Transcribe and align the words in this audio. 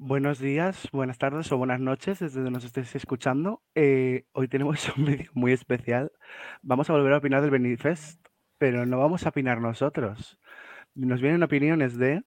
Buenos 0.00 0.38
días, 0.38 0.88
buenas 0.92 1.18
tardes 1.18 1.50
o 1.50 1.56
buenas 1.56 1.80
noches 1.80 2.20
desde 2.20 2.36
donde 2.36 2.52
nos 2.52 2.64
estéis 2.64 2.94
escuchando. 2.94 3.62
Eh, 3.74 4.26
hoy 4.30 4.46
tenemos 4.46 4.88
un 4.96 5.06
vídeo 5.06 5.28
muy 5.34 5.52
especial. 5.52 6.12
Vamos 6.62 6.88
a 6.88 6.92
volver 6.92 7.14
a 7.14 7.16
opinar 7.16 7.42
del 7.42 7.50
Benifest, 7.50 8.24
pero 8.58 8.86
no 8.86 9.00
vamos 9.00 9.26
a 9.26 9.30
opinar 9.30 9.60
nosotros. 9.60 10.38
Nos 10.94 11.20
vienen 11.20 11.42
opiniones 11.42 11.98
de... 11.98 12.22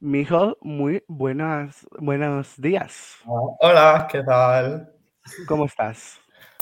Mijo, 0.00 0.56
muy 0.62 1.04
buenas, 1.06 1.86
buenos 1.98 2.58
días. 2.58 3.18
Hola, 3.26 4.08
¿qué 4.10 4.22
tal? 4.22 4.90
¿Cómo 5.46 5.66
estás? 5.66 6.18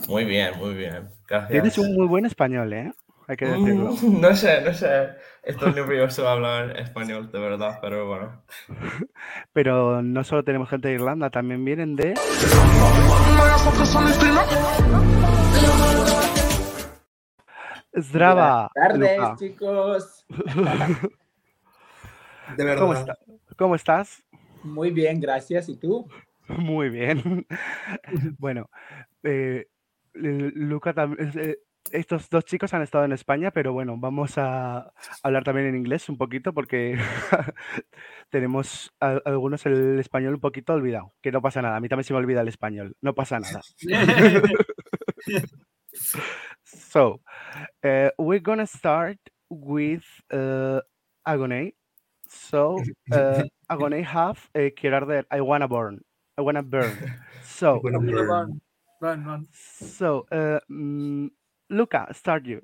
Muy 0.08 0.24
bien, 0.24 0.58
muy 0.58 0.74
bien. 0.74 1.08
Gracias. 1.28 1.50
Tienes 1.52 1.78
un 1.78 1.94
muy 1.94 2.08
buen 2.08 2.26
español, 2.26 2.72
¿eh? 2.72 2.92
Hay 3.28 3.36
que 3.36 3.46
decirlo. 3.46 3.92
Mm, 3.92 4.20
no 4.20 4.36
sé, 4.36 4.60
no 4.62 4.72
sé. 4.72 5.08
Estoy 5.42 5.72
nervioso 5.72 6.28
a 6.28 6.32
hablar 6.32 6.78
español, 6.78 7.30
de 7.30 7.38
verdad, 7.38 7.78
pero 7.80 8.06
bueno. 8.06 8.42
Pero 9.52 10.02
no 10.02 10.22
solo 10.24 10.44
tenemos 10.44 10.68
gente 10.68 10.88
de 10.88 10.94
Irlanda, 10.94 11.30
también 11.30 11.64
vienen 11.64 11.96
de... 11.96 12.14
Zdrava. 17.98 18.70
Buenas 18.74 18.92
tardes, 18.92 19.18
Luca. 19.18 19.36
chicos. 19.38 20.26
De 22.56 22.64
verdad. 22.64 22.80
¿Cómo, 22.80 22.94
está- 22.94 23.18
¿Cómo 23.56 23.74
estás? 23.74 24.22
Muy 24.62 24.90
bien, 24.90 25.20
gracias. 25.20 25.68
¿Y 25.68 25.76
tú? 25.76 26.08
Muy 26.48 26.90
bien. 26.90 27.46
Bueno, 28.38 28.68
eh, 29.22 29.66
Luca 30.14 30.92
también. 30.92 31.32
eh, 31.38 31.56
estos 31.92 32.28
dos 32.28 32.44
chicos 32.44 32.72
han 32.74 32.82
estado 32.82 33.04
en 33.04 33.12
España, 33.12 33.50
pero 33.50 33.72
bueno, 33.72 33.96
vamos 33.98 34.38
a 34.38 34.92
hablar 35.22 35.44
también 35.44 35.68
en 35.68 35.76
inglés 35.76 36.08
un 36.08 36.16
poquito 36.18 36.52
porque 36.52 36.96
tenemos 38.30 38.92
a- 39.00 39.20
algunos 39.24 39.64
el 39.66 39.98
español 39.98 40.34
un 40.34 40.40
poquito 40.40 40.74
olvidado, 40.74 41.14
que 41.22 41.32
no 41.32 41.40
pasa 41.42 41.62
nada. 41.62 41.76
A 41.76 41.80
mí 41.80 41.88
también 41.88 42.04
se 42.04 42.12
me 42.12 42.18
olvida 42.18 42.40
el 42.42 42.48
español, 42.48 42.96
no 43.00 43.14
pasa 43.14 43.38
nada. 43.40 43.60
So, 46.64 47.20
uh, 47.84 48.10
we're 48.18 48.40
gonna 48.40 48.66
start 48.66 49.18
with 49.48 50.02
uh, 50.32 50.80
Agoné. 51.26 51.74
So, 52.28 52.82
uh, 53.12 53.44
Agoné 53.70 54.02
have 54.04 54.38
a 54.54 54.70
Kirarder, 54.72 55.24
I 55.30 55.40
wanna 55.40 55.68
burn. 55.68 56.00
I 56.36 56.42
wanna 56.42 56.62
burn. 56.62 56.98
So, 57.42 57.80
Run, 57.82 58.60
run, 59.00 59.24
run. 59.24 59.46
so, 59.52 60.26
uh, 60.32 60.58
mm, 60.70 61.30
Luka, 61.70 62.06
start 62.12 62.46
you. 62.46 62.62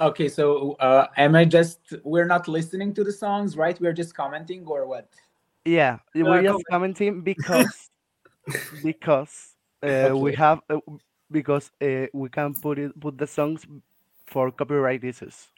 Okay, 0.00 0.28
so 0.28 0.72
uh, 0.80 1.06
am 1.16 1.36
I 1.36 1.44
just, 1.44 1.94
we're 2.02 2.26
not 2.26 2.48
listening 2.48 2.92
to 2.94 3.04
the 3.04 3.12
songs, 3.12 3.56
right? 3.56 3.80
We're 3.80 3.92
just 3.92 4.14
commenting 4.16 4.66
or 4.66 4.86
what? 4.86 5.08
Yeah, 5.64 5.98
Yeah, 6.14 6.24
we're 6.24 6.42
just 6.42 6.64
commenting 6.68 7.22
because 7.22 7.90
because 8.82 9.54
uh, 9.82 10.12
we 10.16 10.34
have 10.34 10.60
uh, 10.68 10.78
because 11.30 11.70
uh, 11.80 12.06
we 12.12 12.28
can 12.28 12.54
put 12.54 12.78
it 12.78 12.98
put 12.98 13.16
the 13.16 13.26
songs 13.26 13.64
for 14.26 14.50
copyright 14.50 15.04
issues. 15.04 15.48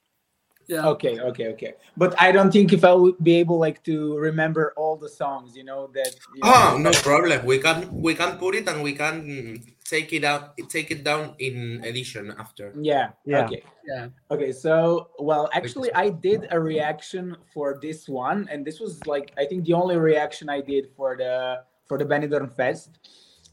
Yeah. 0.66 0.88
Okay, 0.88 1.20
okay, 1.20 1.48
okay. 1.48 1.74
But 1.96 2.14
I 2.20 2.32
don't 2.32 2.50
think 2.50 2.72
if 2.72 2.84
I 2.84 2.92
would 2.92 3.16
be 3.22 3.34
able 3.36 3.58
like 3.58 3.82
to 3.84 4.16
remember 4.18 4.72
all 4.76 4.96
the 4.96 5.08
songs, 5.08 5.56
you 5.56 5.64
know, 5.64 5.90
that. 5.94 6.16
You 6.34 6.40
Oh, 6.42 6.76
know, 6.78 6.90
no 6.90 6.92
problem. 7.02 7.44
We 7.44 7.58
can 7.58 7.88
we 7.92 8.14
can 8.14 8.38
put 8.38 8.54
it 8.54 8.68
and 8.68 8.82
we 8.82 8.94
can 8.94 9.60
take 9.84 10.12
it 10.12 10.24
out 10.24 10.56
take 10.68 10.90
it 10.90 11.04
down 11.04 11.34
in 11.38 11.82
edition 11.84 12.34
after. 12.38 12.72
Yeah, 12.80 13.10
Yeah. 13.24 13.44
okay. 13.44 13.62
Yeah. 13.86 14.08
Okay, 14.30 14.52
so 14.52 15.10
well, 15.18 15.50
actually, 15.52 15.92
I 15.94 16.08
did 16.08 16.48
a 16.50 16.58
reaction 16.58 17.36
for 17.52 17.78
this 17.80 18.08
one, 18.08 18.48
and 18.50 18.64
this 18.64 18.80
was 18.80 19.04
like 19.06 19.32
I 19.36 19.44
think 19.44 19.64
the 19.66 19.74
only 19.74 19.96
reaction 19.96 20.48
I 20.48 20.60
did 20.62 20.88
for 20.96 21.16
the 21.16 21.64
for 21.86 21.98
the 21.98 22.04
Benidorm 22.06 22.50
Fest. 22.56 22.98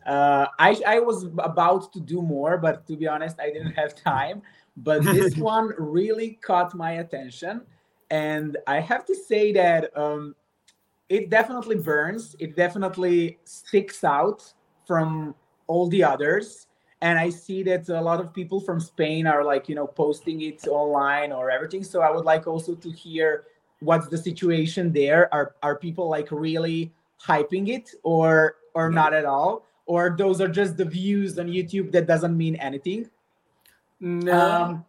Uh, 0.06 0.48
I 0.58 0.82
I 0.88 1.00
was 1.00 1.26
about 1.38 1.94
to 1.94 2.00
do 2.00 2.22
more, 2.22 2.58
but 2.58 2.88
to 2.88 2.96
be 2.96 3.08
honest, 3.08 3.40
I 3.40 3.52
didn't 3.52 3.74
have 3.74 3.94
time. 4.14 4.42
But 4.78 5.04
this 5.04 5.36
one 5.54 5.74
really 5.78 6.40
caught 6.42 6.74
my 6.74 6.94
attention, 6.94 7.62
and 8.10 8.58
I 8.68 8.80
have 8.80 9.06
to 9.06 9.16
say 9.16 9.52
that 9.54 9.96
um, 9.98 10.36
it 11.10 11.30
definitely 11.30 11.78
burns. 11.78 12.36
It 12.40 12.56
definitely 12.56 13.40
sticks 13.44 14.04
out 14.04 14.54
from 14.86 15.36
all 15.68 15.88
the 15.88 16.04
others 16.04 16.68
and 17.02 17.18
I 17.18 17.30
see 17.30 17.64
that 17.64 17.90
a 17.90 18.00
lot 18.00 18.20
of 18.20 18.34
people 18.34 18.60
from 18.60 18.80
Spain 18.80 19.26
are 19.26 19.44
like 19.44 19.68
you 19.68 19.76
know 19.76 19.88
posting 19.88 20.42
it 20.42 20.68
online 20.68 21.32
or 21.32 21.50
everything. 21.50 21.84
So 21.84 22.02
I 22.02 22.12
would 22.12 22.26
like 22.26 22.48
also 22.48 22.76
to 22.76 22.92
hear 22.92 23.46
what's 23.80 24.08
the 24.08 24.18
situation 24.18 24.94
there. 24.94 25.34
Are 25.34 25.56
are 25.64 25.76
people 25.76 26.08
like 26.08 26.32
really 26.32 26.94
hyping 27.24 27.70
it 27.70 27.92
or 28.04 28.58
or 28.76 28.92
not 28.92 29.14
at 29.14 29.26
all? 29.26 29.66
Or 29.88 30.16
those 30.18 30.40
are 30.40 30.48
just 30.48 30.78
the 30.78 30.86
views 30.86 31.38
on 31.40 31.48
YouTube 31.48 31.92
that 31.92 32.06
doesn't 32.06 32.38
mean 32.38 32.56
anything. 32.58 33.10
No. 34.02 34.52
Um, 34.52 34.86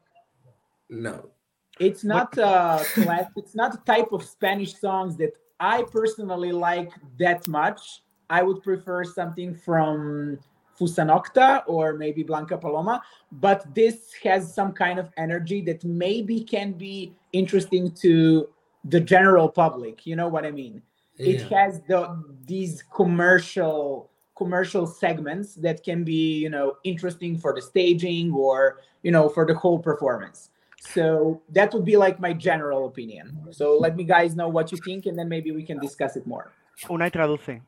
No. 0.89 1.31
it's 1.79 2.03
not 2.03 2.37
a 2.39 2.85
class, 2.95 3.27
it's 3.37 3.55
not 3.55 3.75
a 3.75 3.79
type 3.85 4.13
of 4.13 4.25
Spanish 4.25 4.75
songs 4.79 5.17
that 5.19 5.33
I 5.61 5.85
personally 5.85 6.53
like 6.53 6.91
that 7.19 7.47
much. 7.47 8.03
I 8.29 8.43
would 8.43 8.63
prefer 8.63 9.05
something 9.05 9.55
from 9.55 10.39
Fusa 10.79 11.05
Nocta 11.07 11.63
or 11.67 11.93
maybe 11.95 12.23
Blanca 12.23 12.57
Paloma, 12.57 13.03
but 13.31 13.75
this 13.75 14.13
has 14.25 14.53
some 14.53 14.73
kind 14.73 14.99
of 14.99 15.11
energy 15.19 15.61
that 15.63 15.85
maybe 15.85 16.41
can 16.43 16.73
be 16.73 17.15
interesting 17.33 17.93
to 17.93 18.49
the 18.87 19.01
general 19.01 19.49
public. 19.49 20.07
You 20.07 20.17
know 20.17 20.29
what 20.29 20.45
I 20.47 20.51
mean? 20.51 20.83
It 21.19 21.43
has 21.53 21.83
the 21.83 22.25
these 22.47 22.83
commercial 22.83 24.11
commercial 24.35 24.87
segments 24.87 25.55
that 25.55 25.83
can 25.85 26.05
be 26.05 26.39
you 26.39 26.49
know 26.49 26.77
interesting 26.85 27.39
for 27.39 27.55
the 27.55 27.63
staging 27.63 28.33
or 28.33 28.81
you 29.03 29.11
know 29.11 29.29
for 29.29 29.45
the 29.47 29.55
whole 29.55 29.79
performance 29.79 30.51
so 30.79 31.41
that 31.49 31.73
would 31.73 31.85
be 31.85 31.97
like 31.97 32.19
my 32.19 32.33
general 32.33 32.87
opinion 32.87 33.39
so 33.51 33.77
let 33.79 33.95
me 33.97 34.05
guys 34.05 34.35
know 34.35 34.49
what 34.49 34.73
you 34.73 34.79
think 34.85 35.07
and 35.07 35.19
then 35.19 35.29
maybe 35.29 35.53
we 35.53 35.63
can 35.63 35.79
discuss 35.79 36.17
it 36.17 36.27
more 36.27 36.53
Una 36.91 37.07
y 37.07 37.11
traduce. 37.11 37.63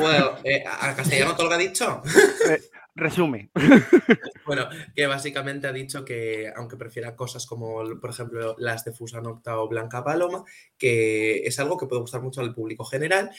Well, 0.00 0.38
eh, 0.44 0.64
a 0.66 0.94
castellano 0.94 1.34
todo 1.34 1.44
lo 1.44 1.48
que 1.50 1.54
ha 1.54 1.58
dicho. 1.58 2.02
Resume. 2.94 3.50
Bueno, 4.44 4.68
que 4.94 5.06
básicamente 5.06 5.68
ha 5.68 5.72
dicho 5.72 6.04
que 6.04 6.52
aunque 6.54 6.76
prefiera 6.76 7.14
cosas 7.14 7.46
como, 7.46 7.84
por 8.00 8.10
ejemplo, 8.10 8.56
las 8.58 8.84
de 8.84 8.92
Fusa 8.92 9.20
Nocta 9.20 9.56
o 9.60 9.68
Blanca 9.68 10.02
Paloma, 10.02 10.42
que 10.76 11.46
es 11.46 11.60
algo 11.60 11.78
que 11.78 11.86
puede 11.86 12.02
gustar 12.02 12.20
mucho 12.22 12.40
al 12.40 12.52
público 12.52 12.84
general. 12.84 13.30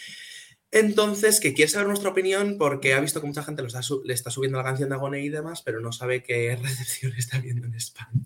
Entonces, 0.75 1.39
que 1.39 1.53
quiere 1.53 1.69
saber 1.69 1.87
nuestra 1.87 2.09
opinión 2.09 2.57
porque 2.57 2.93
ha 2.95 2.99
visto 2.99 3.21
que 3.21 3.27
mucha 3.27 3.43
gente 3.43 3.61
lo 3.61 3.67
está 3.69 3.81
su- 3.83 4.01
le 4.03 4.13
está 4.13 4.29
subiendo 4.31 4.57
la 4.57 4.63
canción 4.63 4.89
de 4.89 4.95
Agone 4.95 5.21
y 5.21 5.29
demás, 5.29 5.61
pero 5.61 5.79
no 5.79 5.91
sabe 5.91 6.23
qué 6.23 6.55
recepción 6.61 7.13
está 7.17 7.39
viendo 7.39 7.67
en 7.67 7.75
España. 7.75 8.21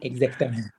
exactamente 0.00 0.70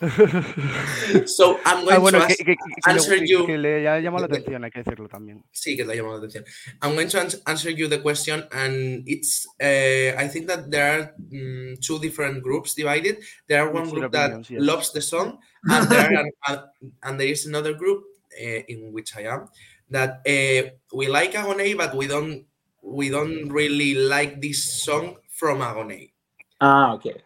So, 1.26 1.58
I'm 1.64 1.84
going 1.84 1.94
Ah, 1.94 1.98
bueno, 1.98 2.18
to 2.18 2.24
ask- 2.24 2.36
que- 2.38 2.44
que- 2.44 2.56
que 2.56 2.56
le- 2.86 2.92
answer 2.92 3.18
que- 3.20 3.26
you. 3.28 3.46
que 3.46 3.58
le 3.58 3.88
ha 3.88 4.00
llamado 4.00 4.26
la 4.26 4.34
atención, 4.34 4.64
hay 4.64 4.70
que 4.70 4.78
decirlo 4.82 5.08
también. 5.08 5.44
Sí, 5.52 5.76
que 5.76 5.84
te 5.84 5.92
ha 5.92 5.94
llamado 5.94 6.14
la 6.14 6.26
atención. 6.26 6.44
I'm 6.82 6.94
going 6.94 7.08
to 7.08 7.18
ans- 7.20 7.42
answer 7.44 7.70
you 7.70 7.88
the 7.88 8.00
question, 8.00 8.46
and 8.50 9.02
it's. 9.06 9.46
Uh, 9.60 10.16
I 10.18 10.28
think 10.28 10.46
that 10.48 10.70
there 10.70 10.82
are 10.84 11.14
mm, 11.30 11.78
two 11.80 11.98
different 11.98 12.42
groups 12.42 12.74
divided. 12.74 13.18
There 13.46 13.60
are 13.60 13.70
one 13.70 13.88
group 13.90 14.10
that 14.12 14.30
opinions, 14.32 14.50
yes. 14.50 14.62
loves 14.62 14.92
the 14.92 15.00
song, 15.02 15.38
and 15.70 15.88
there 15.88 16.16
are, 16.16 16.24
and, 16.48 16.60
and 17.02 17.20
there 17.20 17.28
is 17.30 17.46
another 17.46 17.74
group 17.74 18.04
uh, 18.40 18.62
in 18.68 18.90
which 18.92 19.14
I 19.16 19.26
am 19.28 19.48
that 19.94 20.20
uh, 20.26 20.70
we 20.92 21.08
like 21.08 21.32
Agoney, 21.32 21.76
but 21.76 21.94
we 21.96 22.06
don't 22.06 22.44
we 22.82 23.08
don't 23.08 23.48
really 23.48 23.94
like 23.94 24.40
this 24.42 24.62
song 24.84 25.16
from 25.30 25.60
Agoney. 25.60 26.12
ah 26.60 26.94
okay 26.94 27.24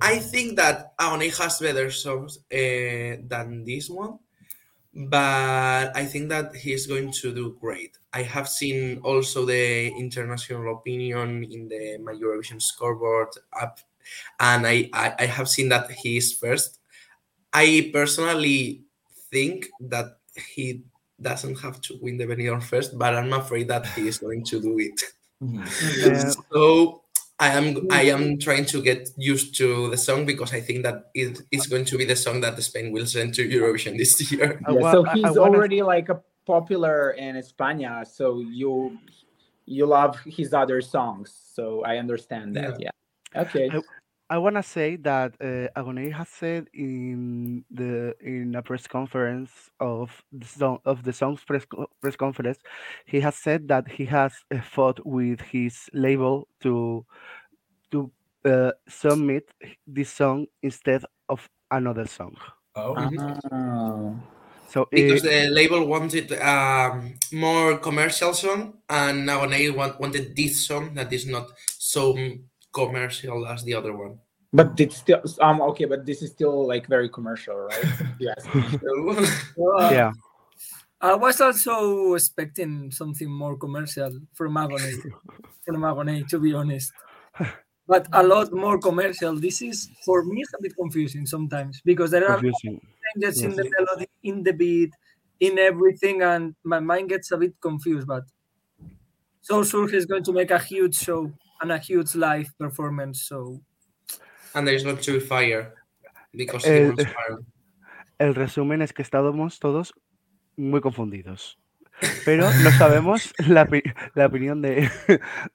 I 0.00 0.18
think 0.18 0.56
that 0.56 0.96
Agoney 0.98 1.36
has 1.38 1.58
better 1.58 1.90
songs 1.90 2.38
uh, 2.50 3.22
than 3.22 3.64
this 3.64 3.88
one, 3.88 4.18
but 4.92 5.94
I 5.94 6.04
think 6.04 6.28
that 6.30 6.56
he's 6.56 6.86
going 6.86 7.12
to 7.22 7.32
do 7.32 7.56
great. 7.60 7.96
I 8.12 8.22
have 8.22 8.48
seen 8.48 8.98
also 9.04 9.46
the 9.46 9.88
international 9.94 10.74
opinion 10.74 11.44
in 11.44 11.68
the 11.68 11.98
my 12.02 12.12
Eurovision 12.12 12.60
scoreboard 12.60 13.28
app, 13.54 13.78
and 14.40 14.66
I, 14.66 14.90
I, 14.92 15.14
I 15.20 15.26
have 15.26 15.48
seen 15.48 15.68
that 15.68 15.90
he 15.90 16.16
is 16.16 16.32
first. 16.32 16.80
I 17.52 17.90
personally 17.92 18.82
think 19.30 19.68
that 19.80 20.18
he 20.34 20.82
doesn't 21.22 21.58
have 21.60 21.80
to 21.82 21.98
win 22.00 22.16
the 22.18 22.26
Benidorm 22.26 22.62
Fest, 22.62 22.98
but 22.98 23.14
I'm 23.14 23.32
afraid 23.32 23.68
that 23.68 23.86
he 23.86 24.08
is 24.08 24.18
going 24.18 24.44
to 24.44 24.60
do 24.60 24.78
it. 24.78 25.00
Eh, 25.42 26.32
so 26.52 27.02
I 27.38 27.48
am 27.48 27.86
I 27.90 28.02
am 28.02 28.38
trying 28.38 28.66
to 28.66 28.82
get 28.82 29.08
used 29.16 29.56
to 29.58 29.90
the 29.90 29.96
song 29.96 30.26
because 30.26 30.52
I 30.52 30.60
think 30.60 30.82
that 30.84 31.10
it 31.14 31.40
is 31.50 31.66
going 31.66 31.84
to 31.86 31.96
be 31.98 32.04
the 32.04 32.16
song 32.16 32.40
that 32.42 32.62
Spain 32.62 32.92
will 32.92 33.06
send 33.06 33.34
to 33.34 33.48
Eurovision 33.48 33.96
this 33.96 34.12
year. 34.32 34.60
Yeah, 34.68 34.80
wa- 34.80 34.92
so 34.92 35.06
I- 35.06 35.10
I 35.10 35.14
he's 35.14 35.22
wanna- 35.38 35.56
already 35.56 35.82
like 35.82 36.08
a 36.10 36.20
popular 36.46 37.12
in 37.12 37.36
España 37.36 38.04
so 38.06 38.40
you 38.40 38.98
you 39.66 39.86
love 39.86 40.18
his 40.26 40.52
other 40.52 40.80
songs 40.80 41.28
so 41.54 41.84
I 41.84 41.98
understand 41.98 42.56
that 42.56 42.80
yeah, 42.80 42.90
okay. 43.36 43.70
I- 43.72 43.80
I 44.30 44.38
wanna 44.38 44.62
say 44.62 44.94
that 44.96 45.34
uh, 45.40 45.66
Agoney 45.76 46.12
has 46.12 46.28
said 46.28 46.68
in 46.72 47.64
the 47.68 48.14
in 48.20 48.54
a 48.54 48.62
press 48.62 48.86
conference 48.86 49.50
of 49.80 50.22
the 50.32 50.46
song 50.46 50.78
of 50.84 51.02
the 51.02 51.12
song's 51.12 51.42
press 51.42 51.64
co- 51.64 51.90
press 52.00 52.14
conference, 52.14 52.58
he 53.06 53.18
has 53.20 53.34
said 53.34 53.66
that 53.68 53.90
he 53.90 54.04
has 54.06 54.32
uh, 54.54 54.60
fought 54.60 55.04
with 55.04 55.40
his 55.40 55.90
label 55.92 56.46
to 56.60 57.04
to 57.90 58.12
uh, 58.44 58.70
submit 58.88 59.50
this 59.84 60.10
song 60.10 60.46
instead 60.62 61.04
of 61.28 61.50
another 61.72 62.06
song. 62.06 62.36
Oh, 62.76 62.94
Oh. 63.50 64.16
So 64.68 64.86
because 64.92 65.24
uh, 65.24 65.28
the 65.28 65.48
label 65.50 65.84
wanted 65.84 66.30
um, 66.34 67.18
more 67.32 67.78
commercial 67.78 68.32
song, 68.32 68.78
and 68.88 69.28
Nagonei 69.28 69.74
want, 69.74 69.98
wanted 69.98 70.36
this 70.36 70.64
song 70.64 70.94
that 70.94 71.12
is 71.12 71.26
not 71.26 71.50
so 71.66 72.14
commercial 72.72 73.46
as 73.46 73.64
the 73.64 73.74
other 73.74 73.96
one. 73.96 74.18
But 74.52 74.78
it's 74.80 74.96
still 74.96 75.22
um 75.40 75.60
okay, 75.72 75.84
but 75.84 76.04
this 76.04 76.22
is 76.22 76.30
still 76.32 76.66
like 76.66 76.86
very 76.86 77.08
commercial, 77.08 77.56
right? 77.56 77.84
yes. 78.18 78.44
Uh, 79.60 79.90
yeah, 79.92 80.12
I 81.00 81.14
was 81.14 81.40
also 81.40 82.14
expecting 82.14 82.90
something 82.90 83.30
more 83.30 83.56
commercial 83.56 84.10
from 84.34 84.54
Agoney, 84.54 85.00
from 85.64 85.82
Agoney, 85.82 86.26
to 86.28 86.38
be 86.38 86.52
honest. 86.52 86.92
But 87.86 88.06
a 88.12 88.22
lot 88.22 88.52
more 88.52 88.78
commercial. 88.78 89.34
This 89.34 89.62
is 89.62 89.88
for 90.04 90.24
me 90.24 90.42
it's 90.42 90.52
a 90.52 90.62
bit 90.62 90.76
confusing 90.76 91.26
sometimes 91.26 91.80
because 91.84 92.10
there 92.10 92.28
are 92.30 92.38
confusing. 92.38 92.80
changes 93.14 93.42
in 93.42 93.56
the 93.56 93.64
melody, 93.78 94.08
in 94.22 94.42
the 94.42 94.52
beat, 94.52 94.92
in 95.40 95.58
everything, 95.58 96.22
and 96.22 96.54
my 96.64 96.80
mind 96.80 97.08
gets 97.08 97.32
a 97.32 97.38
bit 97.38 97.54
confused. 97.60 98.06
But 98.06 98.24
so 99.40 99.64
sure 99.64 99.88
he's 99.88 100.06
going 100.06 100.24
to 100.24 100.32
make 100.32 100.50
a 100.50 100.58
huge 100.58 100.96
show 100.96 101.32
and 101.60 101.72
a 101.72 101.78
huge 101.78 102.14
live 102.14 102.50
performance. 102.58 103.22
So 103.22 103.60
and 104.54 104.66
there 104.66 104.74
is 104.74 104.84
not 104.84 105.02
to 105.02 105.20
fire 105.20 105.74
because 106.32 106.66
Eh, 106.66 106.82
he 106.82 106.86
wants 106.88 107.04
fire. 107.04 107.38
El 108.18 108.34
resumen 108.34 108.82
es 108.82 108.92
que 108.92 109.02
estábamos 109.02 109.58
todos 109.58 109.94
muy 110.56 110.80
confundidos. 110.80 111.58
Pero 112.24 112.50
no 112.62 112.70
sabemos 112.72 113.32
la, 113.48 113.66
la 114.14 114.26
opinión 114.26 114.60
de, 114.62 114.90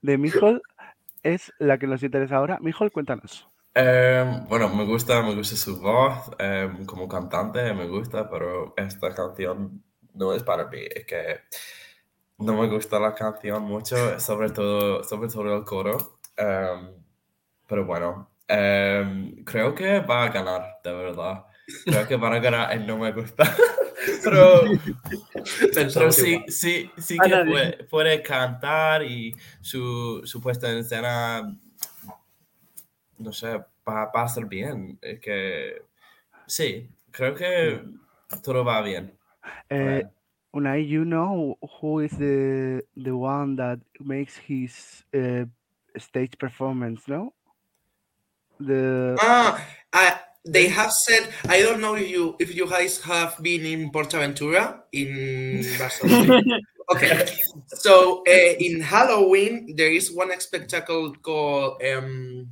de 0.02 0.18
Mijol 0.18 0.62
es 1.24 1.52
la 1.60 1.78
que 1.78 1.88
nos 1.88 2.04
interesa 2.04 2.38
ahora. 2.38 2.60
Mijol, 2.62 2.92
cuéntanos. 2.92 3.48
Em, 3.74 4.46
bueno, 4.48 4.70
me 4.70 4.86
gusta, 4.86 5.22
me 5.22 5.36
gusta 5.36 5.56
su 5.56 5.80
voz 5.80 6.32
em, 6.40 6.86
como 6.86 7.08
cantante, 7.08 7.74
me 7.74 7.88
gusta, 7.88 8.30
pero 8.30 8.74
esta 8.78 9.14
canción 9.14 9.84
no 10.14 10.34
es 10.34 10.44
para 10.44 10.68
mí. 10.68 10.80
Es 10.96 11.06
que 11.06 11.42
no 12.38 12.54
me 12.54 12.68
gusta 12.68 13.00
la 13.00 13.14
canción 13.14 13.64
mucho, 13.64 14.20
sobre 14.20 14.50
todo, 14.50 15.04
sobre 15.04 15.30
todo 15.30 15.56
el 15.58 15.64
coro. 15.64 16.20
Em, 16.38 16.92
pero 17.68 17.86
bueno, 17.86 18.30
em, 18.48 19.44
creo 19.44 19.74
que 19.74 20.00
va 20.00 20.24
a 20.24 20.30
ganar, 20.30 20.80
de 20.84 20.94
verdad. 20.94 21.46
Creo 21.84 22.08
que 22.08 22.16
van 22.16 22.34
a 22.34 22.40
ganar 22.40 22.76
y 22.76 22.86
no 22.86 22.98
me 22.98 23.12
gusta. 23.12 23.44
pero 24.24 24.62
pero 25.72 26.12
sí, 26.12 26.44
sí, 26.48 26.92
sí 26.98 27.18
que 27.18 27.30
puede, 27.30 27.84
puede 27.86 28.22
cantar 28.22 29.04
y 29.04 29.34
su, 29.62 30.22
su 30.26 30.42
puesta 30.42 30.70
en 30.72 30.80
escena, 30.80 31.58
no 33.18 33.34
sé, 33.34 33.58
va, 33.88 34.12
va 34.12 34.24
a 34.24 34.26
estar 34.26 34.46
bien. 34.46 35.00
Es 35.02 35.20
que 35.20 35.82
sí, 36.46 36.90
creo 37.12 37.34
que 37.34 37.84
todo 38.44 38.64
va 38.64 38.82
bien. 38.82 39.18
Eh. 39.70 40.08
Unai, 40.56 40.88
you 40.88 41.04
know 41.04 41.58
who 41.82 42.00
is 42.00 42.12
the 42.12 42.82
the 42.96 43.12
one 43.12 43.58
that 43.58 43.80
makes 44.00 44.38
his 44.38 45.04
uh, 45.12 45.44
stage 46.00 46.38
performance, 46.40 47.04
no? 47.08 47.34
The 48.60 49.18
Ah, 49.20 49.60
I, 49.92 50.20
they 50.46 50.68
have 50.70 50.94
said. 50.94 51.28
I 51.50 51.62
don't 51.62 51.82
know 51.82 51.96
if 51.96 52.08
you 52.08 52.38
if 52.40 52.56
you 52.56 52.70
guys 52.70 53.02
have 53.04 53.36
been 53.44 53.66
in 53.66 53.92
Portaventura 53.92 54.80
in 54.94 55.60
Barcelona. 55.78 56.40
okay, 56.96 57.28
so 57.68 58.24
uh, 58.24 58.54
in 58.56 58.80
Halloween 58.80 59.76
there 59.76 59.92
is 59.92 60.08
one 60.08 60.32
spectacle 60.40 61.12
called 61.20 61.84
um, 61.84 62.48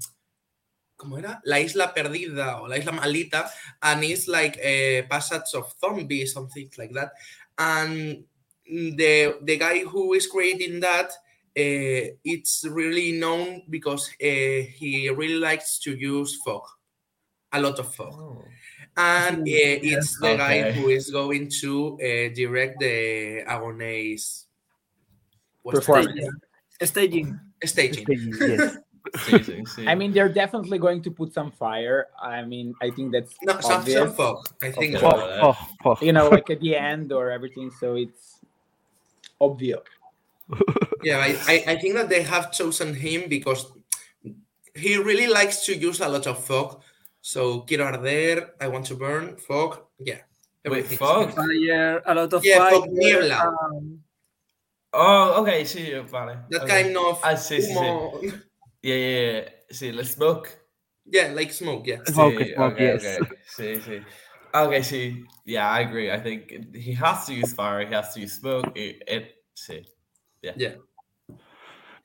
¿cómo 1.04 1.18
era? 1.18 1.42
La 1.46 1.60
Isla 1.60 1.94
Perdida 1.94 2.62
or 2.62 2.70
La 2.70 2.78
Isla 2.78 2.94
Maldita, 2.94 3.50
and 3.82 4.04
it's 4.04 4.28
like 4.28 4.58
a 4.62 5.04
passage 5.10 5.54
of 5.56 5.74
zombies, 5.80 6.34
something 6.34 6.70
like 6.78 6.94
that. 6.94 7.12
And 7.58 8.26
the 8.66 9.38
the 9.42 9.58
guy 9.58 9.80
who 9.80 10.14
is 10.14 10.28
creating 10.28 10.80
that, 10.82 11.12
uh, 11.12 12.16
it's 12.24 12.66
really 12.70 13.12
known 13.14 13.64
because 13.70 14.10
uh, 14.22 14.66
he 14.80 15.10
really 15.16 15.36
likes 15.40 15.80
to 15.80 15.96
use 15.96 16.42
fog, 16.44 16.64
a 17.52 17.62
lot 17.62 17.80
of 17.80 17.94
fog, 17.94 18.14
Oh. 18.14 18.46
and 18.98 19.40
uh, 19.42 19.46
it's 19.48 20.20
the 20.20 20.36
guy 20.38 20.72
who 20.72 20.90
is 20.90 21.12
going 21.12 21.50
to 21.62 21.96
uh, 22.02 22.34
direct 22.36 22.80
the 22.80 23.44
Agoney's 23.48 24.48
Performance. 25.68 26.12
staging. 26.82 27.40
staging. 27.64 28.06
staging, 28.06 28.34
yes. 28.46 28.78
Sí, 29.16 29.44
sí, 29.44 29.66
sí. 29.68 29.88
I 29.88 29.96
mean, 29.96 30.14
they're 30.14 30.32
definitely 30.34 30.80
going 30.80 31.02
to 31.04 31.12
put 31.12 31.34
some 31.34 31.52
fire. 31.52 32.08
I 32.22 32.44
mean, 32.44 32.76
I 32.82 32.90
think 32.90 33.12
that's 33.12 33.36
No, 33.44 33.60
some, 33.60 33.82
obvious. 33.82 34.00
some 34.00 34.14
fog. 34.14 34.48
I 34.62 34.72
think. 34.72 34.96
Okay. 34.96 35.06
Oh, 35.06 35.54
oh, 35.54 35.58
oh. 35.86 35.98
You 36.02 36.14
know, 36.14 36.30
like 36.30 36.50
at 36.50 36.62
the 36.62 36.76
end 36.76 37.12
or 37.12 37.30
everything. 37.30 37.70
So 37.80 37.96
it's 37.96 38.40
obvious. 39.40 39.82
Yeah, 41.04 41.18
I, 41.18 41.36
I, 41.48 41.64
I 41.74 41.76
think 41.76 41.96
that 41.96 42.08
they 42.08 42.22
have 42.24 42.54
chosen 42.54 42.94
him 42.96 43.28
because 43.28 43.74
he 44.74 44.96
really 44.96 45.28
likes 45.28 45.66
to 45.66 45.76
use 45.76 46.00
a 46.00 46.08
lot 46.08 46.26
of 46.28 46.40
fog. 46.46 46.82
So 47.20 47.62
quiero 47.68 47.86
arder, 47.92 48.52
I 48.62 48.70
want 48.70 48.86
to 48.86 48.96
burn, 48.96 49.36
fog, 49.36 49.80
yeah. 50.00 50.20
Wait, 50.64 50.86
everything. 50.86 50.98
fog? 50.98 51.34
Fire, 51.36 52.02
a 52.06 52.16
lot 52.16 52.32
of 52.34 52.46
Yeah, 52.46 52.60
fire. 52.60 52.72
fog 52.72 52.88
niebla. 52.90 53.52
um, 53.52 54.00
Oh, 54.94 55.42
ok, 55.42 55.66
sí, 55.66 55.92
vale. 56.10 56.46
That 56.50 56.62
ok. 56.64 56.68
kind 56.70 56.96
of 56.96 57.20
Ah, 57.24 57.36
sí, 57.36 57.60
sí, 57.60 57.74
sí. 57.74 58.34
Humo- 58.84 58.90
Yeah, 58.90 58.96
yeah, 58.96 59.32
yeah. 59.32 59.50
Sí, 59.72 59.92
let's 59.96 60.12
smoke. 60.12 60.50
Yeah, 61.06 61.34
like 61.34 61.52
smoke, 61.52 61.88
yeah. 61.88 62.04
Smoke, 62.06 62.34
Sí, 62.40 62.54
smoke, 62.54 62.74
okay, 62.74 62.86
yes. 62.86 63.04
okay. 63.22 63.38
Sí, 63.46 63.82
sí. 63.82 64.06
Okay, 64.54 64.80
sí. 64.84 65.24
Yeah, 65.46 65.70
I 65.70 65.82
agree. 65.82 66.12
I 66.12 66.20
think 66.20 66.52
he 66.76 66.94
has 66.94 67.26
to 67.26 67.34
use 67.34 67.54
fire, 67.54 67.86
he 67.86 67.94
has 67.94 68.14
to 68.14 68.20
use 68.22 68.34
smoke. 68.40 68.72
It, 68.76 69.04
it 69.08 69.36
sí. 69.56 69.86
Yeah. 70.42 70.76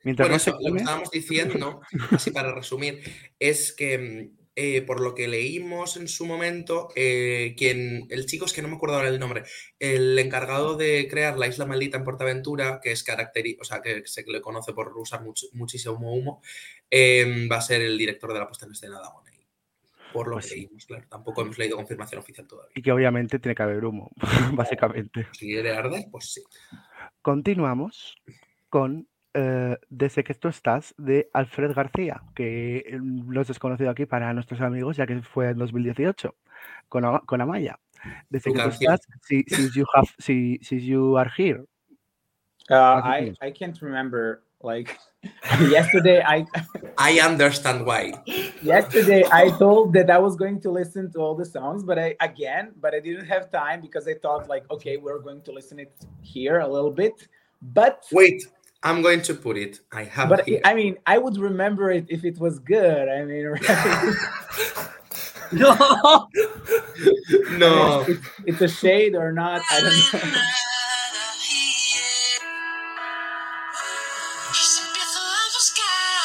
Mientras 0.03 0.27
Bueno, 0.27 0.33
no 0.35 0.39
se 0.39 0.51
lo 0.51 0.57
que 0.73 0.77
estábamos 0.79 1.11
diciendo, 1.11 1.81
así 2.11 2.31
para 2.31 2.53
resumir, 2.55 3.03
es 3.37 3.73
que 3.73 3.97
mm, 3.97 4.38
eh, 4.55 4.81
por 4.81 4.99
lo 4.99 5.15
que 5.15 5.27
leímos 5.27 5.95
en 5.97 6.07
su 6.07 6.25
momento, 6.25 6.89
eh, 6.95 7.55
quien, 7.57 8.07
el 8.09 8.25
chico 8.25 8.45
es 8.45 8.53
que 8.53 8.61
no 8.61 8.67
me 8.67 8.75
acuerdo 8.75 8.95
ahora 8.97 9.07
el 9.09 9.19
nombre, 9.19 9.43
el 9.79 10.17
encargado 10.19 10.75
de 10.75 11.07
crear 11.09 11.37
la 11.37 11.47
isla 11.47 11.65
maldita 11.65 11.97
en 11.97 12.03
Portaventura, 12.03 12.79
que 12.81 12.91
es 12.91 13.03
característico, 13.03 13.61
o 13.61 13.65
sea, 13.65 13.81
que 13.81 14.03
se 14.05 14.23
le 14.27 14.41
conoce 14.41 14.73
por 14.73 14.95
usar 14.97 15.21
much- 15.23 15.49
muchísimo 15.53 16.13
humo, 16.13 16.41
eh, 16.91 17.47
va 17.51 17.57
a 17.57 17.61
ser 17.61 17.81
el 17.81 17.97
director 17.97 18.33
de 18.33 18.39
la 18.39 18.47
puesta 18.47 18.65
en 18.65 18.73
escena 18.73 18.99
de 18.99 19.05
Agoney. 19.05 19.29
Por 20.11 20.27
lo 20.27 20.33
Pues 20.37 20.45
que 20.47 20.51
sí. 20.55 20.61
leímos, 20.61 20.85
claro. 20.87 21.05
Tampoco 21.07 21.43
hemos 21.43 21.57
leído 21.59 21.77
confirmación 21.77 22.19
oficial 22.19 22.47
todavía. 22.47 22.71
y 22.75 22.81
que 22.81 22.91
obviamente 22.91 23.37
tiene 23.37 23.53
que 23.55 23.61
haber 23.63 23.85
humo, 23.85 24.09
básicamente. 24.53 25.27
Si 25.33 25.45
quiere 25.45 25.71
arder, 25.71 26.05
pues 26.11 26.33
sí. 26.33 26.41
Continuamos 27.21 28.15
con 28.69 29.07
eh, 29.33 29.77
Desde 29.89 30.23
que 30.23 30.33
tú 30.33 30.47
estás 30.47 30.93
de 30.97 31.29
Alfred 31.33 31.73
García, 31.73 32.21
que 32.35 32.97
no 33.01 33.41
es 33.41 33.47
desconocido 33.47 33.89
aquí 33.89 34.05
para 34.05 34.33
nuestros 34.33 34.61
amigos, 34.61 34.97
ya 34.97 35.05
que 35.05 35.21
fue 35.21 35.49
en 35.49 35.57
2018 35.57 36.35
con, 36.87 37.19
con 37.25 37.41
Amaya. 37.41 37.79
Desde 38.29 38.51
que 38.53 38.59
tú 38.59 38.69
estás, 38.69 39.01
si- 39.21 39.43
since 39.47 39.77
you 39.77 39.85
have, 39.93 40.07
si- 40.19 40.59
you 40.61 41.17
are 41.17 41.29
here. 41.37 41.65
Uh, 42.69 43.01
I. 43.03 43.33
I 43.41 43.51
can't 43.51 43.79
remember. 43.81 44.43
Like 44.61 44.99
yesterday, 45.69 46.21
I 46.21 46.45
I 46.97 47.21
understand 47.21 47.85
why. 47.85 48.11
yesterday 48.61 49.23
I 49.31 49.51
told 49.57 49.93
that 49.93 50.09
I 50.09 50.17
was 50.17 50.35
going 50.35 50.59
to 50.61 50.69
listen 50.69 51.09
to 51.13 51.19
all 51.19 51.33
the 51.33 51.45
songs, 51.45 51.81
but 51.83 51.97
I 51.97 52.15
again, 52.19 52.73
but 52.75 52.93
I 52.93 52.99
didn't 52.99 53.25
have 53.27 53.49
time 53.51 53.79
because 53.79 54.05
I 54.05 54.15
thought 54.15 54.49
like, 54.49 54.69
okay, 54.69 54.97
we're 54.97 55.19
going 55.19 55.41
to 55.43 55.51
listen 55.53 55.79
it 55.79 55.93
here 56.21 56.59
a 56.59 56.67
little 56.67 56.91
bit. 56.91 57.27
But 57.61 58.03
Wait, 58.11 58.47
I'm 58.81 59.01
going 59.01 59.21
to 59.23 59.33
put 59.33 59.57
it. 59.57 59.79
I 59.91 60.03
have 60.05 60.29
but 60.29 60.45
here. 60.47 60.61
I 60.63 60.73
mean, 60.73 60.97
I 61.05 61.17
would 61.17 61.37
remember 61.37 61.91
it 61.91 62.05
if 62.09 62.23
it 62.23 62.39
was 62.39 62.59
good. 62.59 63.09
I 63.09 63.25
mean, 63.25 63.45
right? 63.45 64.15
No. 65.51 66.27
No. 67.57 68.05
it's, 68.07 68.27
it's 68.45 68.61
a 68.61 68.67
shade 68.67 69.15
or 69.15 69.31
not. 69.31 69.61
I 69.71 69.79
don't 69.81 69.91
know. 69.91 70.39
Y 74.51 74.55
si 74.55 74.81
empiezo 74.81 75.19
a 75.19 75.45
buscar 75.53 76.21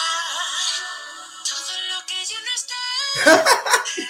todo 1.44 1.74
lo 1.90 1.98
que 2.06 2.18
ya 2.24 2.38
no 2.44 2.52
está, 2.54 2.82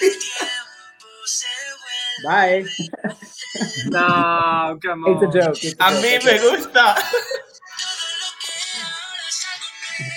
el 0.01 0.19
tiempo 0.19 1.09
se 1.25 1.53
vuelve. 1.81 2.23
Bye. 2.23 2.65
No, 3.89 4.79
come 4.81 5.01
on. 5.05 5.11
It's 5.13 5.23
a 5.23 5.39
joke. 5.39 5.63
It's 5.63 5.75
a 5.79 5.83
A 5.85 5.89
joke. 5.91 6.01
mí 6.01 6.11
me 6.25 6.35
gusta. 6.57 6.95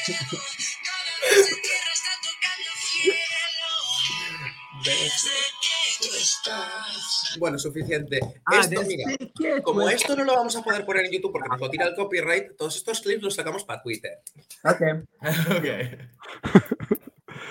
Bueno, 7.39 7.59
suficiente. 7.59 8.21
Ah, 8.47 8.61
esto, 8.61 8.81
mira, 8.83 9.63
como 9.63 9.83
tú- 9.83 9.89
esto 9.89 10.17
no 10.17 10.25
lo 10.25 10.35
vamos 10.35 10.57
a 10.57 10.63
poder 10.63 10.85
poner 10.85 11.07
en 11.07 11.13
YouTube 11.13 11.33
porque 11.33 11.49
nos 11.49 11.61
lo 11.61 11.71
tira 11.71 11.87
el 11.87 11.95
copyright, 11.95 12.57
todos 12.57 12.77
estos 12.77 13.01
clips 13.01 13.23
los 13.23 13.35
sacamos 13.35 13.65
para 13.65 13.83
Twitter. 13.83 14.19
Okay. 14.65 14.93
ok. 15.57 15.67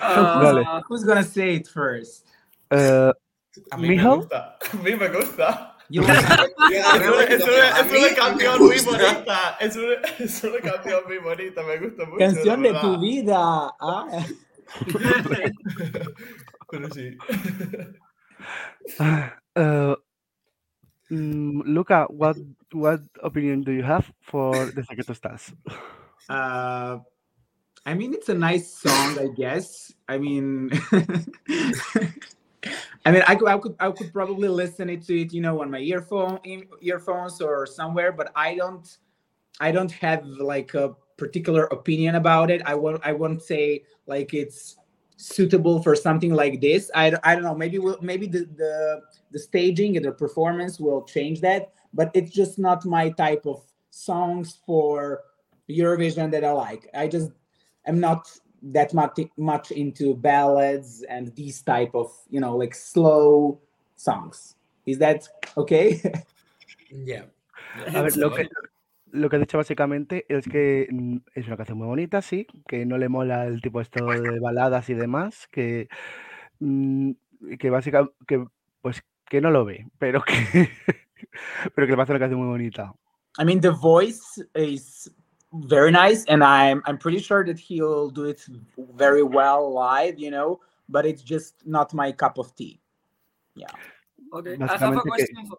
Dale. 0.42 0.64
Who's 0.88 1.04
gonna 1.04 1.24
say 1.24 1.56
it 1.56 1.68
first? 1.68 2.26
Eh, 2.70 3.12
A 3.70 3.76
mí 3.76 3.88
Mijo? 3.88 4.10
me 4.10 4.16
gusta. 4.16 4.58
A 4.72 4.76
mí 4.76 4.94
me 4.96 5.08
gusta. 5.08 5.76
You 5.90 6.02
like 6.02 6.10
Es 6.70 7.08
una, 7.08 7.22
es 7.24 7.42
una- 7.42 7.74
A 7.76 7.80
es 7.80 7.92
mí 7.92 7.98
una 7.98 8.08
me 8.08 8.14
canción 8.14 8.58
muy 8.62 8.80
bonita. 8.80 9.56
Es 9.60 9.76
una, 9.76 9.94
es 10.18 10.44
una 10.44 10.58
canción 10.60 11.02
muy 11.06 11.18
bonita. 11.18 11.62
Me 11.62 11.78
gusta 11.78 12.04
mucho. 12.04 12.18
canción 12.18 12.62
la 12.62 12.72
de 12.72 12.80
tu 12.80 13.00
vida. 13.00 13.70
Ah. 13.80 14.06
Pero 16.70 16.90
sí. 16.92 17.16
uh, 19.56 19.94
mm, 21.14 21.62
Luka, 21.64 22.06
what 22.10 22.36
what 22.74 23.00
opinion 23.22 23.62
do 23.62 23.72
you 23.72 23.82
have 23.82 24.04
for 24.20 24.54
Desde 24.74 24.94
que 24.94 25.02
tú 25.04 25.12
estás? 25.12 25.54
Uh, 26.28 27.00
I 27.86 27.94
mean, 27.94 28.12
it's 28.12 28.28
a 28.28 28.34
nice 28.34 28.68
song, 28.68 29.18
I 29.18 29.28
guess. 29.34 29.90
I 30.06 30.18
mean, 30.18 30.68
I 33.04 33.12
mean, 33.12 33.22
I 33.26 33.34
could, 33.34 33.48
I 33.48 33.58
could, 33.58 33.76
I 33.78 33.90
could 33.90 34.12
probably 34.12 34.48
listen 34.48 34.90
it 34.90 35.02
to 35.06 35.20
it, 35.20 35.32
you 35.32 35.40
know, 35.40 35.62
on 35.62 35.70
my 35.70 35.78
earphone, 35.78 36.40
earphones 36.80 37.40
or 37.40 37.66
somewhere. 37.66 38.12
But 38.12 38.32
I 38.34 38.54
don't, 38.56 38.98
I 39.60 39.72
don't 39.72 39.92
have 39.92 40.24
like 40.24 40.74
a 40.74 40.94
particular 41.16 41.64
opinion 41.66 42.16
about 42.16 42.50
it. 42.50 42.62
I 42.66 42.74
won't, 42.74 43.00
I 43.04 43.12
won't 43.12 43.42
say 43.42 43.84
like 44.06 44.34
it's 44.34 44.76
suitable 45.16 45.82
for 45.82 45.96
something 45.96 46.32
like 46.32 46.60
this. 46.60 46.90
I, 46.94 47.12
I 47.24 47.34
don't 47.34 47.44
know. 47.44 47.54
Maybe, 47.54 47.78
we'll, 47.78 47.98
maybe 48.00 48.26
the, 48.26 48.48
the 48.56 49.02
the 49.30 49.38
staging 49.38 49.96
and 49.96 50.06
the 50.06 50.12
performance 50.12 50.80
will 50.80 51.02
change 51.02 51.40
that. 51.42 51.72
But 51.92 52.10
it's 52.14 52.30
just 52.30 52.58
not 52.58 52.84
my 52.84 53.10
type 53.10 53.46
of 53.46 53.62
songs 53.90 54.58
for 54.64 55.22
Eurovision 55.68 56.30
that 56.30 56.44
I 56.44 56.52
like. 56.52 56.88
I 56.94 57.08
just 57.08 57.30
am 57.86 58.00
not 58.00 58.30
that 58.62 58.92
much 58.92 59.20
much 59.36 59.70
into 59.70 60.14
ballads 60.14 61.02
and 61.08 61.34
these 61.34 61.62
type 61.62 61.94
of 61.94 62.10
you 62.30 62.40
know 62.40 62.56
like 62.56 62.74
slow 62.74 63.58
songs. 63.96 64.56
Is 64.86 64.98
that 64.98 65.28
okay? 65.56 66.00
yeah. 66.90 67.24
A 67.94 68.02
ver, 68.02 68.16
lo 68.16 68.32
que, 68.32 68.48
lo 69.10 69.28
que 69.28 69.36
he 69.36 69.38
dicho 69.38 69.58
básicamente 69.58 70.24
es 70.28 70.48
que 70.48 70.88
es 71.34 71.46
una 71.46 71.56
canción 71.56 71.78
muy 71.78 71.86
bonita, 71.86 72.22
sí, 72.22 72.46
que 72.66 72.86
no 72.86 72.98
le 72.98 73.08
mola 73.08 73.46
el 73.46 73.60
tipo 73.60 73.80
esto 73.80 74.06
de 74.06 74.40
baladas 74.40 74.88
y 74.88 74.94
demás, 74.94 75.46
que, 75.48 75.88
mm, 76.60 77.12
que 77.58 77.70
básicamente, 77.70 78.14
que, 78.26 78.44
pues 78.80 79.02
que 79.26 79.40
no 79.40 79.50
lo 79.50 79.64
ve, 79.64 79.86
pero 79.98 80.22
que, 80.22 80.34
pero 81.74 81.86
que 81.86 81.90
le 81.92 81.96
parece 81.96 82.12
una 82.12 82.20
canción 82.20 82.40
muy 82.40 82.48
bonita. 82.48 82.94
I 83.38 83.44
mean, 83.44 83.60
the 83.60 83.70
voice 83.70 84.42
is 84.54 85.10
very 85.52 85.90
nice, 85.90 86.24
and 86.26 86.42
I'm 86.44 86.82
I'm 86.86 86.98
pretty 86.98 87.18
sure 87.20 87.44
that 87.44 87.58
he'll 87.58 88.10
do 88.10 88.24
it 88.24 88.44
very 88.96 89.22
well 89.22 89.72
live. 89.72 90.18
You 90.18 90.30
know, 90.30 90.60
but 90.88 91.06
it's 91.06 91.22
just 91.22 91.54
not 91.66 91.94
my 91.94 92.12
cup 92.12 92.38
of 92.38 92.54
tea. 92.56 92.80
Yeah. 93.54 93.66
Okay, 94.34 94.56
I 94.60 94.76
have 94.76 94.82
a 94.82 95.00
Básicamente 95.00 95.02
que- 95.02 95.10
question. 95.10 95.46
For, 95.46 95.58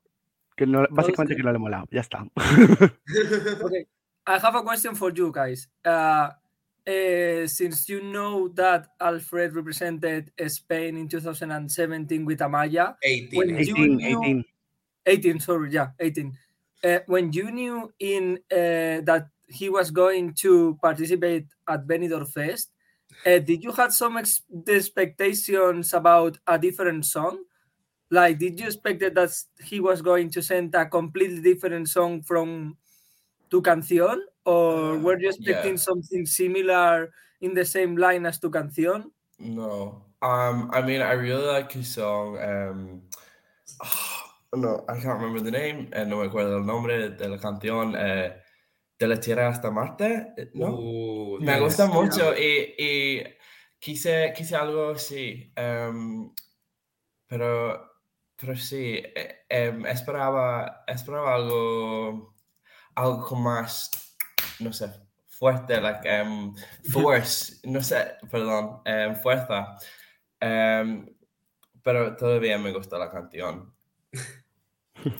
Que 0.57 0.65
no, 0.65 0.85
básicamente 0.91 1.33
sí. 1.33 1.37
que 1.37 1.43
no 1.43 1.51
le 1.53 1.59
mola, 1.59 1.85
ya 1.89 2.01
está. 2.01 2.27
okay, 3.63 3.85
I 4.27 4.37
have 4.37 4.55
a 4.55 4.61
question 4.61 4.93
for 4.93 5.09
you 5.11 5.31
guys. 5.31 5.67
Uh, 5.85 6.29
uh, 6.85 7.47
since 7.47 7.87
you 7.87 8.01
know 8.03 8.49
that 8.49 8.87
Alfred 8.99 9.53
represented 9.55 10.31
Spain 10.47 10.97
in 10.97 11.07
2017 11.07 12.25
with 12.25 12.39
Amaia, 12.39 12.95
18. 13.03 13.37
When 13.37 13.49
you 13.49 13.55
18, 13.57 13.97
knew- 13.97 14.23
18. 14.23 14.45
18 15.05 15.39
sorry 15.39 15.71
yeah 15.71 15.87
18 15.99 16.37
uh, 16.83 16.99
when 17.07 17.31
you 17.31 17.49
knew 17.51 17.91
in 17.99 18.37
uh, 18.51 19.01
that 19.01 19.27
he 19.49 19.69
was 19.69 19.91
going 19.91 20.33
to 20.33 20.77
participate 20.81 21.47
at 21.67 21.87
benidorm 21.87 22.27
fest 22.31 22.71
uh, 23.25 23.39
did 23.39 23.63
you 23.63 23.71
have 23.71 23.93
some 23.93 24.17
ex- 24.17 24.43
expectations 24.67 25.93
about 25.93 26.37
a 26.47 26.57
different 26.59 27.05
song 27.05 27.43
like 28.11 28.39
did 28.39 28.59
you 28.59 28.67
expect 28.67 28.99
that 29.01 29.31
he 29.63 29.79
was 29.79 30.01
going 30.01 30.29
to 30.31 30.41
send 30.41 30.73
a 30.75 30.85
completely 30.85 31.41
different 31.41 31.87
song 31.89 32.21
from 32.21 32.77
tu 33.49 33.61
canción 33.61 34.21
or 34.45 34.97
Uh, 34.97 34.97
were 34.97 35.19
you 35.19 35.29
expecting 35.29 35.77
yeah. 35.77 35.77
something 35.77 36.25
similar 36.25 37.11
in 37.41 37.53
the 37.53 37.65
same 37.65 37.95
line 37.97 38.25
as 38.25 38.39
tu 38.39 38.49
canción 38.49 39.11
No. 39.39 40.05
Um, 40.21 40.69
I 40.73 40.81
mean, 40.81 41.01
I 41.01 41.13
really 41.13 41.45
like 41.47 41.71
his 41.71 41.93
song. 41.95 42.37
Um, 42.37 43.03
no, 44.55 44.83
I 44.89 44.99
can't 44.99 45.19
remember 45.21 45.39
the 45.41 45.51
name. 45.51 45.89
eh, 45.93 46.03
no 46.05 46.17
me 46.17 46.27
acuerdo 46.27 46.57
el 46.57 46.65
nombre 46.65 47.09
de 47.11 47.29
la 47.29 47.37
canción. 47.37 47.95
eh, 47.97 48.35
de 48.99 49.07
la 49.07 49.19
Tierra 49.19 49.47
hasta 49.47 49.71
Marte. 49.71 50.33
eh, 50.35 50.51
¿No? 50.53 50.75
Uh, 50.75 51.39
Me 51.39 51.53
yes. 51.53 51.61
gusta 51.61 51.85
mucho 51.87 52.37
y, 52.37 52.75
y 52.77 53.23
quise, 53.79 54.33
quise 54.35 54.55
algo 54.57 54.89
así. 54.91 55.51
em, 55.55 56.29
pero, 57.25 57.89
pero 58.35 58.55
sí, 58.57 59.01
eh, 59.15 59.45
em, 59.47 59.85
esperaba, 59.85 60.83
esperaba 60.85 61.35
algo, 61.35 62.35
algo 62.95 63.35
más, 63.37 64.17
no 64.59 64.73
sé, 64.73 64.89
fuerte, 65.27 65.79
like, 65.79 66.07
em, 66.09 66.53
force, 66.91 67.61
no 67.63 67.81
sé, 67.81 68.15
perdón, 68.29 68.81
fuerza. 69.21 69.77
Pero 71.81 72.15
todavía 72.17 72.57
me 72.57 72.73
gusta 72.73 72.97
la 72.97 73.09
canción. 73.09 73.73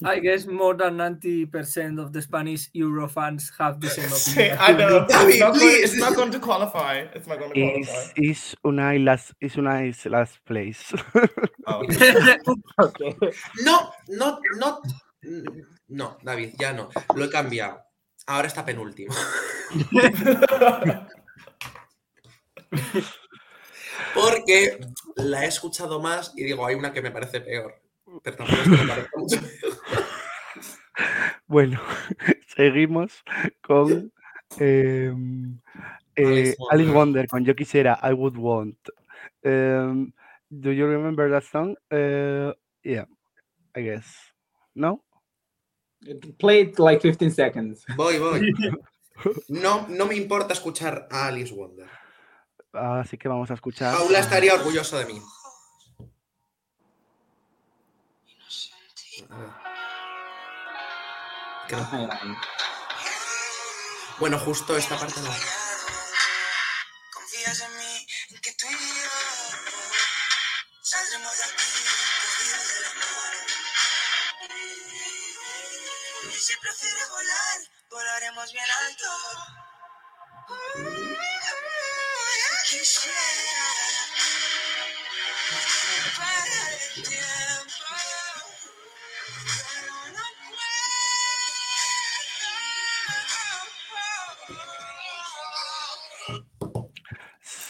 i 0.05 0.19
guess 0.19 0.45
more 0.47 0.73
than 0.75 0.97
90% 0.97 1.99
of 1.99 2.11
the 2.11 2.21
spanish 2.21 2.69
euro 2.73 3.07
fans 3.07 3.51
have 3.57 3.79
the 3.79 3.89
same 3.89 4.09
Sí, 4.09 4.31
opinion 4.31 4.57
I 4.59 4.73
know. 4.73 5.05
David, 5.07 5.29
It's 5.29 5.39
not, 5.39 5.53
going, 5.53 5.83
it's 5.83 5.95
not 5.97 6.15
going 6.15 6.31
to 6.31 6.39
qualify. 6.39 6.93
It's 7.15 7.27
not 7.27 7.39
going 7.39 7.53
to 7.53 7.59
qualify. 7.59 8.11
is 8.17 8.55
una 8.65 8.93
last, 8.99 9.33
is 9.41 9.55
una 9.57 9.81
is 9.83 10.05
last 10.05 10.39
place. 10.45 10.93
Oh. 11.67 11.83
Okay. 12.79 13.15
No, 13.63 13.91
no, 14.09 14.39
no. 14.57 14.81
No, 15.89 16.17
David, 16.23 16.53
ya 16.59 16.73
no. 16.73 16.89
Lo 17.15 17.25
he 17.25 17.29
cambiado. 17.29 17.81
Ahora 18.27 18.47
está 18.47 18.65
penúltimo. 18.65 19.13
Porque 24.13 24.79
la 25.15 25.45
he 25.45 25.47
escuchado 25.47 25.99
más 25.99 26.33
y 26.35 26.43
digo, 26.43 26.65
hay 26.65 26.75
una 26.75 26.91
que 26.93 27.01
me 27.01 27.11
parece 27.11 27.41
peor. 27.41 27.75
Pero 28.23 28.37
tampoco 28.37 28.61
es 28.61 28.69
que 28.69 28.83
me 28.83 28.87
parezca 28.87 29.17
mucho. 29.17 29.37
Bueno, 31.49 31.81
seguimos 32.55 33.23
con 33.63 34.13
em, 34.59 35.59
eh, 36.15 36.23
Alice 36.23 36.57
Alice 36.69 36.91
Wonder. 36.91 37.27
Con 37.27 37.43
Yo 37.43 37.55
quisiera, 37.55 37.99
I 38.03 38.13
would 38.13 38.37
want. 38.37 38.77
Em, 39.41 40.13
do 40.47 40.71
you 40.71 40.85
remember 40.85 41.27
that 41.31 41.43
song? 41.43 41.75
Uh, 41.91 42.53
yeah, 42.83 43.07
I 43.75 43.81
guess. 43.81 44.05
No? 44.75 45.03
Play 46.37 46.61
it 46.61 46.77
like 46.77 47.01
15 47.01 47.31
seconds. 47.31 47.83
Voy, 47.97 48.19
voy. 48.19 48.53
No, 49.49 49.85
no 49.89 50.05
me 50.05 50.15
importa 50.15 50.53
escuchar 50.53 51.09
a 51.11 51.27
Alice 51.27 51.53
Wonder. 51.53 51.89
Así 52.71 53.17
que 53.17 53.27
vamos 53.27 53.51
a 53.51 53.55
escuchar. 53.55 53.93
Paula 53.97 54.19
estaría 54.19 54.53
orgullosa 54.53 54.99
de 54.99 55.05
mí. 55.07 55.21
A 59.29 59.37
ver. 59.37 59.68
Que 61.69 61.75
no- 61.75 62.41
Bueno, 64.17 64.39
justo 64.39 64.75
esta 64.75 64.97
parte 64.99 65.19
no. 65.21 65.29
Confías 67.13 67.59
en 67.61 67.77
mí, 67.77 68.07
en 68.31 68.41
que 68.41 68.53
tú 68.55 68.65
y 68.67 68.71
yo 68.71 69.09
saldremos 70.81 71.37
de 71.37 71.43
aquí, 71.43 71.71
cogidos 72.23 72.67
de 72.73 72.79
la 72.81 72.93
mano. 72.93 73.39
Y 76.33 76.39
si 76.39 76.57
prefieres 76.57 77.09
volar, 77.09 77.57
volaremos 77.91 78.51
bien 78.51 78.65
alto. 78.87 79.11
Yo 82.39 82.55
quisiera 82.67 83.67
parar 86.17 86.47
el 86.95 87.03
tiempo, 87.03 87.38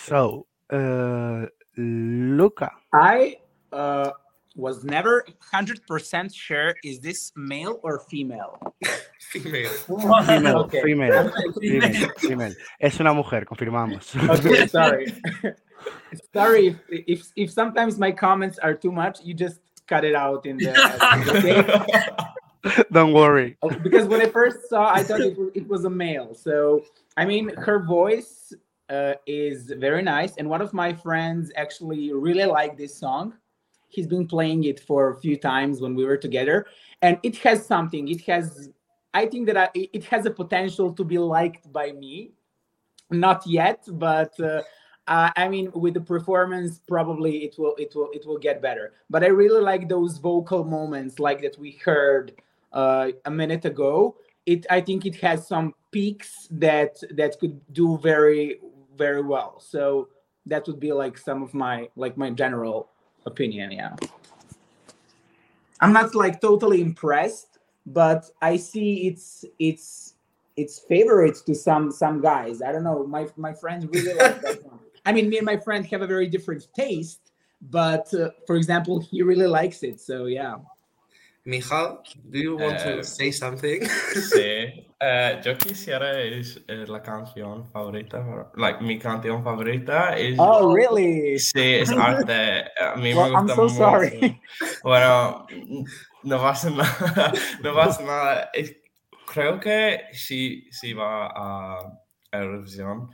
So, 0.09 0.47
uh, 0.71 1.45
Luka. 1.77 2.71
I 2.93 3.37
uh, 3.71 4.09
was 4.55 4.83
never 4.83 5.23
100% 5.53 6.33
sure 6.33 6.73
is 6.83 6.99
this 6.99 7.31
male 7.35 7.79
or 7.83 7.99
female? 7.99 8.59
Female. 9.31 9.69
Female, 10.25 10.57
Okay. 10.65 10.81
female, 10.81 11.31
female, 11.61 12.09
female. 12.17 12.55
Es 12.79 12.99
una 12.99 13.13
mujer, 13.13 13.45
confirmamos. 13.45 14.15
Okay, 14.39 14.65
sorry. 14.79 15.13
Sorry 16.33 16.67
if, 16.67 17.03
if 17.07 17.31
if 17.35 17.51
sometimes 17.51 17.99
my 17.99 18.11
comments 18.11 18.57
are 18.57 18.73
too 18.73 18.91
much. 18.91 19.19
You 19.23 19.35
just 19.35 19.59
cut 19.85 20.03
it 20.03 20.15
out 20.15 20.47
in 20.47 20.57
the. 20.57 20.73
okay? 21.29 22.85
Don't 22.91 23.13
worry. 23.13 23.55
Oh, 23.61 23.69
because 23.69 24.07
when 24.07 24.19
I 24.19 24.25
first 24.25 24.67
saw, 24.67 24.91
I 24.91 25.03
thought 25.03 25.21
it 25.21 25.37
it 25.53 25.67
was 25.67 25.85
a 25.85 25.89
male. 25.91 26.33
So 26.33 26.83
I 27.15 27.25
mean, 27.25 27.53
her 27.55 27.85
voice 27.85 28.51
uh, 28.89 29.13
is 29.25 29.71
very 29.77 30.01
nice, 30.01 30.35
and 30.37 30.49
one 30.49 30.61
of 30.61 30.73
my 30.73 30.93
friends 30.93 31.51
actually 31.55 32.13
really 32.13 32.45
liked 32.45 32.77
this 32.77 32.95
song. 32.97 33.33
He's 33.87 34.07
been 34.07 34.27
playing 34.27 34.65
it 34.65 34.79
for 34.79 35.11
a 35.11 35.19
few 35.19 35.35
times 35.37 35.81
when 35.81 35.95
we 35.95 36.05
were 36.05 36.17
together, 36.17 36.67
and 37.01 37.17
it 37.23 37.37
has 37.37 37.65
something. 37.65 38.07
It 38.07 38.21
has, 38.21 38.69
I 39.13 39.25
think 39.25 39.47
that 39.47 39.57
I, 39.57 39.69
it 39.73 40.03
has 40.05 40.25
a 40.25 40.31
potential 40.31 40.93
to 40.93 41.03
be 41.03 41.17
liked 41.17 41.71
by 41.71 41.91
me. 41.91 42.31
Not 43.09 43.45
yet, 43.45 43.83
but. 43.87 44.39
Uh, 44.39 44.61
uh, 45.09 45.31
I 45.35 45.49
mean, 45.49 45.71
with 45.73 45.95
the 45.95 46.01
performance, 46.01 46.81
probably 46.87 47.43
it 47.43 47.55
will 47.57 47.73
it 47.79 47.93
will 47.95 48.09
it 48.13 48.27
will 48.27 48.37
get 48.37 48.61
better. 48.61 48.93
But 49.09 49.23
I 49.23 49.27
really 49.27 49.59
like 49.59 49.89
those 49.89 50.19
vocal 50.19 50.63
moments, 50.63 51.17
like 51.17 51.41
that 51.41 51.57
we 51.57 51.79
heard 51.83 52.39
uh, 52.71 53.09
a 53.25 53.31
minute 53.31 53.65
ago. 53.65 54.17
It 54.45 54.67
I 54.69 54.81
think 54.81 55.07
it 55.07 55.15
has 55.15 55.47
some 55.47 55.73
peaks 55.91 56.47
that 56.51 56.97
that 57.15 57.39
could 57.39 57.59
do 57.73 57.97
very 57.97 58.59
very 58.99 59.23
well. 59.23 59.59
So 59.59 60.09
that 60.45 60.67
would 60.67 60.79
be 60.79 60.91
like 60.93 61.17
some 61.17 61.41
of 61.41 61.53
my 61.53 61.89
like 61.95 62.15
my 62.17 62.29
general 62.29 62.89
opinion. 63.25 63.71
Yeah, 63.71 63.95
I'm 65.81 65.93
not 65.93 66.13
like 66.13 66.41
totally 66.41 66.81
impressed, 66.81 67.57
but 67.87 68.29
I 68.41 68.57
see 68.57 69.07
it's 69.07 69.45
it's 69.57 70.13
it's 70.55 70.77
favorites 70.77 71.41
to 71.47 71.55
some 71.55 71.91
some 71.91 72.21
guys. 72.21 72.61
I 72.61 72.71
don't 72.71 72.83
know. 72.83 73.07
My 73.07 73.27
my 73.37 73.53
friends 73.53 73.87
really 73.87 74.13
like 74.13 74.41
that 74.41 74.63
one. 74.69 74.79
I 75.05 75.11
mean, 75.13 75.29
me 75.29 75.37
and 75.37 75.45
my 75.45 75.57
friend 75.57 75.85
have 75.87 76.01
a 76.03 76.07
very 76.07 76.27
different 76.27 76.67
taste, 76.75 77.31
but 77.71 78.13
uh, 78.13 78.29
for 78.45 78.55
example, 78.55 78.99
he 78.99 79.23
really 79.23 79.47
likes 79.47 79.81
it. 79.81 79.99
So 79.99 80.25
yeah. 80.25 80.57
Mijal, 81.49 82.01
do 82.29 82.37
you 82.37 82.55
want 82.55 82.79
Eh, 82.79 82.97
to 82.97 83.03
say 83.03 83.31
something? 83.31 83.81
Sí, 84.13 84.85
eh, 85.01 85.41
yo 85.43 85.57
quisiera 85.57 86.21
es 86.21 86.61
eh, 86.67 86.85
la 86.87 87.01
canción 87.01 87.65
favorita, 87.71 88.51
like 88.55 88.81
mi 88.83 88.99
canción 88.99 89.43
favorita 89.43 90.15
es 90.15 90.35
Oh 90.37 90.71
really? 90.71 91.39
sí 91.39 91.59
es 91.81 91.89
arte. 91.89 92.65
A 92.79 92.95
mí 92.97 93.13
Well, 93.15 93.31
me 93.31 93.35
I'm 93.37 93.47
gusta 93.47 93.55
so 93.55 93.61
mucho. 93.63 93.73
sorry. 93.73 94.41
Bueno, 94.83 95.47
no 96.23 96.37
pasa 96.39 96.69
nada, 96.69 97.33
no 97.63 97.73
pasa 97.73 98.03
nada. 98.03 98.49
Es- 98.53 98.75
creo 99.25 99.59
que 99.59 100.01
si, 100.13 100.69
si 100.71 100.93
va 100.93 101.27
a 101.33 101.91
Eurovisión 102.31 103.09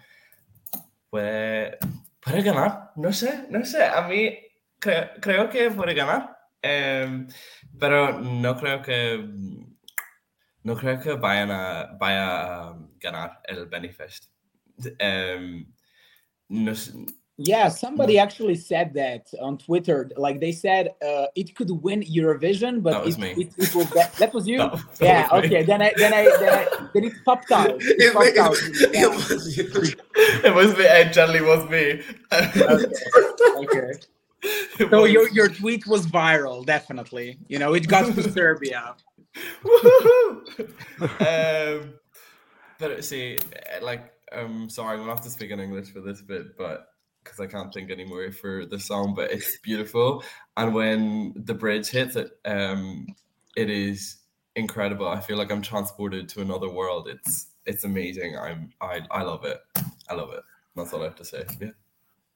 puede, 1.09 1.77
puede 2.19 2.41
ganar. 2.41 2.91
No 2.97 3.13
sé, 3.13 3.45
no 3.49 3.63
sé. 3.63 3.83
A 3.85 4.01
mí 4.07 4.37
cre- 4.81 5.11
creo 5.21 5.49
que 5.49 5.71
puede 5.71 5.93
ganar. 5.93 6.34
Pero 7.79 8.19
no 8.21 8.55
creo 8.55 8.81
que 8.81 9.27
no 10.63 10.75
creo 10.75 10.99
que 10.99 11.13
vayan 11.13 11.51
a, 11.51 11.95
vaya 11.99 12.69
a 12.69 12.77
ganar 12.99 13.39
el 13.47 13.67
Benifest. 13.67 14.25
Em, 14.99 15.65
no 16.49 16.73
Yeah, 17.37 17.67
somebody 17.67 18.17
actually 18.17 18.55
said 18.55 18.93
that 18.93 19.27
on 19.41 19.57
Twitter. 19.57 20.09
Like 20.15 20.39
they 20.39 20.53
said, 20.53 20.93
uh, 21.05 21.27
it 21.35 21.53
could 21.53 21.69
win 21.69 22.01
Eurovision, 22.01 22.81
but 22.81 22.93
That 22.93 23.03
was 23.05 23.15
it, 23.17 23.21
me. 23.21 23.31
It, 23.31 23.51
it 23.57 23.75
will. 23.75 23.83
Be- 23.85 23.99
that 24.19 24.33
was 24.33 24.47
you. 24.47 24.57
That 24.59 24.79
that 24.99 25.05
yeah. 25.05 25.27
was 25.33 25.41
me. 25.43 25.47
Okay. 25.57 25.63
Then 25.65 25.81
I 25.81 25.91
then 25.97 26.13
I 26.13 26.23
then 26.39 26.53
I 26.53 26.87
then 26.93 27.03
it 27.03 27.13
popped 27.25 27.51
out. 27.51 27.71
It 27.81 27.99
It 27.99 28.13
popped 28.13 28.37
out. 28.37 28.55
it 28.55 28.93
Yeah. 28.93 29.07
was 29.07 29.57
you. 29.57 29.65
it 30.45 30.53
was 30.55 30.77
me. 30.77 30.85
It 30.85 31.11
generally 31.11 31.41
was 31.41 31.69
me. 31.69 32.01
Okay. 32.31 33.91
It 33.91 34.07
So 34.77 35.01
was- 35.03 35.11
your 35.11 35.29
your 35.29 35.47
tweet 35.49 35.87
was 35.87 36.05
viral, 36.07 36.65
definitely. 36.65 37.37
You 37.47 37.59
know, 37.59 37.73
it 37.73 37.87
got 37.87 38.13
to 38.13 38.31
Serbia. 38.31 38.95
Um, 41.19 41.93
but 42.79 43.03
see, 43.03 43.37
eh, 43.53 43.79
like, 43.81 44.11
um, 44.31 44.63
I'm 44.63 44.69
sorry, 44.69 44.97
we'll 44.97 45.07
have 45.07 45.21
to 45.21 45.29
speak 45.29 45.51
in 45.51 45.59
English 45.59 45.91
for 45.91 46.01
this 46.01 46.21
bit, 46.21 46.57
but 46.57 46.87
because 47.23 47.39
I 47.39 47.47
can't 47.47 47.73
think 47.73 47.89
anymore 47.89 48.31
for 48.31 48.65
the 48.65 48.79
song, 48.79 49.13
but 49.15 49.31
it's 49.31 49.57
beautiful. 49.59 50.23
And 50.57 50.73
when 50.73 51.33
the 51.35 51.53
bridge 51.53 51.89
hits 51.89 52.15
it, 52.15 52.31
um, 52.45 53.07
it 53.57 53.69
is 53.69 54.17
incredible. 54.55 55.07
I 55.07 55.19
feel 55.19 55.37
like 55.37 55.51
I'm 55.51 55.61
transported 55.61 56.29
to 56.29 56.41
another 56.41 56.69
world. 56.69 57.07
It's 57.07 57.47
it's 57.65 57.83
amazing. 57.83 58.37
I'm 58.37 58.69
I 58.81 59.01
I 59.11 59.23
love 59.23 59.43
it. 59.45 59.59
I 60.09 60.13
love 60.13 60.31
it. 60.33 60.43
That's 60.75 60.93
all 60.93 61.01
I 61.01 61.05
have 61.05 61.15
to 61.15 61.25
say. 61.25 61.45
Yeah. 61.59 61.69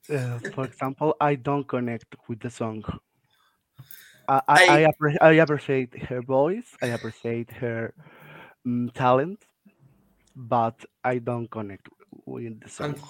Uh, 0.09 0.39
for 0.53 0.65
example, 0.65 1.15
I 1.21 1.35
don't 1.35 1.67
connect 1.67 2.15
with 2.27 2.39
the 2.41 2.49
song. 2.49 2.83
I 4.27 4.41
I, 4.47 4.59
I- 4.67 4.77
I, 4.77 4.91
appre- 4.91 5.17
I 5.21 5.31
appreciate 5.33 5.95
her 6.03 6.21
voice. 6.21 6.75
I 6.81 6.87
appreciate 6.87 7.51
her 7.51 7.93
mm, 8.67 8.93
talent, 8.93 9.45
but 10.35 10.85
I 11.03 11.19
don't 11.19 11.49
connect 11.51 11.89
with 12.25 12.61
the 12.61 12.69
song. 12.69 12.95
And 12.95 13.03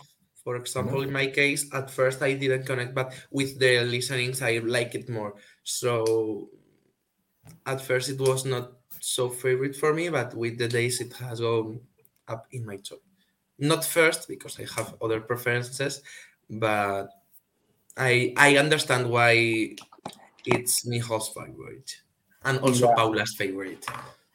for 0.44 0.56
example, 0.56 1.02
in 1.04 1.12
my 1.12 1.28
case, 1.28 1.72
at 1.74 1.92
first 1.92 2.22
I 2.22 2.34
didn't 2.34 2.66
connect, 2.66 2.96
but 2.96 3.14
with 3.32 3.60
the 3.60 3.82
listenings, 3.84 4.42
I 4.42 4.60
like 4.60 4.96
it 4.96 5.10
more. 5.10 5.36
So 5.64 6.50
at 7.66 7.82
first, 7.82 8.10
it 8.10 8.20
was 8.20 8.46
not 8.46 8.74
so 9.00 9.30
favorite 9.30 9.76
for 9.76 9.94
me, 9.94 10.10
but 10.10 10.34
with 10.36 10.58
the 10.58 10.68
days, 10.68 11.02
it 11.02 11.14
has 11.14 11.40
gone 11.40 11.82
up 12.28 12.48
in 12.52 12.66
my 12.66 12.78
top. 12.78 13.00
Not 13.58 13.86
first 13.86 14.28
because 14.28 14.60
I 14.60 14.66
have 14.76 14.96
other 15.02 15.22
preferences, 15.22 16.02
but 16.50 17.10
I 17.98 18.34
I 18.38 18.58
understand 18.58 19.10
why 19.10 19.76
it's 20.46 20.86
Mijo's 20.88 21.30
favorite 21.30 21.92
and 22.46 22.60
also 22.60 22.88
Yeah. 22.88 22.96
Paula's 22.96 23.36
favorite. 23.38 23.86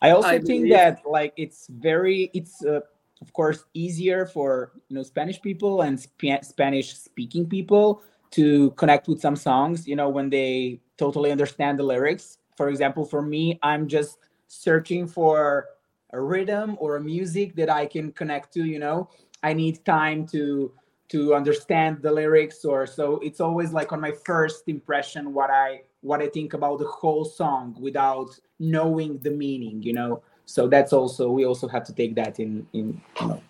I 0.03 0.11
also 0.11 0.29
I 0.29 0.38
think 0.38 0.68
believe- 0.68 0.72
that 0.72 1.00
like 1.07 1.33
it's 1.37 1.66
very 1.68 2.31
it's 2.35 2.64
uh, 2.64 2.81
of 3.22 3.33
course 3.33 3.64
easier 3.74 4.27
for 4.27 4.72
you 4.88 4.96
know 4.96 5.03
Spanish 5.03 5.40
people 5.40 5.83
and 5.83 5.98
Spa- 5.98 6.42
Spanish 6.42 6.94
speaking 6.94 7.48
people 7.48 8.03
to 8.33 8.70
connect 8.72 9.09
with 9.09 9.20
some 9.20 9.37
songs 9.37 9.87
you 9.87 9.96
know 9.96 10.09
when 10.09 10.29
they 10.29 10.81
totally 10.98 11.31
understand 11.33 11.79
the 11.79 11.83
lyrics. 11.83 12.38
For 12.57 12.68
example, 12.68 13.05
for 13.05 13.22
me, 13.22 13.59
I'm 13.62 13.88
just 13.88 14.18
searching 14.46 15.09
for 15.09 15.66
a 16.12 16.20
rhythm 16.20 16.77
or 16.79 16.96
a 16.96 17.00
music 17.00 17.57
that 17.57 17.68
I 17.70 17.87
can 17.87 18.12
connect 18.12 18.53
to. 18.55 18.64
You 18.64 18.79
know, 18.79 19.09
I 19.42 19.55
need 19.55 19.85
time 19.85 20.27
to 20.29 20.70
to 21.09 21.35
understand 21.35 22.01
the 22.03 22.11
lyrics 22.11 22.64
or 22.64 22.87
so 22.87 23.19
it's 23.23 23.40
always 23.40 23.73
like 23.73 23.93
on 23.93 24.01
my 24.01 24.12
first 24.25 24.64
impression 24.69 25.33
what 25.33 25.51
i 25.51 25.83
what 26.01 26.23
i 26.23 26.29
think 26.29 26.55
about 26.55 26.79
the 26.79 26.87
whole 26.87 27.25
song 27.25 27.77
without 27.79 28.31
knowing 28.59 29.19
the 29.19 29.31
meaning 29.31 29.83
you 29.83 29.93
know? 29.93 30.23
So 30.47 30.69
that's 30.69 30.93
also 30.93 31.31
we 31.31 31.47
also 31.47 31.69
have 31.69 31.85
to 31.85 31.95
take 31.95 32.14
that 32.17 32.38
in 32.38 32.67
in 32.75 33.01
you 33.21 33.27
know 33.27 33.43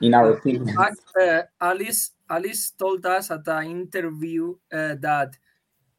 in 0.00 0.14
our 0.14 0.32
opinion 0.34 0.76
uh, 0.78 1.42
Alice 1.60 2.12
Alice 2.30 2.70
told 2.70 3.04
us 3.06 3.30
at 3.30 3.46
an 3.48 3.64
interview 3.66 4.54
uh, 4.72 4.94
that 5.00 5.36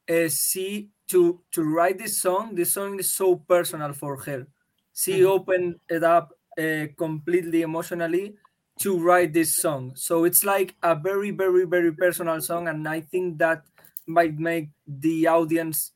uh, 0.09 0.29
she 0.29 0.89
to 1.09 1.41
to 1.51 1.63
write 1.63 1.97
this 1.97 2.21
song, 2.21 2.55
this 2.55 2.73
song 2.73 2.99
is 2.99 3.11
so 3.11 3.35
personal 3.35 3.93
for 3.93 4.17
her. 4.23 4.47
She 4.93 5.23
opened 5.25 5.75
it 5.89 6.03
up 6.03 6.33
uh, 6.57 6.87
completely 6.97 7.61
emotionally 7.61 8.35
to 8.79 8.97
write 8.97 9.33
this 9.33 9.55
song. 9.55 9.91
So 9.95 10.23
it's 10.23 10.43
like 10.43 10.75
a 10.83 10.95
very 10.95 11.31
very 11.31 11.65
very 11.65 11.91
personal 11.91 12.41
song, 12.41 12.67
and 12.67 12.87
I 12.87 13.01
think 13.01 13.37
that 13.39 13.63
might 14.07 14.39
make 14.39 14.69
the 14.87 15.27
audience 15.27 15.91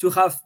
to 0.00 0.10
have 0.10 0.40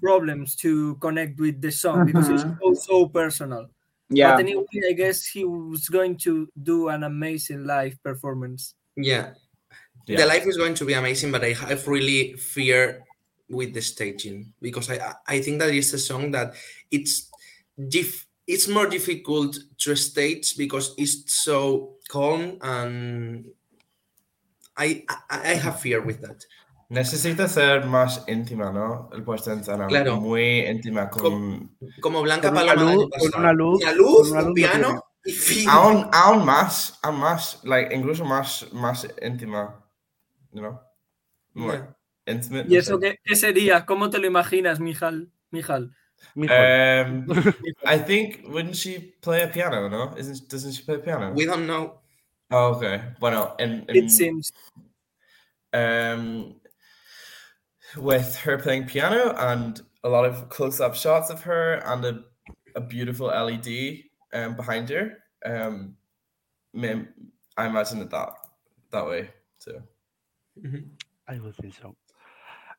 problems 0.00 0.56
to 0.56 0.96
connect 0.96 1.38
with 1.38 1.60
the 1.60 1.70
song 1.70 2.06
because 2.06 2.28
it's 2.28 2.42
uh-huh. 2.42 2.74
so 2.74 2.74
so 2.74 3.08
personal. 3.08 3.70
yeah 4.10 4.32
But 4.32 4.40
anyway, 4.40 4.66
I 4.88 4.92
guess 4.92 5.24
he 5.26 5.44
was 5.44 5.88
going 5.88 6.18
to 6.28 6.48
do 6.60 6.88
an 6.88 7.04
amazing 7.04 7.64
live 7.64 7.96
performance. 8.02 8.74
Yeah. 8.96 9.32
Yeah. 10.06 10.18
The 10.18 10.26
life 10.26 10.46
is 10.46 10.56
going 10.58 10.74
to 10.74 10.84
be 10.84 10.92
amazing, 10.92 11.32
but 11.32 11.44
I 11.44 11.54
have 11.54 11.88
really 11.88 12.34
fear 12.34 13.04
with 13.48 13.72
the 13.72 13.80
staging 13.80 14.52
because 14.60 14.90
I 14.90 15.14
I 15.26 15.40
think 15.40 15.60
that 15.60 15.72
it's 15.72 15.92
a 15.92 15.98
song 15.98 16.32
that 16.32 16.54
it's 16.90 17.30
diff 17.76 18.26
it's 18.46 18.68
more 18.68 18.86
difficult 18.88 19.56
to 19.84 19.94
stage 19.96 20.54
because 20.56 20.94
it's 20.98 21.42
so 21.44 21.96
calm 22.08 22.58
and 22.62 23.46
I 24.76 25.04
I, 25.30 25.52
I 25.52 25.54
have 25.56 25.80
fear 25.80 26.00
with 26.04 26.20
that. 26.20 26.44
Necesita 26.90 27.48
ser 27.48 27.86
más 27.86 28.24
íntima, 28.28 28.70
¿no? 28.70 29.08
El 29.12 29.22
puesto 29.24 29.50
en 29.52 29.60
escena 29.60 29.86
Claro. 29.86 30.20
muy 30.20 30.60
íntima 30.66 31.08
con 31.08 31.74
Como 32.00 32.22
Blanca 32.22 32.48
Con 32.52 32.56
Paloma 32.66 32.92
luz- 32.94 33.08
con 33.32 33.40
una 33.40 33.52
luz- 33.52 33.82
Una 33.82 33.92
luz, 33.92 34.28
con 34.28 34.30
una 34.30 34.40
un 34.40 34.46
luz 34.46 34.48
no 34.48 34.54
piano 34.54 35.04
y 35.24 35.32
fin. 35.32 35.68
aún, 35.70 36.06
aún 36.12 36.44
más, 36.44 36.98
aún 37.02 37.18
más, 37.20 37.60
like, 37.64 37.94
incluso 37.94 38.24
más, 38.26 38.70
más 38.72 39.08
íntima, 39.22 39.82
you 40.52 40.60
know? 40.60 40.78
More 41.54 41.78
Yeah. 42.26 42.34
intimate. 42.34 42.66
¿Y 42.68 42.74
no 42.74 42.78
eso 42.80 42.98
sé. 42.98 43.00
qué, 43.00 43.18
qué 43.24 43.34
sería? 43.36 43.86
¿Cómo 43.86 44.10
te 44.10 44.18
lo 44.18 44.26
imaginas, 44.26 44.78
Mijal? 44.80 45.30
Mijal. 45.50 45.96
Mijo, 46.36 47.04
Um, 47.06 47.54
I 47.86 47.98
think, 47.98 48.42
wouldn't 48.46 48.76
she 48.76 49.14
play 49.20 49.42
a 49.42 49.48
piano, 49.48 49.88
no? 49.88 50.14
Isn't, 50.16 50.48
doesn't 50.48 50.72
she 50.72 50.82
play 50.82 50.98
piano? 50.98 51.32
We 51.32 51.44
don't 51.46 51.66
know. 51.66 52.00
Oh, 52.50 52.74
okay. 52.74 53.02
Bueno, 53.20 53.54
en, 53.58 53.84
en- 53.88 53.96
It 53.96 54.10
seems. 54.10 54.52
um, 55.72 56.56
with 57.96 58.36
her 58.36 58.58
playing 58.58 58.86
piano 58.86 59.34
and 59.36 59.80
a 60.02 60.08
lot 60.08 60.24
of 60.24 60.48
close-up 60.48 60.94
shots 60.94 61.30
of 61.30 61.42
her 61.42 61.74
and 61.86 62.04
a, 62.04 62.24
a 62.76 62.80
beautiful 62.80 63.26
LED 63.28 64.02
um, 64.32 64.56
behind 64.56 64.88
her. 64.90 65.18
Um, 65.44 65.96
me- 66.72 67.06
I 67.56 67.66
imagine 67.66 68.00
it 68.02 68.10
that 68.10 68.30
that 68.90 69.06
way 69.06 69.30
too. 69.60 69.80
I 71.28 71.38
would 71.38 71.54
think 71.56 71.74
so. 71.74 71.94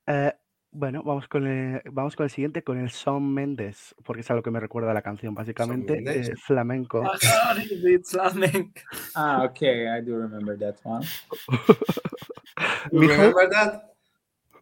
Eh, 0.07 0.31
bueno, 0.75 1.01
vamos 1.03 1.27
con, 1.27 1.47
el, 1.47 1.81
vamos 1.91 2.15
con 2.15 2.25
el 2.25 2.29
siguiente, 2.29 2.63
con 2.63 2.77
el 2.77 2.89
Shawn 2.89 3.33
Mendes, 3.33 3.95
porque 4.03 4.21
es 4.21 4.29
a 4.29 4.33
lo 4.35 4.43
que 4.43 4.51
me 4.51 4.59
recuerda 4.59 4.93
la 4.93 5.01
canción, 5.01 5.33
básicamente, 5.33 6.03
eh, 6.05 6.33
flamenco. 6.35 7.01
Ah, 7.05 7.55
it's 7.83 8.11
flamenco. 8.11 8.81
Ah, 9.15 9.43
okay, 9.45 9.87
I 9.87 10.01
do 10.01 10.17
remember 10.17 10.57
that 10.59 10.75
one. 10.83 11.05
You 12.91 13.01
remember 13.09 13.49
that? 13.49 13.93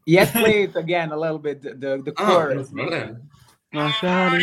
Yes, 0.05 0.31
play 0.41 0.63
it 0.63 0.75
again 0.75 1.11
a 1.11 1.17
little 1.17 1.39
bit. 1.39 1.61
The 1.61 2.01
the, 2.03 2.13
Ah, 2.17 2.23
no 2.23 2.33
chorus. 2.33 2.71
problem. 2.71 3.29
no, 3.71 3.89
Shawn, 3.89 4.41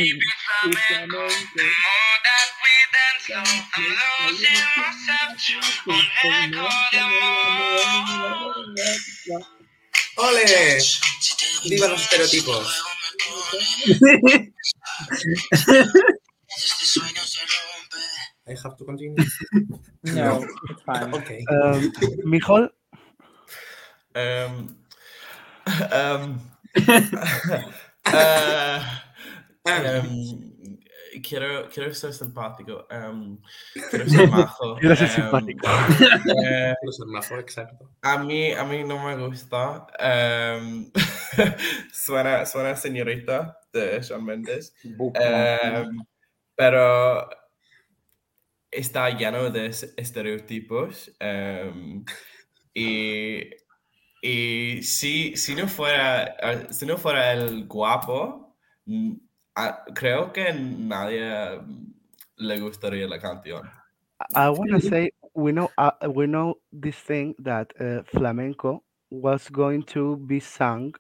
¡Ole! 10.17 10.45
¡Viva 11.65 11.89
los 11.89 12.03
estereotipos! 12.03 12.83
I 18.47 18.55
have 18.65 18.77
to 18.77 18.85
continue. 18.85 19.17
No, 20.03 20.45
it's 20.69 20.83
fine. 20.83 21.15
Okay. 21.15 21.45
um, 21.51 21.93
Mijol, 22.25 22.69
Um, 24.17 24.77
um, 25.93 26.41
uh, 28.07 28.83
um, 29.67 30.53
quiero, 31.23 31.69
quiero 31.69 31.93
ser 31.95 32.13
simpático. 32.13 32.87
Um, 32.91 33.39
quiero 33.91 34.09
ser 34.09 34.29
majo. 34.29 34.77
Quiero 34.77 34.97
ser 34.97 35.09
um, 35.09 35.15
simpático. 35.15 35.67
eh, 36.47 36.75
Los 36.83 37.01
hermanos, 37.01 37.31
exacto. 37.33 37.91
a 38.03 38.19
mí, 38.19 38.53
a 38.53 38.65
mí 38.65 38.85
no 38.85 39.05
me 39.05 39.17
gusta. 39.27 39.87
um, 39.99 40.91
suena, 41.93 42.47
suena 42.47 42.77
señorita 42.77 43.59
de 43.73 44.01
Shawn 44.03 44.25
Mendes. 44.25 44.75
Um, 44.85 46.05
pero 46.57 47.29
está 48.71 49.11
lleno 49.11 49.51
de 49.51 49.67
es- 49.67 49.95
estereotipos. 49.97 51.13
um, 51.21 52.05
y 52.75 53.51
y 54.23 54.83
si, 54.83 55.35
si, 55.35 55.55
no 55.55 55.67
fuera, 55.67 56.37
si 56.71 56.85
no 56.85 56.99
fuera 56.99 57.33
el 57.33 57.67
guapo, 57.67 58.55
ah, 59.57 59.85
creo 59.95 60.33
que 60.33 60.53
nadie 60.53 61.59
mm, 61.61 61.93
le 62.37 62.61
gustaría 62.61 63.09
la 63.09 63.19
canción. 63.19 63.69
I 64.35 64.51
want 64.51 64.71
to 64.73 64.81
say 64.81 65.11
we 65.35 65.53
know 65.53 65.71
uh, 65.79 65.93
we 66.09 66.27
know 66.27 66.57
this 66.73 66.97
thing 66.97 67.35
that 67.39 67.73
uh, 67.81 68.03
flamenco 68.13 68.83
was 69.11 69.49
going 69.49 69.83
to 69.85 70.17
be 70.17 70.41
sung 70.41 70.95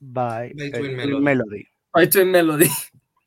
by, 0.00 0.52
By 0.58 0.66
uh, 0.66 0.78
Twin 0.78 0.96
Twin 0.96 0.96
Melody. 0.96 1.20
Melody. 1.22 1.68
By 1.94 2.06
Twin 2.06 2.30
Melody. 2.32 2.70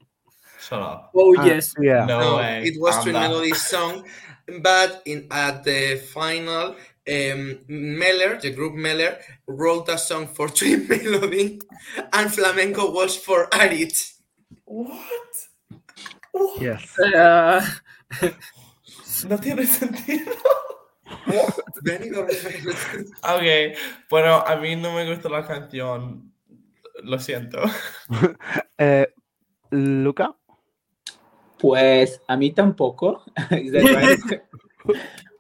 Shut 0.60 0.82
up. 0.82 1.12
Oh, 1.16 1.34
Ah, 1.38 1.46
yes. 1.46 1.74
Yeah. 1.80 2.06
No, 2.06 2.20
No, 2.20 2.38
way. 2.38 2.64
it 2.66 2.76
was 2.80 3.02
Twin 3.04 3.16
anda. 3.16 3.30
Melody's 3.30 3.62
song, 3.66 4.04
but 4.62 5.02
in 5.06 5.28
at 5.32 5.64
the 5.64 5.96
final, 6.12 6.76
um, 7.08 7.60
Meller, 7.68 8.38
the 8.42 8.52
group 8.52 8.74
Meller, 8.74 9.18
wrote 9.48 9.88
a 9.90 9.98
song 9.98 10.28
for 10.28 10.50
Twin 10.58 10.88
Melody, 10.88 11.62
and 12.12 12.34
flamenco 12.34 12.92
was 12.92 13.16
for 13.16 13.48
Aritz. 13.52 14.17
What? 14.66 15.00
Yes. 16.60 16.98
Uh, 17.00 17.62
No 19.28 19.38
tiene 19.40 19.66
sentido. 19.66 20.32
Benidorm 21.82 22.30
Fest. 22.30 23.10
Ok, 23.24 23.78
bueno, 24.10 24.36
a 24.46 24.56
mí 24.58 24.76
no 24.76 24.94
me 24.94 25.08
gusta 25.10 25.30
la 25.30 25.46
canción. 25.46 26.32
Lo 27.04 27.18
siento. 27.20 27.60
Uh, 28.80 29.06
Luka, 29.72 30.36
Pues 31.60 32.22
a 32.28 32.38
mí 32.38 32.52
tampoco. 32.52 33.24
Is 33.52 33.72
that 33.72 33.84
right? 33.84 34.42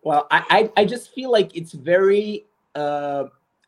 well, 0.03 0.27
I, 0.31 0.69
I 0.75 0.81
I 0.81 0.85
just 0.85 1.13
feel 1.13 1.31
like 1.31 1.55
it's 1.55 1.73
very 1.73 2.45
uh, 2.75 3.25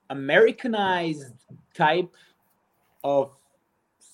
Americanized 0.10 1.34
type 1.74 2.10
of 3.04 3.32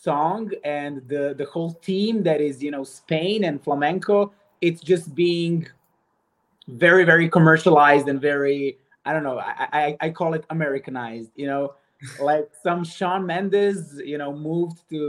song, 0.06 0.52
and 0.64 0.94
the 1.08 1.24
the 1.38 1.48
whole 1.54 1.74
team 1.90 2.24
that 2.24 2.40
is 2.50 2.64
you 2.66 2.72
know 2.72 2.84
Spain 2.84 3.44
and 3.44 3.56
flamenco. 3.62 4.32
It's 4.62 4.82
just 4.82 5.14
being 5.14 5.68
very 6.68 7.04
very 7.04 7.28
commercialized 7.38 8.08
and 8.08 8.20
very 8.22 8.78
I 9.06 9.14
don't 9.14 9.24
know. 9.24 9.40
I 9.40 9.68
I, 9.84 9.98
I 10.06 10.10
call 10.20 10.34
it 10.38 10.46
Americanized. 10.50 11.32
You 11.36 11.48
know, 11.52 11.64
like 12.30 12.48
some 12.64 12.84
Shawn 12.84 13.26
Mendes. 13.26 14.02
You 14.12 14.18
know, 14.18 14.32
moved 14.32 14.78
to 14.92 15.02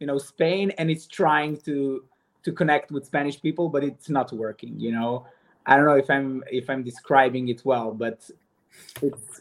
you 0.00 0.06
know 0.06 0.18
Spain 0.18 0.72
and 0.78 0.90
it's 0.90 1.06
trying 1.06 1.58
to 1.68 2.04
to 2.44 2.52
connect 2.52 2.92
with 2.92 3.04
Spanish 3.04 3.40
people, 3.40 3.68
but 3.68 3.82
it's 3.84 4.08
not 4.08 4.32
working. 4.32 4.78
You 4.78 4.92
know, 4.92 5.26
I 5.66 5.76
don't 5.76 5.84
know 5.84 6.00
if 6.04 6.08
I'm 6.08 6.42
if 6.50 6.70
I'm 6.70 6.82
describing 6.82 7.48
it 7.48 7.60
well, 7.64 7.92
but 7.92 8.18
it's 9.02 9.40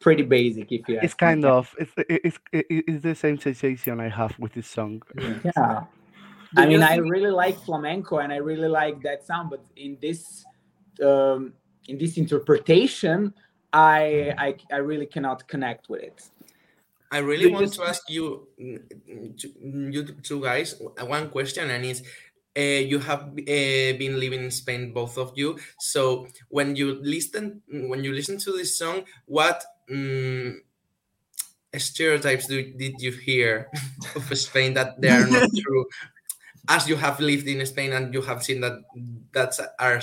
pretty 0.00 0.22
basic. 0.22 0.72
If 0.72 0.88
you 0.88 0.98
it's 0.98 1.12
ask 1.14 1.22
me. 1.22 1.26
kind 1.26 1.44
of 1.44 1.74
it's 1.78 1.92
it's 2.08 2.38
it's 2.52 3.02
the 3.02 3.14
same 3.14 3.38
sensation 3.38 4.00
I 4.00 4.08
have 4.08 4.38
with 4.38 4.54
this 4.54 4.66
song. 4.66 5.02
yeah. 5.44 5.84
I 6.56 6.66
mean, 6.66 6.82
I 6.82 6.96
really 6.96 7.30
like 7.30 7.58
flamenco 7.60 8.18
and 8.18 8.32
I 8.32 8.36
really 8.36 8.66
like 8.68 9.02
that 9.02 9.24
sound, 9.24 9.50
but 9.50 9.64
in 9.76 9.96
this 10.00 10.44
um, 11.02 11.52
in 11.86 11.96
this 11.98 12.16
interpretation, 12.16 13.32
I, 13.72 14.34
I 14.36 14.56
I 14.72 14.78
really 14.78 15.06
cannot 15.06 15.46
connect 15.46 15.88
with 15.88 16.02
it. 16.02 16.22
I 17.12 17.18
really 17.18 17.46
you 17.46 17.52
want 17.52 17.66
s- 17.68 17.76
to 17.76 17.82
ask 17.84 18.08
you, 18.08 18.48
you 18.56 20.02
two 20.22 20.40
guys, 20.42 20.80
one 21.06 21.30
question, 21.30 21.70
and 21.70 21.84
it's 21.84 22.02
uh, 22.56 22.60
you 22.60 22.98
have 22.98 23.22
uh, 23.22 23.92
been 23.98 24.18
living 24.18 24.44
in 24.44 24.50
Spain, 24.50 24.92
both 24.92 25.18
of 25.18 25.32
you. 25.36 25.58
So 25.78 26.26
when 26.48 26.76
you 26.76 27.00
listen, 27.02 27.62
when 27.68 28.04
you 28.04 28.12
listen 28.12 28.38
to 28.38 28.52
this 28.52 28.76
song, 28.78 29.04
what 29.26 29.62
mm 29.90 30.58
stereotypes 31.78 32.46
do, 32.46 32.72
did 32.72 33.00
you 33.00 33.12
hear 33.12 33.70
of 34.16 34.26
Spain 34.36 34.74
that 34.74 35.00
they 35.00 35.08
are 35.08 35.26
not 35.26 35.48
true? 35.62 35.86
As 36.68 36.88
you 36.88 36.96
have 36.96 37.20
lived 37.20 37.46
in 37.46 37.64
Spain 37.66 37.92
and 37.92 38.12
you 38.14 38.22
have 38.22 38.42
seen 38.42 38.60
that 38.60 38.82
that's 39.32 39.60
are 39.78 40.02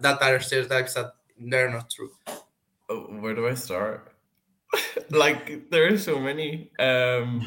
that 0.00 0.22
are 0.22 0.40
stereotypes 0.40 0.94
that 0.94 1.12
they're 1.38 1.70
not 1.70 1.90
true. 1.90 2.10
Oh, 2.88 3.02
Where 3.20 3.34
do 3.34 3.46
I 3.46 3.54
start? 3.54 4.12
like 5.10 5.70
there 5.70 5.92
are 5.92 5.98
so 5.98 6.18
many. 6.18 6.70
Um, 6.78 7.46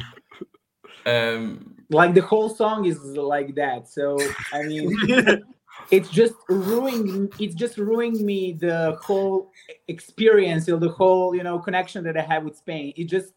um, 1.06 1.81
Like 1.92 2.14
the 2.14 2.22
whole 2.22 2.50
song 2.50 2.86
is 2.86 3.00
like 3.04 3.54
that. 3.56 3.88
So 3.88 4.18
I 4.54 4.64
mean, 4.64 4.96
it's 5.92 6.10
just 6.10 6.36
ruining 6.48 7.30
it's 7.38 7.56
just 7.56 7.78
ruining 7.78 8.26
me 8.26 8.54
the 8.54 8.98
whole 9.02 9.52
experience 9.88 10.70
or 10.70 10.78
the 10.78 10.90
whole 10.90 11.36
you 11.36 11.44
know 11.44 11.58
connection 11.58 12.04
that 12.04 12.16
i 12.16 12.22
have 12.22 12.44
with 12.44 12.56
spain 12.56 12.94
it 12.96 13.06
just 13.06 13.34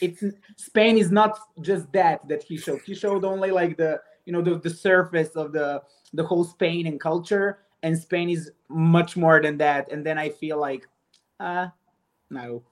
it's 0.00 0.24
spain 0.56 0.98
is 0.98 1.12
not 1.12 1.38
just 1.60 1.90
that 1.92 2.26
that 2.28 2.42
he 2.42 2.56
showed 2.56 2.80
he 2.84 2.94
showed 2.94 3.24
only 3.24 3.50
like 3.50 3.76
the 3.76 4.00
you 4.26 4.32
know 4.32 4.42
the, 4.42 4.58
the 4.58 4.68
surface 4.68 5.30
of 5.36 5.52
the 5.52 5.80
the 6.14 6.24
whole 6.24 6.42
spain 6.42 6.86
and 6.88 6.98
culture 7.00 7.60
and 7.84 7.96
spain 7.96 8.28
is 8.28 8.50
much 8.68 9.16
more 9.16 9.40
than 9.40 9.56
that 9.56 9.90
and 9.92 10.04
then 10.04 10.18
i 10.18 10.28
feel 10.28 10.58
like 10.58 10.88
uh 11.38 11.68
no 12.28 12.62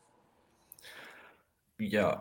yeah, 1.82 2.18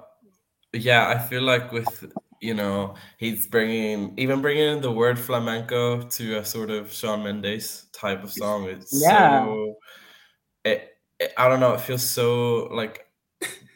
yeah. 0.74 1.10
I 1.10 1.20
feel 1.20 1.44
like 1.44 1.72
with 1.72 2.12
you 2.42 2.54
know 2.54 2.96
he's 3.18 3.48
bringing 3.48 4.14
even 4.18 4.42
bringing 4.42 4.82
the 4.82 4.92
word 4.92 5.18
flamenco 5.18 6.02
to 6.02 6.38
a 6.38 6.46
sort 6.46 6.70
of 6.70 6.92
Shawn 6.92 7.24
Mendes 7.24 7.88
type 7.94 8.24
of 8.24 8.32
song. 8.32 8.66
It's 8.66 9.02
Yeah. 9.02 9.46
so. 9.46 9.76
It, 10.66 10.90
it 11.20 11.34
I 11.38 11.48
don't 11.48 11.60
know. 11.60 11.74
It 11.74 11.82
feels 11.82 12.08
so 12.08 12.68
like 12.72 13.08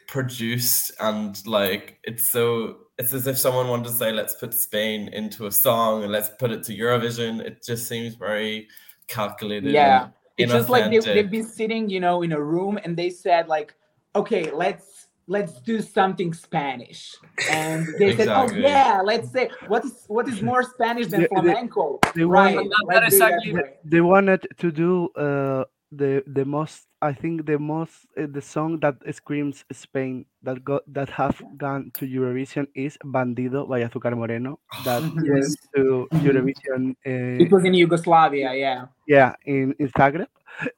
produced 0.08 0.92
and 1.00 1.44
like 1.46 1.98
it's 2.04 2.30
so 2.30 2.78
it's 2.98 3.12
as 3.12 3.26
if 3.26 3.38
someone 3.38 3.68
wanted 3.68 3.84
to 3.84 3.92
say 3.92 4.12
let's 4.12 4.34
put 4.34 4.54
Spain 4.54 5.08
into 5.12 5.46
a 5.46 5.52
song 5.52 6.02
and 6.02 6.12
let's 6.12 6.30
put 6.38 6.50
it 6.50 6.62
to 6.64 6.76
Eurovision. 6.76 7.40
It 7.40 7.64
just 7.64 7.86
seems 7.88 8.14
very 8.14 8.68
calculated. 9.08 9.70
yeah 9.70 10.08
it's 10.38 10.52
just 10.52 10.68
like 10.68 10.90
they, 10.90 10.98
they've 10.98 11.30
been 11.30 11.46
sitting 11.46 11.88
you 11.88 12.00
know 12.00 12.22
in 12.22 12.32
a 12.32 12.40
room 12.40 12.78
and 12.84 12.96
they 12.96 13.10
said 13.10 13.48
like 13.48 13.74
okay 14.14 14.50
let's 14.50 14.95
let's 15.28 15.60
do 15.62 15.80
something 15.80 16.32
spanish 16.32 17.16
and 17.50 17.84
they 17.98 18.14
said 18.16 18.28
oh 18.28 18.48
yeah 18.54 19.02
let's 19.04 19.30
say 19.32 19.50
what 19.66 19.84
is 19.84 20.04
what 20.06 20.28
is 20.28 20.40
more 20.40 20.62
spanish 20.62 21.08
than 21.08 21.20
They- 21.22 21.26
they- 21.26 21.34
flamenco 21.34 21.98
they 22.14 22.24
right 22.24 22.54
want- 22.54 22.70
That- 22.70 22.86
that 22.88 23.02
let's 23.02 23.18
do 23.18 23.24
it 23.24 23.28
that 23.28 23.32
exactly- 23.42 23.74
They 23.84 24.00
wanted 24.00 24.46
to 24.62 24.70
do 24.70 25.08
uh, 25.18 25.64
the 25.92 26.22
the 26.26 26.44
most 26.44 26.86
I 27.02 27.12
think 27.12 27.46
the 27.46 27.58
most 27.58 28.06
uh, 28.18 28.26
the 28.26 28.40
song 28.42 28.80
that 28.82 28.96
screams 29.14 29.62
Spain 29.70 30.26
that 30.42 30.64
got 30.64 30.82
that 30.90 31.08
have 31.10 31.38
gone 31.58 31.90
to 31.94 32.06
Eurovision 32.06 32.66
is 32.74 32.98
Bandido 33.04 33.68
by 33.70 33.82
Azúcar 33.86 34.14
Moreno 34.18 34.58
that 34.84 35.02
Mhm. 35.02 35.22
went 35.30 35.54
to 35.76 35.82
Mhm. 36.10 36.22
Eurovision 36.26 36.82
It 37.06 37.46
uh, 37.46 37.54
was 37.54 37.62
in 37.64 37.74
Yugoslavia, 37.74 38.50
yeah. 38.54 38.86
yeah 39.06 39.34
in, 39.46 39.74
in 39.78 39.86
Zagreb 39.94 40.26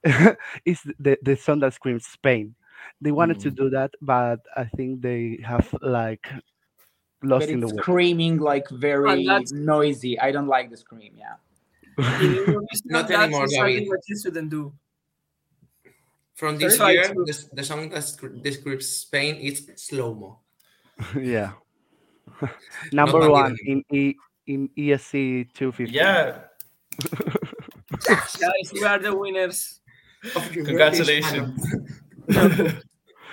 is 0.68 0.80
the 1.00 1.16
the 1.22 1.36
song 1.36 1.60
that 1.64 1.72
screams 1.72 2.04
Spain. 2.04 2.52
They 3.00 3.12
wanted 3.12 3.38
to 3.40 3.50
Mm. 3.50 3.56
do 3.56 3.70
that, 3.70 3.92
but 4.02 4.40
I 4.56 4.64
think 4.64 5.02
they 5.02 5.38
have 5.44 5.72
like 5.82 6.26
lost 7.22 7.46
But 7.46 7.50
in 7.54 7.60
the 7.60 7.66
it's 7.66 7.74
way. 7.76 7.82
screaming 7.82 8.38
like 8.38 8.68
very 8.70 9.24
that's- 9.26 9.52
noisy. 9.52 10.18
I 10.18 10.32
don't 10.32 10.48
like 10.48 10.70
the 10.70 10.76
scream, 10.76 11.14
yeah. 11.16 11.36
In 12.22 12.34
Eurovision, 12.34 12.84
Not 12.86 13.10
anymore, 13.10 13.44
exactly 13.44 13.74
David. 13.74 13.88
what 13.88 14.00
you 14.08 14.16
shouldn't 14.22 14.50
do. 14.50 14.72
From 16.34 16.56
this 16.58 16.76
Try 16.76 16.92
year, 16.92 17.08
the, 17.08 17.48
the 17.52 17.64
song 17.64 17.88
that 17.90 18.06
describes 18.42 18.86
Spain 18.88 19.34
is 19.36 19.66
SloMo. 19.74 20.38
yeah. 21.20 21.52
Number 22.92 23.18
Bandido 23.26 23.30
one 23.30 23.56
in 23.66 23.82
E 23.90 24.14
in 24.46 24.68
ESC 24.78 25.50
250. 25.54 25.92
Yeah, 25.94 26.42
Guys, 28.38 28.72
we 28.72 28.84
are 28.84 28.98
the 28.98 29.14
winners. 29.14 29.80
congratulations. 30.52 31.60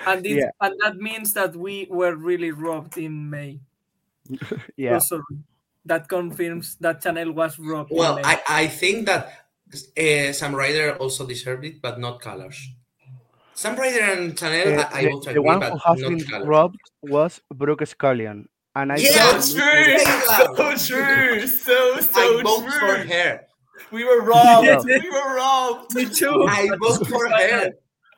And, 0.08 0.24
this, 0.24 0.38
Yeah. 0.38 0.52
and 0.62 0.76
that 0.84 0.98
means 0.98 1.34
that 1.34 1.56
we 1.56 1.88
were 1.90 2.16
really 2.16 2.52
robbed 2.52 2.98
in 2.98 3.30
May. 3.30 3.60
Yeah. 4.78 5.00
So. 5.00 5.22
That 5.88 6.10
confirms 6.10 6.78
that 6.82 7.04
Chanel 7.04 7.32
was 7.32 7.60
robbed. 7.60 7.92
in 7.92 7.98
Well, 7.98 8.16
May. 8.16 8.24
I, 8.26 8.42
I 8.50 8.68
think 8.68 9.06
that 9.06 9.30
uh, 9.98 10.34
Sam 10.34 10.56
Ryder 10.56 10.96
also 10.98 11.28
deserved 11.28 11.64
it, 11.64 11.80
but 11.80 12.00
not 12.00 12.20
colors. 12.22 12.58
Sam 13.54 13.76
Ryder 13.76 14.02
and 14.18 14.38
Chanel, 14.38 14.80
Uh, 14.80 14.90
I, 14.92 14.98
I 15.00 15.04
the, 15.06 15.10
both 15.12 15.24
the 15.26 15.30
agree, 15.30 15.40
one 15.46 15.60
but 15.60 15.72
who 15.74 15.78
has 15.86 16.02
not 16.02 16.10
been 16.10 16.24
colors. 16.26 16.48
robbed 16.48 16.80
was 17.04 17.40
Brooke 17.54 17.86
Scullion, 17.86 18.48
and 18.76 18.92
I 18.94 18.96
Yeah, 18.98 19.40
so 19.46 19.60
true, 19.60 20.00
so 20.26 20.74
true, 20.74 21.48
so 21.48 22.00
so 22.02 22.40
I 22.40 22.42
vote 22.42 22.64
true. 22.66 22.80
for 22.80 22.96
her. 23.14 23.42
We 23.92 24.06
were 24.06 24.22
robbed. 24.26 24.66
Yeah. 24.66 24.82
we 24.82 25.10
were 25.10 25.36
robbed. 25.36 25.94
Me 25.94 26.06
too. 26.10 26.48
I 26.50 26.68
vote 26.82 27.06
for 27.08 27.30
her. 27.30 27.70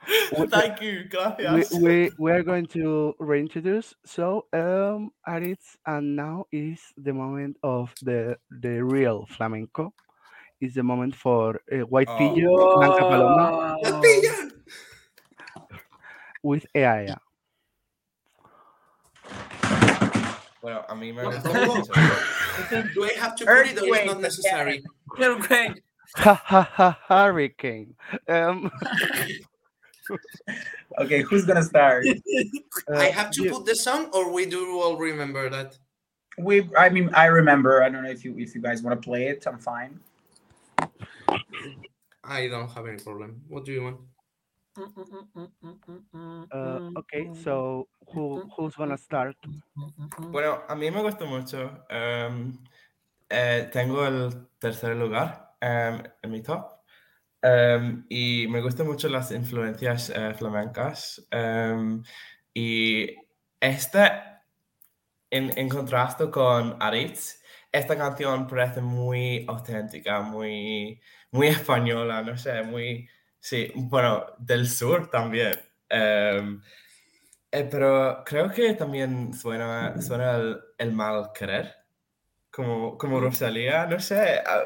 Thank 0.50 0.82
you, 0.82 1.04
we, 1.04 1.04
gracias. 1.10 1.74
we 1.80 2.12
we 2.20 2.32
are 2.32 2.44
going 2.44 2.66
to 2.68 3.14
reintroduce. 3.20 3.94
So, 4.06 4.46
um, 4.54 5.12
Aritz, 5.28 5.76
and 5.86 6.16
now 6.16 6.46
is 6.52 6.80
the 6.98 7.14
moment 7.14 7.58
of 7.64 7.94
the 8.02 8.38
the 8.62 8.84
real 8.84 9.26
flamenco. 9.30 9.94
Is 10.60 10.74
the 10.74 10.84
moment 10.84 11.16
for 11.16 11.62
uh, 11.72 11.86
White 11.86 12.08
Oh. 12.10 12.18
Pillo, 12.18 12.76
Blanca 12.78 13.04
Paloma 13.04 13.78
Wow. 13.84 14.02
Pillan. 14.02 14.52
with 16.42 16.66
Eaea. 16.74 17.18
Bueno, 20.62 20.84
a 20.90 20.96
mí 20.96 21.14
me 21.14 21.24
gusta 21.24 21.50
mucho. 21.50 21.94
Do 22.96 23.04
I 23.06 23.14
have 23.20 23.36
to 23.36 23.46
put 23.46 23.54
it 23.54 23.58
or 23.58 23.64
is 23.64 23.74
Earthquake 23.78 24.06
not 24.08 24.20
necessary? 24.22 24.84
You're. 25.20 25.38
Ha 26.16 26.34
ha 26.34 26.64
ha! 26.64 27.00
Hurricane. 27.08 27.94
Um, 28.28 28.72
Okay, 31.00 31.22
who's 31.22 31.46
gonna 31.46 31.64
start? 31.64 32.06
I 32.90 33.10
uh, 33.10 33.12
have 33.12 33.32
to 33.32 33.44
you- 33.44 33.52
put 33.52 33.66
the 33.66 33.76
song 33.76 34.10
or 34.14 34.32
we 34.32 34.46
do 34.46 34.80
all 34.82 34.98
remember 34.98 35.50
that? 35.50 35.78
we 36.38 36.70
I 36.78 36.90
mean 36.90 37.10
I 37.14 37.26
remember. 37.26 37.84
I 37.84 37.90
don't 37.90 38.04
know 38.04 38.10
if 38.10 38.24
you 38.24 38.36
if 38.38 38.54
you 38.56 38.62
guys 38.62 38.82
want 38.84 39.02
to 39.02 39.04
play 39.10 39.28
it, 39.28 39.46
I'm 39.48 39.60
fine. 39.60 40.00
I 42.24 42.48
don't 42.48 42.70
have 42.70 42.86
any 42.86 42.98
problem. 42.98 43.42
What 43.48 43.66
do 43.66 43.72
you 43.72 43.84
want? 43.84 43.98
Uh, 46.52 46.80
okay, 46.98 47.30
so 47.44 47.88
who 48.14 48.42
who's 48.56 48.76
gonna 48.76 48.98
start? 48.98 49.36
Bueno, 50.32 50.64
a 50.68 50.76
mí 50.76 50.92
me 50.92 51.02
gusta 51.02 51.26
mucho. 51.26 51.86
em, 51.90 52.58
eh, 53.30 53.70
tengo 53.72 54.06
el 54.06 54.48
tercer 54.60 54.96
lugar 54.96 55.56
em, 55.62 56.04
en 56.22 56.32
mi 56.32 56.42
top. 56.42 56.77
Em, 57.42 58.06
y 58.10 58.48
me 58.50 58.62
gustan 58.62 58.88
mucho 58.88 59.10
las 59.10 59.32
influencias 59.32 60.10
eh, 60.12 60.34
flamencas. 60.36 61.28
em, 61.32 62.04
y 62.54 63.16
esta, 63.60 64.46
en, 65.32 65.58
en 65.58 65.70
contraste 65.70 66.30
con 66.32 66.78
Aritz, 66.82 67.42
esta 67.72 67.98
canción 67.98 68.48
parece 68.48 68.82
muy 68.82 69.46
auténtica, 69.48 70.22
muy, 70.22 71.02
muy 71.32 71.48
española, 71.48 72.22
no 72.24 72.38
sé, 72.38 72.64
muy, 72.64 73.10
sí, 73.40 73.72
bueno, 73.76 74.26
del 74.40 74.68
sur 74.70 75.10
también. 75.10 75.54
em, 75.90 76.62
eh, 77.52 77.68
pero 77.72 78.24
creo 78.26 78.50
que 78.52 78.74
también 78.74 79.34
suena, 79.34 80.02
suena 80.02 80.36
el, 80.38 80.60
el 80.78 80.94
mal 80.94 81.32
querer, 81.34 81.74
como, 82.52 82.98
como 82.98 83.20
Rosalía, 83.20 83.86
no 83.88 84.00
sé. 84.00 84.42
ah, 84.46 84.64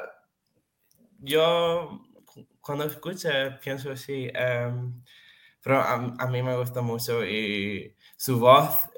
Yo 1.20 2.02
cuando 2.62 2.86
escuché 2.86 3.52
pienso 3.64 3.92
así, 3.92 4.30
em, 4.34 5.04
pero 5.62 5.80
a, 5.80 5.94
a 6.20 6.28
mí 6.28 6.44
me 6.44 6.58
gusta 6.58 6.82
mucho 6.82 7.26
y 7.26 7.96
su 8.18 8.40
voz, 8.40 8.90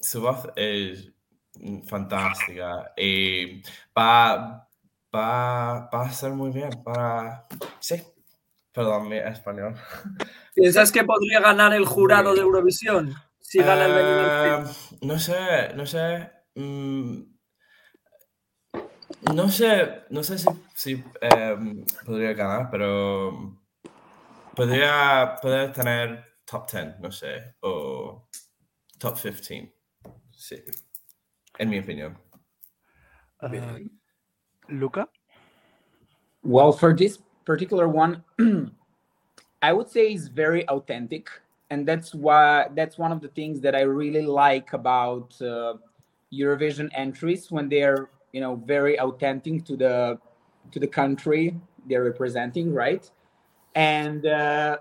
su 0.00 0.22
voz 0.22 0.48
es 0.56 1.12
fantástica 1.86 2.92
y 2.96 3.62
va, 3.96 4.68
va, 5.14 5.88
va 5.92 6.02
a 6.02 6.12
ser 6.12 6.32
muy 6.32 6.50
bien 6.50 6.70
para... 6.82 7.46
Sí, 7.80 8.02
perdón, 8.72 9.08
mi 9.08 9.16
español. 9.16 9.74
¿Piensas 10.54 10.92
que 10.92 11.04
podría 11.04 11.40
ganar 11.40 11.74
el 11.74 11.84
jurado 11.84 12.34
de 12.34 12.40
Eurovisión? 12.40 13.14
Si 13.40 13.58
gana 13.58 13.86
el? 13.86 13.92
Eh, 13.96 14.64
no 15.02 15.18
sé, 15.18 15.74
no 15.74 15.86
sé. 15.86 16.30
mm, 16.54 17.31
no 19.34 19.48
sé, 19.48 20.04
no 20.10 20.22
sé 20.22 20.38
si, 20.38 20.48
si, 20.74 21.04
em, 21.20 21.84
podría 22.04 22.32
ganar, 22.32 22.70
pero 22.70 23.58
podría, 24.54 25.36
podría 25.40 25.72
tener 25.72 26.24
top 26.44 26.70
10, 26.70 27.00
no 27.00 27.10
sé, 27.10 27.54
o 27.60 28.28
top 28.98 29.16
15. 29.16 29.72
Sí, 30.32 30.56
en 31.58 31.70
mi 31.70 31.78
opinión. 31.78 32.18
Uh, 33.40 33.48
Bien. 33.48 33.90
Luka. 34.68 35.08
Well, 36.42 36.72
for 36.72 36.94
this 36.94 37.18
particular 37.44 37.88
one, 37.88 38.24
I 39.62 39.72
would 39.72 39.88
say 39.88 40.12
it's 40.12 40.28
very 40.28 40.66
authentic, 40.68 41.28
and 41.70 41.86
that's 41.86 42.14
why 42.14 42.68
that's 42.74 42.98
one 42.98 43.12
of 43.12 43.20
the 43.20 43.28
things 43.28 43.60
that 43.60 43.74
I 43.74 43.82
really 43.82 44.22
like 44.22 44.72
about 44.72 45.40
uh, 45.40 45.74
Eurovision 46.32 46.90
entries 46.94 47.50
when 47.50 47.68
they're 47.68 48.08
you 48.32 48.40
know 48.40 48.56
very 48.56 48.98
authentic 48.98 49.64
to 49.66 49.76
the 49.76 50.18
to 50.70 50.80
the 50.80 50.86
country 50.86 51.54
they're 51.86 52.04
representing, 52.04 52.72
right? 52.72 53.10
And 53.74 54.26
uh, 54.26 54.78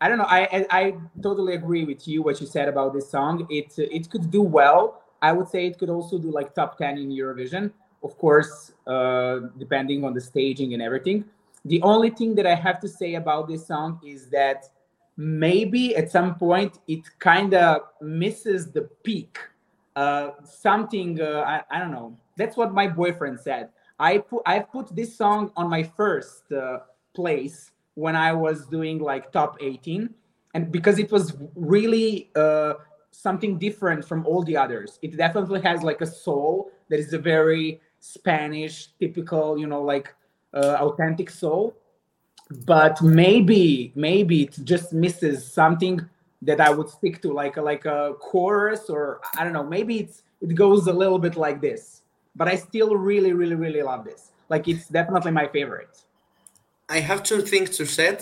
I 0.00 0.08
don't 0.08 0.18
know. 0.18 0.24
I, 0.28 0.40
I 0.52 0.66
I 0.70 0.96
totally 1.22 1.54
agree 1.54 1.84
with 1.84 2.06
you 2.06 2.22
what 2.22 2.40
you 2.40 2.46
said 2.46 2.68
about 2.68 2.92
this 2.92 3.10
song. 3.10 3.46
It 3.50 3.74
it 3.78 4.10
could 4.10 4.30
do 4.30 4.42
well. 4.42 5.02
I 5.22 5.32
would 5.32 5.48
say 5.48 5.66
it 5.66 5.78
could 5.78 5.90
also 5.90 6.18
do 6.18 6.30
like 6.30 6.54
top 6.54 6.78
ten 6.78 6.98
in 6.98 7.10
Eurovision. 7.10 7.72
Of 8.02 8.18
course, 8.18 8.72
uh, 8.86 9.40
depending 9.58 10.04
on 10.04 10.14
the 10.14 10.20
staging 10.20 10.74
and 10.74 10.82
everything. 10.82 11.24
The 11.64 11.82
only 11.82 12.10
thing 12.10 12.36
that 12.36 12.46
I 12.46 12.54
have 12.54 12.78
to 12.80 12.88
say 12.88 13.14
about 13.14 13.48
this 13.48 13.66
song 13.66 14.00
is 14.06 14.28
that 14.28 14.70
maybe 15.16 15.96
at 15.96 16.12
some 16.12 16.36
point 16.36 16.78
it 16.86 17.00
kind 17.18 17.54
of 17.54 17.80
misses 18.00 18.70
the 18.70 18.82
peak. 19.02 19.38
Uh, 19.96 20.30
something 20.44 21.20
uh, 21.20 21.42
I, 21.46 21.76
I 21.76 21.80
don't 21.80 21.90
know. 21.90 22.16
That's 22.36 22.56
what 22.56 22.72
my 22.72 22.86
boyfriend 22.86 23.40
said. 23.40 23.70
I 23.98 24.18
put 24.18 24.42
I 24.46 24.60
put 24.60 24.94
this 24.94 25.16
song 25.16 25.52
on 25.56 25.70
my 25.70 25.82
first 25.82 26.52
uh, 26.52 26.80
place 27.14 27.70
when 27.94 28.14
I 28.14 28.32
was 28.32 28.66
doing 28.66 28.98
like 28.98 29.32
top 29.32 29.56
18, 29.60 30.12
and 30.54 30.70
because 30.70 30.98
it 30.98 31.10
was 31.10 31.34
really 31.54 32.30
uh, 32.36 32.74
something 33.10 33.58
different 33.58 34.04
from 34.04 34.26
all 34.26 34.42
the 34.42 34.56
others. 34.56 34.98
It 35.02 35.16
definitely 35.16 35.62
has 35.62 35.82
like 35.82 36.00
a 36.02 36.06
soul 36.06 36.70
that 36.88 37.00
is 37.00 37.12
a 37.14 37.18
very 37.18 37.80
Spanish, 37.98 38.88
typical, 39.00 39.58
you 39.58 39.66
know, 39.66 39.82
like 39.82 40.14
uh, 40.54 40.76
authentic 40.80 41.30
soul. 41.30 41.74
But 42.64 43.02
maybe, 43.02 43.92
maybe 43.96 44.42
it 44.44 44.56
just 44.62 44.92
misses 44.92 45.44
something 45.44 46.00
that 46.42 46.60
I 46.60 46.70
would 46.70 46.88
stick 46.88 47.20
to, 47.22 47.32
like 47.32 47.56
a, 47.56 47.62
like 47.62 47.86
a 47.86 48.14
chorus, 48.20 48.88
or 48.88 49.20
I 49.36 49.42
don't 49.42 49.52
know. 49.52 49.64
Maybe 49.64 49.98
it's 50.00 50.22
it 50.40 50.54
goes 50.54 50.86
a 50.86 50.92
little 50.92 51.18
bit 51.18 51.36
like 51.36 51.60
this. 51.60 52.02
But 52.36 52.48
I 52.48 52.56
still 52.56 52.94
really, 52.96 53.32
really, 53.32 53.54
really 53.54 53.82
love 53.82 54.04
this. 54.04 54.30
Like 54.48 54.68
it's 54.68 54.88
definitely 54.88 55.32
my 55.32 55.48
favorite. 55.48 55.88
I 56.88 57.00
have 57.00 57.22
two 57.22 57.40
things 57.42 57.76
to 57.78 57.86
say. 57.86 58.18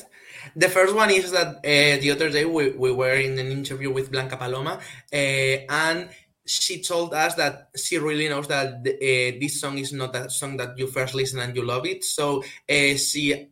The 0.57 0.68
first 0.68 0.94
one 0.94 1.11
is 1.11 1.33
that 1.33 1.57
uh, 1.57 2.00
the 2.03 2.11
other 2.11 2.31
day 2.31 2.44
we, 2.44 2.70
we 2.70 2.92
were 2.92 3.14
in 3.14 3.38
an 3.38 3.50
interview 3.50 3.90
with 3.92 4.11
Blanca 4.11 4.37
Paloma, 4.37 4.79
uh, 5.12 5.16
and 5.16 6.09
she 6.46 6.83
told 6.83 7.14
us 7.14 7.35
that 7.35 7.70
she 7.77 7.98
really 7.98 8.29
knows 8.29 8.46
that 8.48 8.74
uh, 8.74 9.38
this 9.40 9.61
song 9.61 9.79
is 9.79 9.92
not 9.92 10.14
a 10.14 10.29
song 10.29 10.57
that 10.59 10.79
you 10.79 10.87
first 10.87 11.14
listen 11.14 11.38
and 11.40 11.57
you 11.57 11.64
love 11.64 11.87
it. 11.87 12.05
So 12.05 12.42
uh, 12.68 12.96
she 12.96 13.48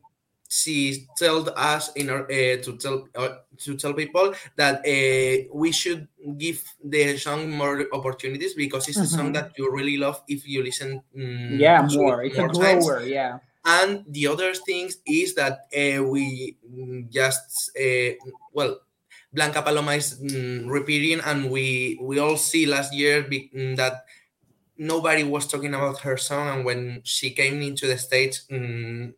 she 0.53 1.09
told 1.17 1.49
us 1.57 1.93
in 1.95 2.11
our, 2.11 2.25
uh, 2.29 2.57
to 2.65 2.71
tell 2.77 3.09
uh, 3.17 3.41
to 3.65 3.71
tell 3.77 3.95
people 3.95 4.35
that 4.57 4.85
uh, 4.85 5.49
we 5.55 5.73
should 5.73 6.09
give 6.37 6.61
the 6.85 7.17
song 7.17 7.49
more 7.51 7.87
opportunities 7.93 8.53
because 8.55 8.85
it's 8.89 9.01
a 9.01 9.07
song 9.07 9.31
Mhm. 9.31 9.35
that 9.35 9.49
you 9.57 9.65
really 9.73 9.97
love 9.97 10.21
if 10.29 10.47
you 10.47 10.63
listen. 10.63 11.03
mm, 11.17 11.59
Yeah, 11.59 11.81
more. 11.91 12.23
It's 12.25 12.37
a 12.37 12.49
times. 12.53 12.87
Yeah. 13.07 13.39
And 13.65 14.05
the 14.09 14.27
other 14.27 14.53
thing 14.55 14.91
is 15.07 15.35
that 15.41 15.55
uh, 15.73 16.03
we 16.05 16.59
mm, 16.69 17.09
just 17.09 17.71
uh, 17.79 18.11
well, 18.53 18.81
Blanca 19.33 19.63
Paloma 19.63 19.93
is 19.95 20.21
mm, 20.21 20.69
repeating, 20.69 21.21
and 21.25 21.51
we 21.51 21.97
we 22.03 22.19
all 22.19 22.37
see 22.37 22.67
last 22.67 22.93
year 22.93 23.23
be, 23.23 23.51
mm, 23.55 23.77
that 23.77 24.05
nobody 24.77 25.25
was 25.25 25.47
talking 25.47 25.75
about 25.75 26.01
her 26.01 26.17
song, 26.17 26.49
and 26.49 26.65
when 26.65 27.01
she 27.05 27.31
came 27.31 27.63
into 27.63 27.87
the 27.87 27.99
stage, 27.99 28.47
mm, 28.51 29.15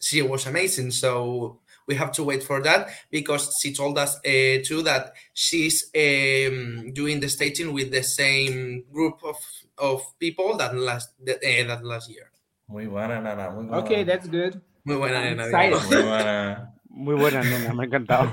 she 0.00 0.22
was 0.22 0.46
amazing. 0.46 0.90
So 0.90 1.60
we 1.88 1.94
have 1.94 2.12
to 2.12 2.22
wait 2.22 2.42
for 2.42 2.62
that 2.62 2.88
because 3.10 3.58
she 3.60 3.72
told 3.72 3.98
us 3.98 4.16
uh, 4.18 4.62
too 4.64 4.82
that 4.82 5.14
she's 5.32 5.90
um, 5.96 6.92
doing 6.92 7.18
the 7.18 7.28
staging 7.28 7.72
with 7.72 7.90
the 7.90 8.02
same 8.02 8.84
group 8.92 9.20
of, 9.24 9.36
of 9.78 10.02
people 10.18 10.56
that 10.58 10.76
last 10.76 11.14
that, 11.24 11.36
uh, 11.36 11.66
that 11.66 11.84
last 11.84 12.10
year. 12.10 12.30
Muy 12.68 12.86
buena, 12.86 13.20
Nana, 13.20 13.50
muy 13.50 13.64
buena. 13.64 13.78
Okay, 13.78 14.04
that's 14.04 14.28
good. 14.28 14.60
Muy 14.84 14.96
buena, 14.96 15.18
I'm 15.18 15.36
nena, 15.36 15.44
excited. 15.44 15.88
Diego. 15.88 16.02
Muy 16.02 16.02
buena. 16.02 16.72
Muy 16.90 17.14
buena, 17.14 17.42
nena, 17.42 17.74
me 17.74 17.84
encantado. 17.84 18.32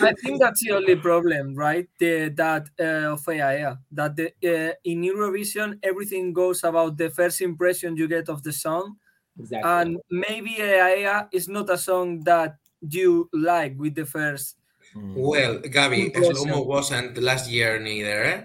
I 0.00 0.12
think 0.14 0.40
that's 0.40 0.62
the 0.62 0.72
only 0.72 0.96
problem, 0.96 1.54
right? 1.54 1.88
The, 1.98 2.28
that 2.36 2.66
uh, 2.78 3.12
of 3.14 3.24
Eaea, 3.24 3.78
that 3.92 4.16
the, 4.16 4.26
uh, 4.44 4.74
in 4.84 5.02
Eurovision 5.02 5.78
everything 5.82 6.32
goes 6.34 6.64
about 6.64 6.98
the 6.98 7.08
first 7.08 7.40
impression 7.40 7.96
you 7.96 8.08
get 8.08 8.28
of 8.28 8.42
the 8.42 8.52
song, 8.52 8.96
Exactly. 9.38 9.70
and 9.70 9.98
maybe 10.10 10.56
Eaea 10.58 11.28
is 11.32 11.48
not 11.48 11.70
a 11.70 11.78
song 11.78 12.20
that 12.24 12.56
you 12.86 13.28
like 13.32 13.78
with 13.78 13.94
the 13.94 14.04
first. 14.04 14.56
Mm. 14.94 15.14
Well, 15.16 15.58
Gaby, 15.58 16.06
Impressive. 16.06 16.36
SloMo 16.36 16.66
wasn't 16.66 17.16
last 17.18 17.50
year 17.50 17.78
neither, 17.78 18.24
eh? 18.24 18.42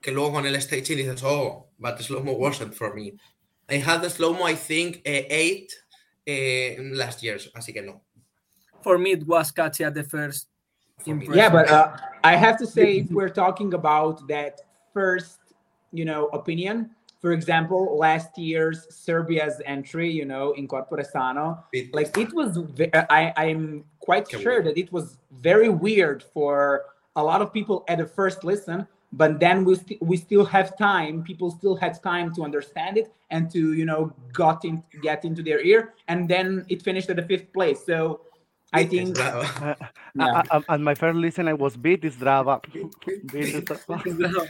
Que 0.00 0.12
luego 0.12 0.32
con 0.32 0.46
el 0.46 0.60
staging 0.60 0.98
dices, 0.98 1.22
oh, 1.22 1.66
but 1.78 1.98
SloMo 1.98 2.36
wasn't 2.36 2.74
for 2.74 2.92
me. 2.94 3.12
I 3.70 3.74
had 3.74 4.02
the 4.02 4.08
SloMo, 4.08 4.42
I 4.42 4.54
think, 4.54 4.96
uh, 5.06 5.22
eight 5.30 5.72
uh, 6.28 6.82
last 6.94 7.22
year, 7.22 7.38
así 7.54 7.72
que 7.72 7.82
no. 7.82 8.00
For 8.82 8.98
me, 8.98 9.12
it 9.12 9.26
was 9.26 9.50
catchy 9.50 9.84
at 9.84 9.94
the 9.94 10.04
first. 10.04 10.48
For 10.98 11.14
me. 11.14 11.26
Impressive. 11.26 11.36
yeah, 11.36 11.48
but 11.48 11.70
uh, 11.70 11.96
I 12.22 12.36
have 12.36 12.58
to 12.58 12.66
say, 12.66 12.98
if 12.98 13.10
we're 13.10 13.30
talking 13.30 13.72
about 13.74 14.26
that 14.28 14.60
first, 14.92 15.38
you 15.92 16.04
know, 16.04 16.26
opinion, 16.26 16.90
for 17.24 17.32
example, 17.32 17.80
last 18.06 18.30
year's 18.36 18.78
Serbia's 19.04 19.56
entry, 19.74 20.10
you 20.20 20.26
know, 20.32 20.46
in 20.58 20.68
Corpore 20.68 21.02
Sano, 21.14 21.46
like 21.98 22.10
it 22.24 22.30
was 22.38 22.50
ve- 22.78 22.92
i 23.20 23.22
i'm 23.44 23.62
quite 24.08 24.26
Can 24.28 24.38
we- 24.40 24.44
sure 24.46 24.60
that 24.66 24.76
it 24.82 24.88
was 24.96 25.06
very 25.48 25.70
weird 25.86 26.18
for 26.34 26.54
a 27.16 27.24
lot 27.30 27.40
of 27.44 27.48
people 27.58 27.76
at 27.90 27.96
the 28.02 28.08
first 28.18 28.38
listen 28.52 28.78
but 29.22 29.32
then 29.44 29.56
we, 29.68 29.74
st- 29.82 30.00
we 30.10 30.16
still 30.26 30.44
have 30.56 30.68
time 30.90 31.14
people 31.30 31.48
still 31.60 31.76
had 31.84 31.92
time 32.12 32.28
to 32.36 32.40
understand 32.48 32.94
it 33.02 33.06
and 33.34 33.42
to 33.54 33.60
you 33.80 33.86
know 33.90 34.00
got 34.42 34.58
in 34.68 34.74
get 35.08 35.18
into 35.28 35.42
their 35.48 35.60
ear 35.70 35.80
and 36.10 36.18
then 36.32 36.46
it 36.72 36.78
finished 36.88 37.08
at 37.12 37.16
the 37.20 37.26
fifth 37.32 37.48
place 37.56 37.80
so 37.90 37.96
i 38.80 38.82
think 38.92 39.06
bravo. 39.14 39.40
Uh, 39.64 39.74
Yeah. 40.20 40.26
uh, 40.26 40.42
uh, 40.56 40.74
at 40.74 40.80
my 40.88 40.94
first 41.02 41.16
listen, 41.26 41.44
I 41.52 41.56
was 41.64 41.74
biti 41.84 42.08
zdrava. 42.16 42.54
Biti 43.32 43.58
zdrava. 44.18 44.42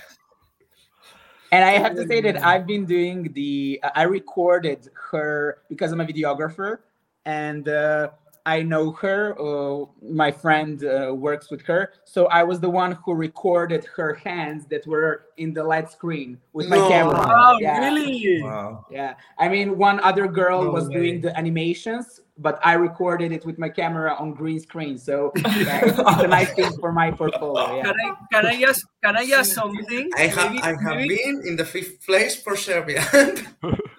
And 1.55 1.65
i 1.65 1.73
have 1.85 1.95
to 1.95 2.07
say 2.07 2.21
that 2.21 2.37
i've 2.45 2.67
been 2.67 2.85
doing 2.85 3.33
the 3.33 3.81
i 3.95 4.03
recorded 4.03 4.91
her 5.11 5.59
because 5.69 5.93
i'm 5.93 6.01
a 6.01 6.05
videographer 6.05 6.79
and 7.27 7.69
uh, 7.69 8.11
i 8.47 8.63
know 8.63 8.93
her 8.93 9.35
uh, 9.41 9.85
my 10.03 10.31
friend 10.31 10.85
uh, 10.85 11.15
works 11.15 11.51
with 11.51 11.63
her 11.63 11.93
so 12.05 12.27
i 12.27 12.43
was 12.43 12.61
the 12.61 12.69
one 12.69 12.93
who 13.03 13.13
recorded 13.15 13.85
her 13.97 14.15
hands 14.15 14.67
that 14.67 14.87
were 14.87 15.27
in 15.39 15.53
the 15.55 15.65
LED 15.65 15.91
screen 15.91 16.39
with 16.53 16.69
my 16.69 16.77
No. 16.77 16.89
camera 16.89 17.25
Oh, 17.27 17.59
yeah. 17.61 17.79
really? 17.85 18.43
Wow. 18.43 18.87
yeah 18.91 19.15
i 19.39 19.49
mean 19.49 19.79
one 19.79 19.99
other 20.01 20.27
girl 20.29 20.63
No 20.65 20.71
was 20.71 20.89
way. 20.89 20.95
doing 20.95 21.21
the 21.21 21.37
animations 21.39 22.21
but 22.39 22.59
i 22.63 22.75
recorded 22.75 23.31
it 23.33 23.47
with 23.47 23.59
my 23.59 23.69
camera 23.69 24.15
on 24.19 24.35
green 24.35 24.61
screen 24.61 24.99
so 24.99 25.33
yeah, 25.37 25.81
it's, 25.87 25.99
it's 25.99 26.23
a 26.23 26.27
nice 26.29 26.53
thing 26.53 26.73
for 26.81 26.93
my 26.93 27.11
portfolio 27.11 27.77
yeah 27.77 27.83
Can 27.85 27.95
I 28.05 28.11
can 28.33 28.47
I 28.47 28.57
ask 28.71 28.81
can 29.05 29.17
I 29.17 29.25
ask 29.39 29.53
something? 29.55 30.11
I 30.17 30.27
have 30.37 30.51
Maybe- 30.53 30.63
I 30.63 30.69
have 30.87 30.97
maybe- 30.97 31.17
been 31.17 31.37
in 31.49 31.55
the 31.57 31.65
fifth 31.75 32.05
place 32.07 32.35
for 32.43 32.57
Serbia. 32.57 33.03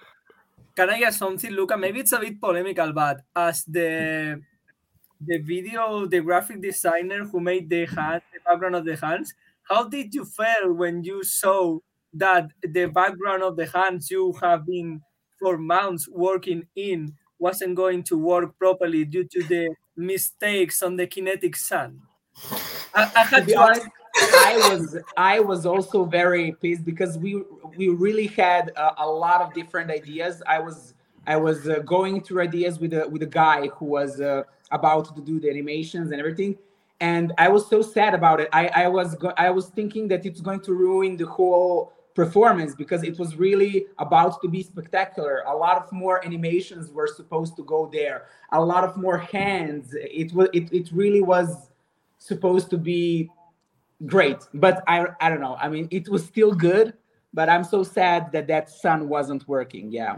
Can 0.76 0.90
I 0.90 1.00
ask 1.02 1.20
something, 1.20 1.52
Luka? 1.52 1.78
Maybe 1.78 2.02
it's 2.02 2.12
a 2.12 2.20
bit 2.20 2.40
polemical, 2.40 2.92
but 2.92 3.22
as 3.36 3.64
the 3.64 4.42
the 5.22 5.38
video, 5.40 6.06
the 6.06 6.20
graphic 6.20 6.62
designer 6.62 7.24
who 7.24 7.40
made 7.40 7.70
the 7.70 7.86
hand, 7.86 8.22
the 8.34 8.40
background 8.46 8.76
of 8.76 8.86
the 8.86 8.98
hands, 8.98 9.34
how 9.64 9.88
did 9.88 10.14
you 10.14 10.26
feel 10.26 10.74
when 10.74 11.04
you 11.04 11.24
saw 11.24 11.80
that 12.14 12.50
the 12.62 12.88
background 12.88 13.44
of 13.44 13.56
the 13.56 13.66
hands 13.68 14.12
you 14.12 14.34
have 14.42 14.66
been 14.66 15.02
for 15.40 15.58
months 15.58 16.08
working 16.10 16.68
in 16.76 17.14
wasn't 17.40 17.76
going 17.76 18.04
to 18.04 18.18
work 18.18 18.58
properly 18.60 19.06
due 19.06 19.24
to 19.24 19.44
the 19.44 19.74
mistakes 19.96 20.84
on 20.84 20.98
the 20.98 21.08
kinetic 21.08 21.56
sand? 21.56 22.02
I, 22.94 23.12
I 23.16 23.24
had 23.24 23.48
to 23.48 23.60
ask- 23.60 23.90
I 24.18 24.70
was 24.70 24.98
I 25.18 25.40
was 25.40 25.66
also 25.66 26.06
very 26.06 26.54
pissed 26.54 26.86
because 26.86 27.18
we 27.18 27.44
we 27.78 27.90
really 27.90 28.28
had 28.28 28.72
a, 28.76 29.04
a 29.04 29.08
lot 29.08 29.42
of 29.42 29.54
different 29.54 29.92
ideas. 29.92 30.42
I 30.48 30.60
was 30.60 30.94
I 31.28 31.38
was 31.38 31.68
uh, 31.68 31.80
going 31.80 32.22
through 32.22 32.42
ideas 32.42 32.80
with 32.80 32.94
a 32.94 33.08
with 33.08 33.24
a 33.24 33.28
guy 33.28 33.68
who 33.68 33.86
was 33.86 34.22
uh, 34.22 34.44
about 34.72 35.16
to 35.16 35.22
do 35.22 35.40
the 35.40 35.50
animations 35.50 36.12
and 36.12 36.20
everything, 36.20 36.58
and 37.00 37.34
I 37.38 37.50
was 37.50 37.68
so 37.68 37.82
sad 37.82 38.14
about 38.14 38.40
it. 38.40 38.50
I 38.54 38.68
I 38.68 38.88
was 38.88 39.16
go- 39.16 39.34
I 39.38 39.50
was 39.50 39.68
thinking 39.68 40.08
that 40.10 40.26
it's 40.26 40.42
going 40.42 40.62
to 40.62 40.74
ruin 40.74 41.18
the 41.18 41.28
whole 41.28 41.92
performance 42.14 42.74
because 42.74 43.04
it 43.04 43.20
was 43.20 43.36
really 43.36 43.88
about 44.00 44.42
to 44.42 44.48
be 44.48 44.64
spectacular. 44.64 45.44
A 45.48 45.56
lot 45.56 45.76
of 45.76 45.92
more 45.92 46.24
animations 46.26 46.90
were 46.90 47.08
supposed 47.08 47.58
to 47.58 47.64
go 47.64 47.90
there. 47.92 48.28
A 48.54 48.64
lot 48.64 48.86
of 48.86 48.96
more 48.96 49.18
hands. 49.18 49.94
It 49.94 50.34
was 50.34 50.48
it, 50.54 50.72
it 50.72 50.90
really 50.94 51.22
was 51.22 51.70
supposed 52.18 52.70
to 52.70 52.78
be 52.78 53.30
great 54.06 54.38
but 54.54 54.84
i 54.88 55.06
i 55.22 55.30
don't 55.30 55.42
know. 55.42 55.56
I 55.60 55.70
mean 55.70 55.88
it 55.92 56.10
was 56.10 56.26
still 56.26 56.52
good 56.54 56.94
but 57.34 57.50
i'm 57.50 57.64
so 57.64 57.84
sad 57.84 58.32
that 58.34 58.48
that 58.48 58.70
sun 58.70 59.08
wasn't 59.10 59.48
working 59.48 59.92
yeah. 59.92 60.18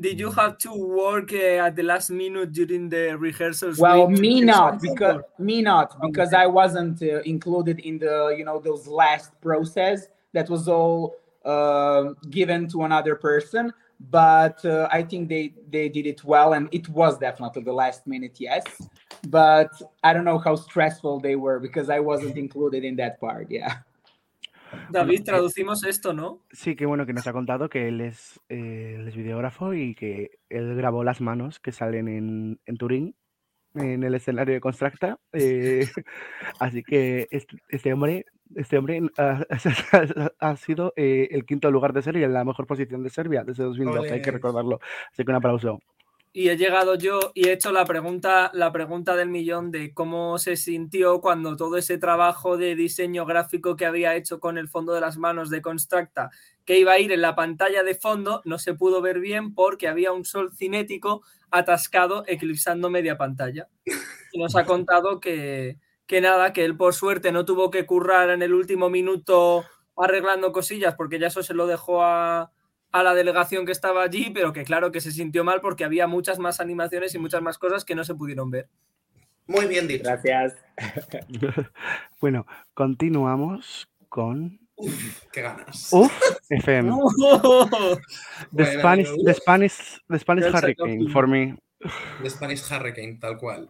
Did 0.00 0.20
you 0.20 0.30
have 0.30 0.58
to 0.58 0.72
work 0.72 1.32
uh, 1.32 1.66
at 1.66 1.74
the 1.74 1.82
last 1.82 2.10
minute 2.10 2.52
during 2.52 2.88
the 2.88 3.18
rehearsals? 3.18 3.78
well 3.78 4.08
me 4.08 4.40
not 4.40 4.80
because 4.80 5.22
me 5.40 5.60
not 5.60 6.00
because 6.00 6.32
i 6.32 6.46
wasn't 6.46 7.02
uh, 7.02 7.20
included 7.22 7.80
in 7.80 7.98
the 7.98 8.34
you 8.38 8.44
know 8.44 8.60
those 8.60 8.86
last 8.86 9.32
process 9.40 10.06
that 10.32 10.48
was 10.48 10.68
all 10.68 11.16
um 11.44 12.16
given 12.30 12.68
to 12.68 12.84
another 12.84 13.16
person 13.16 13.72
but 14.00 14.64
uh, 14.64 14.88
i 14.92 15.02
think 15.02 15.28
they 15.28 15.52
they 15.70 15.88
did 15.88 16.06
it 16.06 16.22
well 16.24 16.52
and 16.54 16.68
it 16.72 16.88
was 16.88 17.18
definitely 17.18 17.62
the 17.62 17.72
last 17.72 18.06
minute 18.06 18.38
yes 18.38 18.64
but 19.28 19.70
i 20.04 20.12
don't 20.12 20.24
know 20.24 20.38
how 20.38 20.54
stressful 20.54 21.20
they 21.20 21.34
were 21.34 21.58
because 21.58 21.90
i 21.90 21.98
wasn't 21.98 22.36
included 22.36 22.84
in 22.84 22.96
that 22.96 23.20
part 23.20 23.50
yeah 23.50 23.78
David, 24.90 25.24
traducimos 25.24 25.84
esto, 25.84 26.12
¿no? 26.12 26.42
Sí, 26.50 26.76
que 26.76 26.86
bueno 26.86 27.06
que 27.06 27.12
nos 27.12 27.26
ha 27.26 27.32
contado 27.32 27.68
que 27.68 27.88
él 27.88 28.00
es, 28.00 28.40
eh, 28.48 28.96
él 28.98 29.08
es 29.08 29.16
videógrafo 29.16 29.74
y 29.74 29.94
que 29.94 30.30
él 30.50 30.76
grabó 30.76 31.04
las 31.04 31.20
manos 31.20 31.58
que 31.58 31.72
salen 31.72 32.08
en, 32.08 32.60
en 32.66 32.76
Turín, 32.76 33.14
en 33.74 34.02
el 34.02 34.14
escenario 34.14 34.54
de 34.54 34.60
Constructa. 34.60 35.18
eh, 35.32 35.86
así 36.60 36.82
que 36.82 37.28
este, 37.30 37.56
este 37.68 37.92
hombre, 37.92 38.26
este 38.54 38.78
hombre 38.78 39.00
ah, 39.18 39.44
ha, 40.38 40.56
sido 40.56 40.92
eh, 40.96 41.28
el 41.30 41.44
quinto 41.44 41.70
lugar 41.70 41.92
de 41.92 42.02
Serbia, 42.02 42.26
en 42.26 42.34
la 42.34 42.44
mejor 42.44 42.66
posición 42.66 43.02
de 43.02 43.10
Serbia 43.10 43.44
desde 43.44 43.64
2012, 43.64 44.12
hay 44.12 44.22
que 44.22 44.30
recordarlo. 44.30 44.80
Así 45.12 45.24
que 45.24 45.30
un 45.30 45.36
aplauso. 45.36 45.80
Y 46.32 46.50
he 46.50 46.56
llegado 46.56 46.94
yo 46.94 47.32
y 47.34 47.48
he 47.48 47.52
hecho 47.52 47.72
la 47.72 47.84
pregunta, 47.86 48.50
la 48.52 48.70
pregunta 48.70 49.16
del 49.16 49.30
millón 49.30 49.70
de 49.70 49.94
cómo 49.94 50.38
se 50.38 50.56
sintió 50.56 51.20
cuando 51.20 51.56
todo 51.56 51.78
ese 51.78 51.96
trabajo 51.96 52.58
de 52.58 52.76
diseño 52.76 53.24
gráfico 53.24 53.76
que 53.76 53.86
había 53.86 54.14
hecho 54.14 54.38
con 54.38 54.58
el 54.58 54.68
fondo 54.68 54.92
de 54.92 55.00
las 55.00 55.16
manos 55.16 55.48
de 55.48 55.62
Constructa, 55.62 56.30
que 56.66 56.78
iba 56.78 56.92
a 56.92 56.98
ir 56.98 57.12
en 57.12 57.22
la 57.22 57.34
pantalla 57.34 57.82
de 57.82 57.94
fondo, 57.94 58.42
no 58.44 58.58
se 58.58 58.74
pudo 58.74 59.00
ver 59.00 59.20
bien 59.20 59.54
porque 59.54 59.88
había 59.88 60.12
un 60.12 60.26
sol 60.26 60.52
cinético 60.54 61.22
atascado 61.50 62.24
eclipsando 62.26 62.90
media 62.90 63.16
pantalla. 63.16 63.68
Y 64.32 64.38
nos 64.38 64.54
ha 64.54 64.64
contado 64.64 65.20
que, 65.20 65.78
que 66.08 66.20
nada, 66.20 66.52
que 66.52 66.64
él 66.64 66.76
por 66.76 66.94
suerte 66.94 67.30
no 67.30 67.44
tuvo 67.44 67.70
que 67.70 67.86
currar 67.86 68.30
en 68.30 68.42
el 68.42 68.54
último 68.54 68.90
minuto 68.90 69.64
arreglando 69.96 70.52
cosillas 70.52 70.94
porque 70.96 71.18
ya 71.18 71.26
eso 71.28 71.42
se 71.42 71.54
lo 71.54 71.66
dejó 71.66 72.02
a, 72.02 72.50
a 72.92 73.02
la 73.02 73.14
delegación 73.14 73.66
que 73.66 73.72
estaba 73.72 74.02
allí, 74.02 74.30
pero 74.30 74.52
que 74.52 74.64
claro 74.64 74.90
que 74.90 75.00
se 75.00 75.12
sintió 75.12 75.44
mal 75.44 75.60
porque 75.60 75.84
había 75.84 76.06
muchas 76.06 76.38
más 76.38 76.60
animaciones 76.60 77.14
y 77.14 77.18
muchas 77.18 77.42
más 77.42 77.58
cosas 77.58 77.84
que 77.84 77.94
no 77.94 78.04
se 78.04 78.14
pudieron 78.14 78.50
ver. 78.50 78.68
Muy 79.46 79.66
bien 79.66 79.86
dicho. 79.86 80.04
gracias 80.04 80.56
bueno, 82.20 82.46
continuamos 82.74 83.88
con 84.08 84.58
Uf, 84.76 85.24
qué 85.32 85.42
ganas. 85.42 85.92
UF 85.92 86.12
FM. 86.48 86.90
The 88.54 88.78
Spanish, 88.78 89.10
the 89.24 89.34
Spanish, 89.34 90.00
the 90.08 90.18
Spanish 90.18 90.44
Hurricane 90.54 91.10
for 91.10 91.26
me. 91.26 91.56
The 92.22 92.30
Spanish 92.30 92.62
Hurricane, 92.62 93.18
tal 93.20 93.36
cual. 93.38 93.68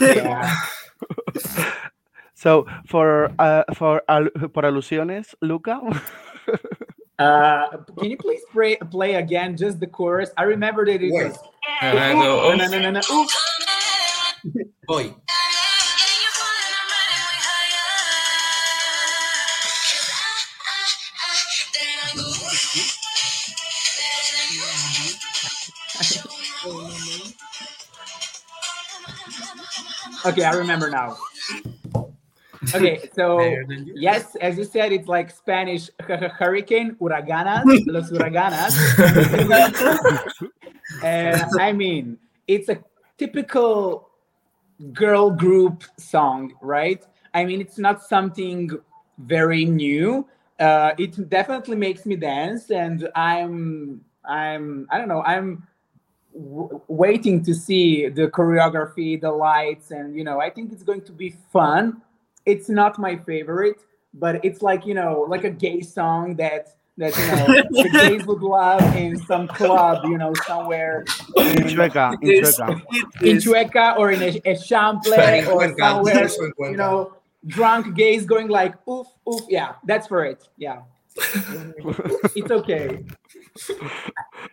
Yeah. 0.00 0.54
So 2.38 2.66
for 2.86 3.32
uh, 3.40 3.64
for 3.74 4.00
al- 4.08 4.30
por 4.54 4.62
alusiones, 4.62 5.34
Luka. 5.42 5.80
Uh, 7.18 7.66
can 7.98 8.10
you 8.12 8.16
please 8.16 8.42
play, 8.52 8.76
play 8.92 9.14
again 9.16 9.56
just 9.56 9.80
the 9.80 9.88
chorus? 9.88 10.30
I 10.36 10.44
remember 10.44 10.86
that 10.86 11.02
it 11.02 11.10
Wait. 11.12 11.30
was. 11.30 11.38
And 11.82 11.98
I 11.98 12.12
No, 12.12 12.20
go, 12.22 12.54
no, 12.54 12.66
no, 12.68 12.78
no, 12.78 12.90
no. 12.92 13.00
Ooh. 13.10 13.26
Voy. 14.86 15.12
Okay, 30.26 30.44
I 30.44 30.54
remember 30.54 30.90
now. 30.90 31.16
Okay, 32.74 33.08
so 33.14 33.38
Better 33.38 33.64
than 33.68 33.86
you. 33.86 33.94
yes, 33.96 34.34
as 34.36 34.58
you 34.58 34.64
said, 34.64 34.92
it's 34.92 35.06
like 35.06 35.30
Spanish 35.30 35.90
hurricane, 36.00 36.96
uraganas, 37.00 37.64
los 37.86 38.10
uraganas. 38.10 38.74
and 41.04 41.44
I 41.60 41.72
mean, 41.72 42.18
it's 42.48 42.68
a 42.68 42.82
typical 43.16 44.08
girl 44.92 45.30
group 45.30 45.84
song, 45.96 46.52
right? 46.60 47.04
I 47.32 47.44
mean, 47.44 47.60
it's 47.60 47.78
not 47.78 48.02
something 48.02 48.70
very 49.18 49.64
new. 49.64 50.26
Uh, 50.58 50.92
it 50.98 51.28
definitely 51.28 51.76
makes 51.76 52.04
me 52.04 52.16
dance, 52.16 52.70
and 52.70 53.08
I'm, 53.14 54.04
I'm, 54.24 54.88
I 54.90 54.98
don't 54.98 55.08
know, 55.08 55.22
I'm 55.22 55.67
w- 56.38 56.80
waiting 56.88 57.42
to 57.44 57.54
see 57.54 58.08
the 58.08 58.28
choreography, 58.28 59.20
the 59.20 59.30
lights, 59.30 59.90
and 59.90 60.14
you 60.16 60.24
know, 60.24 60.40
I 60.40 60.50
think 60.50 60.72
it's 60.72 60.82
going 60.82 61.02
to 61.02 61.12
be 61.12 61.34
fun. 61.52 62.00
It's 62.46 62.68
not 62.68 62.98
my 62.98 63.16
favorite, 63.16 63.80
but 64.14 64.44
it's 64.44 64.62
like 64.62 64.86
you 64.86 64.94
know, 64.94 65.26
like 65.28 65.44
a 65.44 65.50
gay 65.50 65.80
song 65.82 66.36
that 66.36 66.68
that 66.96 67.16
you 67.16 67.26
know 67.26 67.46
the 67.82 67.90
gays 67.90 68.24
would 68.26 68.40
love 68.42 68.82
in 68.96 69.16
some 69.26 69.46
club, 69.48 70.04
you 70.04 70.18
know, 70.18 70.32
somewhere 70.46 71.04
in 71.36 71.62
in, 71.62 71.68
Chueca, 71.68 72.14
in 72.22 72.28
It 72.30 72.44
is- 72.44 72.56
Chueca. 72.58 73.22
in. 73.22 73.36
Chueca 73.38 73.96
or 73.98 74.10
in 74.12 74.22
a, 74.22 74.40
a 74.44 74.56
Pero 75.04 75.50
or 75.54 75.76
somewhere, 75.78 76.24
eso 76.24 76.44
en 76.44 76.52
Cuenca. 76.52 76.70
you 76.72 76.76
know, 76.76 77.12
drunk 77.46 77.94
gays 77.94 78.24
going 78.26 78.48
like 78.48 78.74
oof 78.88 79.06
oof. 79.28 79.42
Yeah, 79.48 79.74
that's 79.84 80.06
for 80.08 80.24
it. 80.24 80.48
Yeah, 80.56 80.82
it's 82.34 82.50
okay. 82.50 83.04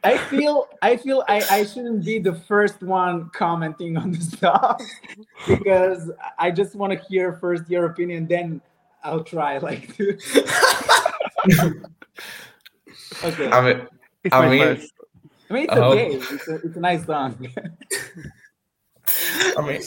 I 0.04 0.18
feel 0.18 0.68
I 0.82 0.98
feel 0.98 1.24
I, 1.28 1.44
I 1.50 1.66
shouldn't 1.66 2.06
be 2.06 2.20
the 2.20 2.34
first 2.34 2.82
one 2.82 3.30
commenting 3.34 3.98
on 3.98 4.12
the 4.12 4.22
stuff 4.22 4.82
because 5.48 6.12
I 6.38 6.52
just 6.52 6.76
want 6.76 6.94
to 6.94 7.00
hear 7.08 7.34
first 7.34 7.70
your 7.70 7.86
opinion, 7.86 8.28
then 8.28 8.62
I'll 9.04 9.24
try 9.24 9.58
like 9.60 9.96
to. 9.98 10.18
okay, 13.24 13.50
I 13.52 13.62
mean, 13.62 13.88
It's 14.24 14.36
I 14.36 14.50
mean, 14.50 14.64
first. 14.64 14.94
I 15.50 15.54
mean 15.54 15.64
it's 15.66 15.74
I 15.74 15.80
okay. 15.80 16.16
It's 16.16 16.48
a, 16.48 16.56
it's 16.56 16.78
a 16.78 16.80
nice 16.80 17.06
song. 17.06 17.38
a 19.58 19.62
mí, 19.62 19.78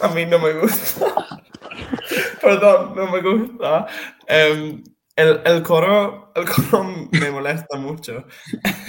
a 0.00 0.08
mí 0.08 0.28
no 0.28 0.38
me 0.38 0.52
gusta. 0.52 1.40
Perdón, 2.40 2.94
no 2.94 3.10
me 3.10 3.20
gusta. 3.20 3.88
Em, 4.28 4.82
el, 5.16 5.40
el 5.44 5.62
coro, 5.62 6.32
el 6.34 6.44
coro 6.48 6.84
me 7.12 7.30
molesta 7.30 7.76
mucho. 7.76 8.24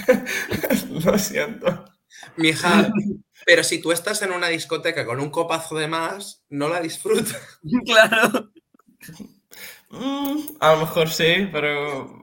Lo 1.06 1.18
siento. 1.18 1.86
Mija, 2.38 2.90
pero 3.46 3.64
si 3.64 3.82
tú 3.82 3.92
estás 3.92 4.22
en 4.22 4.32
una 4.32 4.48
discoteca 4.48 5.06
con 5.06 5.20
un 5.20 5.30
copazo 5.30 5.76
de 5.78 5.88
más, 5.88 6.44
no 6.50 6.70
la 6.70 6.80
disfrutas. 6.82 7.38
Claro. 7.86 8.52
Mm, 9.90 10.40
a 10.60 10.72
lo 10.74 10.80
mejor 10.80 11.10
sí, 11.10 11.48
pero 11.52 12.20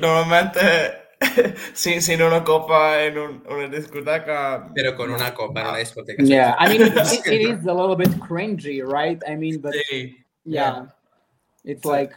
normalmente 0.00 0.60
sin, 1.72 2.02
sin 2.02 2.22
una 2.22 2.44
copa 2.44 3.02
en 3.02 3.18
un- 3.18 3.44
una 3.48 3.68
discoteca. 3.68 4.70
Pero 4.74 4.94
con 4.94 5.10
una 5.10 5.32
copa 5.34 5.62
en 5.62 5.66
una 5.68 5.78
discoteca. 5.78 6.22
yeah, 6.22 6.54
I 6.60 6.68
mean 6.68 6.82
it, 6.88 6.96
it, 6.96 7.26
it 7.26 7.40
is 7.58 7.66
a 7.66 7.72
little 7.72 7.96
bit 7.96 8.10
cringy, 8.20 8.82
right? 8.82 9.20
I 9.26 9.36
mean, 9.36 9.60
but 9.60 9.72
Sí. 9.90 10.16
yeah, 10.44 10.86
it's 11.64 11.84
like 11.84 12.12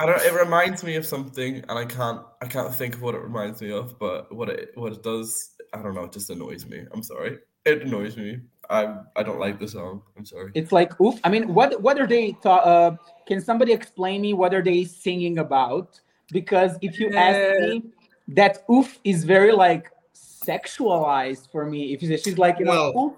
I 0.00 0.06
don't. 0.06 0.20
It 0.22 0.32
reminds 0.32 0.84
me 0.84 0.94
of 0.96 1.04
something, 1.04 1.56
and 1.68 1.72
I 1.72 1.84
can't. 1.84 2.22
I 2.40 2.46
can't 2.46 2.72
think 2.74 2.94
of 2.94 3.02
what 3.02 3.14
it 3.14 3.22
reminds 3.22 3.60
me 3.60 3.72
of. 3.72 3.98
But 3.98 4.32
what 4.34 4.48
it 4.48 4.70
what 4.76 4.92
it 4.92 5.02
does, 5.02 5.56
I 5.74 5.82
don't 5.82 5.94
know. 5.94 6.04
It 6.04 6.12
just 6.12 6.30
annoys 6.30 6.66
me. 6.66 6.84
I'm 6.92 7.02
sorry. 7.02 7.38
It 7.64 7.82
annoys 7.82 8.16
me. 8.16 8.40
I 8.70 8.98
I 9.16 9.22
don't 9.22 9.40
like 9.40 9.58
the 9.58 9.66
song. 9.66 10.02
I'm 10.16 10.24
sorry. 10.24 10.52
it's 10.54 10.70
like 10.72 11.00
oof. 11.00 11.18
I 11.24 11.28
mean, 11.30 11.52
what 11.52 11.80
what 11.82 11.98
are 11.98 12.06
they? 12.06 12.32
Ta- 12.42 12.58
uh, 12.58 12.96
can 13.26 13.40
somebody 13.40 13.72
explain 13.72 14.20
me 14.22 14.34
what 14.34 14.54
are 14.54 14.62
they 14.62 14.84
singing 14.84 15.38
about? 15.38 16.00
Because 16.30 16.78
if 16.82 17.00
you 17.00 17.10
ask 17.16 17.36
Uh, 17.36 17.66
me, 17.66 17.82
that 18.28 18.64
oof 18.70 19.00
is 19.02 19.24
very 19.24 19.52
like 19.52 19.90
sexualized 20.14 21.50
for 21.50 21.64
me. 21.66 21.92
If 21.92 22.02
you 22.02 22.08
say 22.08 22.16
she's 22.18 22.38
like 22.38 22.58
you 22.58 22.66
know, 22.66 22.92
Well, 22.94 23.04
oof, 23.06 23.14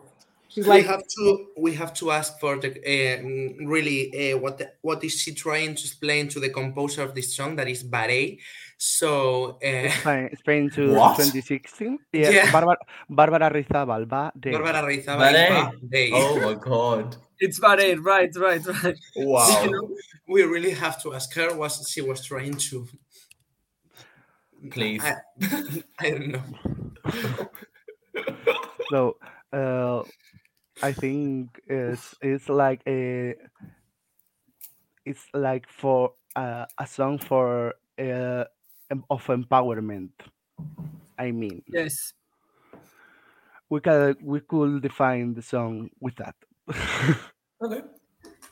she's 0.50 0.64
we 0.66 0.70
like 0.70 0.86
have 0.86 1.04
to 1.16 1.46
we 1.56 1.74
have 1.74 1.92
to 1.94 2.10
ask 2.10 2.38
for 2.40 2.58
the 2.58 2.70
uh, 2.70 3.66
really 3.66 4.00
uh, 4.32 4.38
what 4.38 4.58
the, 4.58 4.66
what 4.82 5.02
is 5.04 5.14
she 5.20 5.32
trying 5.34 5.74
to 5.74 5.82
explain 5.82 6.28
to 6.28 6.40
the 6.40 6.50
composer 6.50 7.02
of 7.02 7.14
this 7.14 7.34
song 7.36 7.56
that 7.56 7.68
is 7.68 7.82
Barei. 7.84 8.38
So 8.76 9.58
uh, 9.62 9.90
Spain, 9.90 10.36
Spain 10.36 10.70
to 10.70 10.94
What? 11.00 11.16
2016. 11.16 11.98
Yeah, 12.12 12.30
Yeah. 12.30 12.50
Bárbara, 12.50 12.78
Bárbara 13.08 13.48
Reizabal, 13.50 14.06
va 14.06 14.32
de. 14.34 14.50
Bárbara 14.52 14.82
Reizabal 14.82 15.34
is 15.34 15.50
Barei. 15.50 15.70
Barei. 15.82 16.10
Oh 16.14 16.40
my 16.40 16.54
god! 16.54 17.16
It's 17.38 17.60
Barei, 17.60 17.96
right, 18.02 18.34
right, 18.36 18.64
right. 18.82 18.98
Wow! 19.16 19.68
We 20.28 20.44
really 20.44 20.70
have 20.72 21.02
to 21.02 21.14
ask 21.14 21.34
her 21.34 21.56
what 21.56 21.72
she 21.88 22.00
was 22.02 22.24
trying 22.24 22.54
to. 22.70 22.86
Please. 24.70 25.02
I, 25.02 25.16
I 25.98 26.10
don't 26.10 26.28
know. 26.28 27.48
So, 28.90 29.16
uh, 29.52 30.02
I 30.82 30.92
think 30.92 31.60
it's 31.66 32.14
it's 32.22 32.48
like 32.48 32.82
a 32.86 33.34
it's 35.04 35.26
like 35.34 35.68
for 35.68 36.14
uh, 36.36 36.66
a 36.78 36.86
song 36.86 37.18
for 37.18 37.74
uh, 37.98 38.44
of 39.10 39.24
empowerment. 39.26 40.12
I 41.18 41.30
mean, 41.32 41.62
Yes. 41.66 42.12
we 43.68 43.80
can 43.80 44.16
we 44.22 44.40
could 44.40 44.82
define 44.82 45.34
the 45.34 45.42
song 45.42 45.90
with 46.00 46.16
that. 46.16 46.36
Okay. 47.62 47.82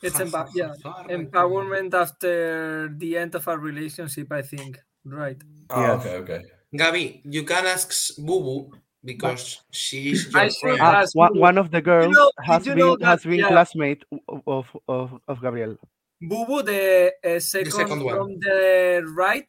It's 0.03 0.18
empa- 0.20 0.51
yeah, 0.55 0.74
empowerment 1.09 1.95
after 1.95 2.89
the 2.89 3.16
end 3.18 3.35
of 3.35 3.49
a 3.49 3.59
relationship, 3.59 4.33
I 4.33 4.43
think. 4.43 4.79
Right. 5.05 5.43
Oh, 5.70 5.97
Yes. 5.97 6.01
okay. 6.01 6.14
Okay. 6.24 6.41
Gabi, 6.74 7.20
you 7.24 7.45
can 7.45 7.66
ask 7.66 7.89
Bubu 8.18 8.72
because 9.09 9.62
she 9.70 10.12
is 10.12 10.34
I 10.34 10.44
your 10.44 10.52
friend. 10.61 10.78
Ah, 10.80 11.04
one, 11.14 11.34
you, 11.34 11.40
one 11.40 11.56
of 11.59 11.70
the 11.70 11.80
girls 11.80 12.14
know- 12.14 12.30
has 12.44 12.64
been 12.64 12.78
know 12.78 12.96
has 13.02 13.24
been 13.24 13.40
yeah. 13.40 13.48
classmate 13.48 14.04
of, 14.28 14.42
of 14.46 14.64
of 14.86 15.06
of 15.26 15.40
Gabriel. 15.40 15.76
Bubu, 16.22 16.64
the 16.64 17.12
uh, 17.24 17.40
second, 17.40 17.72
second 17.72 18.00
one. 18.04 18.14
from 18.16 18.30
the 18.40 19.06
right, 19.14 19.48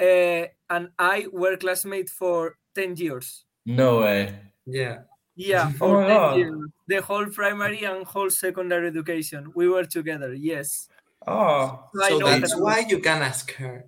uh, 0.00 0.44
and 0.74 0.90
I 0.98 1.26
were 1.32 1.56
classmates 1.56 2.12
for 2.12 2.58
10 2.74 2.96
years. 2.96 3.44
No 3.66 4.00
way. 4.00 4.34
Yeah. 4.66 5.06
Yeah, 5.36 5.70
Oh 5.74 5.78
for 5.78 6.02
my 6.02 6.08
10 6.08 6.38
years. 6.38 6.60
The 6.88 7.00
whole 7.02 7.26
primary 7.26 7.84
and 7.84 8.04
whole 8.04 8.30
secondary 8.30 8.88
education. 8.88 9.52
We 9.54 9.68
were 9.68 9.84
together, 9.84 10.34
yes. 10.34 10.88
Oh. 11.26 11.86
I 12.02 12.08
So 12.08 12.18
that's 12.18 12.56
why 12.56 12.84
you 12.88 12.98
can 12.98 13.22
ask 13.22 13.54
her. 13.54 13.86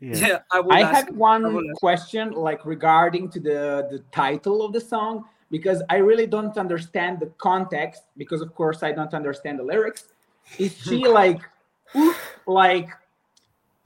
Yeah. 0.00 0.16
Yeah, 0.16 0.38
I 0.52 0.60
will 0.60 0.72
I 0.72 0.80
ask. 0.82 1.06
had 1.06 1.16
one 1.16 1.46
I 1.46 1.72
question 1.78 2.32
like 2.32 2.66
regarding 2.66 3.30
to 3.30 3.40
the 3.40 3.88
the 3.90 4.02
title 4.12 4.64
of 4.64 4.72
the 4.72 4.80
song 4.80 5.24
because 5.50 5.82
I 5.88 5.96
really 5.96 6.26
don't 6.26 6.56
understand 6.58 7.20
the 7.20 7.26
context 7.38 8.02
because 8.16 8.42
of 8.42 8.54
course 8.54 8.82
I 8.82 8.92
don't 8.92 9.14
understand 9.14 9.58
the 9.58 9.62
lyrics. 9.62 10.04
Is 10.58 10.76
she 10.86 11.06
like 11.06 11.40
oof 11.96 12.36
like 12.46 12.90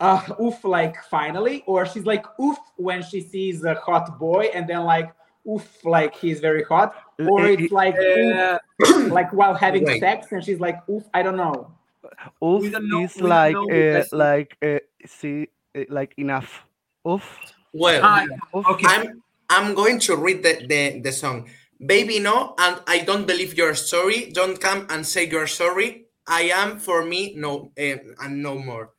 uh 0.00 0.22
oof 0.40 0.64
like 0.64 0.96
finally 1.04 1.62
or 1.66 1.86
she's 1.86 2.06
like 2.06 2.24
oof 2.40 2.58
when 2.76 3.02
she 3.02 3.20
sees 3.20 3.62
a 3.64 3.74
hot 3.74 4.18
boy 4.18 4.50
and 4.52 4.66
then 4.66 4.82
like 4.82 5.12
oof 5.48 5.84
like 5.84 6.14
he's 6.16 6.40
very 6.40 6.64
hot 6.64 6.94
or 7.20 7.46
it's 7.46 7.70
like 7.70 7.96
oof, 7.96 8.34
Uh, 8.34 8.58
like 9.14 9.32
while 9.32 9.54
having 9.54 9.84
Wait. 9.84 10.00
sex 10.00 10.32
and 10.32 10.42
she's 10.42 10.58
like 10.58 10.78
oof 10.88 11.04
I 11.14 11.22
don't 11.22 11.36
know. 11.36 11.70
Oof 12.42 12.72
don't 12.72 12.88
know- 12.88 13.04
is 13.04 13.20
like 13.20 13.52
know 13.52 13.70
uh, 13.70 14.04
like 14.10 14.56
uh, 14.60 14.80
see 15.06 15.46
like 15.88 16.14
enough. 16.16 16.64
Oof. 17.08 17.38
Well, 17.72 18.26
oof. 18.54 18.66
okay. 18.66 18.86
I'm 18.88 19.22
I'm 19.48 19.74
going 19.74 19.98
to 20.00 20.16
read 20.16 20.42
the, 20.42 20.64
the, 20.66 21.00
the 21.00 21.12
song. 21.12 21.48
Baby, 21.84 22.20
no, 22.20 22.54
and 22.58 22.80
I 22.86 23.00
don't 23.00 23.26
believe 23.26 23.56
your 23.56 23.74
story. 23.74 24.30
Don't 24.32 24.60
come 24.60 24.86
and 24.90 25.04
say 25.04 25.28
you're 25.28 25.46
sorry. 25.48 26.06
I 26.26 26.42
am 26.54 26.78
for 26.78 27.04
me, 27.04 27.34
no, 27.36 27.72
uh, 27.78 27.96
and 28.22 28.42
no 28.42 28.58
more. 28.58 28.90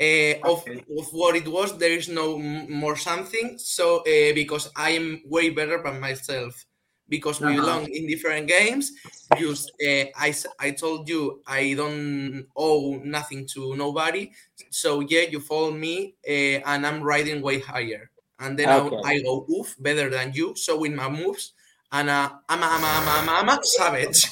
Uh, 0.00 0.34
of, 0.44 0.62
Okay. 0.62 0.84
of 0.98 1.06
what 1.12 1.36
it 1.36 1.48
was, 1.48 1.76
there 1.78 1.90
is 1.92 2.08
no 2.08 2.38
m- 2.38 2.70
more 2.70 2.96
something. 2.96 3.58
So, 3.58 3.98
uh, 4.00 4.34
because 4.34 4.70
I 4.76 4.90
am 4.90 5.22
way 5.26 5.50
better 5.50 5.78
by 5.78 5.98
myself. 5.98 6.64
Because 7.08 7.40
we 7.40 7.54
Uh-huh. 7.54 7.60
belong 7.60 7.86
in 7.90 8.06
different 8.06 8.48
games. 8.48 8.92
Just 9.34 9.72
uh, 9.80 10.06
I 10.16 10.30
s- 10.30 10.46
I 10.58 10.72
told 10.72 11.08
you 11.08 11.42
I 11.46 11.74
don't 11.74 12.46
owe 12.56 13.00
nothing 13.04 13.46
to 13.54 13.74
nobody. 13.76 14.32
So 14.70 15.00
yeah, 15.00 15.22
you 15.22 15.40
follow 15.40 15.70
me, 15.72 16.16
uh, 16.26 16.60
and 16.68 16.86
I'm 16.86 17.02
riding 17.02 17.42
way 17.42 17.60
higher. 17.60 18.10
And 18.38 18.58
then 18.58 18.70
Okay. 18.70 19.02
I, 19.04 19.14
I 19.14 19.22
go 19.22 19.46
oof 19.50 19.76
better 19.78 20.10
than 20.10 20.32
you. 20.34 20.54
So 20.56 20.78
with 20.80 20.92
my 20.92 21.08
moves, 21.08 21.54
and 21.92 22.10
uh, 22.10 22.32
I'm 22.48 22.62
a, 22.62 22.66
I'm 22.66 22.82
a, 22.82 22.86
I'm 22.86 23.06
a, 23.08 23.32
I'm 23.32 23.48
a, 23.48 23.52
I'm 23.52 23.58
a 23.58 23.64
savage, 23.64 24.26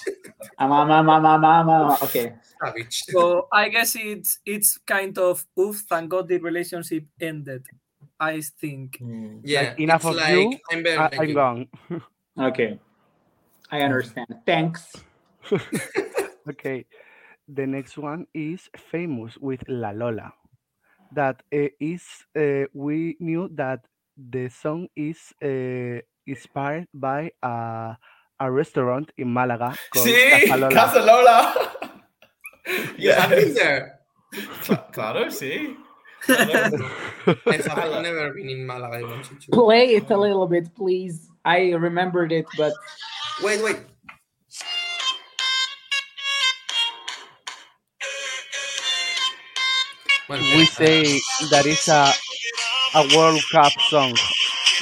Um, 0.58 0.72
um, 0.72 0.90
um, 0.90 1.08
um, 1.08 1.24
um, 1.26 1.44
um, 1.44 1.68
um, 1.68 1.98
okay. 2.02 2.34
savage. 2.60 3.04
So 3.14 3.48
I 3.52 3.68
guess 3.68 3.96
it's 3.96 4.38
it's 4.46 4.78
kind 4.78 5.16
of 5.18 5.46
oof. 5.58 5.84
Thank 5.88 6.10
God 6.10 6.28
the 6.28 6.38
relationship 6.38 7.06
ended. 7.20 7.66
I 8.20 8.40
think. 8.42 9.02
Mm. 9.02 9.42
Yeah, 9.44 9.74
enough 9.78 10.04
it's 10.04 10.04
of 10.04 10.20
like 10.26 10.28
you, 10.28 10.60
I'm 10.70 10.82
better 10.82 11.04
I, 11.04 11.10
than 11.10 11.22
I'm 11.22 11.28
you. 11.28 11.34
gone. 11.34 11.68
Okay. 12.38 12.78
I 13.70 13.80
understand. 13.82 14.26
Thanks. 14.46 14.96
Okay. 16.48 16.86
The 17.48 17.66
next 17.66 17.98
one 17.98 18.26
is 18.34 18.68
famous 18.90 19.36
with 19.38 19.62
La 19.68 19.90
Lola. 19.90 20.32
That 21.12 21.42
uh, 21.52 21.68
is 21.78 22.02
uh, 22.36 22.64
we 22.72 23.16
knew 23.20 23.48
that 23.54 23.84
the 24.16 24.48
song 24.48 24.88
is 24.96 25.18
uh, 25.42 26.00
inspired 26.26 26.88
by 26.94 27.30
a, 27.42 27.96
a 28.40 28.50
restaurant 28.50 29.12
in 29.18 29.32
Malaga 29.32 29.76
called 29.92 30.06
Sí, 30.06 30.46
Casa 30.48 30.56
Lola. 30.56 30.74
Casa 30.74 31.00
Lola. 31.00 31.54
You 32.98 33.12
have 33.12 33.30
been 33.30 33.48
Yes. 33.48 33.54
there. 33.54 34.00
Claro, 34.92 35.26
sí. 35.30 35.74
I 36.28 36.44
have 36.44 38.02
never 38.02 38.32
been 38.34 38.48
in 38.48 38.66
Malaga. 38.66 39.06
I. 39.06 39.22
Play 39.52 39.94
it 39.96 40.10
a 40.10 40.16
little 40.16 40.46
bit, 40.46 40.74
please. 40.74 41.29
I 41.44 41.70
remembered 41.72 42.32
it, 42.32 42.46
but 42.56 42.72
Wait, 43.42 43.62
wait. 43.62 43.76
We 50.28 50.64
say 50.66 51.02
that 51.50 51.66
is 51.66 51.88
a, 51.88 52.12
a 52.94 53.16
World 53.16 53.40
Cup 53.52 53.72
song. 53.90 54.14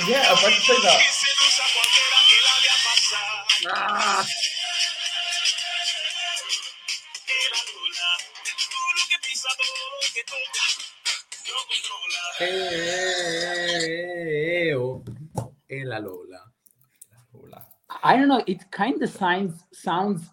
Yeah, 0.07 0.25
I 0.29 0.33
was 0.33 0.41
about 0.41 0.53
to 0.53 0.61
say 0.61 0.75
that. 0.83 1.03
Ah, 3.75 4.27
Eh, 12.41 12.47
oh, 14.77 15.03
eh, 15.69 15.85
la 15.85 15.99
Lola. 15.99 16.27
Hola. 16.27 16.28
I 18.03 18.17
don't 18.17 18.29
know. 18.29 18.43
It 18.47 18.71
kind 18.71 19.03
of 19.03 19.11
sounds 19.11 19.65
sounds 19.73 20.31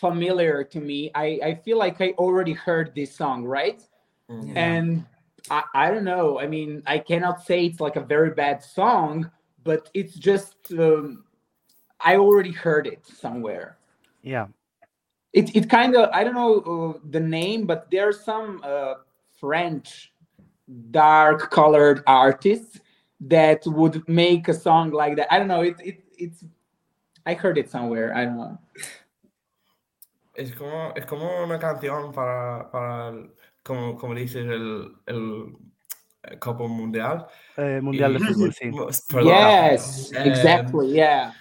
familiar 0.00 0.64
to 0.64 0.80
me. 0.80 1.10
I 1.14 1.38
I 1.42 1.54
feel 1.64 1.78
like 1.78 2.00
I 2.00 2.10
already 2.18 2.52
heard 2.52 2.94
this 2.94 3.14
song, 3.14 3.44
right? 3.44 3.82
Mm. 4.30 4.56
And 4.56 5.04
I 5.50 5.62
I 5.74 5.90
don't 5.90 6.04
know. 6.04 6.40
I 6.40 6.46
mean, 6.46 6.82
I 6.86 6.98
cannot 6.98 7.44
say 7.44 7.66
it's 7.66 7.80
like 7.80 7.96
a 7.96 8.00
very 8.00 8.30
bad 8.30 8.62
song, 8.62 9.30
but 9.62 9.90
it's 9.94 10.14
just 10.14 10.56
um, 10.72 11.24
I 12.00 12.16
already 12.16 12.52
heard 12.52 12.86
it 12.86 13.06
somewhere. 13.06 13.78
Yeah. 14.22 14.46
It 15.32 15.54
it 15.56 15.68
kind 15.68 15.96
of 15.96 16.10
I 16.12 16.24
don't 16.24 16.34
know 16.34 16.60
uh, 16.60 16.98
the 17.10 17.20
name, 17.20 17.66
but 17.66 17.90
there's 17.90 18.20
some 18.20 18.60
uh, 18.62 18.94
French 19.40 20.12
dark 20.90 21.50
colored 21.50 22.02
artists 22.06 22.80
that 23.20 23.62
would 23.66 24.06
make 24.08 24.48
a 24.48 24.54
song 24.54 24.90
like 24.90 25.16
that. 25.16 25.32
I 25.32 25.38
don't 25.38 25.48
know. 25.48 25.62
It 25.62 25.76
it 25.80 26.04
it's 26.16 26.44
I 27.26 27.34
heard 27.34 27.58
it 27.58 27.68
somewhere. 27.70 28.12
I 28.14 28.24
don't 28.26 28.36
know. 28.36 28.58
Es 30.34 30.52
como, 30.54 30.92
es 30.96 31.06
como 31.06 31.44
una 31.44 31.58
canción 31.58 32.12
para, 32.12 32.70
para 32.70 33.08
el- 33.10 33.32
como, 33.62 33.96
como 33.96 34.14
dices, 34.14 34.44
el, 34.46 34.92
el 35.06 35.56
eh, 36.24 36.38
Copa 36.38 36.66
Mundial. 36.66 37.26
Eh, 37.56 37.80
mundial 37.80 38.14
de 38.14 38.18
fútbol, 38.20 38.52
sí. 38.52 38.70
Perdona. 39.10 39.70
Yes, 39.72 40.12
Um, 40.12 40.26
exactly. 40.26 40.92
Yeah. 40.92 41.32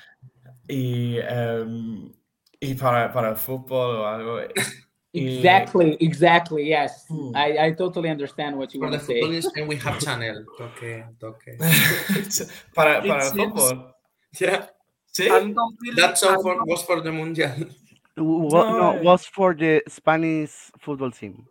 Y, 0.69 1.17
em, 1.19 2.13
y 2.59 2.75
para, 2.75 3.11
para 3.11 3.29
el 3.29 3.35
fútbol 3.35 3.97
o 3.97 4.07
algo. 4.07 4.39
y- 5.11 5.37
Exactly, 5.37 5.97
exactly. 5.99 6.65
Yes, 6.69 7.05
Hmm. 7.09 7.35
I, 7.35 7.67
I 7.67 7.71
totally 7.75 8.09
understand 8.09 8.57
what 8.57 8.73
you 8.73 8.79
want 8.81 8.93
to 8.93 8.99
say. 8.99 9.19
football 9.19 9.35
in 9.35 9.41
Spain, 9.43 9.67
we 9.67 9.75
have 9.77 9.99
channel. 9.99 10.45
Okay, 10.59 11.03
okay. 11.23 11.57
para, 12.73 12.99
It 12.99 13.07
para 13.07 13.25
el 13.25 13.31
fútbol. 13.31 13.93
Yeah, 14.39 14.67
Sí. 15.15 15.29
I'm 15.29 15.53
completely. 15.53 16.01
that 16.01 16.17
song 16.17 16.41
for, 16.41 16.55
was 16.65 16.81
for 16.83 17.01
the 17.01 17.11
Mundial. 17.11 17.53
W- 18.17 18.49
no, 18.49 18.77
No. 18.77 19.01
was 19.01 19.25
for 19.25 19.53
the 19.53 19.81
Spanish 19.87 20.51
football 20.79 21.11
team. 21.11 21.45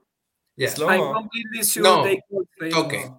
Yes. 0.57 0.75
Slow 0.77 0.89
I'm 0.89 1.13
completely 1.15 1.65
sure 1.65 1.83
No, 1.83 2.05
they 2.05 2.21
called 2.31 2.49
famous. 2.59 2.75
toque. 2.75 3.15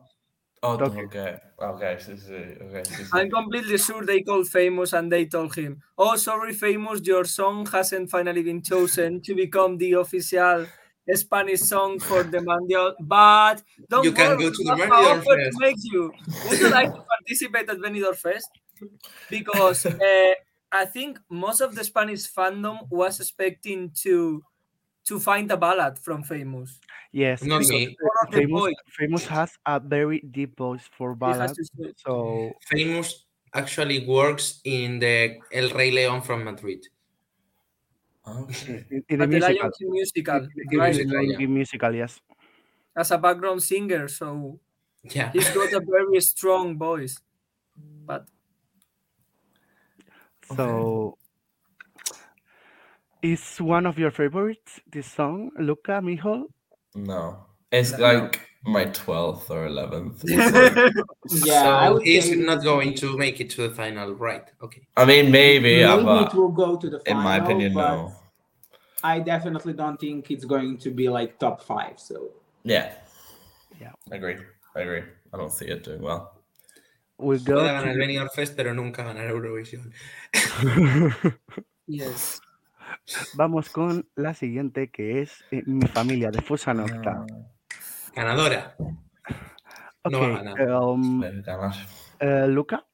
Oh, 0.64 0.74
Okay. 0.80 1.04
okay. 1.06 1.38
Okay, 1.60 1.98
sí, 2.00 2.16
sí. 2.18 2.34
Okay, 2.62 2.84
sí, 2.86 3.04
sí. 3.04 3.10
I'm 3.14 3.30
completely 3.30 3.78
sure 3.78 4.06
they 4.06 4.22
called 4.24 4.48
famous 4.48 4.94
and 4.94 5.12
they 5.12 5.26
told 5.26 5.54
him, 5.56 5.82
"Oh, 5.98 6.16
sorry, 6.16 6.54
famous, 6.54 7.02
your 7.06 7.26
song 7.26 7.66
hasn't 7.68 8.10
finally 8.10 8.44
been 8.44 8.62
chosen 8.62 9.22
to 9.22 9.36
become 9.36 9.78
the 9.78 9.94
official 9.94 10.68
Spanish 11.16 11.62
song 11.62 12.00
for 12.00 12.24
the 12.24 12.40
Mundial, 12.42 12.96
but 13.02 13.62
don't 13.90 14.06
You 14.06 14.14
can 14.14 14.38
worry, 14.38 14.44
go 14.44 14.50
to 14.52 14.64
the 14.64 14.70
have 14.72 14.80
Benidorm 14.80 15.12
an 15.12 15.20
offer 15.20 15.36
to 15.38 15.44
Fest." 15.52 15.60
make 15.60 15.76
you. 15.84 16.12
Would 16.50 16.60
you 16.60 16.70
like 16.70 16.92
to 16.96 17.02
participate 17.12 17.70
at 17.70 17.78
Benidorm 17.80 18.16
Fest? 18.16 18.50
Because 19.30 19.86
uh, 19.86 20.34
I 20.72 20.86
think 20.86 21.20
most 21.30 21.62
of 21.62 21.76
the 21.76 21.84
Spanish 21.84 22.28
fandom 22.32 22.90
was 22.90 23.20
expecting 23.20 23.92
to 24.04 24.44
to 25.06 25.20
find 25.20 25.52
a 25.52 25.58
ballad 25.58 26.00
from 26.00 26.24
Famous. 26.24 26.80
Yes, 27.12 27.44
Not 27.44 27.64
me. 27.68 27.96
One 28.00 28.18
of 28.28 28.32
the 28.32 28.40
famous, 28.40 28.74
famous 28.98 29.26
has 29.28 29.52
a 29.66 29.80
very 29.80 30.20
deep 30.22 30.58
voice 30.58 30.90
for 30.98 31.14
he 31.14 31.26
has 31.26 31.38
ballad. 31.38 31.56
to 31.56 31.64
say. 31.66 31.94
So 31.98 32.52
Famous 32.72 33.26
actually 33.54 34.08
works 34.08 34.62
in 34.64 35.00
the 35.00 35.40
El 35.52 35.70
Rey 35.72 35.92
León 35.92 36.24
from 36.24 36.44
Madrid. 36.46 36.88
Okay. 38.26 38.86
in, 38.90 39.04
in 39.10 39.18
the 39.20 39.24
At 39.24 39.30
the 39.30 39.38
musical, 39.40 39.72
musical, 39.82 40.36
in, 40.38 40.50
in, 40.72 40.80
right? 40.80 40.98
in- 40.98 41.12
in- 41.14 41.42
in 41.42 41.54
musical, 41.54 41.94
yes. 41.94 42.22
As 42.96 43.12
a 43.12 43.18
background 43.18 43.62
singer, 43.64 44.08
so 44.08 44.60
Yeah. 45.04 45.32
he's 45.34 45.50
got 45.52 45.74
a 45.74 45.82
very 45.82 46.22
strong 46.22 46.78
voice. 46.78 47.20
But 48.06 48.28
So, 50.56 51.18
is 53.22 53.58
one 53.62 53.86
of 53.86 53.98
your 53.98 54.12
favorites 54.12 54.82
this 54.92 55.08
song, 55.08 55.52
Luka 55.58 56.02
Mijo? 56.02 56.46
No. 56.96 57.46
It's 57.72 57.92
No. 57.92 58.00
like 58.00 58.42
my 58.66 58.86
12th 58.86 59.50
or 59.50 59.68
11th. 59.68 60.24
Yeah, 61.46 61.64
I 61.64 61.90
would 61.90 62.04
he's 62.04 62.30
say 62.30 62.36
not 62.36 62.64
going 62.64 62.94
to 62.96 63.18
make 63.18 63.40
it 63.40 63.50
to 63.52 63.70
the 63.70 63.76
final, 63.76 64.14
right? 64.14 64.44
Okay. 64.62 64.82
I 64.98 65.06
mean, 65.06 65.32
maybe, 65.32 65.64
maybe 65.64 65.84
uh, 65.84 66.00
it 66.00 66.04
but 66.04 66.36
will 66.36 66.50
go 66.52 66.76
to 66.76 66.90
the 66.90 67.00
final. 67.00 67.20
in 67.20 67.24
my 67.24 67.38
opinion, 67.38 67.74
no. 67.74 68.14
I 69.04 69.20
definitely 69.20 69.74
don't 69.74 70.00
think 70.00 70.32
it's 70.32 70.46
going 70.46 70.78
to 70.80 70.90
be 70.92 71.10
like 71.10 71.40
top 71.40 71.62
five. 71.64 72.00
So 72.00 72.32
Yeah. 72.64 72.94
Yeah. 73.80 73.92
I 74.12 74.16
agree. 74.16 74.38
I 74.76 74.82
agree. 74.82 75.04
I 75.34 75.38
don't 75.38 75.52
see 75.52 75.66
it 75.66 75.84
doing 75.84 76.02
well. 76.02 76.43
We 77.18 77.38
go 77.40 77.56
Puede 77.56 77.68
ganar 77.74 77.88
el 77.88 77.98
Benidorm 77.98 78.30
Fest, 78.30 78.56
pero 78.56 78.74
nunca 78.74 79.04
ganar 79.04 79.28
Eurovisión. 79.28 79.94
yes, 81.88 82.42
vamos 83.36 83.70
con 83.70 84.08
la 84.16 84.34
siguiente 84.34 84.90
que 84.90 85.22
es 85.22 85.44
eh, 85.52 85.64
Mi 85.66 85.88
familia 85.88 86.32
de 86.32 86.42
Fusa 86.42 86.74
Nocta. 86.74 87.26
Ganadora. 88.16 88.76
No 90.10 90.20
va 90.20 90.26
a 90.26 90.30
Okay, 90.30 90.44
ganar. 90.44 90.70
um, 90.70 91.24
uh, 92.22 92.48
Luca? 92.48 92.86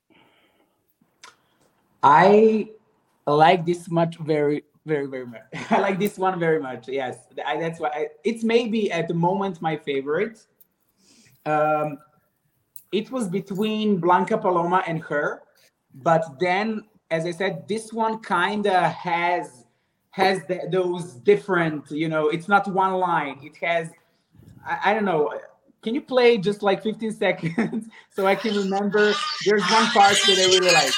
I 2.03 2.69
like 3.25 3.65
this 3.65 3.89
much 3.89 4.17
very, 4.17 4.63
very, 4.85 5.07
very 5.07 5.25
much. 5.25 5.41
I 5.71 5.79
like 5.79 5.99
this 5.99 6.17
one 6.17 6.39
very 6.39 6.59
much. 6.61 6.87
Yes, 6.87 7.17
I, 7.45 7.57
that's 7.59 7.79
why 7.79 7.89
I, 7.89 8.07
it's 8.23 8.43
maybe 8.43 8.91
at 8.91 9.07
the 9.07 9.13
moment 9.13 9.61
my 9.61 9.75
favorite. 9.75 10.39
Um, 11.45 11.97
it 12.91 13.11
was 13.11 13.27
between 13.27 13.97
Blanca 13.97 14.37
Paloma 14.37 14.83
and 14.87 15.01
her, 15.03 15.43
but 15.93 16.39
then, 16.39 16.85
as 17.11 17.25
I 17.25 17.31
said, 17.31 17.67
this 17.67 17.93
one 17.93 18.19
kind 18.19 18.65
of 18.67 18.91
has 18.91 19.65
has 20.11 20.45
the, 20.47 20.67
those 20.71 21.13
different. 21.13 21.89
You 21.91 22.09
know, 22.09 22.29
it's 22.29 22.47
not 22.47 22.67
one 22.67 22.93
line. 22.93 23.39
It 23.43 23.55
has, 23.65 23.89
I, 24.65 24.91
I 24.91 24.93
don't 24.93 25.05
know. 25.05 25.33
Can 25.81 25.95
you 25.95 26.01
play 26.01 26.37
just 26.37 26.61
like 26.61 26.83
15 26.83 27.11
seconds 27.13 27.87
so 28.09 28.25
I 28.27 28.35
can 28.35 28.55
remember? 28.55 29.13
There's 29.45 29.63
one 29.71 29.85
part 29.87 30.17
that 30.27 30.37
I 30.37 30.45
really 30.45 30.73
like. 30.73 30.93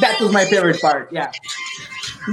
That 0.00 0.20
was 0.20 0.32
my 0.32 0.44
favorite 0.46 0.80
part. 0.80 1.12
Yeah, 1.12 1.30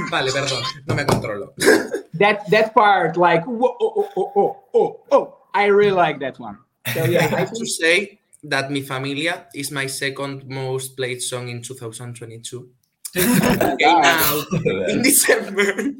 Vale, 0.09 0.31
perdón, 0.31 0.63
no 0.85 0.95
me 0.95 1.03
controlo. 1.03 1.53
that 2.19 2.49
that 2.49 2.73
part, 2.73 3.17
like 3.17 3.43
whoa, 3.45 3.75
oh, 3.79 3.93
oh, 3.95 4.09
oh, 4.15 4.31
oh, 4.35 4.63
oh, 4.73 4.99
oh. 5.11 5.37
I 5.53 5.65
really 5.65 5.91
like 5.91 6.19
that 6.19 6.39
one. 6.39 6.59
So 6.93 7.05
yeah, 7.05 7.25
I 7.31 7.35
I 7.35 7.39
have 7.39 7.53
to 7.53 7.65
say 7.65 8.19
that 8.43 8.71
Mi 8.71 8.81
Familia 8.81 9.47
is 9.55 9.71
my 9.71 9.87
second 9.87 10.47
most 10.47 10.95
played 10.95 11.21
song 11.21 11.49
in 11.49 11.61
2022. 11.61 12.69
God. 13.15 13.79
Came 13.79 14.03
out 14.03 14.45
in 14.65 15.01
December. 15.09 15.93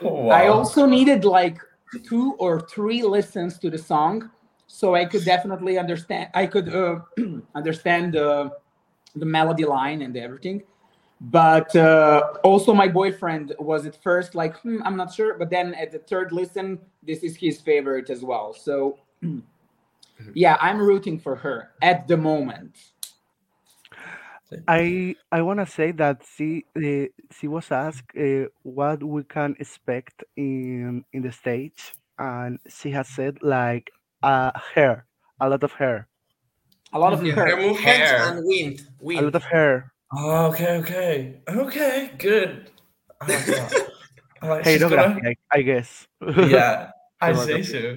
Wow. 0.00 0.28
I 0.28 0.48
also 0.48 0.86
needed 0.86 1.24
like 1.24 1.58
two 2.06 2.34
or 2.38 2.60
three 2.60 3.02
listens 3.02 3.58
to 3.58 3.70
the 3.70 3.78
song, 3.78 4.30
so 4.66 4.94
I 4.94 5.04
could 5.04 5.24
definitely 5.24 5.78
understand. 5.78 6.30
I 6.34 6.46
could 6.46 6.68
uh, 6.74 7.00
understand 7.54 8.14
the 8.14 8.50
the 9.16 9.26
melody 9.26 9.64
line 9.64 10.02
and 10.02 10.16
everything. 10.16 10.62
But 11.20 11.74
uh, 11.74 12.34
also, 12.44 12.72
my 12.74 12.88
boyfriend 12.88 13.54
was 13.58 13.86
at 13.86 14.00
first 14.02 14.34
like, 14.34 14.56
hmm, 14.58 14.78
I'm 14.84 14.96
not 14.96 15.12
sure. 15.12 15.36
But 15.38 15.50
then 15.50 15.74
at 15.74 15.90
the 15.90 15.98
third 15.98 16.32
listen, 16.32 16.78
this 17.02 17.20
is 17.24 17.36
his 17.36 17.60
favorite 17.60 18.08
as 18.10 18.22
well. 18.22 18.54
So 18.54 18.98
yeah, 20.34 20.56
I'm 20.60 20.78
rooting 20.80 21.18
for 21.18 21.36
her 21.36 21.70
at 21.82 22.06
the 22.08 22.16
moment. 22.16 22.76
I 24.66 25.14
I 25.30 25.42
want 25.42 25.60
to 25.60 25.66
say 25.66 25.92
that 25.92 26.22
she 26.36 26.64
uh, 26.76 27.06
she 27.32 27.48
was 27.48 27.70
asked 27.70 28.16
uh, 28.16 28.46
what 28.62 29.02
we 29.02 29.24
can 29.24 29.54
expect 29.60 30.24
in 30.36 31.04
in 31.12 31.22
the 31.22 31.32
stage, 31.32 31.94
and 32.18 32.58
she 32.68 32.90
has 32.92 33.08
said 33.08 33.42
like 33.42 33.90
uh, 34.22 34.52
hair, 34.74 35.04
a 35.40 35.48
lot 35.50 35.62
of 35.64 35.72
hair, 35.72 36.08
A 36.92 36.98
lot 36.98 37.12
of 37.12 37.22
Yeah. 37.22 37.34
Hair 37.34 37.74
Hair. 37.74 38.28
and 38.28 38.46
wind. 38.46 38.88
wind 39.00 39.20
a 39.20 39.24
lot 39.24 39.34
of 39.34 39.44
hair. 39.44 39.92
Oh, 40.10 40.46
okay, 40.48 40.78
okay, 40.78 41.42
okay, 41.48 42.10
good. 42.18 42.70
I 43.20 43.26
like 43.28 43.46
that. 43.46 43.72
I 44.40 44.48
like, 44.48 44.64
she's 44.64 44.80
Hairography, 44.80 45.20
gonna- 45.20 45.34
I, 45.52 45.58
I 45.58 45.62
guess. 45.62 46.06
Yeah, 46.22 46.92
I 47.20 47.32
say 47.34 47.62
so. 47.62 47.96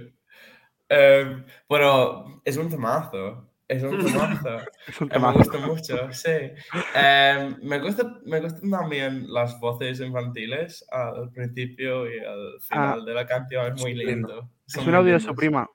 Um, 0.91 1.45
bueno, 1.69 2.41
es 2.43 2.57
un 2.57 2.69
temazo. 2.69 3.47
Es 3.69 3.81
un 3.83 3.97
temazo. 3.97 4.59
Es 4.87 4.99
un 4.99 5.07
Eh, 5.09 5.19
me 5.19 5.19
temazo. 5.19 5.37
gusta 5.37 5.57
mucho, 5.59 6.11
sí. 6.11 6.51
Em, 6.93 7.55
me, 7.63 7.79
gusta, 7.79 8.03
me 8.25 8.41
gustan 8.41 8.69
también 8.69 9.31
las 9.31 9.57
voces 9.61 10.01
infantiles 10.01 10.85
al 10.91 11.31
principio 11.31 12.11
y 12.11 12.19
al 12.19 12.59
final 12.59 13.05
de 13.05 13.13
la 13.13 13.25
canción. 13.25 13.73
Es 13.73 13.81
muy 13.81 13.93
lindo. 13.93 14.49
Es 14.67 14.75
un 14.75 14.93
audio 14.93 15.13
de 15.13 15.19
su 15.21 15.33
prima, 15.33 15.65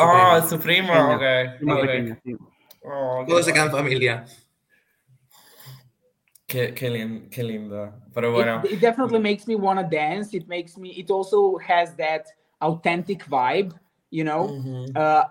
Oh, 0.00 0.36
es 0.36 0.48
su 0.50 0.58
prima, 0.58 1.14
ok. 1.14 1.56
prima 1.58 1.74
ok. 1.76 1.80
pequeña, 1.82 2.18
sí. 2.24 2.34
Oh, 2.82 3.22
qué 3.24 3.30
Todo 3.32 3.42
se 3.44 3.52
guay. 3.52 3.62
queda 4.00 4.24
en 6.48 6.74
familia. 6.74 6.74
Qué, 6.74 6.74
qué, 6.74 6.90
lin- 6.90 7.28
qué 7.30 7.42
linda. 7.42 7.94
Bueno, 8.14 8.62
it, 8.64 8.72
it 8.72 8.80
definitely 8.80 9.18
makes 9.18 9.46
me 9.46 9.54
want 9.54 9.78
to 9.78 9.84
dance 9.84 10.34
it 10.34 10.48
makes 10.48 10.76
me 10.76 10.90
it 10.90 11.10
also 11.10 11.56
has 11.58 11.94
that 11.94 12.26
authentic 12.60 13.24
vibe 13.26 13.72
you 14.10 14.24
know 14.24 14.48
ujú. 14.48 14.96
uh, 14.96 15.24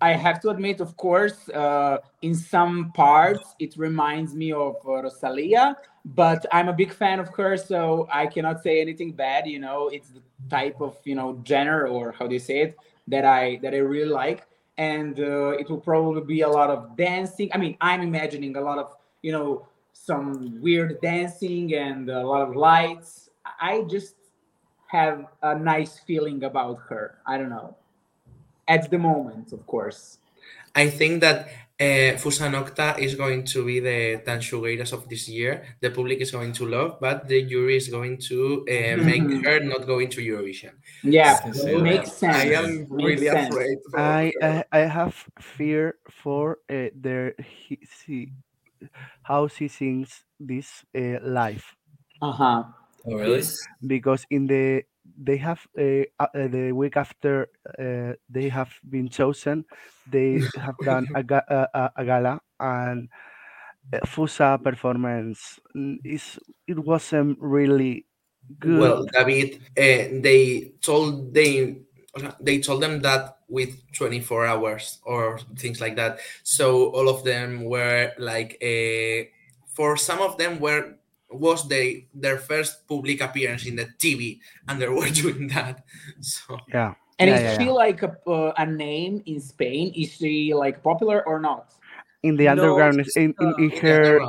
i 0.00 0.12
have 0.12 0.40
to 0.40 0.50
admit 0.50 0.80
of 0.80 0.96
course 0.96 1.48
uh, 1.50 1.98
in 2.22 2.34
some 2.34 2.92
parts 2.92 3.54
it 3.58 3.74
reminds 3.76 4.34
me 4.34 4.52
of 4.52 4.76
uh, 4.84 5.02
Rosalía 5.02 5.74
but 6.04 6.44
i'm 6.52 6.68
a 6.68 6.72
big 6.72 6.92
fan 6.92 7.18
of 7.18 7.28
her 7.28 7.56
so 7.56 8.06
i 8.12 8.26
cannot 8.26 8.62
say 8.62 8.80
anything 8.80 9.12
bad 9.12 9.46
you 9.46 9.58
know 9.58 9.88
it's 9.88 10.10
the 10.10 10.22
type 10.50 10.80
of 10.80 10.96
you 11.04 11.14
know 11.14 11.42
genre 11.46 11.88
or 11.90 12.12
how 12.12 12.26
do 12.26 12.34
you 12.34 12.40
say 12.40 12.60
it 12.60 12.76
that 13.08 13.24
i 13.24 13.58
that 13.62 13.72
i 13.74 13.78
really 13.78 14.10
like 14.10 14.46
and 14.78 15.18
uh, 15.18 15.50
it 15.60 15.70
will 15.70 15.80
probably 15.80 16.22
be 16.22 16.42
a 16.42 16.48
lot 16.48 16.68
of 16.68 16.96
dancing 16.96 17.48
i 17.54 17.56
mean 17.56 17.76
i'm 17.80 18.02
imagining 18.02 18.56
a 18.56 18.60
lot 18.60 18.78
of 18.78 18.94
you 19.22 19.32
know 19.32 19.66
some 20.04 20.60
weird 20.60 21.00
dancing 21.00 21.74
and 21.74 22.08
a 22.10 22.22
lot 22.26 22.42
of 22.48 22.54
lights 22.56 23.30
i 23.60 23.82
just 23.88 24.14
have 24.88 25.26
a 25.42 25.54
nice 25.58 25.98
feeling 26.06 26.44
about 26.44 26.78
her 26.88 27.18
i 27.26 27.36
don't 27.38 27.50
know 27.50 27.76
at 28.68 28.90
the 28.90 28.98
moment 28.98 29.52
of 29.52 29.66
course 29.66 30.18
I 30.76 30.90
think 30.90 31.22
that 31.22 31.48
uh, 31.80 32.20
Fusa 32.20 32.50
Nocta 32.52 32.98
is 32.98 33.14
going 33.14 33.44
to 33.44 33.64
be 33.64 33.80
the 33.80 34.20
Tanxugueiras 34.26 34.92
of 34.92 35.08
this 35.08 35.26
year. 35.26 35.64
The 35.80 35.90
public 35.90 36.20
is 36.20 36.30
going 36.30 36.52
to 36.52 36.66
love, 36.66 36.98
but 37.00 37.26
the 37.28 37.46
jury 37.46 37.76
is 37.76 37.88
going 37.88 38.18
to 38.28 38.60
uh, 38.68 38.96
make 39.00 39.22
Mhm. 39.24 39.42
her 39.44 39.60
not 39.64 39.86
going 39.86 40.10
to 40.10 40.20
Eurovision. 40.20 40.74
yeah 41.02 41.40
Sí, 41.40 41.54
So, 41.54 41.64
sí. 41.64 41.82
makes 41.82 42.12
sense 42.12 42.36
I 42.36 42.52
am 42.60 42.86
really 42.90 43.26
sense. 43.28 43.48
afraid. 43.48 43.78
for 43.90 43.98
I. 43.98 44.32
I 44.42 44.64
I 44.72 44.80
have 44.98 45.14
fear 45.40 45.96
for 46.22 46.58
uh, 46.68 46.92
their 46.94 47.32
he, 47.40 47.78
she, 47.88 48.32
how 49.28 49.48
she 49.48 49.68
sings 49.68 50.24
this 50.40 50.84
uh, 50.96 51.18
live 51.22 51.76
uh-huh 52.20 52.72
Oh, 53.04 53.14
really? 53.16 53.56
because 53.86 54.26
in 54.30 54.46
the 54.46 54.82
they 55.04 55.36
have 55.36 55.66
uh, 55.78 56.02
uh, 56.18 56.48
the 56.48 56.72
week 56.72 56.96
after 56.96 57.48
uh, 57.78 58.12
they 58.28 58.48
have 58.48 58.72
been 58.90 59.08
chosen 59.08 59.64
they 60.06 60.48
have 60.56 60.76
done 60.82 61.06
a, 61.14 61.22
ga- 61.22 61.46
a, 61.48 61.68
a, 61.74 61.92
a 61.96 62.04
gala 62.04 62.40
and 62.60 63.08
uh, 63.92 64.00
Fusa 64.06 64.62
performance. 64.62 65.60
Is 66.04 66.38
it 66.66 66.78
wasn't 66.78 67.38
really 67.40 68.06
good. 68.58 68.96
Well, 68.96 69.06
David, 69.12 69.62
uh, 69.78 70.20
they 70.22 70.72
told 70.80 71.32
they 71.34 71.82
they 72.40 72.58
told 72.60 72.82
them 72.82 73.00
that 73.02 73.35
with 73.48 73.76
24 73.92 74.46
hours 74.46 74.98
or 75.04 75.38
things 75.56 75.80
like 75.80 75.96
that. 75.96 76.18
So 76.42 76.90
all 76.90 77.08
of 77.08 77.24
them 77.24 77.64
were 77.64 78.12
like, 78.18 78.58
uh, 78.62 79.30
for 79.74 79.96
some 79.96 80.20
of 80.20 80.38
them 80.38 80.58
were 80.60 80.96
was 81.30 81.66
they 81.68 82.06
their 82.14 82.38
first 82.38 82.86
public 82.86 83.20
appearance 83.20 83.66
in 83.66 83.76
the 83.76 83.86
TV, 83.98 84.40
and 84.68 84.80
they 84.80 84.88
were 84.88 85.08
doing 85.22 85.48
that. 85.48 85.84
So 86.20 86.58
yeah 86.72 86.94
and 87.18 87.30
Yeah, 87.30 87.36
is 87.36 87.42
yeah, 87.42 87.56
she 87.56 87.64
yeah. 87.66 87.72
like 87.72 88.02
a, 88.02 88.16
uh, 88.26 88.52
a 88.58 88.66
name 88.66 89.22
in 89.26 89.40
spain 89.40 89.92
is 89.96 90.12
she 90.12 90.52
like 90.54 90.82
popular 90.82 91.26
or 91.26 91.40
not 91.40 91.72
in 92.22 92.36
the 92.36 92.48
No, 92.48 92.48
underground 92.48 93.00
she's, 93.04 93.16
in, 93.16 93.34
in, 93.40 93.54
in 93.58 93.70
her 93.80 94.20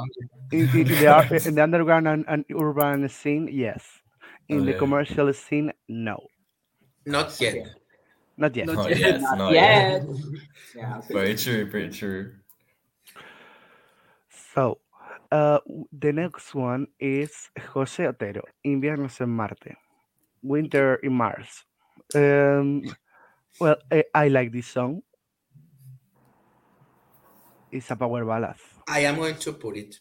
in, 0.52 0.70
in, 0.74 0.82
in 0.82 0.88
the, 0.88 1.42
in 1.46 1.56
the 1.56 1.64
underground 1.64 2.08
and, 2.08 2.26
and 2.28 2.46
urban 2.56 3.08
scene 3.10 3.50
yes 3.52 4.02
in 4.50 4.66
the 4.66 4.72
Okay. 4.72 4.80
commercial 4.80 5.34
scene 5.34 5.72
no 5.88 6.18
not 7.06 7.40
yet. 7.42 7.76
Not 8.38 8.56
yet 8.56 8.68
Not 8.68 8.90
yet. 8.90 9.00
yet. 9.00 9.22
Not 9.22 9.38
Not 9.38 9.52
yet. 9.54 10.04
yet. 10.04 10.18
yeah. 10.76 11.02
Very 11.10 11.36
true, 11.36 11.66
very 11.70 11.90
true. 11.90 12.34
So, 14.54 14.80
uh, 15.32 15.60
the 15.92 16.14
next 16.14 16.54
one 16.56 16.88
is 17.00 17.50
José 17.58 18.08
Otero, 18.08 18.44
Inviernos 18.66 19.22
en 19.22 19.30
Marte, 19.30 19.76
Winter 20.42 20.96
in 20.96 21.14
Mars. 21.14 21.66
Um, 22.16 22.84
well, 23.60 23.78
I, 23.92 24.04
I 24.14 24.28
like 24.30 24.52
this 24.52 24.68
song. 24.68 25.02
It's 27.72 27.92
a 27.92 27.96
power 27.96 28.24
ballad. 28.26 28.56
I 28.88 29.00
am 29.02 29.16
going 29.18 29.36
to 29.36 29.54
put 29.54 29.78
it. 29.78 30.00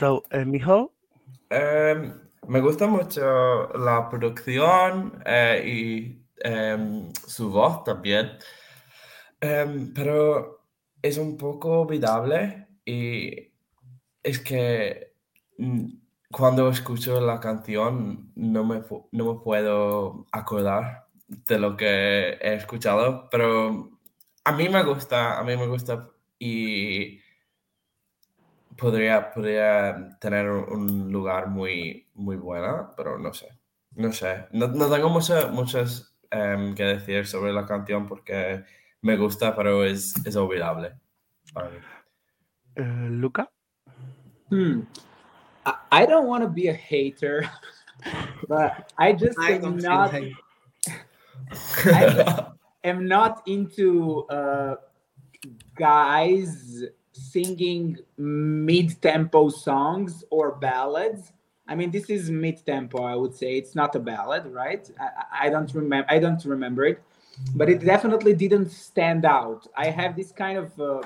So, 0.00 0.22
Mijo, 0.46 0.94
Em, 1.50 2.14
me 2.48 2.60
gusta 2.62 2.86
mucho 2.86 3.68
la 3.74 4.08
producción 4.08 5.22
eh, 5.26 5.62
y 5.66 6.26
em, 6.42 7.12
su 7.26 7.50
voz 7.50 7.84
también, 7.84 8.30
Em, 9.42 9.92
pero 9.92 10.66
es 11.02 11.18
un 11.18 11.36
poco 11.36 11.80
olvidable 11.82 12.66
y 12.84 13.52
es 14.22 14.40
que 14.40 15.14
mm, 15.58 15.86
cuando 16.30 16.70
escucho 16.70 17.20
la 17.20 17.38
canción 17.40 18.32
no 18.36 18.64
me, 18.64 18.82
no 19.12 19.34
me 19.34 19.40
puedo 19.40 20.26
acordar 20.32 21.08
de 21.28 21.58
lo 21.58 21.76
que 21.76 22.30
he 22.40 22.54
escuchado, 22.54 23.28
pero 23.30 23.98
a 24.44 24.52
mí 24.52 24.68
me 24.70 24.82
gusta, 24.82 25.38
a 25.38 25.44
mí 25.44 25.56
me 25.56 25.66
gusta 25.66 26.10
y 26.38 27.20
podría, 28.76 29.30
podría 29.32 30.16
tener 30.20 30.48
un 30.50 31.10
lugar 31.12 31.48
muy, 31.48 32.08
muy 32.14 32.36
buena, 32.36 32.90
pero 32.96 33.18
no 33.18 33.32
sé. 33.32 33.48
No 33.96 34.12
sé. 34.12 34.46
No, 34.52 34.68
no 34.68 34.88
tengo 34.88 35.08
mucho- 35.08 35.50
muchas 35.50 36.14
em, 36.30 36.74
que 36.74 36.84
decir 36.84 37.26
sobre 37.26 37.52
la 37.52 37.66
canción 37.66 38.06
porque 38.06 38.64
me 39.02 39.16
gusta, 39.16 39.54
pero 39.56 39.84
es, 39.84 40.14
es 40.24 40.36
olvidable. 40.36 40.94
para 41.52 41.68
mí. 41.70 41.76
uh, 42.78 43.08
Luca. 43.10 43.50
Hmm. 44.50 44.82
I, 45.66 45.74
I 45.90 46.06
don't 46.06 46.26
want 46.28 46.42
to 46.44 46.48
be 46.48 46.68
a 46.68 46.72
hater, 46.74 47.48
but 48.48 48.92
I 48.96 49.12
just 49.12 49.38
I 49.38 49.52
am 49.54 49.76
not. 49.78 50.14
I 50.14 50.30
just, 52.14 52.40
am 52.84 53.06
not 53.08 53.42
into 53.46 54.24
uh, 54.30 54.76
guys 55.74 56.84
singing 57.12 57.98
mid-tempo 58.16 59.48
songs 59.48 60.24
or 60.30 60.52
ballads. 60.52 61.32
I 61.68 61.74
mean, 61.74 61.90
this 61.90 62.10
is 62.10 62.30
mid-tempo. 62.30 63.02
I 63.02 63.14
would 63.14 63.34
say 63.34 63.56
it's 63.56 63.74
not 63.74 63.94
a 63.94 64.00
ballad, 64.00 64.46
right? 64.46 64.88
I, 64.98 65.46
I 65.46 65.50
don't 65.50 65.72
remember. 65.74 66.06
I 66.10 66.18
don't 66.18 66.44
remember 66.44 66.84
it, 66.84 67.02
but 67.54 67.68
it 67.68 67.84
definitely 67.84 68.34
didn't 68.34 68.70
stand 68.70 69.24
out. 69.24 69.66
I 69.76 69.86
have 69.90 70.16
this 70.16 70.32
kind 70.32 70.58
of 70.58 70.80
uh, 70.80 71.02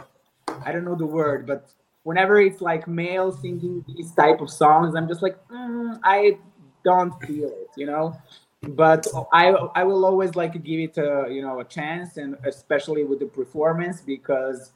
I 0.64 0.72
don't 0.72 0.84
know 0.84 0.94
the 0.94 1.07
word, 1.07 1.46
but 1.46 1.70
whenever 2.02 2.40
it's 2.40 2.61
like 2.61 2.86
male 2.86 3.32
singing 3.32 3.84
these 3.88 4.12
type 4.12 4.40
of 4.40 4.50
songs, 4.50 4.94
I'm 4.94 5.09
just 5.09 5.22
like 5.22 5.36
mm, 5.48 5.98
I 6.02 6.38
don't 6.84 7.18
feel 7.22 7.48
it, 7.48 7.70
you 7.76 7.86
know. 7.86 8.16
But 8.62 9.07
I 9.32 9.48
I 9.48 9.84
will 9.84 10.07
always 10.07 10.34
like 10.34 10.52
give 10.62 10.80
it 10.80 10.96
a 10.96 11.26
you 11.30 11.42
know 11.42 11.61
a 11.61 11.64
chance, 11.64 12.16
and 12.16 12.36
especially 12.44 13.05
with 13.05 13.18
the 13.18 13.26
performance 13.26 14.00
because 14.00 14.72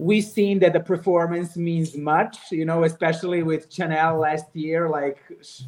we've 0.00 0.24
seen 0.24 0.58
that 0.60 0.72
the 0.72 0.80
performance 0.80 1.56
means 1.56 1.96
much, 1.96 2.38
you 2.50 2.64
know, 2.64 2.84
especially 2.84 3.42
with 3.42 3.62
Chanel 3.72 4.18
last 4.18 4.48
year, 4.54 4.88
like 4.88 5.18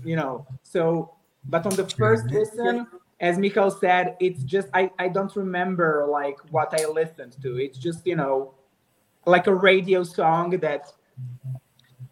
you 0.04 0.16
know. 0.16 0.46
So, 0.62 1.14
but 1.44 1.66
on 1.66 1.74
the 1.76 1.86
first 2.00 2.24
listen, 2.30 2.86
as 3.20 3.38
Michael 3.38 3.70
said, 3.70 4.16
it's 4.20 4.42
just 4.42 4.68
I 4.74 4.90
I 4.98 5.08
don't 5.08 5.34
remember 5.36 6.06
like 6.10 6.38
what 6.50 6.72
I 6.80 6.86
listened 6.86 7.36
to. 7.42 7.58
It's 7.64 7.78
just 7.78 8.06
you 8.06 8.16
know 8.16 8.54
like 9.26 9.46
a 9.46 9.54
radio 9.54 10.02
song 10.02 10.50
that 10.66 10.82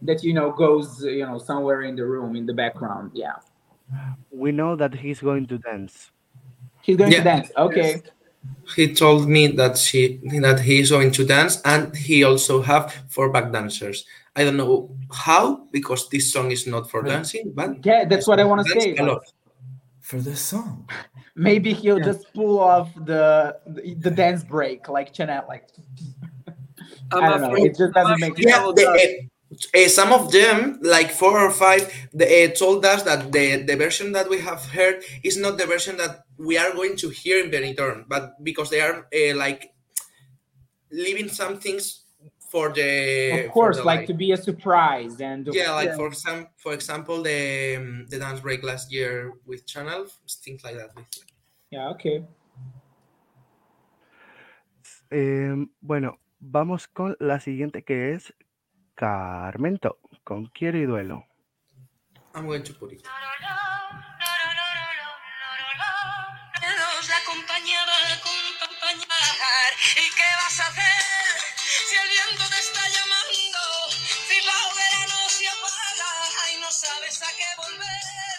that 0.02 0.22
you 0.22 0.32
know 0.34 0.52
goes 0.52 1.02
you 1.02 1.26
know 1.26 1.38
somewhere 1.38 1.82
in 1.82 1.96
the 1.96 2.04
room 2.04 2.36
in 2.36 2.46
the 2.46 2.54
background 2.54 3.10
yeah 3.14 3.36
We 4.30 4.52
know 4.52 4.76
that 4.76 4.94
he's 4.94 5.20
going 5.20 5.46
to 5.48 5.58
dance. 5.58 6.10
he's 6.82 6.96
going 6.96 7.10
Yeah. 7.12 7.18
to 7.18 7.24
dance 7.24 7.48
okay 7.56 7.90
He 8.76 8.95
told 8.95 9.28
me 9.28 9.49
that 9.49 9.76
she 9.78 10.20
that 10.41 10.61
he 10.61 10.78
is 10.80 10.91
going 10.91 11.11
to 11.12 11.24
dance, 11.24 11.61
and 11.64 11.95
he 11.97 12.24
also 12.24 12.62
have 12.62 12.93
four 13.09 13.28
back 13.30 13.53
dancers. 13.53 14.07
I 14.36 14.45
don't 14.45 14.57
know 14.57 14.97
how 15.12 15.66
because 15.72 16.09
this 16.09 16.32
song 16.32 16.51
is 16.53 16.66
not 16.66 16.88
for 16.91 17.03
Really? 17.03 17.14
dancing, 17.16 17.53
but 17.55 17.84
yeah 17.84 18.05
that's 18.05 18.26
what 18.28 18.38
i 18.38 18.45
want 18.45 18.64
to 18.66 18.80
say 18.80 18.97
a 18.97 19.03
lot. 19.05 19.22
For 20.01 20.18
this 20.20 20.41
song. 20.41 20.88
maybe 21.36 21.72
he'll 21.72 21.99
Yeah. 21.99 22.05
just 22.12 22.32
pull 22.34 22.59
off 22.61 22.88
the, 22.95 23.57
the 23.66 23.95
the 23.95 24.11
dance 24.11 24.43
break 24.45 24.88
like 24.88 25.14
Chanel 25.14 25.45
like 25.49 25.66
I'm 27.12 27.22
I 27.24 27.28
don't 27.28 27.41
know, 27.41 27.55
it 27.57 27.76
just 27.76 27.93
doesn't 27.95 28.20
make 28.20 28.32
afraid 28.38 28.49
Yeah, 28.49 28.61
about 28.61 28.76
the, 28.76 28.82
that. 28.82 29.84
uh, 29.84 29.88
some 29.88 30.12
of 30.12 30.30
them, 30.30 30.78
like 30.82 31.11
four 31.11 31.38
or 31.38 31.51
five, 31.51 31.82
they, 32.14 32.45
uh, 32.45 32.51
told 32.55 32.84
us 32.84 33.03
that 33.03 33.32
the, 33.32 33.62
the 33.62 33.76
version 33.76 34.12
that 34.12 34.28
we 34.30 34.38
have 34.41 34.64
heard 34.66 35.03
is 35.24 35.36
not 35.36 35.59
the 35.59 35.66
version 35.66 35.97
that 35.97 36.22
we 36.41 36.57
are 36.57 36.72
going 36.72 36.97
to 36.97 37.09
hear 37.11 37.45
in 37.45 37.51
Benidorm, 37.51 38.05
but 38.09 38.43
because 38.43 38.70
they 38.70 38.80
are 38.80 39.07
uh, 39.12 39.36
like 39.36 39.72
leaving 40.91 41.28
some 41.28 41.59
things 41.61 42.05
for 42.51 42.72
the 42.72 43.45
of 43.47 43.53
course 43.53 43.76
the, 43.76 43.84
like 43.84 44.07
to 44.09 44.14
be 44.14 44.32
a 44.32 44.36
surprise 44.36 45.20
and 45.20 45.49
yeah 45.53 45.70
like 45.72 45.91
Yeah. 45.91 45.97
for 45.97 46.12
some 46.12 46.49
for 46.57 46.72
example 46.74 47.22
the 47.22 47.76
um, 47.78 48.07
the 48.11 48.18
dance 48.18 48.41
break 48.41 48.64
last 48.64 48.91
year 48.91 49.32
with 49.47 49.62
Chanel 49.70 50.07
things 50.45 50.64
like 50.64 50.76
that 50.76 50.91
yeah 51.70 51.88
okay. 51.91 52.24
Em, 55.12 55.70
bueno, 55.80 56.18
vamos 56.41 56.86
con 56.88 57.16
la 57.20 57.38
siguiente 57.41 57.82
que 57.82 58.14
es 58.14 58.32
Karmento, 58.97 59.99
con 60.24 60.47
Quiero 60.47 60.78
y 60.78 60.86
Duelo. 60.86 61.24
i'm 62.34 62.47
going 62.47 62.62
to 62.62 62.72
put 62.74 62.93
it 62.93 63.03
acompañaba 67.31 67.95
a 67.95 68.14
acompañar. 68.14 69.70
¿Y 69.97 70.07
qué 70.16 70.28
vas 70.43 70.61
a 70.61 70.66
hacer 70.66 71.37
si 71.62 71.95
el 71.97 72.09
viento 72.11 72.45
te 72.51 72.59
está 72.59 72.83
llamando? 72.91 73.62
Si 74.26 74.37
la 74.47 74.57
hoguera 74.66 75.03
no 75.14 75.28
se 75.28 75.47
apaga 75.47 76.11
y 76.51 76.61
no 76.61 76.70
sabes 76.70 77.22
a 77.22 77.31
qué 77.39 77.51
volver. 77.62 78.39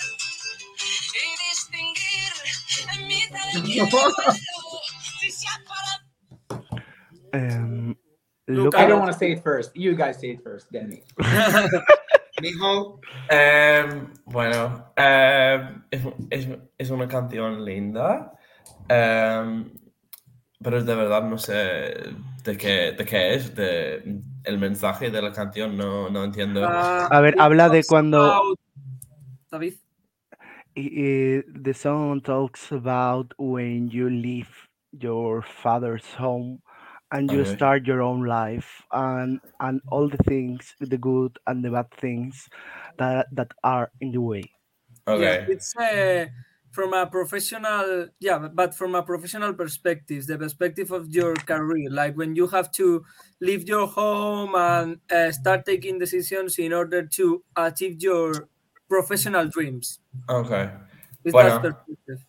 Y 1.15 1.25
distinguir 1.49 2.33
en 2.93 3.07
mitad 3.07 3.45
del 3.53 3.65
si 5.19 5.31
se 5.31 5.47
Em, 7.33 7.95
Look, 8.47 8.75
I 8.75 8.85
don't 8.87 8.99
want 8.99 9.11
to 9.13 9.17
say 9.17 9.31
it 9.31 9.41
first 9.41 9.71
you 9.73 9.95
guys 9.95 10.19
say 10.19 10.31
it 10.31 10.41
first 10.43 10.67
then 10.71 10.89
me 10.89 11.01
Mijo, 12.41 12.99
Em, 13.29 14.13
bueno, 14.25 14.91
em, 14.97 15.81
es, 15.91 16.01
es- 16.29 16.47
es 16.77 16.89
una 16.89 17.07
canción 17.07 17.63
linda, 17.63 18.33
em, 18.89 19.71
pero 20.63 20.83
de 20.83 20.95
verdad 20.95 21.23
no 21.23 21.37
sé 21.37 22.13
de 22.43 22.57
qué, 22.57 22.91
de 22.97 23.05
qué 23.05 23.33
es, 23.35 23.55
de, 23.55 24.21
el 24.43 24.57
mensaje 24.57 25.09
de 25.11 25.21
la 25.21 25.31
canción 25.31 25.75
no, 25.77 26.09
no 26.09 26.23
entiendo. 26.23 26.61
Ah, 26.65 27.07
A 27.11 27.21
ver, 27.21 27.33
it 27.35 27.39
habla 27.39 27.69
de 27.69 27.83
cuando- 27.83 28.31
about- 28.31 28.59
David. 29.51 29.73
y- 30.75 30.91
y 30.93 31.41
the 31.63 31.73
song 31.73 32.21
talks 32.21 32.71
about 32.71 33.33
when 33.37 33.89
you 33.89 34.09
leave 34.09 34.49
your 34.91 35.43
father's 35.43 36.05
home 36.17 36.61
and 37.11 37.29
you 37.31 37.41
Okay. 37.41 37.53
start 37.55 37.83
your 37.85 38.01
own 38.01 38.25
life 38.25 38.81
and 38.91 39.41
and 39.59 39.81
all 39.91 40.07
the 40.09 40.17
things, 40.23 40.73
the 40.79 40.97
good 40.97 41.37
and 41.47 41.63
the 41.63 41.69
bad 41.69 41.89
things 41.99 42.47
that 42.97 43.27
that 43.33 43.51
are 43.63 43.91
in 43.99 44.11
the 44.11 44.19
way. 44.21 44.43
Yeah, 45.07 45.13
Okay. 45.15 45.45
it's 45.49 45.75
uh, 45.75 46.27
from 46.71 46.93
a 46.93 47.05
professional, 47.05 48.07
yeah, 48.19 48.39
but 48.53 48.73
from 48.73 48.95
a 48.95 49.03
professional 49.03 49.53
perspective, 49.53 50.25
the 50.25 50.37
perspective 50.37 50.91
of 50.91 51.09
your 51.09 51.33
career, 51.35 51.89
like 51.91 52.15
when 52.15 52.33
you 52.35 52.47
have 52.47 52.71
to 52.71 53.03
leave 53.41 53.67
your 53.67 53.87
home 53.87 54.55
and 54.55 54.99
uh, 55.11 55.31
start 55.31 55.65
taking 55.65 55.99
decisions 55.99 56.57
in 56.59 56.71
order 56.73 57.05
to 57.05 57.43
achieve 57.57 58.01
your 58.01 58.47
professional 58.87 59.47
dreams. 59.47 59.99
Okay. 60.29 60.69
It's 61.23 61.33
Bueno. 61.33 61.49
that 61.49 61.61
perspective. 61.61 62.25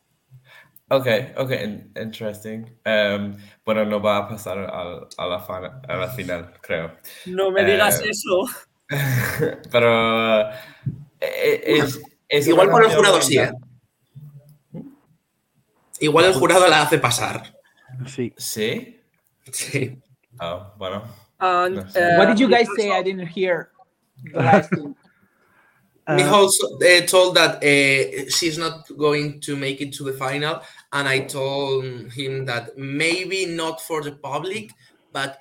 Okay, 0.90 1.32
okay, 1.38 1.64
in- 1.64 1.90
interesting. 1.96 2.68
Em, 2.84 3.36
bueno, 3.64 3.84
no 3.86 3.98
va 4.00 4.18
a 4.18 4.28
pasar 4.28 4.58
al- 4.58 5.08
a, 5.16 5.26
la 5.26 5.38
fana- 5.40 5.80
a 5.88 5.96
la 5.96 6.08
final, 6.10 6.52
creo. 6.60 6.90
No 7.26 7.50
me 7.50 7.64
digas 7.64 8.00
Eh, 8.02 8.10
eso. 8.10 8.44
Pero 9.70 10.50
eh, 11.20 11.62
es, 11.64 12.02
es 12.28 12.46
igual 12.48 12.68
una 12.68 12.72
por 12.76 12.82
el 12.82 12.88
canción 12.90 13.04
jurado 13.06 13.22
sí, 13.22 13.38
¿eh? 13.38 13.50
Igual 16.02 16.26
el 16.26 16.34
jurado 16.34 16.68
la 16.68 16.82
hace 16.82 16.98
pasar 16.98 17.54
Sí. 18.06 18.32
¿Sí? 18.36 19.00
sí. 19.52 20.02
Oh, 20.40 20.72
bueno. 20.78 21.04
And, 21.38 21.78
uh, 21.78 22.16
what 22.16 22.28
did 22.28 22.40
you 22.40 22.48
guys 22.48 22.68
say 22.76 22.90
I 22.90 23.02
didn't 23.02 23.26
hear 23.26 23.70
the 24.24 24.94
Uh, 26.04 26.16
Mijo 26.16 26.32
also 26.32 26.66
uh, 26.78 27.06
told 27.06 27.36
that 27.36 27.62
uh, 27.62 28.28
she's 28.28 28.58
not 28.58 28.84
going 28.98 29.38
to 29.40 29.54
make 29.54 29.80
it 29.80 29.92
to 29.92 30.02
the 30.02 30.12
final, 30.12 30.60
and 30.92 31.06
I 31.06 31.20
told 31.20 31.84
him 32.12 32.44
that 32.46 32.76
maybe 32.76 33.46
not 33.46 33.80
for 33.80 34.02
the 34.02 34.10
public, 34.10 34.72
but 35.12 35.38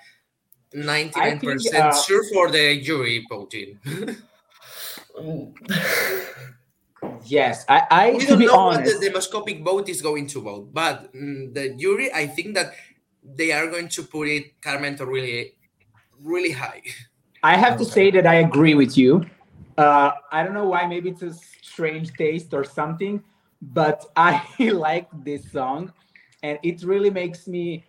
99% 0.76 1.74
uh, 1.74 1.92
sure 2.04 2.24
for 2.32 2.52
the 2.52 2.80
jury 2.80 3.26
voting. 3.28 3.80
yes 7.26 7.66
I 7.68 7.84
I 7.90 8.12
we 8.12 8.20
to 8.20 8.26
don't 8.28 8.40
be 8.40 8.46
know 8.46 8.66
what 8.68 8.86
the 8.86 8.98
demoscopic 9.02 9.64
vote 9.64 9.90
is 9.90 10.02
going 10.02 10.28
to 10.28 10.42
vote, 10.42 10.74
but 10.74 11.14
mm, 11.14 11.54
the 11.54 11.74
jury, 11.76 12.14
I 12.14 12.28
think 12.28 12.56
that 12.56 12.74
they 13.24 13.52
are 13.52 13.68
going 13.68 13.88
to 13.90 14.04
put 14.04 14.28
it 14.28 14.60
Karmento 14.62 15.06
really, 15.06 15.54
really 16.22 16.52
high. 16.52 16.82
I 17.44 17.58
have 17.58 17.78
to 17.78 17.86
say 17.86 18.12
that 18.12 18.28
I 18.28 18.36
agree 18.36 18.76
with 18.76 18.98
you. 18.98 19.26
Uh, 19.78 20.12
I 20.32 20.44
don't 20.44 20.54
know 20.54 20.68
why, 20.68 20.86
maybe 20.86 21.10
it's 21.10 21.24
a 21.24 21.34
strange 21.62 22.14
taste 22.14 22.54
or 22.54 22.64
something, 22.64 23.24
but 23.62 24.06
I 24.16 24.46
like 24.60 25.08
this 25.24 25.52
song, 25.52 25.92
and 26.44 26.60
it 26.64 26.84
really 26.84 27.10
makes 27.10 27.48
me 27.48 27.84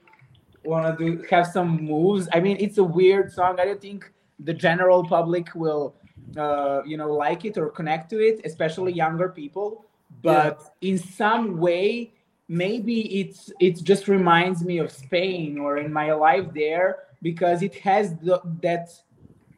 want 0.65 0.99
to 0.99 1.05
do 1.05 1.25
have 1.31 1.47
some 1.49 1.85
moves. 1.85 2.29
I 2.33 2.41
mean, 2.41 2.57
it's 2.61 2.79
a 2.79 2.85
weird 2.85 3.33
song. 3.33 3.59
I 3.61 3.65
don't 3.65 3.81
think 3.81 4.11
the 4.39 4.55
general 4.55 5.05
public 5.05 5.55
will, 5.55 5.97
uh, 6.37 6.83
you 6.85 6.97
know, 6.97 7.13
like 7.13 7.45
it 7.45 7.59
or 7.59 7.69
connect 7.71 8.11
to 8.11 8.19
it, 8.21 8.41
especially 8.45 8.93
younger 8.93 9.29
people. 9.29 9.85
But 10.23 10.63
in 10.81 10.99
some 10.99 11.59
way, 11.59 12.13
maybe 12.49 13.21
it's 13.21 13.53
it 13.61 13.83
just 13.83 14.09
reminds 14.09 14.65
me 14.65 14.79
of 14.79 14.91
Spain 14.91 15.59
or 15.59 15.79
in 15.79 15.93
my 15.93 16.13
life 16.13 16.53
there 16.55 17.05
because 17.23 17.63
it 17.63 17.75
has 17.77 18.15
the, 18.19 18.41
that 18.61 18.91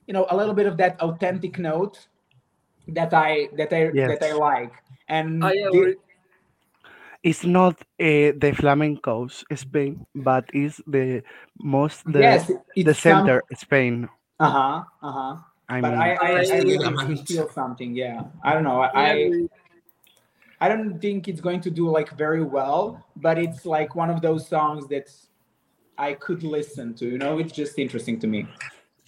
you 0.07 0.15
know 0.15 0.27
a 0.31 0.37
little 0.37 0.55
bit 0.55 0.67
of 0.67 0.77
that 0.79 1.01
authentic 1.01 1.59
note 1.59 2.07
that 2.89 3.13
I 3.15 3.49
that 3.57 3.73
I 3.73 3.91
that 3.91 4.23
I 4.23 4.33
like. 4.33 4.73
And 5.09 5.45
I 5.45 5.53
the- 5.73 5.97
It's 7.25 7.43
not 7.43 7.81
uh, 7.99 8.37
the 8.37 8.53
flamencos 8.53 9.45
Spain, 9.57 10.05
but 10.15 10.45
it's 10.53 10.77
the 10.87 11.23
most 11.57 12.05
the 12.05 12.21
yes, 12.21 12.53
the 12.77 12.93
center 12.93 13.43
Spain. 13.57 14.09
Uh 14.39 14.51
huh. 14.51 14.85
Uh 15.01 15.13
huh. 15.13 15.37
I 15.69 15.81
But 15.81 15.93
mean, 15.93 16.01
I 16.01 16.15
I, 16.15 16.31
I 16.31 16.57
I- 16.57 16.61
really 16.61 17.17
feel 17.25 17.49
something. 17.51 17.95
Yeah. 17.95 18.25
I 18.43 18.53
don't 18.55 18.65
know. 18.65 18.81
I 18.81 18.89
I 18.93 19.11
I. 19.13 19.49
I 20.61 20.69
don't 20.69 20.99
think 21.01 21.29
it's 21.29 21.41
going 21.41 21.61
to 21.63 21.71
do 21.71 21.91
like 21.91 22.11
very 22.17 22.43
well, 22.43 23.05
but 23.17 23.39
it's 23.39 23.67
like 23.67 23.95
one 23.95 24.09
of 24.09 24.23
those 24.23 24.49
songs 24.49 24.87
that 24.89 25.11
I 25.99 26.15
could 26.15 26.43
listen 26.43 26.95
to. 26.95 27.07
You 27.07 27.19
know, 27.19 27.39
it's 27.39 27.53
just 27.53 27.79
interesting 27.79 28.19
to 28.21 28.27
me. 28.27 28.47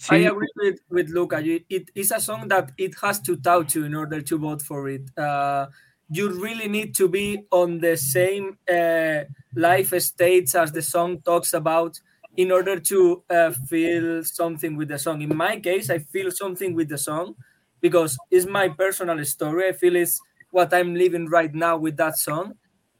I 0.09 0.17
agree 0.17 0.47
with, 0.57 0.79
with 0.89 1.09
Luka. 1.09 1.41
You, 1.41 1.61
it 1.69 1.89
is 1.95 2.11
a 2.11 2.19
song 2.19 2.47
that 2.49 2.71
it 2.77 2.93
has 3.01 3.19
to 3.21 3.35
touch 3.37 3.75
you 3.75 3.85
in 3.85 3.95
order 3.95 4.21
to 4.21 4.37
vote 4.37 4.61
for 4.61 4.87
it. 4.89 5.09
Uh, 5.17 5.67
you 6.09 6.29
really 6.29 6.67
need 6.67 6.95
to 6.97 7.07
be 7.07 7.45
on 7.51 7.79
the 7.79 7.97
same 7.97 8.57
uh, 8.71 9.23
life 9.55 9.97
states 10.01 10.53
as 10.53 10.71
the 10.71 10.81
song 10.83 11.21
talks 11.21 11.53
about 11.53 11.99
in 12.37 12.51
order 12.51 12.79
to 12.79 13.23
uh, 13.29 13.51
feel 13.67 14.23
something 14.23 14.77
with 14.77 14.87
the 14.89 14.99
song. 14.99 15.21
In 15.21 15.35
my 15.35 15.59
case, 15.59 15.89
I 15.89 15.99
feel 15.99 16.31
something 16.31 16.73
with 16.75 16.87
the 16.89 16.97
song 16.97 17.35
because 17.81 18.17
it's 18.31 18.45
my 18.45 18.69
personal 18.69 19.23
story. 19.25 19.67
I 19.67 19.73
feel 19.73 19.95
it's 19.95 20.21
what 20.51 20.73
I'm 20.73 20.95
living 20.95 21.27
right 21.27 21.53
now 21.53 21.77
with 21.77 21.97
that 21.97 22.17
song. 22.17 22.53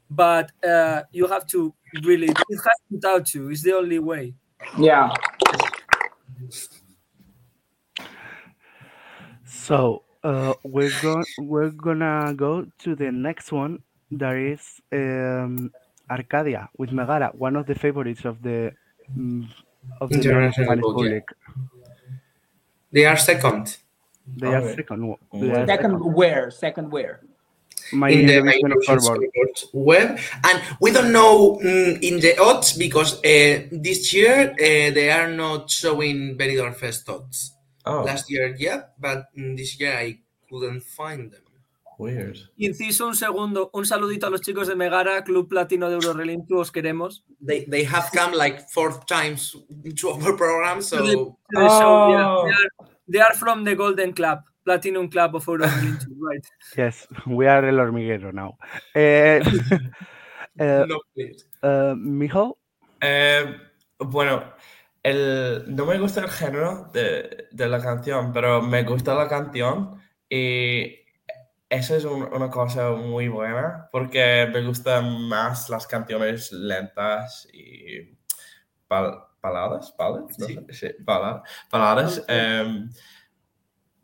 But 0.09 0.51
uh, 0.63 1.03
you 1.11 1.27
have 1.27 1.45
to 1.47 1.73
really, 2.03 2.27
it 2.29 2.37
has 2.67 2.79
to 2.91 2.99
touch 2.99 3.35
you. 3.35 3.49
It's 3.49 3.61
the 3.63 3.75
only 3.75 3.99
way. 3.99 4.33
Yeah. 4.77 5.13
So 9.45 10.03
uh, 10.23 10.53
we're 10.63 10.91
going 11.01 11.25
we're 11.39 11.69
gonna 11.71 12.33
go 12.35 12.65
to 12.79 12.95
the 12.95 13.11
next 13.11 13.51
one. 13.51 13.83
That 14.11 14.35
is 14.37 14.81
um, 14.91 15.71
Arcadia 16.09 16.69
with 16.77 16.91
Megara, 16.91 17.31
one 17.35 17.55
of 17.55 17.65
the 17.65 17.75
favorites 17.75 18.25
of 18.25 18.41
the 18.41 18.73
of 20.01 20.09
the 20.09 20.15
International 20.15 20.65
Spanish 20.65 20.81
vote, 20.83 21.03
yeah. 21.03 21.19
public. 21.19 21.25
They 22.91 23.05
are 23.05 23.17
second 23.17 23.77
They 24.35 24.47
are 24.47 24.57
Okay. 24.61 24.75
second. 24.75 24.99
Mm. 25.33 25.39
They 25.39 25.51
are 25.51 25.67
Second 25.67 25.91
second. 25.99 26.13
where? 26.13 26.51
Second 26.51 26.91
where? 26.91 27.21
My 27.93 28.09
in 28.09 28.25
the 28.27 28.33
Eurovision 28.33 28.59
Eurovision 28.67 28.99
scoreboard. 28.99 29.31
scoreboard 29.55 29.57
web, 29.71 30.19
and 30.43 30.57
we 30.81 30.91
don't 30.91 31.13
know 31.13 31.55
mm, 31.63 31.95
in 32.03 32.19
the 32.19 32.35
odds 32.37 32.73
because 32.75 33.15
uh, 33.23 33.63
this 33.71 34.11
year 34.13 34.51
uh, 34.51 34.91
they 34.91 35.09
are 35.09 35.31
not 35.31 35.71
showing 35.71 36.35
Benidorm 36.37 36.75
Fest 36.75 37.07
odds. 37.07 37.53
Oh, 37.85 38.03
Last 38.03 38.29
year, 38.29 38.53
yeah, 38.59 38.91
but 38.99 39.31
mm, 39.37 39.55
this 39.55 39.79
year 39.79 39.95
I 39.95 40.19
couldn't 40.49 40.83
find 40.83 41.31
them. 41.31 41.46
Weird. 41.97 42.37
Inciso 42.57 43.07
un 43.07 43.15
segundo, 43.15 43.69
un 43.73 43.85
saludito 43.85 44.27
a 44.27 44.29
los 44.29 44.41
chicos 44.41 44.67
de 44.67 44.75
Megara, 44.75 45.23
Club 45.23 45.47
Platino 45.47 45.89
de 45.89 45.95
Eurorelintu, 45.95 46.57
os 46.59 46.71
queremos. 46.71 47.23
They 47.45 47.65
they 47.65 47.83
have 47.85 48.09
come 48.13 48.35
like 48.35 48.63
four 48.73 48.99
times 49.05 49.51
to 50.01 50.09
our 50.09 50.35
program, 50.35 50.81
so 50.81 50.97
the- 50.97 51.15
the 51.49 51.67
show, 51.69 52.09
yeah. 52.11 52.27
Oh. 52.27 52.43
They, 52.45 52.51
are, 52.53 52.69
they 53.07 53.19
are 53.21 53.33
from 53.35 53.63
the 53.63 53.75
Golden 53.75 54.13
Club, 54.13 54.39
Platinum 54.63 55.09
Club 55.09 55.35
of 55.35 55.45
Eurorelintu, 55.45 56.07
right? 56.19 56.45
Yes, 56.75 57.07
we 57.25 57.47
are 57.47 57.67
El 57.67 57.79
Hormiguero 57.79 58.31
now. 58.33 58.57
Eh, 58.93 59.41
eh, 60.59 60.85
no 60.87 60.99
please. 61.13 61.45
eh, 61.61 61.93
Mijo, 61.97 62.57
Eh, 63.01 63.45
bueno, 63.99 64.43
el, 65.03 65.63
no 65.67 65.85
me 65.85 65.99
gusta 65.99 66.21
el 66.21 66.29
género 66.29 66.89
de, 66.91 67.47
de 67.51 67.67
la 67.67 67.79
canción, 67.81 68.33
pero 68.33 68.61
me 68.61 68.83
gusta 68.83 69.13
la 69.13 69.27
canción 69.27 70.01
y 70.27 70.95
eso 71.69 71.95
es 71.95 72.05
un- 72.05 72.23
una 72.33 72.49
cosa 72.49 72.91
muy 72.91 73.27
buena 73.27 73.89
porque 73.91 74.49
me 74.53 74.65
gustan 74.65 75.21
más 75.27 75.69
las 75.69 75.85
canciones 75.87 76.51
lentas 76.51 77.47
y 77.53 78.17
bal- 78.89 79.23
baladas, 79.41 79.93
¿baladas? 79.97 80.37
No 80.39 80.45
Sí. 80.47 80.59
sí, 80.71 80.87
bala- 80.99 81.43
baladas. 81.71 82.23
em, 82.27 82.89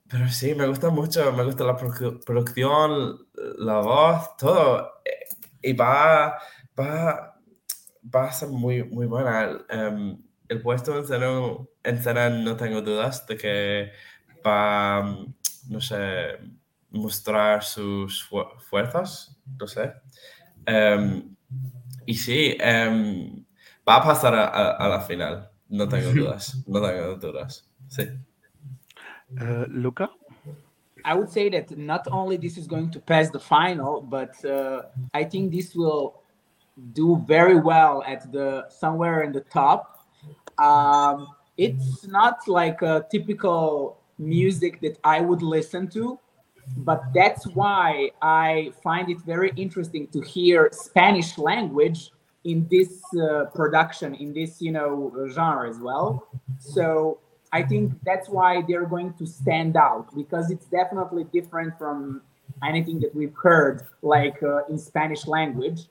pero 0.09 0.28
sí, 0.30 0.53
me 0.55 0.68
gusta 0.68 0.89
mucho, 0.89 1.32
me 1.34 1.43
gusta 1.43 1.64
la 1.64 1.78
produ- 1.78 2.24
producción, 2.24 3.28
la 3.57 3.80
voz, 3.80 4.36
todo. 4.38 5.01
eh, 5.05 5.20
Y 5.66 5.72
va, 5.74 6.38
va, 6.78 7.39
va 8.14 8.26
a 8.26 8.32
ser 8.34 8.49
muy, 8.49 8.84
muy 8.84 9.05
buena. 9.05 9.43
El, 9.45 9.66
em, 9.70 10.22
el 10.49 10.61
puesto 10.61 10.97
en 10.97 11.05
cena, 11.07 11.30
en 11.84 12.03
cena 12.03 12.30
no 12.30 12.57
tengo 12.57 12.82
dudas 12.82 13.26
de 13.28 13.38
que 13.38 13.91
va, 14.45 15.01
no 15.70 15.80
sé, 15.82 16.38
mostrar 16.93 17.63
sus 17.63 18.21
fu- 18.23 18.45
fuerzas, 18.69 19.35
no 19.59 19.67
sé. 19.67 19.93
Em, 20.65 21.35
y 22.05 22.13
sí, 22.13 22.55
em, 22.59 23.43
va 23.87 23.97
a 23.97 24.03
pasar 24.03 24.33
a, 24.35 24.45
a- 24.47 24.71
a 24.77 24.87
la 24.87 25.01
final, 25.01 25.49
no 25.69 25.87
tengo 25.89 26.11
dudas, 26.13 26.63
no 26.67 26.79
tengo 26.81 27.15
dudas. 27.17 27.67
Sí. 27.89 28.03
eh, 29.39 29.65
Luka. 29.69 30.09
I 31.05 31.15
would 31.15 31.29
say 31.29 31.49
that 31.49 31.75
not 31.77 32.07
only 32.11 32.37
this 32.37 32.57
is 32.57 32.65
going 32.67 32.89
to 32.91 32.99
pass 32.99 33.29
the 33.29 33.39
final, 33.39 33.99
but 34.01 34.33
uh, 34.45 34.83
I 35.13 35.25
think 35.25 35.51
this 35.51 35.75
will 35.75 36.21
do 36.93 37.21
very 37.27 37.59
well 37.59 38.03
at 38.07 38.31
the 38.31 38.65
somewhere 38.69 39.23
in 39.23 39.33
the 39.33 39.41
top. 39.41 39.99
Um, 40.57 41.27
it's 41.57 42.07
not 42.07 42.47
like 42.47 42.81
a 42.81 43.05
typical 43.11 43.97
music 44.17 44.79
that 44.81 44.97
I 45.03 45.19
would 45.19 45.41
listen 45.41 45.89
to, 45.89 46.17
but 46.78 47.03
that's 47.14 47.45
why 47.47 48.11
I 48.22 48.72
find 48.84 49.09
it 49.09 49.20
very 49.22 49.51
interesting 49.55 50.07
to 50.07 50.22
hear 50.22 50.70
Spanish 50.72 51.38
language 51.38 52.11
in 52.43 52.68
this 52.70 53.01
uh, 53.16 53.45
production, 53.53 54.16
in 54.16 54.34
this 54.34 54.61
you 54.61 54.72
know 54.72 55.11
genre 55.32 55.70
as 55.70 55.80
well. 55.80 56.28
So 56.59 57.20
I 57.51 57.61
think 57.64 57.93
that's 58.03 58.30
why 58.30 58.64
they're 58.68 58.86
going 58.86 59.14
to 59.14 59.26
stand 59.26 59.78
out 59.78 60.14
because 60.16 60.49
it's 60.49 60.66
definitely 60.66 61.26
different 61.26 61.78
from 61.78 62.22
anything 62.64 62.99
that 63.01 63.14
we've 63.16 63.36
heard, 63.36 63.84
like 64.01 64.41
uh, 64.41 64.66
in 64.70 64.78
Spanish 64.78 65.28
language. 65.28 65.82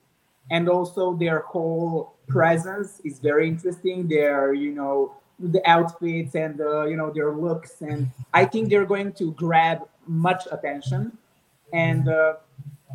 And 0.51 0.68
also 0.68 1.14
their 1.14 1.41
whole 1.41 2.16
presence 2.27 3.01
is 3.05 3.20
very 3.20 3.47
interesting. 3.49 4.09
Their, 4.09 4.53
you 4.53 4.73
know, 4.73 5.14
the 5.39 5.62
outfits 5.68 6.35
and 6.35 6.61
uh, 6.61 6.85
you 6.85 6.97
know 6.97 7.11
their 7.11 7.33
looks, 7.33 7.81
and 7.81 8.09
I 8.33 8.45
think 8.45 8.68
they're 8.68 8.87
going 8.87 9.12
to 9.14 9.33
grab 9.33 9.89
much 10.07 10.46
attention. 10.50 11.16
And 11.72 12.09
uh, 12.09 12.34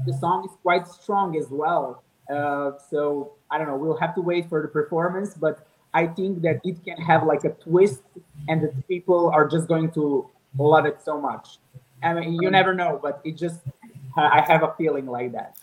the 0.05 0.14
song 0.14 0.45
is 0.45 0.51
quite 0.62 0.88
strong 0.88 1.36
as 1.38 1.47
well. 1.49 2.03
Uh, 2.30 2.72
so 2.89 3.34
I 3.49 3.58
don't 3.58 3.68
know. 3.68 3.78
We'll 3.78 3.97
have 3.97 4.14
to 4.16 4.22
wait 4.22 4.49
for 4.49 4.62
the 4.62 4.68
performance, 4.68 5.34
but 5.34 5.66
I 5.93 6.08
think 6.08 6.41
that 6.41 6.60
it 6.64 6.84
can 6.84 6.97
have 6.97 7.24
like 7.24 7.43
a 7.45 7.51
twist, 7.51 8.01
and 8.47 8.62
that 8.62 8.88
people 8.88 9.30
are 9.30 9.47
just 9.47 9.68
going 9.68 9.91
to 9.91 10.30
love 10.58 10.86
it 10.86 11.01
so 11.03 11.20
much. 11.20 11.58
I 12.03 12.14
mean, 12.14 12.34
you 12.41 12.51
never 12.51 12.74
know, 12.74 12.99
but 13.01 13.22
it 13.24 13.38
just 13.38 13.62
I 14.18 14.41
have 14.41 14.64
a 14.64 14.74
feeling 14.78 15.08
like 15.08 15.32
that. 15.32 15.58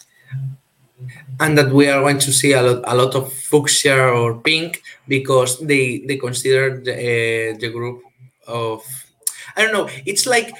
and 1.40 1.58
that 1.58 1.72
we 1.72 1.88
are 1.88 2.00
going 2.00 2.18
to 2.18 2.32
see 2.32 2.52
a 2.52 2.62
lot, 2.62 2.84
a 2.86 2.94
lot 2.94 3.14
of 3.14 3.32
fuchsia 3.32 4.08
or 4.08 4.34
pink 4.38 4.82
because 5.08 5.58
they 5.60 5.98
they 6.06 6.16
consider 6.16 6.80
the, 6.80 6.94
uh, 6.94 7.58
the 7.58 7.68
group 7.70 8.02
of 8.46 8.82
I 9.56 9.62
don't 9.62 9.72
know. 9.72 9.88
It's 10.06 10.26
like 10.26 10.54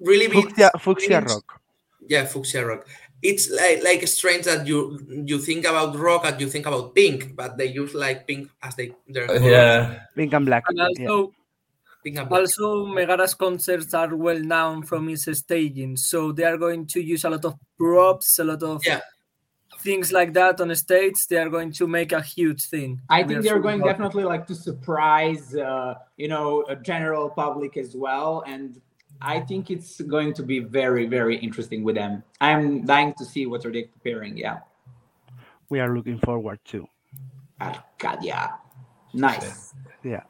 really 0.00 0.28
bit 0.28 0.44
Fucsia, 0.54 0.70
fucsia 0.78 1.00
strange- 1.04 1.30
rock. 1.30 1.60
Yeah, 2.08 2.24
fuchsia 2.24 2.64
rock. 2.64 2.86
It's 3.20 3.50
like 3.50 3.82
like 3.82 4.06
strange 4.06 4.44
that 4.44 4.66
you 4.66 5.00
you 5.26 5.38
think 5.38 5.66
about 5.66 5.96
rock 5.98 6.22
and 6.24 6.40
you 6.40 6.48
think 6.48 6.66
about 6.66 6.94
pink, 6.94 7.34
but 7.34 7.56
they 7.58 7.66
use 7.66 7.92
like 7.92 8.26
pink 8.26 8.48
as 8.62 8.76
they 8.76 8.94
their 9.08 9.26
colors. 9.26 9.42
Yeah. 9.42 9.98
Pink 10.14 10.32
and 10.32 10.46
black. 10.46 10.64
And 10.68 10.80
also, 10.80 11.32
Pink 12.04 12.16
and 12.18 12.28
black. 12.28 12.40
also 12.40 12.86
Megara's 12.86 13.34
concerts 13.34 13.92
are 13.92 14.14
well 14.14 14.38
known 14.38 14.84
from 14.84 15.08
its 15.08 15.26
staging, 15.36 15.96
so 15.96 16.30
they 16.30 16.44
are 16.44 16.56
going 16.56 16.86
to 16.86 17.00
use 17.02 17.24
a 17.24 17.30
lot 17.30 17.44
of 17.44 17.56
props, 17.76 18.38
a 18.38 18.44
lot 18.44 18.62
of 18.62 18.86
Yeah. 18.86 19.00
things 19.80 20.12
like 20.12 20.32
that 20.34 20.60
on 20.60 20.68
the 20.68 20.76
stage. 20.76 21.26
They 21.26 21.38
are 21.38 21.50
going 21.50 21.72
to 21.72 21.88
make 21.88 22.12
a 22.12 22.22
huge 22.22 22.66
thing. 22.66 23.00
I 23.10 23.24
think 23.24 23.42
they're 23.42 23.58
going 23.58 23.80
happy. 23.80 23.90
definitely 23.90 24.24
like 24.24 24.46
to 24.46 24.54
surprise, 24.54 25.56
uh, 25.56 25.94
you 26.16 26.28
know, 26.28 26.64
a 26.68 26.76
general 26.76 27.30
public 27.30 27.76
as 27.76 27.96
well, 27.96 28.44
and 28.46 28.80
I 29.20 29.40
think 29.40 29.70
it's 29.70 30.00
going 30.00 30.34
to 30.34 30.42
be 30.42 30.60
very, 30.60 31.06
very 31.06 31.36
interesting 31.36 31.82
with 31.82 31.96
them. 31.96 32.22
I'm 32.40 32.86
dying 32.86 33.14
to 33.18 33.24
see 33.24 33.46
what 33.46 33.66
are 33.66 33.72
they 33.72 33.84
preparing. 33.84 34.36
Yeah, 34.38 34.58
We 35.68 35.80
are 35.80 35.94
looking 35.94 36.18
forward 36.18 36.60
to. 36.66 36.86
Arcadia, 37.60 38.54
nice. 39.12 39.74
Yeah. 40.04 40.22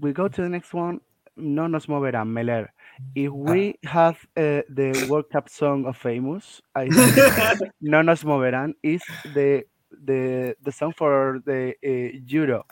We 0.00 0.12
go 0.12 0.28
to 0.28 0.42
the 0.42 0.48
next 0.48 0.74
one. 0.74 1.00
No 1.36 1.66
nos 1.66 1.86
moverán, 1.86 2.28
Meler. 2.28 2.68
If 3.14 3.32
we 3.32 3.76
have 3.84 4.16
uh, 4.36 4.62
the 4.68 5.06
World 5.08 5.30
Cup 5.30 5.48
song 5.48 5.86
of 5.86 5.96
Famous, 5.96 6.60
I 6.74 6.88
think 6.88 7.72
No 7.80 8.02
nos 8.02 8.24
moverán 8.24 8.74
is 8.82 9.02
the 9.34 9.64
the 10.04 10.54
the 10.62 10.72
song 10.72 10.92
for 10.96 11.40
the 11.46 11.74
uh, 11.84 12.18
Euro 12.26 12.64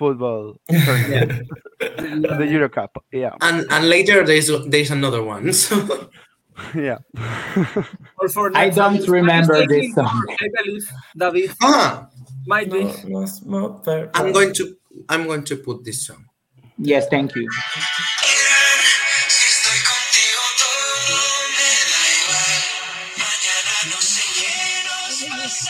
football 0.00 0.56
tournament, 0.72 1.44
the 2.40 2.48
Euro 2.56 2.72
Cup. 2.72 2.96
Yeah, 3.12 3.36
And 3.44 3.68
and 3.68 3.84
later 3.88 4.24
there's 4.24 4.48
there's 4.72 4.90
another 4.90 5.22
one. 5.22 5.52
So 5.60 5.76
yeah. 6.74 6.98
Or 8.20 8.28
for 8.28 8.52
I 8.56 8.68
don't 8.68 9.00
one, 9.00 9.24
remember 9.24 9.56
Spanish 9.64 9.68
this 9.68 9.94
song. 9.94 10.24
I 10.28 10.48
believe 10.56 10.84
David 11.16 11.50
ah, 11.62 12.08
might 12.46 12.68
be. 12.68 12.84
No, 12.84 13.20
nos 13.20 13.40
moverán. 13.44 14.10
I'm 14.12 14.32
going 14.32 14.52
to 14.60 14.76
I'm 15.08 15.24
going 15.24 15.44
to 15.48 15.56
put 15.56 15.84
this 15.84 16.04
song. 16.04 16.28
Yes, 16.76 17.08
thank 17.08 17.36
you. 17.36 17.48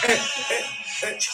Eh, 0.02 0.10
eh, 0.10 0.64
eh. 1.12 1.29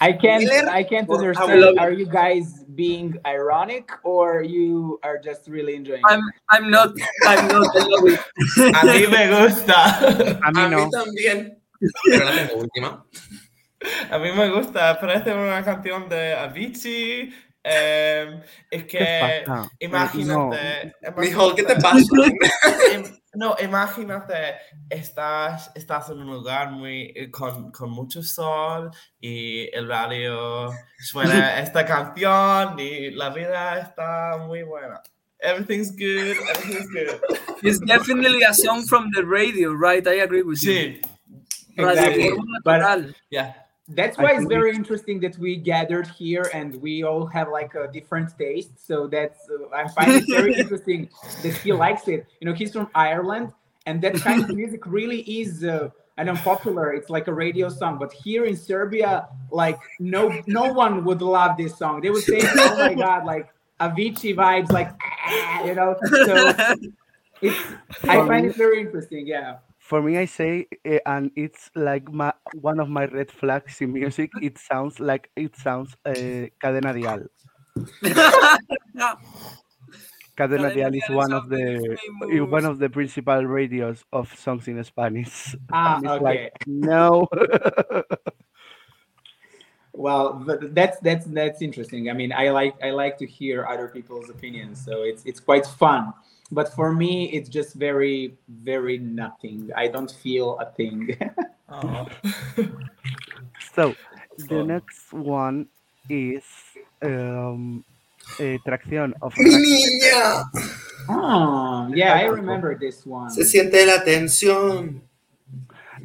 I 0.00 0.12
can't 0.12 0.44
I 0.68 0.84
can't 0.84 1.08
understand. 1.08 1.78
Are 1.78 1.90
you 1.90 2.06
guys 2.06 2.64
being 2.74 3.18
ironic 3.26 3.90
or 4.04 4.42
you 4.42 5.00
are 5.02 5.18
just 5.18 5.48
really 5.48 5.74
enjoying 5.74 6.02
I'm 6.04 6.20
it? 6.20 6.34
I'm 6.50 6.70
not 6.70 6.94
I'm 7.26 7.48
not 7.48 7.76
I 7.76 7.86
love 7.88 8.06
it. 8.06 8.20
A 8.74 8.84
mí 8.84 9.06
me 9.10 9.28
gusta. 9.32 9.98
A 10.42 10.52
mí 10.52 10.60
A 10.62 10.68
mí 10.68 10.90
también. 10.90 11.58
Pero 12.04 12.24
la 12.24 12.32
tengo 12.32 12.62
última. 12.62 13.04
A 14.10 14.18
mí 14.18 14.32
me 14.32 14.48
gusta. 14.50 14.98
Parece 15.00 15.32
una 15.32 15.64
canción 15.64 16.08
de 16.08 16.34
Avicii. 16.34 17.34
Em, 17.66 18.40
es 18.70 18.84
¿Qué 18.84 19.44
que 19.44 19.44
imagínate. 19.80 20.94
Mijo, 21.16 21.54
¿qué 21.54 21.62
te 21.64 21.76
pasa? 21.76 22.04
No, 23.36 23.54
imagínate, 23.62 24.54
estás, 24.88 25.70
estás 25.74 26.08
en 26.08 26.20
un 26.20 26.28
lugar 26.28 26.70
muy, 26.70 27.12
eh, 27.14 27.30
con, 27.30 27.70
con 27.70 27.90
mucho 27.90 28.22
sol 28.22 28.90
y 29.20 29.68
el 29.76 29.88
radio 29.88 30.70
suena 30.98 31.60
esta 31.60 31.84
canción 31.84 32.78
y 32.78 33.10
la 33.10 33.28
vida 33.28 33.78
está 33.78 34.38
muy 34.38 34.62
buena. 34.62 35.02
Everything's 35.40 35.90
good, 35.90 36.34
everything's 36.48 36.88
good. 36.88 37.20
It's 37.62 37.78
definitely 37.80 38.42
a 38.42 38.54
song 38.54 38.86
from 38.86 39.10
the 39.14 39.22
radio, 39.22 39.74
right? 39.74 40.06
I 40.06 40.22
agree 40.22 40.42
with 40.42 40.62
you. 40.62 40.72
Sí, 40.72 41.00
Radio 41.76 41.92
Exactly. 41.92 42.30
But- 42.64 43.14
yeah. 43.28 43.65
That's 43.88 44.18
why 44.18 44.34
it's 44.34 44.46
very 44.46 44.74
interesting 44.74 45.20
that 45.20 45.38
we 45.38 45.56
gathered 45.56 46.08
here 46.08 46.50
and 46.52 46.74
we 46.82 47.04
all 47.04 47.24
have 47.26 47.48
like 47.50 47.74
a 47.76 47.86
different 47.86 48.36
taste. 48.36 48.84
So 48.84 49.06
that's 49.06 49.48
uh, 49.48 49.74
I 49.74 49.86
find 49.96 50.10
it 50.12 50.24
very 50.28 50.54
interesting 50.54 51.08
that 51.42 51.54
he 51.58 51.72
likes 51.72 52.08
it. 52.08 52.26
You 52.40 52.48
know, 52.48 52.54
he's 52.54 52.72
from 52.72 52.90
Ireland, 52.94 53.52
and 53.86 54.02
that 54.02 54.16
kind 54.16 54.42
of 54.42 54.56
music 54.56 54.86
really 54.86 55.20
is. 55.20 55.62
Uh, 55.62 55.90
I 56.18 56.24
know 56.24 56.34
popular. 56.34 56.94
It's 56.94 57.10
like 57.10 57.28
a 57.28 57.34
radio 57.34 57.68
song, 57.68 57.98
but 57.98 58.12
here 58.12 58.46
in 58.46 58.56
Serbia, 58.56 59.28
like 59.50 59.78
no 60.00 60.42
no 60.46 60.72
one 60.72 61.04
would 61.04 61.22
love 61.22 61.56
this 61.56 61.78
song. 61.78 62.00
They 62.00 62.10
would 62.10 62.24
say, 62.24 62.40
"Oh 62.42 62.76
my 62.78 62.94
god!" 63.04 63.24
Like 63.24 63.50
Avicii 63.80 64.34
vibes, 64.34 64.72
like 64.72 64.90
"Ah," 65.00 65.64
you 65.66 65.74
know. 65.74 65.96
So 66.24 66.54
it's 67.40 67.58
I 68.02 68.26
find 68.26 68.46
it 68.46 68.56
very 68.56 68.80
interesting. 68.80 69.26
Yeah. 69.28 69.58
For 69.86 70.02
me, 70.02 70.18
I 70.18 70.24
say, 70.24 70.66
eh, 70.84 70.98
and 71.06 71.30
it's 71.36 71.70
like 71.76 72.10
my 72.10 72.32
one 72.60 72.80
of 72.80 72.88
my 72.88 73.06
red 73.06 73.30
flags 73.30 73.80
in 73.80 73.92
music. 73.92 74.32
It 74.42 74.58
sounds 74.58 74.98
like 74.98 75.30
it 75.36 75.54
sounds 75.54 75.94
uh, 76.04 76.50
Cadena 76.58 76.90
Dial. 76.90 77.22
Cadena 78.02 79.14
Cadena 80.36 80.74
Dial 80.74 80.92
is 80.92 81.08
one 81.08 81.32
of 81.32 81.48
the 81.48 81.96
very 82.20 82.40
eh, 82.40 82.42
one 82.42 82.64
of 82.64 82.80
the 82.80 82.90
principal 82.90 83.46
radios 83.46 84.04
of 84.12 84.34
songs 84.36 84.66
in 84.66 84.82
Spanish. 84.82 85.54
Ah, 85.72 85.98
it's 85.98 86.08
okay. 86.08 86.24
like, 86.24 86.52
no. 86.66 87.28
Well, 89.96 90.44
that's 90.44 90.98
that's 91.00 91.24
that's 91.24 91.62
interesting. 91.62 92.10
I 92.10 92.12
mean, 92.12 92.30
I 92.30 92.50
like 92.50 92.74
I 92.84 92.90
like 92.90 93.16
to 93.16 93.26
hear 93.26 93.64
other 93.66 93.88
people's 93.88 94.28
opinions, 94.28 94.84
so 94.84 95.04
it's 95.04 95.24
it's 95.24 95.40
quite 95.40 95.64
fun. 95.64 96.12
But 96.52 96.72
for 96.74 96.92
me, 96.92 97.30
it's 97.32 97.48
just 97.48 97.74
very 97.74 98.34
very 98.48 98.98
nothing. 98.98 99.70
I 99.76 99.88
don't 99.88 100.10
feel 100.10 100.58
a 100.58 100.66
thing. 100.72 101.16
Oh. 101.68 102.06
so 103.74 103.92
the 104.38 104.62
Fun. 104.62 104.66
next 104.68 105.12
one 105.12 105.66
is 106.08 106.44
um, 107.02 107.84
a 108.38 108.58
tracción 108.62 109.12
of 109.20 109.34
¡Mi 109.36 109.50
niña! 109.50 110.44
oh, 111.08 111.90
yeah, 111.92 112.14
I 112.14 112.26
remember 112.30 112.76
this 112.78 113.04
one. 113.04 113.30
Se 113.30 113.42
siente 113.42 113.84
la 113.84 114.04
tensión. 114.04 115.00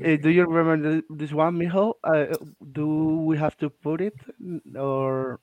Uh, 0.04 0.18
do 0.18 0.30
you 0.30 0.48
remember 0.48 0.78
th- 0.82 1.04
this 1.12 1.32
one, 1.32 1.56
Mijo? 1.60 1.94
Uh, 2.04 2.34
do 2.74 3.22
we 3.22 3.38
have 3.38 3.56
to 3.58 3.70
put 3.70 4.02
it 4.02 4.16
or 4.76 5.40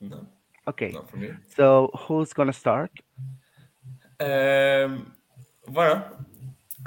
No, 0.00 0.24
okay? 0.66 0.92
not 0.92 1.10
for 1.10 1.18
me. 1.18 1.32
So 1.54 1.90
who's 2.08 2.32
gonna 2.32 2.54
start? 2.54 2.90
Um, 4.20 5.12
bueno, 5.66 6.04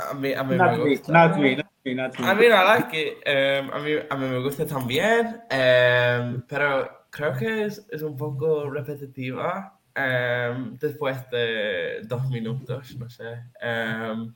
a 0.10 0.14
mí, 0.14 0.34
a 0.34 0.44
mí 0.44 0.56
Not 0.58 0.78
me 0.78 0.90
gusta. 0.90 1.12
not 1.12 1.38
me, 1.38 1.56
not 1.56 1.66
me, 1.86 1.96
not 1.96 2.20
me. 2.20 2.28
I 2.28 2.34
mean, 2.36 2.52
I 2.52 2.64
like 2.64 2.94
it. 2.94 3.18
Um, 3.28 3.70
a, 3.74 3.80
mí, 3.80 3.94
a 4.10 4.16
mí 4.18 4.28
me 4.28 4.40
gusta 4.40 4.66
también, 4.66 5.42
um, 5.52 6.42
pero 6.48 7.06
creo 7.10 7.34
que 7.38 7.66
es, 7.66 7.86
es 7.90 8.02
un 8.02 8.18
poco 8.18 8.70
repetitiva 8.70 9.78
um, 9.96 10.78
después 10.78 11.18
de 11.30 12.02
dos 12.04 12.28
minutos, 12.30 12.96
no 12.98 13.10
sé. 13.10 13.44
Um, 13.62 14.34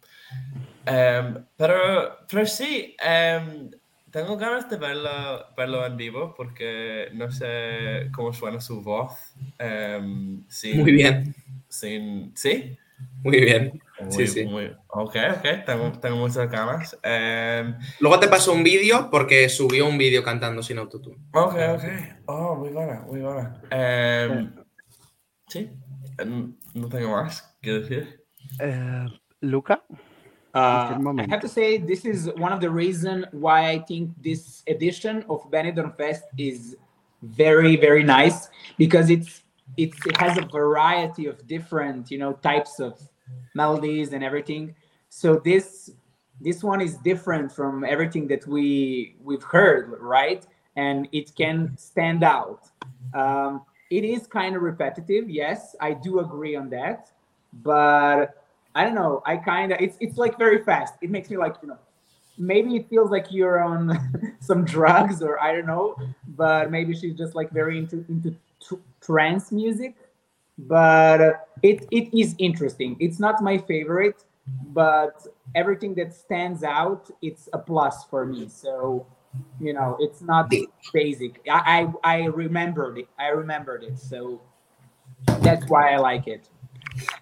um, 0.88 1.46
pero, 1.58 2.18
pero 2.30 2.46
sí, 2.46 2.96
um, 3.04 3.72
tengo 4.12 4.38
ganas 4.38 4.70
de 4.70 4.78
verlo, 4.78 5.48
verlo 5.58 5.86
en 5.86 5.98
vivo 5.98 6.34
porque 6.36 7.10
no 7.14 7.32
sé 7.32 8.10
cómo 8.14 8.32
suena 8.34 8.62
su 8.62 8.82
voz. 8.82 9.12
um, 9.60 10.46
sin, 10.48 10.80
Muy 10.82 10.92
bien, 10.94 11.36
Sin, 11.68 12.32
¿Sí? 12.36 12.78
Muy 13.26 13.42
bien. 13.42 13.82
Sí, 14.10 14.18
Muy- 14.18 14.28
sí. 14.28 14.46
muy- 14.46 14.76
ok, 14.88 15.16
ok, 15.38 15.66
tengo, 15.66 15.92
tengo 16.00 16.18
muchas 16.18 16.50
ganas. 16.50 16.94
Um, 17.04 17.74
Luego 18.00 18.20
te 18.20 18.28
paso 18.28 18.54
un 18.54 18.64
vídeo 18.64 19.10
porque 19.10 19.50
subió 19.50 19.88
un 19.88 19.98
vídeo 19.98 20.24
cantando 20.24 20.62
sin 20.62 20.78
autotune. 20.78 21.18
Ok, 21.34 21.56
ok. 21.76 21.84
Oh, 22.28 22.56
muy 22.56 22.70
buena, 22.70 23.02
muy 23.02 23.22
buena. 23.22 23.60
Em, 23.72 24.54
sí, 25.48 25.72
no 26.74 26.88
tengo 26.88 27.12
más 27.12 27.58
que 27.62 27.72
decir. 27.80 28.24
Uh, 28.62 29.10
Luka? 29.42 29.84
Uh, 30.54 30.96
I 31.18 31.26
have 31.30 31.42
to 31.42 31.50
say 31.50 31.78
this 31.80 32.06
is 32.06 32.30
one 32.38 32.54
of 32.54 32.62
the 32.62 32.70
reason 32.70 33.26
why 33.34 33.72
I 33.72 33.80
think 33.80 34.12
this 34.22 34.64
edition 34.68 35.26
of 35.28 35.42
Benidorm 35.52 35.96
Fest 35.98 36.24
is 36.38 36.78
very 37.22 37.76
very 37.76 38.04
nice 38.04 38.50
because 38.78 39.10
it's 39.10 39.44
it's 39.76 39.98
it 40.06 40.16
has 40.18 40.38
a 40.38 40.46
variety 40.46 41.26
of 41.26 41.46
different 41.48 42.10
you 42.10 42.18
know 42.18 42.34
types 42.34 42.80
of 42.80 42.94
melodies 43.54 44.14
and 44.14 44.24
everything. 44.24 44.76
So 45.10 45.38
this 45.38 45.92
this 46.42 46.64
one 46.64 46.82
is 46.82 46.98
different 46.98 47.52
from 47.52 47.84
everything 47.84 48.28
that 48.28 48.46
we 48.48 49.16
we've 49.24 49.44
heard, 49.44 49.98
right? 50.02 50.46
And 50.76 51.08
it 51.12 51.36
can 51.36 51.78
stand 51.78 52.24
out. 52.24 52.70
Um, 53.14 53.62
it 53.90 54.04
is 54.04 54.28
kind 54.28 54.56
of 54.56 54.62
repetitive, 54.62 55.30
yes, 55.30 55.76
I 55.80 55.94
do 55.94 56.20
agree 56.20 56.56
on 56.56 56.70
that, 56.72 57.12
but 57.54 58.44
I 58.74 58.84
don't 58.84 58.96
know. 58.96 59.22
I 59.26 59.38
kind 59.38 59.72
of 59.72 59.80
it's 59.80 59.98
it's 60.00 60.18
like 60.18 60.38
very 60.38 60.64
fast. 60.64 60.96
It 61.02 61.10
makes 61.10 61.30
me 61.30 61.38
like 61.38 61.56
you 61.62 61.70
know, 61.70 61.78
maybe 62.38 62.76
it 62.76 62.90
feels 62.90 63.10
like 63.12 63.28
you're 63.32 63.64
on 63.64 63.98
some 64.40 64.66
drugs 64.66 65.22
or 65.22 65.42
I 65.42 65.54
don't 65.54 65.68
know, 65.68 65.96
but 66.36 66.72
maybe 66.72 66.94
she's 66.94 67.16
just 67.16 67.36
like 67.36 67.52
very 67.52 67.78
into 67.78 68.04
into 68.10 68.36
tr- 68.62 68.84
trance 69.02 69.52
music. 69.52 69.96
But 70.58 71.22
uh, 71.22 71.34
it 71.64 71.86
it 71.92 72.14
is 72.18 72.36
interesting. 72.38 72.96
It's 73.00 73.20
not 73.20 73.42
my 73.42 73.58
favorite, 73.58 74.24
but 74.74 75.26
everything 75.54 75.96
that 75.96 76.14
stands 76.14 76.64
out, 76.64 77.10
it's 77.22 77.50
a 77.54 77.58
plus 77.60 78.06
for 78.06 78.26
me. 78.26 78.48
So 78.48 79.06
you 79.60 79.74
know, 79.74 79.98
it's 80.00 80.22
not 80.22 80.50
basic. 80.94 81.42
I 81.50 81.92
I, 82.04 82.16
I 82.16 82.26
remembered 82.26 82.98
it. 82.98 83.08
I 83.20 83.28
remembered 83.30 83.84
it. 83.84 84.00
So 84.00 84.42
that's 85.42 85.68
why 85.68 85.94
I 85.94 85.98
like 85.98 86.28
it. 86.28 86.48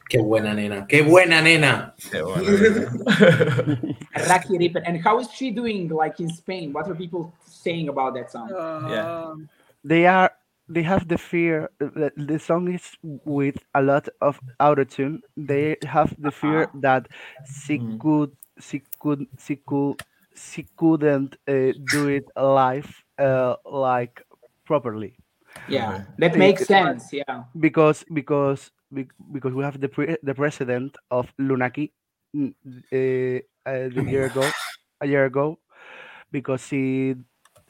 Qué 0.09 0.21
buena 0.21 0.53
nena, 0.53 0.85
qué 0.87 1.01
buena 1.03 1.41
nena. 1.41 1.95
Qué 1.97 2.21
bueno. 2.21 2.43
Rakky 4.13 4.59
Ripper. 4.59 4.83
And 4.85 5.01
how 5.01 5.19
is 5.19 5.31
she 5.31 5.49
doing 5.49 5.87
like 5.89 6.19
in 6.19 6.29
Spain? 6.29 6.71
What 6.71 6.87
are 6.87 6.93
people 6.93 7.33
saying 7.45 7.89
about 7.89 8.13
that 8.13 8.31
song? 8.31 8.51
Uh, 8.53 9.35
They 9.83 10.05
are. 10.05 10.31
They 10.73 10.83
have 10.83 11.07
the 11.07 11.17
fear 11.17 11.69
that 11.79 12.13
the 12.17 12.39
song 12.39 12.71
is 12.73 12.97
with 13.01 13.57
a 13.75 13.81
lot 13.81 14.07
of 14.21 14.41
auto 14.59 14.83
tune. 14.85 15.23
They 15.37 15.77
have 15.83 16.15
the 16.19 16.31
fear 16.31 16.67
Uh-huh. 16.67 16.73
that 16.75 17.07
she 17.43 17.75
Mm. 17.77 17.99
could, 17.99 18.31
she 18.59 18.83
could, 18.99 19.27
she 19.39 19.57
could, 19.57 19.97
she 20.35 20.63
couldn't 20.77 21.37
uh, 21.47 21.73
do 21.87 22.07
it 22.07 22.25
live, 22.35 22.89
uh, 23.19 23.55
like 23.65 24.21
properly. 24.65 25.19
Yeah, 25.67 26.05
that 26.17 26.37
makes 26.37 26.65
sense. 26.65 27.13
Yeah. 27.13 27.43
because 27.59 28.03
because 28.13 28.71
because 29.31 29.53
we 29.53 29.63
have 29.63 29.79
the 29.79 29.89
pre- 29.89 30.17
the 30.23 30.33
president 30.35 30.97
of 31.11 31.33
Luna 31.37 31.69
Ki 31.69 31.93
mm, 32.35 32.53
uh, 32.91 33.41
uh, 33.69 33.89
the 33.89 34.03
year 34.03 34.25
ago 34.25 34.57
a 35.01 35.07
year 35.07 35.25
ago 35.25 35.59
because 36.31 36.65
she 36.67 37.15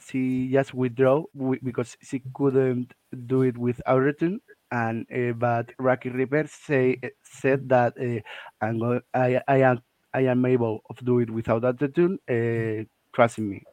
she 0.07 0.49
just 0.51 0.73
withdrew 0.73 1.25
because 1.63 1.95
she 2.01 2.21
couldn't 2.33 2.93
do 3.27 3.43
it 3.43 3.57
with 3.57 3.81
autotune 3.87 4.37
and 4.71 5.05
uh, 5.13 5.33
but 5.33 5.71
Rakky 5.79 6.13
Ripper 6.13 6.45
say 6.47 6.99
said 7.23 7.69
that 7.69 7.93
uh, 7.99 8.19
I'm 8.65 8.79
go- 8.79 9.01
I 9.13 9.41
I 9.47 9.57
am 9.61 9.81
I 10.13 10.21
am 10.21 10.45
able 10.45 10.81
of 10.89 10.97
do 11.03 11.19
it 11.19 11.29
without 11.29 11.63
autotune 11.63 12.17
uh, 12.29 12.83
trusting 13.13 13.49
me 13.49 13.63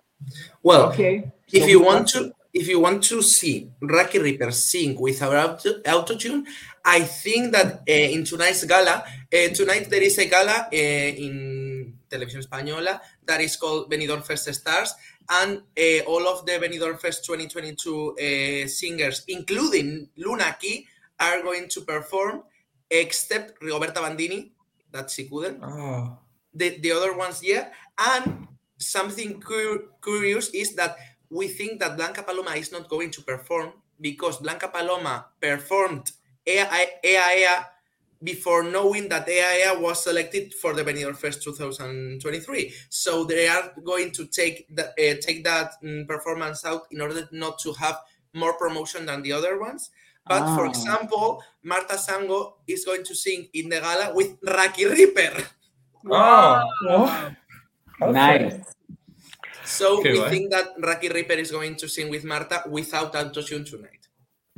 Well, 0.62 0.88
Okay. 0.90 1.32
if 1.52 1.62
So 1.62 1.68
you 1.68 1.80
want 1.82 2.08
to 2.08 2.32
if 2.52 2.66
you 2.68 2.80
want 2.80 3.02
to 3.04 3.22
see 3.22 3.70
Rakky 3.80 4.20
Ripper 4.22 4.50
sing 4.50 4.98
without 5.00 5.32
auto- 5.64 5.80
autotune, 5.82 6.44
I 6.84 7.00
think 7.02 7.52
that 7.52 7.82
uh, 7.88 7.92
in 8.14 8.24
tonight's 8.24 8.64
gala, 8.64 9.04
uh, 9.06 9.48
tonight 9.54 9.88
there 9.88 10.02
is 10.02 10.18
a 10.18 10.26
gala 10.26 10.66
uh, 10.66 10.76
in 11.24 11.94
Televisión 12.10 12.42
Española 12.42 13.00
that 13.24 13.40
is 13.40 13.56
called 13.56 13.88
Benidorm 13.90 14.22
First 14.24 14.52
Stars, 14.52 14.94
and 15.30 15.62
uh, 15.78 16.04
all 16.06 16.26
of 16.26 16.44
the 16.44 16.52
Benidorm 16.52 16.98
Fest 16.98 17.24
2022 17.24 18.16
uh, 18.18 18.68
singers, 18.68 19.24
including 19.28 20.08
Luna 20.16 20.56
Ki, 20.60 20.86
are 21.18 21.42
going 21.42 21.68
to 21.68 21.82
perform, 21.82 22.42
except 22.90 23.60
Rigoberta 23.62 24.02
Bandini, 24.02 24.52
that 24.90 25.10
she 25.10 25.28
couldn't. 25.28 25.62
Oh, 25.62 26.18
the, 26.52 26.78
the 26.78 26.90
other 26.92 27.16
ones 27.16 27.42
yeah. 27.44 27.68
And 27.98 28.48
something 28.76 29.40
cur- 29.40 29.84
curious 30.02 30.50
is 30.50 30.74
that 30.74 30.96
we 31.30 31.46
think 31.46 31.78
that 31.80 31.96
blanca 31.96 32.22
paloma 32.22 32.52
is 32.52 32.72
not 32.72 32.88
going 32.88 33.10
to 33.12 33.22
perform 33.22 33.72
because 34.00 34.38
blanca 34.38 34.68
paloma 34.68 35.26
performed 35.40 36.10
ea 36.48 36.64
ea, 37.04 37.16
ea 37.44 37.56
before 38.22 38.62
knowing 38.62 39.08
that 39.08 39.28
ea, 39.28 39.64
ea 39.64 39.76
was 39.80 40.04
selected 40.04 40.52
for 40.54 40.74
the 40.74 40.84
Benidorm 40.84 41.16
Fest 41.16 41.42
2023 41.42 42.72
so 42.88 43.24
they 43.24 43.48
are 43.48 43.72
going 43.84 44.10
to 44.12 44.26
take 44.26 44.66
that 44.76 44.88
uh, 44.98 45.14
take 45.20 45.42
that 45.44 45.72
mm, 45.82 46.06
performance 46.06 46.64
out 46.64 46.82
in 46.90 47.00
order 47.00 47.28
not 47.32 47.58
to 47.58 47.72
have 47.74 47.96
more 48.34 48.54
promotion 48.58 49.06
than 49.06 49.22
the 49.22 49.32
other 49.32 49.58
ones 49.58 49.90
but 50.26 50.44
for 50.54 50.66
Ah. 50.66 50.68
example 50.68 51.42
marta 51.62 51.94
sango 51.94 52.54
is 52.66 52.84
going 52.84 53.02
to 53.04 53.14
sing 53.14 53.48
in 53.54 53.68
the 53.70 53.80
gala 53.80 54.14
with 54.14 54.38
Rakky 54.42 54.84
Ripper 54.90 55.44
oh, 56.06 56.62
Wow. 56.84 57.32
okay. 58.02 58.12
Nice. 58.12 58.74
So 59.64 59.98
Okay, 60.00 60.12
we 60.12 60.20
right. 60.20 60.30
think 60.30 60.50
that 60.50 60.76
Rakky 60.78 61.12
Ripper 61.12 61.34
is 61.34 61.50
going 61.50 61.76
to 61.76 61.88
sing 61.88 62.08
with 62.10 62.24
Marta 62.24 62.64
without 62.68 63.12
autotune 63.14 63.64
tonight. 63.68 63.99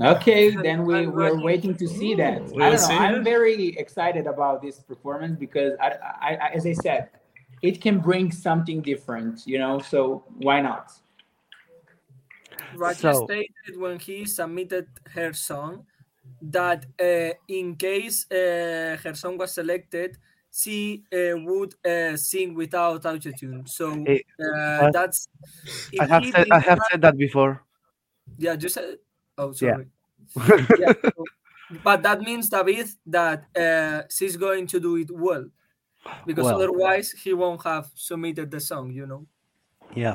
Okay, 0.04 0.50
then 0.66 0.84
we, 0.84 0.96
I'm 0.96 1.12
we're 1.12 1.40
waiting 1.40 1.74
to 1.76 1.86
see 1.88 2.14
that. 2.16 2.38
I 2.38 2.40
We'll 2.40 2.58
don't 2.58 2.72
know. 2.72 2.76
see. 2.76 2.94
I'm 2.94 3.22
very 3.24 3.68
excited 3.78 4.26
about 4.26 4.62
this 4.62 4.80
performance 4.80 5.38
because, 5.38 5.72
I, 5.80 5.88
I, 6.20 6.34
I, 6.34 6.48
as 6.54 6.66
I 6.66 6.72
said, 6.72 7.10
it 7.62 7.80
can 7.80 7.98
bring 8.00 8.32
something 8.32 8.80
different, 8.82 9.46
you 9.46 9.58
know. 9.58 9.78
So 9.80 10.24
why 10.38 10.60
not? 10.60 10.90
Rakky 12.74 12.96
So- 12.96 13.24
stated 13.26 13.76
when 13.76 13.98
he 13.98 14.24
submitted 14.24 14.86
her 15.14 15.32
song 15.32 15.86
that 16.40 16.86
uh, 17.00 17.34
in 17.48 17.76
case 17.76 18.26
uh, 18.30 18.96
her 19.02 19.14
song 19.14 19.38
was 19.38 19.52
selected, 19.54 20.16
she 20.52 21.02
uh, 21.12 21.38
would 21.44 21.74
uh, 21.84 22.16
sing 22.16 22.54
without 22.54 23.02
autotune. 23.02 23.68
So 23.68 23.92
Eh, 24.06 24.18
uh, 24.42 24.90
that's. 24.90 25.28
I 26.00 26.06
have 26.06 26.24
said 26.26 26.46
I 26.50 26.58
have 26.58 26.78
that- 26.78 26.88
said 26.90 27.00
that 27.02 27.16
before. 27.16 27.62
Yeah, 28.38 28.56
just 28.56 28.74
said. 28.74 28.96
Oh, 29.38 29.52
Yeah. 29.60 29.76
sorry. 29.76 29.86
Yeah, 30.78 30.92
so- 31.02 31.24
but 31.82 32.02
that 32.02 32.20
means 32.20 32.48
David 32.50 32.88
that 33.06 33.44
uh, 33.56 34.02
she's 34.10 34.36
going 34.36 34.66
to 34.68 34.78
do 34.80 34.96
it 34.96 35.10
well, 35.10 35.46
because 36.26 36.44
Well. 36.44 36.56
otherwise 36.56 37.10
he 37.12 37.32
won't 37.32 37.62
have 37.64 37.90
submitted 37.94 38.50
the 38.50 38.60
song. 38.60 38.92
You 38.92 39.06
know. 39.06 39.26
Yeah, 39.94 40.14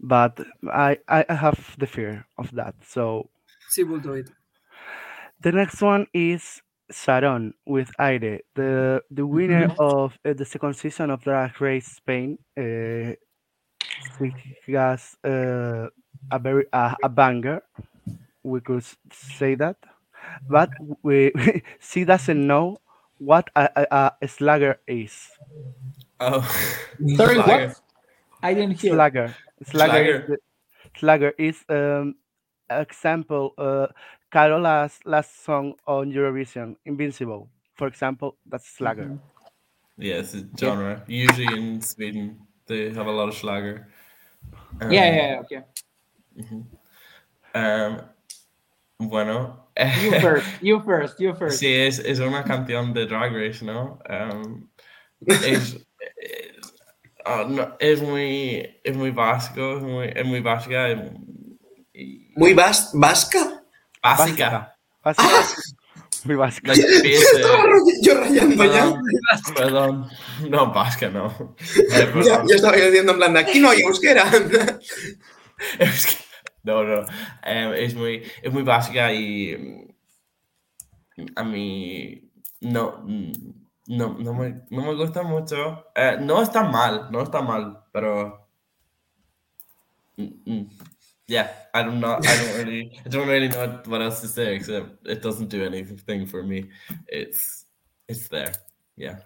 but 0.00 0.38
I 0.68 0.98
I 1.08 1.24
have 1.34 1.58
the 1.78 1.86
fear 1.86 2.26
of 2.38 2.50
that. 2.52 2.74
So 2.82 3.30
She 3.70 3.84
will 3.84 4.00
do 4.00 4.14
it. 4.14 4.30
the 5.40 5.52
next 5.52 5.80
one 5.82 6.06
is 6.12 6.62
Sharonne 6.90 7.52
with 7.66 7.90
Aire, 7.98 8.40
the 8.54 9.02
the 9.10 9.26
winner 9.26 9.70
of 9.78 10.18
uh, 10.24 10.32
the 10.34 10.44
second 10.44 10.74
season 10.74 11.10
of 11.10 11.22
Drag 11.22 11.60
Race 11.60 11.86
Spain. 11.98 12.38
Uh, 12.58 13.14
she 14.64 14.72
has 14.72 15.16
uh, 15.24 15.88
a 16.30 16.38
very 16.38 16.66
uh, 16.72 16.94
a 17.02 17.08
banger, 17.08 17.62
we 18.46 18.60
could 18.60 18.84
say 19.12 19.54
that, 19.56 19.76
but 20.48 20.70
we 21.02 21.32
she 21.80 22.04
doesn't 22.04 22.46
know 22.46 22.78
what 23.18 23.50
a, 23.56 23.70
a, 23.90 24.12
a 24.22 24.28
slugger 24.28 24.80
is. 24.86 25.14
Oh, 26.20 26.40
Sorry, 27.16 27.42
Slugger. 27.42 27.68
what? 27.68 27.80
I 28.42 28.54
didn't 28.54 28.80
hear. 28.80 28.94
Slugger. 28.94 29.38
Slugger. 29.64 30.02
Is, 30.04 30.18
Slugger. 30.18 30.26
the- 30.26 30.38
Slugger 30.98 31.34
is 31.38 31.64
um 31.68 32.16
example. 32.70 33.54
Uh, 33.58 33.88
Carola's 34.32 35.00
last 35.04 35.44
song 35.44 35.74
on 35.86 36.12
Eurovision, 36.12 36.76
Invincible. 36.84 37.48
For 37.76 37.86
example, 37.88 38.38
that's 38.46 38.68
Slugger. 38.68 39.12
Mhm. 39.12 39.20
Yeah, 39.98 40.16
it's 40.16 40.34
a 40.34 40.44
genre. 40.58 41.04
Usually 41.08 41.56
in 41.58 41.80
Sweden, 41.82 42.46
they 42.66 42.92
have 42.92 43.06
a 43.06 43.12
lot 43.12 43.28
of 43.28 43.34
Schlager. 43.34 43.88
Um, 44.80 44.90
Yeah, 44.90 45.06
yeah, 45.14 45.26
yeah, 45.32 45.40
okay. 45.40 45.62
um, 47.54 48.08
bueno. 48.98 49.70
You 50.02 50.12
first, 50.20 50.46
you 50.62 50.80
first, 50.82 51.18
you 51.20 51.34
first. 51.38 51.58
Sí, 51.58 51.72
es, 51.72 51.98
es 51.98 52.18
una 52.20 52.42
canción 52.44 52.92
de 52.94 53.06
Drag 53.06 53.32
Race, 53.32 53.64
¿no? 53.64 53.98
Um, 54.08 54.68
es, 55.26 55.42
es, 55.44 55.86
ah, 57.26 57.44
no, 57.48 57.76
es 57.78 58.00
muy, 58.02 58.80
es 58.82 58.96
muy 58.96 59.10
básico, 59.10 59.76
es 59.76 59.82
muy, 59.82 60.10
es 60.14 60.24
muy 60.26 60.40
básica. 60.40 60.88
y- 61.92 62.32
Muy 62.36 62.54
vas 62.54 62.90
vasca. 62.94 63.62
básica. 64.02 64.76
Básica. 65.02 65.28
Muy 66.24 66.34
basic. 66.36 66.66
Estaba 66.68 67.62
ray- 67.62 68.00
yo 68.02 68.14
rayando 68.20 68.64
ya. 68.64 68.70
Perdón, 68.82 69.02
perdón. 69.54 70.08
No, 70.50 70.72
básica, 70.72 71.08
no. 71.08 71.56
Eh, 71.76 71.84
Ya, 71.90 72.12
perdón. 72.12 72.46
yo 72.48 72.56
estaba 72.56 72.76
diciendo 72.76 73.12
en 73.12 73.18
plan, 73.18 73.34
de, 73.34 73.40
aquí 73.40 73.60
no 73.60 73.70
hay 73.70 73.80
euskera. 73.82 74.24
Es 75.78 76.06
que- 76.06 76.25
no, 76.66 76.84
no. 76.84 77.06
Em, 77.42 77.72
es, 77.74 77.94
muy, 77.94 78.22
es 78.42 78.52
muy 78.52 78.62
básica 78.62 79.12
y 79.12 79.94
mm, 81.16 81.50
mí 81.50 82.30
no, 82.60 83.02
mm, 83.04 83.32
no, 83.88 84.18
no, 84.18 84.34
me, 84.34 84.62
no 84.70 84.82
me 84.82 84.94
gusta 84.94 85.22
mucho. 85.22 85.86
Eh, 85.94 86.18
no 86.20 86.42
está 86.42 86.64
mal, 86.64 87.08
no 87.10 87.22
está 87.22 87.40
mal, 87.40 87.84
pero... 87.92 88.48
mm, 90.16 90.42
mm, 90.44 90.68
Yeah, 91.28 91.50
I 91.74 91.82
don't 91.82 91.98
know. 91.98 92.20
I 92.22 92.36
don't 92.36 92.54
really, 92.56 93.00
I 93.04 93.08
don't 93.08 93.26
really 93.26 93.48
know 93.48 93.82
what 93.86 94.00
else 94.00 94.20
to 94.20 94.28
say 94.28 94.54
except 94.54 95.04
it 95.08 95.22
doesn't 95.22 95.48
do 95.48 95.64
anything 95.64 96.24
for 96.24 96.44
me. 96.44 96.70
It's, 97.08 97.66
it's 98.06 98.28
there. 98.28 98.52
Yeah. 98.96 99.18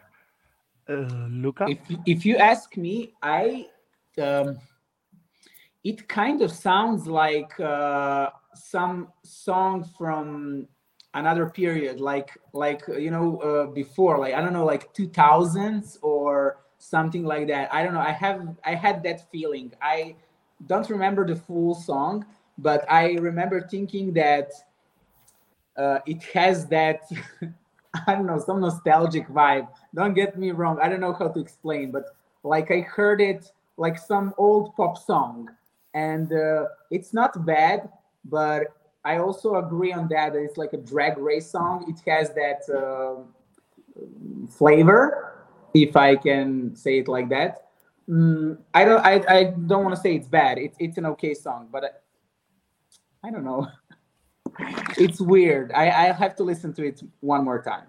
Uh, 0.89 1.29
Luka. 1.29 1.67
If 1.69 1.79
if 2.07 2.25
you 2.25 2.37
ask 2.39 2.75
me, 2.77 3.13
I 3.23 3.67
um, 4.17 4.57
it 5.85 6.09
kind 6.09 6.43
of 6.43 6.51
sounds 6.51 7.07
like 7.07 7.59
uh, 7.59 8.31
some 8.55 9.09
song 9.23 9.89
from 9.97 10.67
another 11.15 11.47
period, 11.49 12.01
like 12.01 12.31
like 12.53 12.89
uh, 12.89 12.97
you 12.97 13.11
know 13.11 13.39
uh, 13.39 13.67
before, 13.67 14.19
like 14.19 14.35
I 14.35 14.41
don't 14.41 14.53
know, 14.53 14.65
like 14.65 14.93
two 14.93 15.09
thousands 15.09 15.99
or 16.03 16.59
something 16.79 17.25
like 17.25 17.49
that. 17.49 17.73
I 17.73 17.83
don't 17.83 17.95
know. 17.95 18.01
I 18.01 18.13
have 18.13 18.57
I 18.65 18.75
had 18.75 19.03
that 19.05 19.31
feeling. 19.31 19.73
I 19.81 20.17
don't 20.67 20.89
remember 20.91 21.27
the 21.27 21.37
full 21.37 21.75
song, 21.75 22.27
but 22.59 22.85
I 22.91 23.13
remember 23.15 23.67
thinking 23.67 24.13
that 24.15 24.53
uh, 25.77 26.01
it 26.07 26.23
has 26.35 26.67
that 26.67 27.03
I 28.07 28.15
don't 28.15 28.27
know 28.27 28.39
some 28.39 28.61
nostalgic 28.61 29.29
vibe. 29.29 29.69
Don't 29.95 30.15
get 30.15 30.39
me 30.39 30.53
wrong. 30.53 30.79
I 30.81 30.89
don't 30.89 31.01
know 31.01 31.13
how 31.15 31.29
to 31.29 31.41
explain, 31.41 31.91
but 31.91 32.05
like 32.43 32.71
I 32.71 32.81
heard 32.81 33.21
it 33.21 33.51
like 33.77 33.99
some 33.99 34.35
old 34.37 34.75
pop 34.77 34.99
song, 34.99 35.49
and 35.95 36.33
uh, 36.33 36.67
it's 36.91 37.13
not 37.13 37.45
bad. 37.45 37.89
But 38.25 38.69
I 39.05 39.19
also 39.19 39.57
agree 39.57 39.93
on 39.93 40.09
that. 40.09 40.35
It's 40.35 40.57
like 40.57 40.73
a 40.73 40.79
drag 40.79 41.19
race 41.19 41.51
song. 41.51 41.87
It 41.89 42.01
has 42.11 42.31
that 42.35 42.63
uh, 42.69 43.23
flavor, 44.51 45.47
if 45.75 45.97
I 45.97 46.17
can 46.17 46.75
say 46.77 46.99
it 46.99 47.09
like 47.09 47.29
that. 47.31 47.69
Mm, 48.09 48.59
I 48.75 48.85
don't. 48.85 49.05
I, 49.05 49.23
I 49.29 49.45
don't 49.45 49.85
want 49.85 49.95
to 49.95 50.01
say 50.01 50.17
it's 50.17 50.29
bad. 50.29 50.59
It's 50.59 50.77
it's 50.81 50.99
an 50.99 51.07
okay 51.07 51.33
song, 51.33 51.69
but 51.71 51.85
I, 51.85 53.29
I 53.29 53.31
don't 53.31 53.45
know. 53.45 53.69
it's 54.99 55.21
weird. 55.21 55.71
I 55.73 56.09
I 56.09 56.13
have 56.13 56.35
to 56.37 56.43
listen 56.43 56.73
to 56.75 56.87
it 56.87 57.03
one 57.21 57.45
more 57.45 57.63
time. 57.63 57.87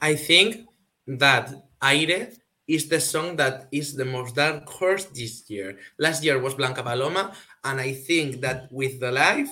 I 0.00 0.14
think 0.14 0.66
that 1.06 1.54
Aire 1.82 2.28
is 2.68 2.86
the 2.88 3.00
song 3.00 3.36
that 3.36 3.66
is 3.72 3.96
the 3.96 4.04
most 4.04 4.36
dark 4.36 4.68
horse 4.68 5.06
this 5.06 5.48
year. 5.48 5.78
Last 5.98 6.22
year 6.22 6.38
was 6.38 6.54
Blanca 6.54 6.82
Paloma, 6.82 7.32
and 7.64 7.80
I 7.80 7.94
think 7.94 8.40
that 8.42 8.70
with 8.70 9.00
the 9.00 9.10
live, 9.10 9.48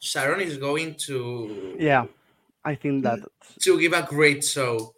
Sharonne 0.00 0.40
is 0.40 0.56
going 0.56 0.94
to 1.06 1.76
Yeah, 1.78 2.06
I 2.64 2.74
think 2.74 3.04
that. 3.04 3.20
to 3.60 3.78
give 3.78 3.92
a 3.92 4.02
great 4.02 4.42
show. 4.42 4.94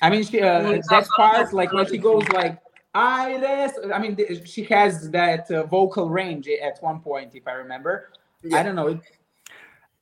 I 0.00 0.10
mean, 0.10 0.24
she, 0.24 0.40
uh, 0.40 0.62
Well, 0.62 0.80
that 0.90 1.08
part, 1.16 1.52
like 1.52 1.72
when 1.72 1.86
she 1.86 1.98
goes 1.98 2.28
like, 2.28 2.58
Iris, 2.94 3.72
I 3.92 3.98
mean, 3.98 4.16
she 4.44 4.62
has 4.64 5.10
that 5.10 5.50
uh, 5.50 5.64
vocal 5.64 6.08
range 6.08 6.48
at 6.48 6.82
one 6.82 7.00
point, 7.00 7.34
if 7.34 7.46
I 7.46 7.52
remember. 7.52 8.10
Yeah. 8.42 8.58
I 8.58 8.62
don't 8.62 8.76
know. 8.76 8.88
It, 8.88 9.00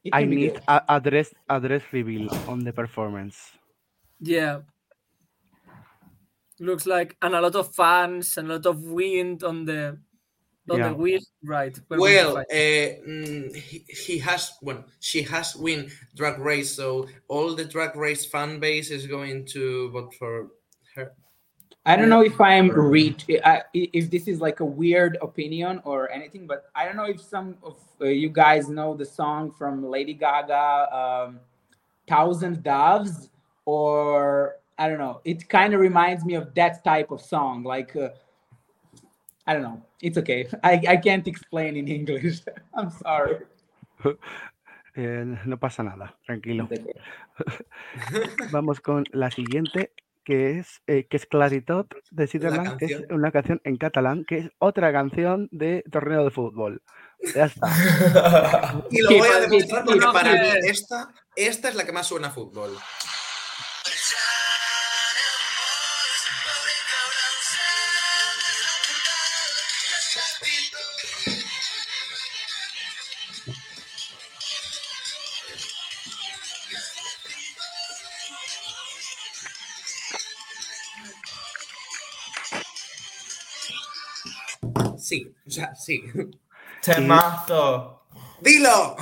it 0.04 0.14
I 0.14 0.20
can 0.20 0.30
be 0.30 0.36
need 0.36 0.60
a 0.68 0.82
address 0.88 1.34
address 1.48 1.82
reveal 1.92 2.28
on 2.46 2.62
the 2.62 2.72
performance. 2.72 3.52
Yeah. 4.20 4.60
Looks 6.64 6.86
like 6.86 7.16
and 7.20 7.34
a 7.34 7.40
lot 7.40 7.56
of 7.56 7.74
fans 7.74 8.38
and 8.38 8.50
a 8.50 8.54
lot 8.54 8.66
of 8.66 8.82
wind 8.82 9.44
on 9.44 9.64
the 9.66 9.98
on 10.70 10.78
Yeah. 10.78 10.92
we 10.92 11.20
right. 11.42 11.78
we're 11.90 11.98
going 11.98 12.10
to 12.16 12.24
Well, 12.24 12.34
fight. 12.36 12.46
uh, 12.50 13.58
he, 13.58 13.84
he 13.88 14.18
has 14.18 14.52
well, 14.62 14.84
she 15.00 15.20
has 15.22 15.54
win 15.56 15.90
drag 16.16 16.38
race, 16.38 16.74
so 16.74 17.06
all 17.28 17.54
the 17.54 17.64
drag 17.66 17.96
race 17.96 18.24
fan 18.24 18.60
base 18.60 18.90
is 18.90 19.06
going 19.06 19.44
to 19.52 19.90
vote 19.90 20.14
for 20.14 20.48
her. 20.94 21.12
I 21.84 21.96
don't 21.96 22.08
know 22.08 22.22
if 22.22 22.40
I'm 22.40 22.70
reach 22.70 23.26
if 23.28 24.10
this 24.10 24.26
is 24.26 24.40
like 24.40 24.60
a 24.60 24.64
weird 24.64 25.18
opinion 25.20 25.82
or 25.84 26.10
anything, 26.10 26.46
but 26.46 26.70
I 26.74 26.86
don't 26.86 26.96
know 26.96 27.04
if 27.04 27.20
some 27.20 27.58
of 27.62 27.76
uh, 28.00 28.06
you 28.06 28.30
guys 28.30 28.70
know 28.70 28.96
the 28.96 29.04
song 29.04 29.50
from 29.52 29.84
Lady 29.84 30.14
Gaga, 30.14 30.88
um, 30.96 31.40
Thousand 32.08 32.62
Doves, 32.62 33.28
or 33.66 34.56
I 34.78 34.88
don't 34.88 34.98
know. 34.98 35.20
It 35.24 35.48
kind 35.48 35.74
of 35.74 35.80
reminds 35.80 36.24
me 36.24 36.34
of 36.34 36.54
that 36.54 36.82
type 36.84 37.10
of 37.10 37.20
song. 37.20 37.62
Like, 37.62 37.94
uh, 37.96 38.08
I 39.46 39.54
don't 39.54 39.62
know. 39.62 39.82
It's 40.00 40.18
okay. 40.18 40.48
I, 40.62 40.80
I 40.88 40.96
can't 40.96 41.26
explain 41.26 41.76
in 41.76 41.88
English. 41.88 42.40
I'm 42.74 42.90
sorry. 42.90 43.38
Eh, 44.96 45.24
no 45.44 45.58
pasa 45.58 45.82
nada, 45.82 46.16
tranquilo. 46.24 46.68
Vamos 48.52 48.80
con 48.80 49.02
la 49.10 49.28
siguiente, 49.32 49.90
que 50.22 50.60
es, 50.60 50.82
eh, 50.86 51.08
que 51.10 51.16
es 51.16 51.26
Claritot 51.26 51.92
de 52.12 52.28
Sutherland, 52.28 52.78
que 52.78 52.84
es 52.84 52.92
canción. 52.92 53.18
una 53.18 53.32
canción 53.32 53.60
en 53.64 53.76
catalán, 53.76 54.24
que 54.24 54.38
es 54.38 54.50
otra 54.60 54.92
canción 54.92 55.48
de 55.50 55.82
torneo 55.90 56.22
de 56.22 56.30
fútbol. 56.30 56.80
Ya 57.34 57.46
está. 57.46 57.66
Y 58.92 59.02
lo 59.02 59.18
voy 59.18 59.28
a 59.28 59.40
demostrar 59.40 59.84
porque 59.84 60.06
para 60.12 60.32
mí 60.32 60.48
esta, 60.62 61.12
esta 61.34 61.68
es 61.70 61.74
la 61.74 61.84
que 61.84 61.90
más 61.90 62.06
suena 62.06 62.28
a 62.28 62.30
fútbol. 62.30 62.70
Sí, 85.04 85.30
o 85.46 85.50
sea, 85.50 85.74
sí. 85.74 86.02
Temazo. 86.82 88.04
¡Dilo! 88.40 88.96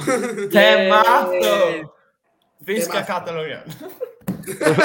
Temazo. 0.51 1.95
Visca 2.61 2.93
Temazo. 2.93 3.07
Catalunya. 3.07 3.65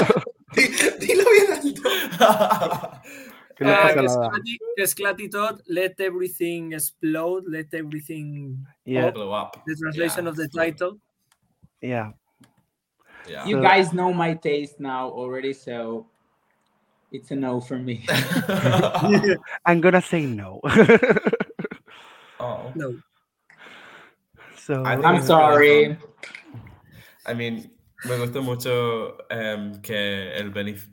Dilo 0.99 1.23
bien 1.31 1.53
alto. 1.53 1.89
Que 3.55 3.63
no 3.65 3.71
Ah, 3.71 3.79
pasa 3.81 3.93
que 3.99 4.05
es 4.05 4.15
nada. 4.15 4.31
Que 4.75 4.83
es 4.83 4.93
Clatitot, 4.95 5.61
let 5.65 5.95
everything 5.99 6.73
explode, 6.73 7.45
let 7.47 7.73
everything 7.73 8.63
Yeah, 8.85 9.09
Blew 9.09 9.31
up. 9.33 9.57
the 9.65 9.75
translation 9.75 10.25
Yeah. 10.25 10.29
of 10.29 10.35
the 10.37 10.47
title. 10.49 10.99
yeah. 11.81 12.11
Yeah. 13.27 13.45
You 13.45 13.57
So- 13.57 13.61
guys 13.63 13.91
know 13.91 14.13
my 14.13 14.35
taste 14.35 14.79
now 14.79 15.09
already, 15.09 15.53
so 15.53 16.05
it's 17.11 17.31
a 17.31 17.35
no 17.35 17.59
for 17.61 17.77
me. 17.77 18.05
I'm 19.65 19.81
gonna 19.81 20.01
say 20.01 20.25
no. 20.25 20.59
oh. 22.39 22.71
No. 22.75 22.95
so, 24.57 24.83
I 24.85 24.95
think 24.95 25.05
I'm 25.05 25.21
sorry. 25.21 25.97
I 27.25 27.33
mean, 27.33 27.71
me 28.05 28.17
gusta 28.17 28.41
mucho 28.41 29.17
em, 29.29 29.81
que 29.81 30.31
el 30.35 30.51
Benif 30.51 30.87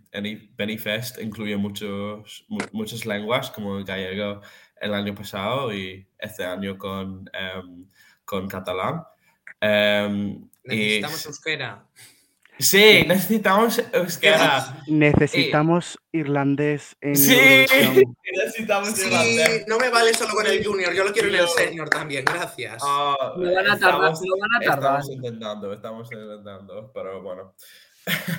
Benifest 0.56 1.18
incluye 1.20 1.56
muchos, 1.56 2.44
mu- 2.48 2.66
muchas 2.72 3.04
lenguas, 3.06 3.50
como 3.50 3.78
el 3.78 3.84
gallego 3.84 4.40
el 4.80 4.94
año 4.94 5.14
pasado 5.14 5.72
y 5.72 6.06
este 6.18 6.44
año 6.44 6.76
con, 6.76 7.28
em, 7.32 7.86
con 8.24 8.48
catalán. 8.48 9.02
Em, 9.60 10.48
y 10.64 10.76
Necesitamos 10.76 11.26
euskera. 11.26 11.84
Sí, 12.58 13.04
necesitamos 13.06 13.82
euskera. 13.92 14.82
necesitamos 14.86 15.98
irlandés 16.12 16.96
en 17.00 17.16
Sí, 17.16 17.36
necesitamos 18.36 18.90
Sí, 18.90 19.06
irlandés. 19.06 19.64
no 19.66 19.78
me 19.78 19.88
vale 19.90 20.14
solo 20.14 20.34
con 20.34 20.46
el 20.46 20.64
junior, 20.64 20.92
yo 20.94 21.04
lo 21.04 21.12
quiero 21.12 21.28
en 21.28 21.36
el 21.36 21.48
senior 21.48 21.88
también, 21.88 22.24
gracias. 22.24 22.82
No 22.82 23.16
van 23.36 23.70
a 23.70 23.78
tardar, 23.78 24.12
estamos- 24.12 24.20
van 24.40 24.62
a 24.62 24.64
tardar. 24.64 25.00
Estamos 25.00 25.10
intentando, 25.10 25.72
estamos 25.72 26.12
intentando, 26.12 26.90
pero 26.92 27.22
bueno. 27.22 27.54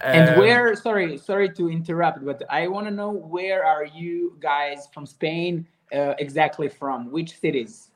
And 0.00 0.28
Em, 0.30 0.38
where? 0.38 0.76
Sorry, 0.76 1.18
sorry 1.18 1.52
to 1.54 1.68
interrupt, 1.68 2.24
but 2.24 2.42
I 2.48 2.68
want 2.68 2.86
to 2.86 2.90
know 2.92 3.10
where 3.10 3.64
are 3.64 3.84
you 3.84 4.36
guys 4.40 4.88
from 4.94 5.04
Spain 5.06 5.66
uh, 5.92 6.14
exactly 6.18 6.68
from? 6.68 7.10
Which 7.10 7.36
cities? 7.38 7.90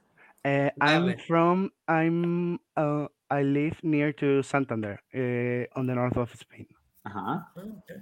Uh, 0.45 0.71
I'm 0.81 1.17
from 1.29 1.71
I'm 1.87 2.59
uh, 2.77 3.07
I 3.33 3.41
live 3.41 3.81
near 3.83 4.13
to 4.21 4.43
Santander, 4.43 5.01
uh, 5.17 5.65
on 5.79 5.87
the 5.87 5.95
north 5.95 6.19
of 6.19 6.29
Spain. 6.37 6.67
Uh 7.07 7.09
huh. 7.09 7.39
okay. 7.57 8.01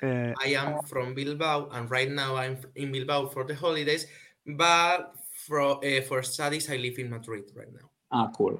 Uh, 0.00 0.32
I 0.40 0.56
am 0.56 0.80
from 0.88 1.12
Bilbao, 1.12 1.68
and 1.72 1.90
right 1.90 2.10
now 2.10 2.34
I'm 2.34 2.56
in 2.74 2.90
Bilbao 2.90 3.26
for 3.26 3.44
the 3.44 3.54
holidays, 3.54 4.06
but 4.46 5.12
for, 5.44 5.84
uh, 5.84 6.00
for 6.08 6.22
studies 6.22 6.70
I 6.70 6.76
live 6.76 6.98
in 6.98 7.10
Madrid 7.10 7.52
right 7.54 7.68
now. 7.70 7.90
Ah, 8.10 8.30
cool. 8.32 8.58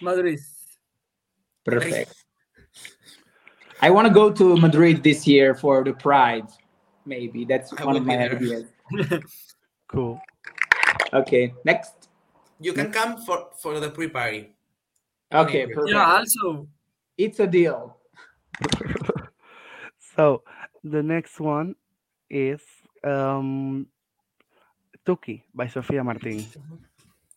Madrid. 0.00 0.40
Perfect. 1.62 2.14
I 3.82 3.90
want 3.90 4.08
to 4.08 4.14
go 4.14 4.32
to 4.32 4.56
Madrid 4.56 5.02
this 5.02 5.26
year 5.26 5.54
for 5.54 5.84
the 5.84 5.92
Pride. 5.92 6.48
Maybe 7.04 7.44
that's 7.44 7.70
I 7.76 7.84
one 7.84 7.96
of 7.96 8.06
my 8.06 8.16
there. 8.16 8.36
ideas. 8.36 8.64
cool. 9.88 10.18
Okay, 11.12 11.52
next. 11.64 12.08
You 12.60 12.72
can 12.72 12.90
come 12.90 13.18
for, 13.18 13.50
for 13.60 13.78
the 13.78 13.90
pre-party. 13.90 14.55
Okay, 15.32 15.66
perfect. 15.66 15.90
Yeah, 15.90 16.18
also. 16.18 16.68
It's 17.18 17.40
a 17.40 17.46
deal. 17.46 17.96
So 20.16 20.42
the 20.82 21.02
next 21.02 21.38
one 21.38 21.76
is 22.30 22.62
um, 23.04 23.86
Tuki 25.06 25.42
by 25.54 25.68
Sofia 25.68 26.02
Martin. 26.02 26.44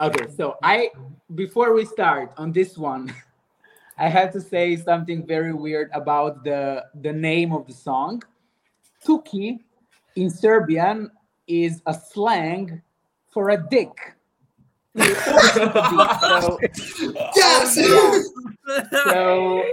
Okay, 0.01 0.27
so 0.35 0.57
I 0.63 0.89
before 1.35 1.73
we 1.73 1.83
start 1.83 2.31
on 2.37 2.53
this 2.53 2.77
one, 2.77 3.13
I 3.97 4.07
have 4.07 4.31
to 4.31 4.39
say 4.39 4.77
something 4.77 5.27
very 5.27 5.53
weird 5.53 5.89
about 5.93 6.45
the 6.45 6.85
the 7.01 7.11
name 7.11 7.51
of 7.51 7.67
the 7.67 7.73
song. 7.73 8.23
Tuki 9.05 9.59
in 10.15 10.29
Serbian 10.29 11.11
is 11.47 11.81
a 11.85 11.93
slang 11.93 12.81
for 13.27 13.49
a 13.49 13.57
dick. 13.57 14.15
so, 14.95 16.59
Yes! 17.75 18.29
so 19.03 19.63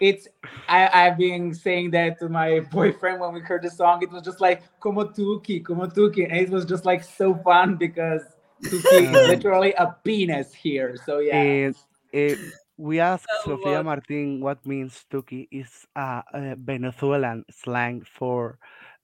it's 0.00 0.28
I, 0.68 1.06
I've 1.06 1.18
been 1.18 1.54
saying 1.54 1.90
that 1.92 2.18
to 2.20 2.28
my 2.28 2.60
boyfriend 2.60 3.20
when 3.20 3.32
we 3.34 3.40
heard 3.40 3.62
the 3.62 3.70
song. 3.70 4.02
It 4.02 4.10
was 4.10 4.22
just 4.22 4.40
like 4.40 4.62
como 4.80 5.04
tuki, 5.04 5.64
como 5.64 5.86
tuki, 5.86 6.24
and 6.24 6.36
it 6.38 6.50
was 6.50 6.64
just 6.64 6.84
like 6.84 7.02
so 7.04 7.34
fun 7.34 7.76
because 7.76 8.22
tuki 8.62 9.02
is 9.02 9.26
literally 9.28 9.72
a 9.74 9.96
penis 10.04 10.54
here. 10.54 10.96
So 11.04 11.18
yeah, 11.18 11.36
And 11.36 11.74
uh, 12.14 12.36
we 12.76 13.00
asked 13.00 13.28
Oh, 13.30 13.56
Sofia 13.56 13.78
what? 13.78 13.84
Martin 13.84 14.40
what 14.40 14.66
means 14.66 15.04
Tuki 15.10 15.48
is 15.50 15.86
a, 15.94 16.22
uh 16.32 16.54
Venezuelan 16.58 17.44
slang 17.50 18.02
for 18.02 18.58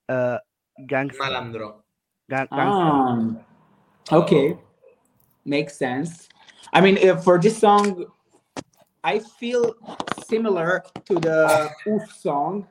uh, 0.08 0.38
gangster. 0.86 1.22
Malandro. 1.22 1.82
ga- 2.30 2.48
gangster. 2.50 2.90
um, 2.90 3.40
okay, 4.10 4.56
makes 5.44 5.76
sense. 5.76 6.28
I 6.72 6.80
mean, 6.80 7.18
for 7.18 7.38
this 7.38 7.58
song, 7.58 8.06
I 9.04 9.20
feel 9.20 9.74
similar 10.26 10.82
to 11.06 11.14
the 11.14 11.70
Oof 11.86 12.12
song. 12.12 12.66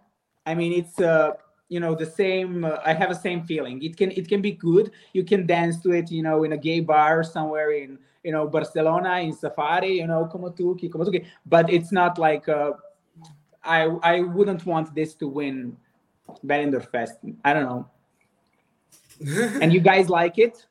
I 0.45 0.55
mean, 0.55 0.73
it's 0.73 0.99
uh, 0.99 1.33
you 1.69 1.79
know 1.79 1.95
the 1.95 2.05
same. 2.05 2.63
Uh, 2.63 2.77
I 2.85 2.93
have 2.93 3.09
the 3.09 3.15
same 3.15 3.43
feeling. 3.43 3.81
It 3.81 3.97
can 3.97 4.11
it 4.11 4.27
can 4.27 4.41
be 4.41 4.51
good. 4.51 4.91
You 5.13 5.23
can 5.23 5.45
dance 5.45 5.81
to 5.81 5.91
it, 5.91 6.11
you 6.11 6.23
know, 6.23 6.43
in 6.43 6.53
a 6.53 6.57
gay 6.57 6.79
bar 6.79 7.23
somewhere 7.23 7.71
in 7.71 7.99
you 8.23 8.31
know 8.31 8.47
Barcelona 8.47 9.19
in 9.19 9.33
Safari, 9.33 9.97
you 9.99 10.07
know, 10.07 10.25
como 10.25 10.49
tuki, 10.49 10.91
como 10.91 11.05
tuki. 11.05 11.25
But 11.45 11.71
it's 11.71 11.91
not 11.91 12.17
like 12.17 12.47
uh, 12.47 12.73
I 13.63 13.83
I 14.03 14.21
wouldn't 14.21 14.65
want 14.65 14.93
this 14.93 15.15
to 15.15 15.27
win 15.27 15.77
Benidorm 16.45 16.89
Fest. 16.91 17.17
I 17.43 17.53
don't 17.53 17.65
know. 17.65 17.89
and 19.61 19.73
you 19.73 19.79
guys 19.79 20.09
like 20.09 20.37
it? 20.37 20.65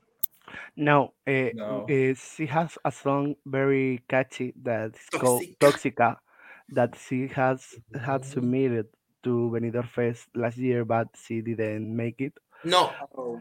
No, 0.76 1.14
uh, 1.26 1.50
No. 1.54 1.86
uh, 1.88 2.14
she 2.14 2.46
has 2.46 2.78
a 2.84 2.92
song 2.92 3.36
very 3.44 4.02
catchy 4.08 4.52
that's 4.56 5.08
called 5.10 5.42
Toxica. 5.60 5.60
Toxica 5.60 6.16
that 6.70 6.96
she 6.96 7.28
has 7.28 7.74
had 7.94 8.24
submitted 8.24 8.86
to 9.22 9.50
Benidorm 9.52 9.88
Fest 9.88 10.28
last 10.34 10.56
year, 10.58 10.84
but 10.84 11.08
she 11.14 11.40
didn't 11.40 11.94
make 11.94 12.20
it. 12.20 12.34
No, 12.64 12.90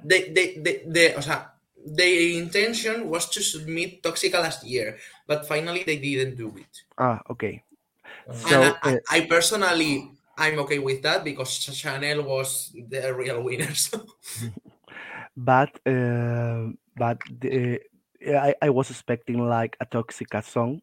they, 0.03 0.29
they, 0.29 0.57
they, 0.57 0.83
they, 0.85 1.15
o 1.15 1.21
sea, 1.21 1.51
the 1.85 2.37
intention 2.37 3.09
was 3.09 3.29
to 3.29 3.41
submit 3.41 4.03
Toxica 4.03 4.41
last 4.41 4.63
year, 4.65 4.97
but 5.27 5.47
finally 5.47 5.83
they 5.83 5.97
didn't 5.97 6.35
do 6.35 6.53
it. 6.57 6.83
Ah, 6.97 7.21
okay. 7.29 7.63
So, 8.33 8.61
and 8.61 8.75
I, 8.81 8.93
uh, 8.95 8.99
I 9.09 9.19
personally, 9.25 10.11
I'm 10.37 10.59
okay 10.59 10.79
with 10.79 11.01
that 11.03 11.23
because 11.23 11.49
Chanel 11.53 12.23
was 12.23 12.75
the 12.75 13.13
real 13.13 13.41
winner. 13.43 13.73
So. 13.73 14.05
but 15.37 15.79
uh, 15.85 16.69
but 16.97 17.19
the, 17.39 17.79
I, 18.27 18.55
I 18.61 18.69
was 18.69 18.89
expecting 18.89 19.39
like 19.47 19.77
a 19.79 19.85
Toxica 19.85 20.43
song, 20.43 20.81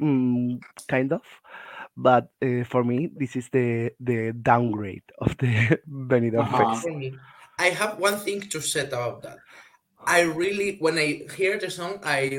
mm, 0.00 0.60
kind 0.88 1.12
of. 1.12 1.22
But 1.96 2.30
uh, 2.42 2.64
for 2.64 2.84
me, 2.84 3.10
this 3.16 3.36
is 3.36 3.48
the 3.50 3.92
the 4.00 4.32
downgrade 4.32 5.04
of 5.18 5.36
the 5.38 5.78
Benidorm 5.88 6.48
Uh-huh. 6.48 6.64
Fest. 6.66 6.82
For 6.82 6.96
me, 6.96 7.18
I 7.58 7.70
have 7.70 7.98
one 7.98 8.16
thing 8.18 8.40
to 8.50 8.60
say 8.60 8.86
about 8.86 9.22
that. 9.22 9.38
I 10.06 10.22
really, 10.22 10.76
when 10.78 10.96
I 10.98 11.26
hear 11.36 11.58
the 11.58 11.70
song, 11.70 12.00
I 12.02 12.38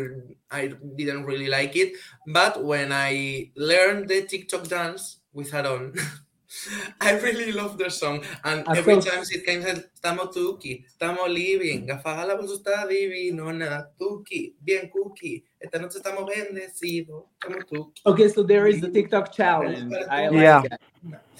I 0.49 0.73
didn't 0.97 1.25
really 1.25 1.47
like 1.47 1.75
it. 1.75 1.93
But 2.27 2.63
when 2.63 2.91
I 2.91 3.51
learned 3.55 4.09
the 4.09 4.23
TikTok 4.23 4.67
dance 4.67 5.21
with 5.33 5.53
Aaron, 5.53 5.93
I 7.01 7.11
really 7.19 7.51
love 7.51 7.77
the 7.77 7.89
song. 7.89 8.23
And 8.43 8.63
I 8.67 8.77
every 8.77 8.95
felt- 8.95 9.05
time 9.07 9.23
it 9.29 9.45
comes, 9.45 9.65
estamos 9.95 10.33
tuki, 10.33 10.83
estamos 10.85 11.27
living, 11.33 11.87
apaga 11.89 12.25
la 12.27 12.33
luz, 12.35 12.51
está 12.59 12.87
divino, 12.87 13.51
nada, 13.51 13.89
tuki, 13.99 14.53
bien 14.63 14.89
cookie, 14.91 15.43
esta 15.59 15.79
noche 15.79 15.99
estamos 15.99 16.25
bendecidos, 16.27 17.23
estamos 17.39 17.65
tuki. 17.67 18.01
Okay, 18.05 18.29
so 18.29 18.43
there 18.43 18.67
is 18.67 18.81
the 18.81 18.89
TikTok 18.89 19.31
challenge. 19.31 19.93
I 20.09 20.27
like 20.29 20.41
Yeah. 20.41 20.61
that. 20.69 20.81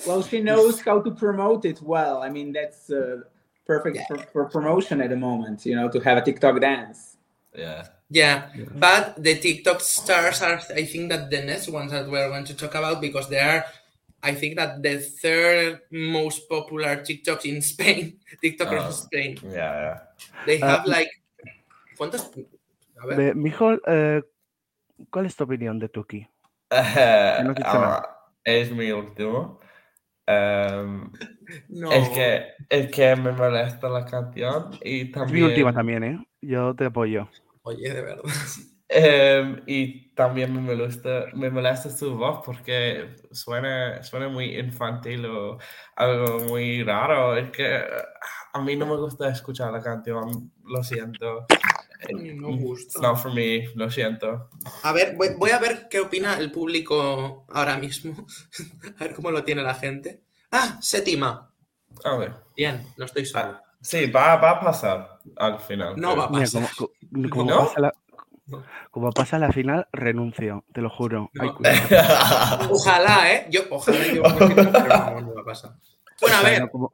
Well, 0.08 0.24
she 0.24 0.42
knows 0.42 0.82
how 0.82 1.02
to 1.02 1.12
promote 1.12 1.66
it 1.66 1.82
well. 1.82 2.22
I 2.24 2.30
mean, 2.30 2.52
that's 2.54 2.90
uh, 2.90 3.22
perfect 3.66 4.00
for, 4.08 4.18
for 4.34 4.46
promotion 4.46 5.02
at 5.02 5.10
the 5.10 5.16
moment. 5.18 5.66
You 5.66 5.76
know, 5.76 5.90
to 5.90 6.00
have 6.00 6.18
a 6.18 6.22
TikTok 6.22 6.60
dance. 6.62 7.18
Yeah. 7.56 7.86
Yeah, 8.14 8.50
but 8.76 9.24
the 9.24 9.36
TikTok 9.40 9.80
stars 9.80 10.42
are, 10.42 10.60
I 10.76 10.84
think, 10.84 11.10
that 11.12 11.30
the 11.30 11.44
next 11.44 11.70
ones 11.70 11.94
that 11.94 12.10
we're 12.10 12.28
going 12.28 12.44
to 12.44 12.54
talk 12.54 12.76
about 12.76 13.00
because 13.00 13.30
they 13.30 13.40
are, 13.40 13.64
I 14.24 14.36
think, 14.36 14.56
that 14.58 14.82
the 14.82 15.00
third 15.00 15.82
most 15.92 16.48
popular 16.48 16.98
TikToks 17.04 17.46
in 17.46 17.62
Spain, 17.62 18.20
TikTokers 18.44 18.84
Oh. 18.84 18.88
in 18.88 18.94
Spain. 18.94 19.38
Yeah, 19.52 19.98
They 20.46 20.62
Uh, 20.62 20.68
have 20.68 20.86
like, 20.86 21.10
¿cuántos? 21.98 22.32
A 23.02 23.06
ver, 23.08 23.18
Be- 23.18 23.34
Mijo, 23.36 23.80
eh, 23.88 24.22
¿cuál 25.10 25.26
es 25.26 25.36
tu 25.36 25.44
opinión 25.44 25.80
de 25.80 25.90
Tuki? 25.90 26.28
yeah. 26.72 27.42
no 27.44 27.54
nada. 27.54 28.18
es 28.44 28.72
mi 28.72 28.92
último. 28.92 29.60
Em, 30.28 31.12
no. 31.70 31.92
Es 31.92 32.10
que 32.10 32.46
es 32.70 32.92
que 32.92 33.16
me 33.16 33.32
molesta 33.32 33.90
la 33.90 34.06
canción 34.06 34.70
y 34.84 35.02
Es 35.02 35.12
también 35.12 35.36
mi 35.36 35.50
última 35.50 35.74
también, 35.74 36.04
¿eh? 36.04 36.26
Yo 36.42 36.76
te 36.76 36.86
apoyo. 36.86 37.28
Oye, 37.64 37.94
de 37.94 38.02
verdad. 38.02 38.24
em, 38.92 39.62
y 39.68 40.14
también 40.14 40.54
me 40.54 40.62
molesta 40.62 41.26
me 41.34 41.50
molesta 41.50 41.90
su 41.90 42.16
voz 42.16 42.42
porque 42.46 43.16
suena 43.32 44.04
suena 44.04 44.28
muy 44.28 44.58
infantil 44.60 45.26
o 45.26 45.58
algo 45.96 46.40
muy 46.50 46.84
raro. 46.84 47.36
Es 47.38 47.50
que 47.52 47.84
a 48.54 48.62
mí 48.62 48.76
no 48.76 48.86
me 48.86 48.98
gusta 48.98 49.30
escuchar 49.30 49.72
la 49.72 49.82
canción, 49.82 50.52
lo 50.66 50.84
siento. 50.84 51.46
No 52.36 52.50
It's 52.50 52.64
gusta. 52.64 53.00
not 53.02 53.18
for 53.18 53.32
me, 53.34 53.68
lo 53.76 53.90
siento. 53.90 54.50
A 54.84 54.92
ver, 54.92 55.16
voy, 55.16 55.30
voy 55.38 55.52
a 55.52 55.60
ver 55.60 55.88
qué 55.90 56.00
opina 56.00 56.38
el 56.40 56.52
público 56.52 57.46
ahora 57.50 57.78
mismo. 57.78 58.26
a 59.00 59.04
ver 59.04 59.14
cómo 59.14 59.30
lo 59.32 59.44
tiene 59.44 59.62
la 59.64 59.76
gente. 59.76 60.24
Ah, 60.52 60.80
séptima. 60.82 61.54
A 62.04 62.18
ver. 62.18 62.34
Bien, 62.58 62.84
no 62.98 63.06
estoy 63.06 63.26
solo. 63.26 63.46
Ah, 63.46 63.64
sí, 63.82 64.08
va, 64.10 64.36
va 64.38 64.50
a 64.52 64.60
pasar 64.60 65.20
al 65.38 65.60
final. 65.60 65.94
No 66.00 66.18
va 66.18 66.26
a 66.26 66.30
Mira, 66.30 66.42
pasar. 66.42 66.64
como, 66.64 66.70
co- 66.76 67.30
como 67.30 67.46
¿No? 67.52 67.58
pasa 67.68 67.80
la, 67.82 67.94
No. 68.11 68.11
Como 68.92 69.12
pasa 69.12 69.40
la 69.40 69.52
final, 69.52 69.88
renuncio, 69.92 70.66
te 70.74 70.82
lo 70.82 70.90
juro. 70.90 71.30
No. 71.34 71.58
Ojalá, 72.70 73.34
¿eh? 73.34 73.48
Yo, 73.50 73.62
ojalá 73.70 74.08
yo 74.08 74.24
me 74.24 74.56
quede, 74.56 74.72
pero 74.72 74.88
no, 74.88 75.22
no 75.22 75.34
va 75.36 75.42
a 75.42 75.46
pasar. 75.46 75.72
Bueno, 76.20 76.38
a 76.38 76.42
ver, 76.44 76.62
No, 76.62 76.70
como, 76.70 76.92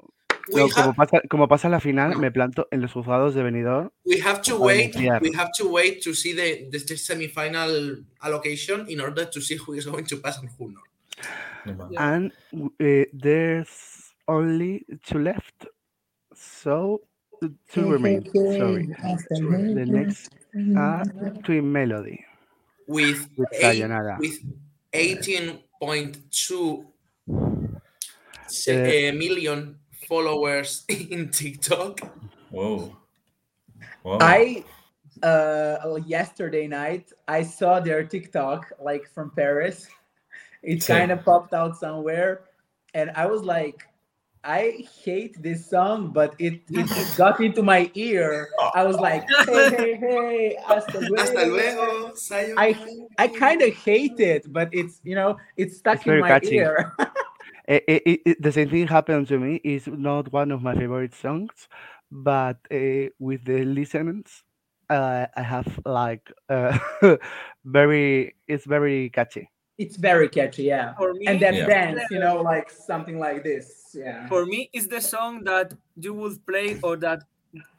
we, 0.50 0.62
no, 0.62 0.70
como 0.70 0.86
have, 0.86 0.96
pasa, 0.96 1.22
como 1.30 1.48
pasa 1.48 1.70
la 1.70 1.80
final, 1.80 2.18
me 2.18 2.32
planto 2.32 2.68
en 2.72 2.82
los 2.82 2.94
juzgados 2.94 3.36
de 3.36 3.44
Benidorm. 3.44 3.92
we 4.06 4.22
have 4.22 4.42
to 4.42 4.58
wait. 4.58 4.96
We 4.96 5.36
have 5.36 5.52
to 5.58 5.68
wait 5.70 6.02
to 6.04 6.14
see 6.14 6.34
the, 6.34 6.70
the, 6.72 6.80
the 6.80 6.96
semifinal 6.96 8.06
allocation 8.22 8.86
in 8.90 9.02
order 9.02 9.30
to 9.30 9.42
see 9.42 9.58
who 9.58 9.74
is 9.74 9.86
going 9.86 10.06
to 10.06 10.18
pass 10.18 10.40
and 10.40 10.50
who 10.58 10.72
not. 10.72 10.84
No 11.66 11.90
and 11.98 12.32
uh, 12.54 13.06
there's 13.12 14.14
only 14.28 14.86
two 15.04 15.20
left. 15.20 15.66
So 16.34 17.02
two 17.74 17.92
remain. 17.92 18.24
Sorry. 18.34 18.88
The 19.30 19.86
next 19.86 20.32
are 20.78 21.03
Twin 21.44 21.72
Melody 21.72 22.24
With, 22.88 23.28
with 23.38 23.49
eight, 23.53 23.84
with 24.19 24.40
18.2 24.94 26.86
Eh, 28.68 29.10
uh, 29.10 29.14
million 29.14 29.78
followers 30.07 30.86
in 30.90 31.30
TikTok. 31.30 31.99
Whoa. 32.49 32.95
Whoa. 34.03 34.18
I 34.22 34.64
uh 35.24 35.99
yesterday 36.06 36.68
night 36.68 37.11
I 37.28 37.41
saw 37.41 37.80
their 37.80 38.03
TikTok 38.03 38.72
like 38.80 39.07
from 39.10 39.32
Paris. 39.32 39.88
It 40.64 40.86
kind 40.86 41.11
of 41.11 41.24
popped 41.24 41.53
out 41.53 41.78
somewhere, 41.78 42.41
and 42.94 43.11
I 43.15 43.26
was 43.26 43.44
like, 43.44 43.88
I 44.48 44.88
hate 45.03 45.41
this 45.44 45.69
song, 45.69 46.11
but 46.14 46.36
it, 46.40 46.61
it, 46.72 46.88
it 46.98 47.15
got 47.18 47.41
into 47.41 47.64
my 47.64 47.91
ear. 47.95 48.49
I 48.74 48.84
was 48.86 48.99
like, 48.99 49.28
hey, 49.45 49.69
hey, 49.69 49.95
hey, 49.95 50.57
hasta 50.68 50.99
luego. 51.02 51.34
Hasta 51.34 51.45
luego. 51.45 52.14
I. 52.57 52.80
I 53.19 53.28
kind 53.28 53.61
of 53.61 53.74
hate 53.74 54.19
it, 54.19 54.52
but 54.53 54.69
it's 54.74 55.02
you 55.03 55.15
know 55.15 55.38
it's 55.57 55.78
stuck 55.78 55.99
It's 55.99 56.07
in 56.07 56.18
my 56.18 56.40
catchy. 56.40 56.57
ear. 56.60 56.94
It- 57.68 58.03
it- 58.26 58.41
the 58.41 58.52
same 58.52 58.69
thing 58.69 58.88
happened 58.88 59.28
to 59.30 59.40
me. 59.40 59.56
It's 59.64 59.88
not 59.88 60.32
one 60.32 60.52
of 60.52 60.61
my 60.64 60.76
favorite 60.76 61.14
songs, 61.14 61.68
but 62.11 62.57
uh, 62.72 63.10
with 63.19 63.45
the 63.45 63.65
listeners, 63.65 64.44
uh, 64.90 65.28
I 65.36 65.41
have 65.41 65.80
like 65.86 66.32
uh, 66.49 66.78
very. 67.65 68.36
It's 68.48 68.65
very 68.65 69.10
catchy. 69.10 69.49
It's 69.78 69.95
very 69.98 70.28
catchy, 70.30 70.64
yeah. 70.64 70.94
For 70.95 71.14
me, 71.14 71.26
And 71.28 71.40
then 71.40 71.54
Yeah. 71.54 71.68
dance, 71.68 72.02
you 72.10 72.20
know, 72.20 72.41
like 72.41 72.70
something 72.72 73.20
like 73.20 73.44
this, 73.44 73.91
yeah. 73.94 74.28
for 74.28 74.45
me, 74.45 74.70
it's 74.74 74.88
the 74.88 75.02
song 75.02 75.44
that 75.45 75.74
you 75.95 76.14
would 76.14 76.44
play 76.45 76.80
or 76.84 76.98
that 76.98 77.24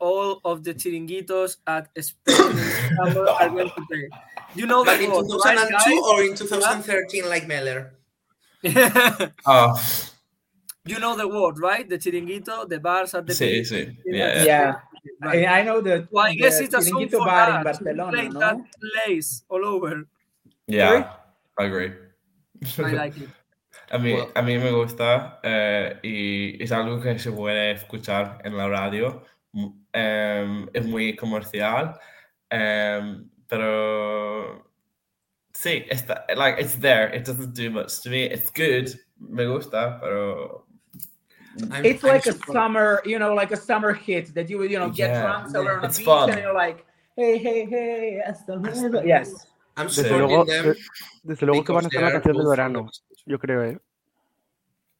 all 0.00 0.40
of 0.44 0.64
the 0.64 0.74
chiringuitos 0.74 1.58
at 1.66 1.88
Spain 2.02 2.50
in 2.58 2.96
summer 2.96 3.28
are 3.28 3.48
going 3.50 3.70
to 3.70 3.82
play. 3.90 4.08
You 4.54 4.66
know 4.66 4.82
that 4.84 5.00
in 5.00 5.10
2002 5.10 5.74
right, 5.74 6.02
or 6.10 6.22
in 6.24 6.34
2013, 6.34 7.28
like 7.28 7.46
Meller. 7.46 7.94
Oh, 9.46 9.74
you 10.84 10.98
know 10.98 11.16
the 11.16 11.28
word, 11.28 11.58
right? 11.60 11.88
The 11.88 11.98
chiringuito, 11.98 12.68
the 12.68 12.80
bars 12.80 13.14
at 13.14 13.26
the 13.26 13.32
sí, 13.34 13.46
beach. 13.60 13.70
sí. 13.70 13.96
You 14.06 14.16
Yeah. 14.16 14.44
Yeah. 14.44 14.74
right. 15.22 15.44
I, 15.46 15.60
I 15.60 15.62
know 15.62 15.80
the, 15.80 16.08
Well, 16.10 16.26
I 16.26 16.34
guess 16.34 16.58
the 16.58 16.64
it's 16.64 16.74
a 16.74 16.82
song 16.82 17.08
for 17.08 17.18
bar 17.18 17.46
that. 17.50 17.58
You 17.58 17.64
Barcelona, 17.64 18.28
no? 18.30 18.40
that 18.40 18.56
place 18.80 19.44
all 19.48 19.64
over. 19.64 20.04
Yeah, 20.66 21.12
I 21.58 21.64
agree. 21.64 21.92
I 22.78 22.92
like 22.92 23.16
it. 23.16 23.28
A 23.90 23.98
mí, 23.98 24.12
Well- 24.14 24.30
a 24.34 24.42
mí 24.42 24.58
me 24.58 24.70
gusta 24.70 25.40
eh, 25.42 25.98
y 26.02 26.62
es 26.62 26.70
algo 26.72 27.00
que 27.00 27.18
se 27.18 27.32
puede 27.32 27.72
escuchar 27.72 28.40
en 28.44 28.56
la 28.56 28.68
radio. 28.68 29.22
mu- 29.52 29.72
em, 29.94 30.68
es 30.74 30.84
muy 30.86 31.16
comercial, 31.16 31.98
em, 32.50 33.28
pero 33.48 34.70
sí, 35.54 35.84
está, 35.90 36.26
like, 36.36 36.60
it's 36.60 36.76
there. 36.78 37.08
It 37.16 37.24
doesn't 37.24 37.54
do 37.54 37.70
much 37.70 38.02
to 38.02 38.10
me. 38.10 38.24
It's 38.26 38.50
good. 38.50 38.94
Me 39.18 39.46
gusta, 39.46 39.98
pero 40.00 40.66
I'm, 41.72 41.84
It's 41.84 42.04
I'm 42.04 42.10
like 42.12 42.26
a 42.26 42.32
surprised. 42.32 42.52
summer, 42.52 43.02
you 43.06 43.18
know, 43.18 43.34
like 43.34 43.50
a 43.50 43.56
summer 43.56 43.94
hit 43.94 44.34
that 44.34 44.50
you 44.50 44.58
would, 44.58 44.70
you 44.70 44.78
know, 44.78 44.90
get 44.90 45.10
Yeah, 45.10 45.22
drunk 45.22 45.48
somewhere 45.50 45.78
on 45.78 45.84
a 45.86 45.88
beach 45.88 46.04
fun. 46.04 46.30
and 46.30 46.40
you're 46.42 46.52
like, 46.54 46.84
hey, 47.16 47.38
hey, 47.38 47.64
hey, 47.64 48.20
hasta 48.24 48.54
luego. 48.54 49.02
Yes. 49.02 49.46
I'm 49.78 49.86
Desde 49.86 50.10
luego, 50.10 50.44
them 50.44 50.64
de- 50.66 50.76
desde 51.22 51.46
luego 51.46 51.64
que 51.64 51.72
van 51.72 51.86
a 51.86 51.88
they 51.88 52.00
la 52.00 52.12
canción 52.12 52.36
del 52.36 52.46
verano. 52.48 52.90
Yo 53.26 53.38
creo, 53.38 53.62
¿eh? 53.64 53.78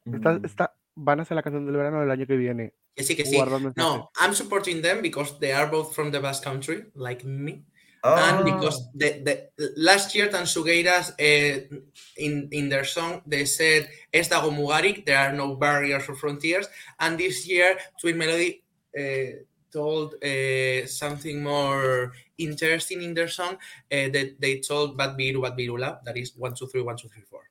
Está, 0.06 0.32
mm, 0.32 0.44
está- 0.44 0.74
van 0.94 1.18
a 1.18 1.22
hacer 1.22 1.34
la 1.34 1.42
canción 1.42 1.66
del 1.66 1.76
verano 1.76 2.00
del 2.00 2.10
año 2.10 2.26
que 2.26 2.36
viene. 2.36 2.74
Que 2.94 3.02
sí, 3.02 3.14
que 3.16 3.24
sí. 3.26 3.38
No, 3.76 4.10
I'm 4.20 4.34
supporting 4.34 4.80
them 4.82 5.02
because 5.02 5.38
they 5.40 5.52
are 5.52 5.70
both 5.70 5.94
from 5.94 6.10
the 6.10 6.20
Basque 6.20 6.44
Country, 6.44 6.84
like 6.94 7.24
me. 7.26 7.64
ah, 8.04 8.38
and 8.38 8.44
because 8.44 8.88
the, 8.94 9.20
the 9.24 9.50
last 9.76 10.14
year 10.14 10.30
Tansugueiras 10.30 11.10
uh, 11.18 11.76
in 12.16 12.46
in 12.52 12.68
their 12.68 12.84
song 12.84 13.22
they 13.26 13.44
said 13.44 13.88
ez 14.12 14.28
dago 14.28 14.52
mugarik 14.52 15.04
there 15.04 15.18
are 15.18 15.32
no 15.32 15.56
barriers 15.56 16.08
or 16.08 16.14
frontiers 16.14 16.68
and 17.00 17.18
this 17.18 17.44
year 17.48 17.76
Twin 18.00 18.16
Melody 18.16 18.62
uh, 18.96 19.42
told 19.72 20.14
uh, 20.22 20.86
something 20.86 21.42
more 21.42 22.12
interesting 22.38 23.02
in 23.02 23.14
their 23.14 23.28
song 23.28 23.54
uh, 23.54 24.08
that 24.14 24.36
they 24.40 24.60
told 24.60 24.96
Bat 24.96 25.16
Biru 25.18 25.42
Bat 25.42 25.56
Birula 25.56 26.04
that 26.04 26.16
is 26.16 26.34
one 26.36 26.54
two 26.54 26.66
three 26.66 26.82
one 26.82 26.96
two 26.96 27.08
three 27.08 27.22
four 27.22 27.42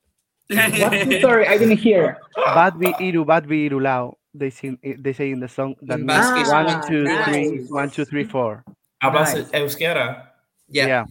What? 0.78 0.98
Sorry, 1.22 1.48
I 1.48 1.58
didn't 1.58 1.78
hear. 1.78 2.18
Bad 2.56 2.80
be 2.80 2.94
iru, 3.00 3.26
bad 3.28 3.48
be 3.48 3.70
irulao. 3.70 4.16
They 4.34 4.50
sing. 4.50 4.78
They 4.84 5.14
say 5.14 5.32
in 5.32 5.40
the 5.40 5.48
song 5.48 5.76
that 5.82 6.00
In 6.00 6.06
means 6.06 6.08
Basque 6.08 6.36
one, 6.48 6.68
Ah, 6.68 6.82
two, 6.88 7.04
nice. 7.04 7.70
one, 7.70 7.90
two, 7.92 8.06
three, 8.06 8.24
four. 8.24 8.64
¿Hablas 9.02 9.34
Nice. 9.34 9.52
euskera? 9.54 10.34
yeah, 10.68 11.06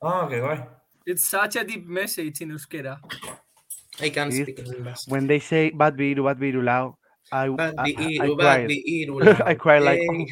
Ah, 0.00 0.26
qué 0.30 0.40
guay. 0.40 0.58
It's 1.06 1.24
such 1.28 1.56
a 1.56 1.64
deep 1.64 1.86
message 1.86 2.40
in 2.40 2.50
Euskera. 2.50 3.00
I 4.00 4.10
can 4.10 4.30
Yes. 4.30 4.48
speak 4.48 4.58
in 4.58 4.66
When 5.06 5.26
they 5.26 5.38
say 5.38 5.70
bad 5.70 5.96
be 5.96 6.14
iru, 6.14 6.24
bad 6.24 6.38
be 6.40 6.52
irulao, 6.52 6.94
I 7.32 7.44
I, 7.44 7.48
Bambi, 7.48 8.20
I 8.20 8.28
Iru, 8.28 9.18
cried. 9.22 9.42
I 9.46 9.54
cried 9.54 9.82
like, 9.82 10.00
oh, 10.08 10.26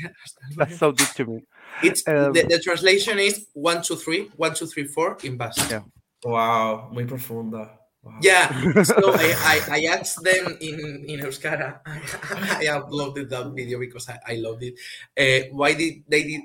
That's 0.56 0.78
so 0.78 0.93
deep 0.93 1.09
to 1.16 1.24
me. 1.24 1.43
It's 1.82 2.06
Um, 2.06 2.32
the, 2.32 2.43
the 2.44 2.60
translation 2.60 3.18
is 3.18 3.47
one, 3.55 3.82
two, 3.82 3.97
three, 3.97 4.31
one, 4.36 4.55
two, 4.55 4.66
three, 4.66 4.85
four 4.85 5.16
in 5.24 5.36
Basque. 5.36 5.70
Yeah. 5.70 5.82
Wow, 6.22 6.90
muy 6.93 7.05
profunda. 7.06 7.70
Wow. 8.02 8.18
Yeah, 8.20 8.48
so 8.82 9.12
I, 9.12 9.35
I, 9.44 9.77
I 9.77 9.81
asked 9.97 10.22
them 10.22 10.56
in, 10.60 11.05
in 11.09 11.20
Euskara, 11.20 11.81
I 11.86 12.64
uploaded 12.68 13.28
that 13.31 13.52
video 13.52 13.78
because 13.78 14.09
I, 14.09 14.18
I 14.27 14.35
loved 14.36 14.62
it. 14.62 14.74
Uh, 15.16 15.48
why 15.52 15.74
did 15.74 16.05
they 16.09 16.22
did, 16.24 16.43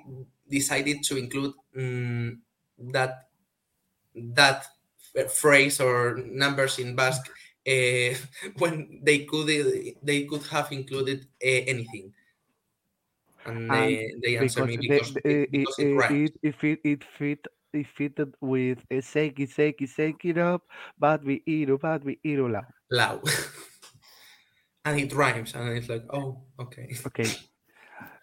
decided 0.50 1.04
to 1.04 1.18
include 1.18 1.54
mm, 1.76 2.38
that 2.92 3.28
that 4.16 4.68
phrase 5.32 5.80
or 5.80 6.20
numbers 6.28 6.80
in 6.80 6.96
Basque 6.96 7.32
when 8.58 9.02
they 9.04 9.26
could 9.26 9.48
they 10.04 10.26
could 10.26 10.44
have 10.48 10.72
included 10.72 11.26
uh, 11.44 11.62
anything? 11.74 12.14
And 13.46 13.64
they, 13.72 14.12
they 14.22 14.38
answered 14.38 14.76
me 14.76 14.78
because, 14.78 15.12
the- 15.14 15.22
it, 15.24 15.50
it, 15.52 15.52
because 15.52 15.76
it 15.78 16.06
it, 16.10 16.10
it, 16.10 16.34
it 16.44 16.56
fit 16.56 16.80
it 16.84 17.04
fit 17.04 17.46
it 17.74 17.88
fitted 17.88 18.36
with 18.42 18.80
a 18.90 19.02
shake 19.02 19.40
it, 19.40 19.50
shake 19.50 19.82
it, 19.82 19.90
shake 19.90 20.24
it 20.26 20.38
up, 20.38 20.64
but 20.98 21.24
we 21.24 21.44
iru, 21.48 21.80
but 21.80 22.04
we 22.04 22.20
iru 22.26 22.52
la. 22.52 22.62
loud. 22.90 23.22
and 24.86 25.00
it 25.00 25.14
rhymes, 25.14 25.54
and 25.56 25.70
it's 25.78 25.90
like, 25.90 26.06
oh, 26.14 26.44
okay. 26.60 26.96
Okay. 27.06 27.38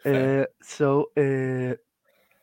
Uh, 0.06 0.46
so 0.62 1.10
uh, 1.16 1.76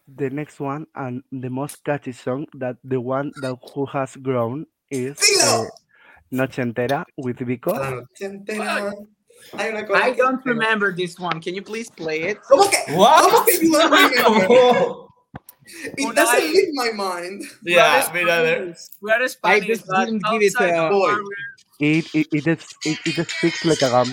the 0.08 0.30
next 0.32 0.60
one 0.60 0.88
and 0.96 1.24
the 1.32 1.50
most 1.50 1.84
catchy 1.86 2.12
song 2.14 2.48
that 2.56 2.78
the 2.84 3.02
one 3.02 3.34
that 3.38 3.58
who 3.74 3.86
has 3.88 4.16
grown 4.18 4.66
is 4.92 5.28
uh. 5.42 5.68
Noche 6.32 6.62
Entera 6.62 7.06
with 7.18 7.38
Vicco. 7.46 7.74
La 7.74 7.90
noche 7.92 8.26
entera 8.26 8.92
hay 9.58 9.70
una 9.70 9.86
cosa 9.86 10.08
I 10.08 10.12
que- 10.12 10.18
don't 10.22 10.46
remember 10.46 10.94
this 10.96 11.18
one. 11.20 11.40
Can 11.42 11.56
you 11.56 11.62
please 11.64 11.90
play 11.90 12.24
it? 12.30 12.40
¿Cómo 12.50 12.70
que? 12.70 12.78
¿Cómo 12.94 13.46
que 13.46 13.58
you 13.62 13.72
don't 13.78 13.92
remember? 13.92 15.06
It 15.98 16.16
doesn't 16.16 16.52
leave 16.52 16.70
my 16.74 16.92
mind. 16.92 17.44
yeah, 17.64 18.10
mira, 18.14 18.42
there. 18.42 18.76
We 19.02 19.12
are 19.12 19.28
Spanish. 19.28 19.68
just 19.68 19.86
didn't 19.88 20.24
give 20.32 20.42
it 20.42 20.56
outside 20.56 20.74
a- 20.76 20.84
of 20.86 20.92
Boy. 20.92 21.10
our- 21.12 21.22
It 21.80 22.06
it 22.14 22.28
it, 22.34 22.46
is, 22.48 22.66
it, 22.86 23.00
it 23.06 23.30
speaks 23.30 23.64
like 23.64 23.82
a 23.82 23.90
gum. 23.90 24.10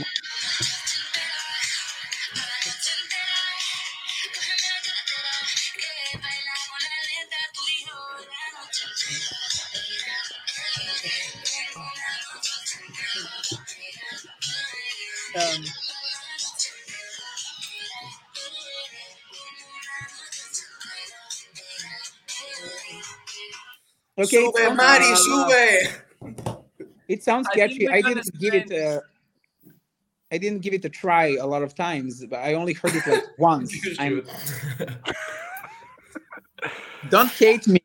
Okay, 24.18 24.44
it 24.44 24.55
Sube, 24.55 24.56
sounds, 24.56 24.76
Mari, 24.76 25.12
uh, 25.12 25.16
sube. 25.16 26.64
it 27.09 27.22
sounds 27.22 27.47
I 27.52 27.55
catchy. 27.56 27.86
we 27.86 27.88
I 27.88 28.01
didn't 28.02 28.38
give 28.38 28.55
it 28.55 28.62
explain- 28.70 28.82
a. 28.82 29.01
I 30.32 30.38
didn't 30.38 30.59
give 30.62 30.74
it 30.74 30.84
a 30.84 30.88
try 30.88 31.36
a 31.36 31.47
lot 31.47 31.62
of 31.62 31.74
times, 31.76 32.24
but 32.26 32.40
I 32.40 32.55
only 32.55 32.72
heard 32.72 32.94
it 32.97 33.06
like 33.06 33.22
once. 33.38 33.72
I'm, 34.01 34.26
don't 37.10 37.30
hate 37.30 37.66
me. 37.68 37.80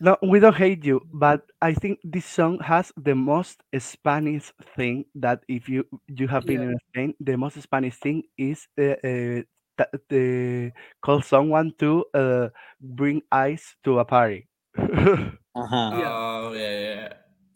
No, 0.00 0.16
we 0.22 0.40
don't 0.40 0.56
hate 0.56 0.84
you, 0.84 1.00
but 1.12 1.46
I 1.62 1.72
think 1.72 2.00
this 2.02 2.26
song 2.26 2.58
has 2.60 2.90
the 2.96 3.14
most 3.14 3.62
Spanish 3.78 4.50
thing 4.74 5.04
that 5.14 5.44
if 5.48 5.68
you 5.68 5.86
you 6.08 6.26
have 6.26 6.44
been 6.44 6.62
Yeah. 6.62 6.68
in 6.74 6.78
Spain, 6.90 7.14
the 7.20 7.36
most 7.36 7.60
Spanish 7.62 7.96
thing 8.00 8.24
is 8.36 8.66
uh, 8.76 8.98
uh, 9.06 9.42
ta- 9.78 9.94
the 10.10 10.72
call 11.00 11.22
someone 11.22 11.72
to 11.78 12.04
uh, 12.12 12.48
bring 12.80 13.22
ice 13.30 13.76
to 13.84 14.00
a 14.00 14.04
party. 14.04 14.48
Uh-huh. 15.56 15.90
Yeah. 15.94 16.10
Oh, 16.12 16.52
yeah, 16.52 16.80
yeah. 16.80 17.12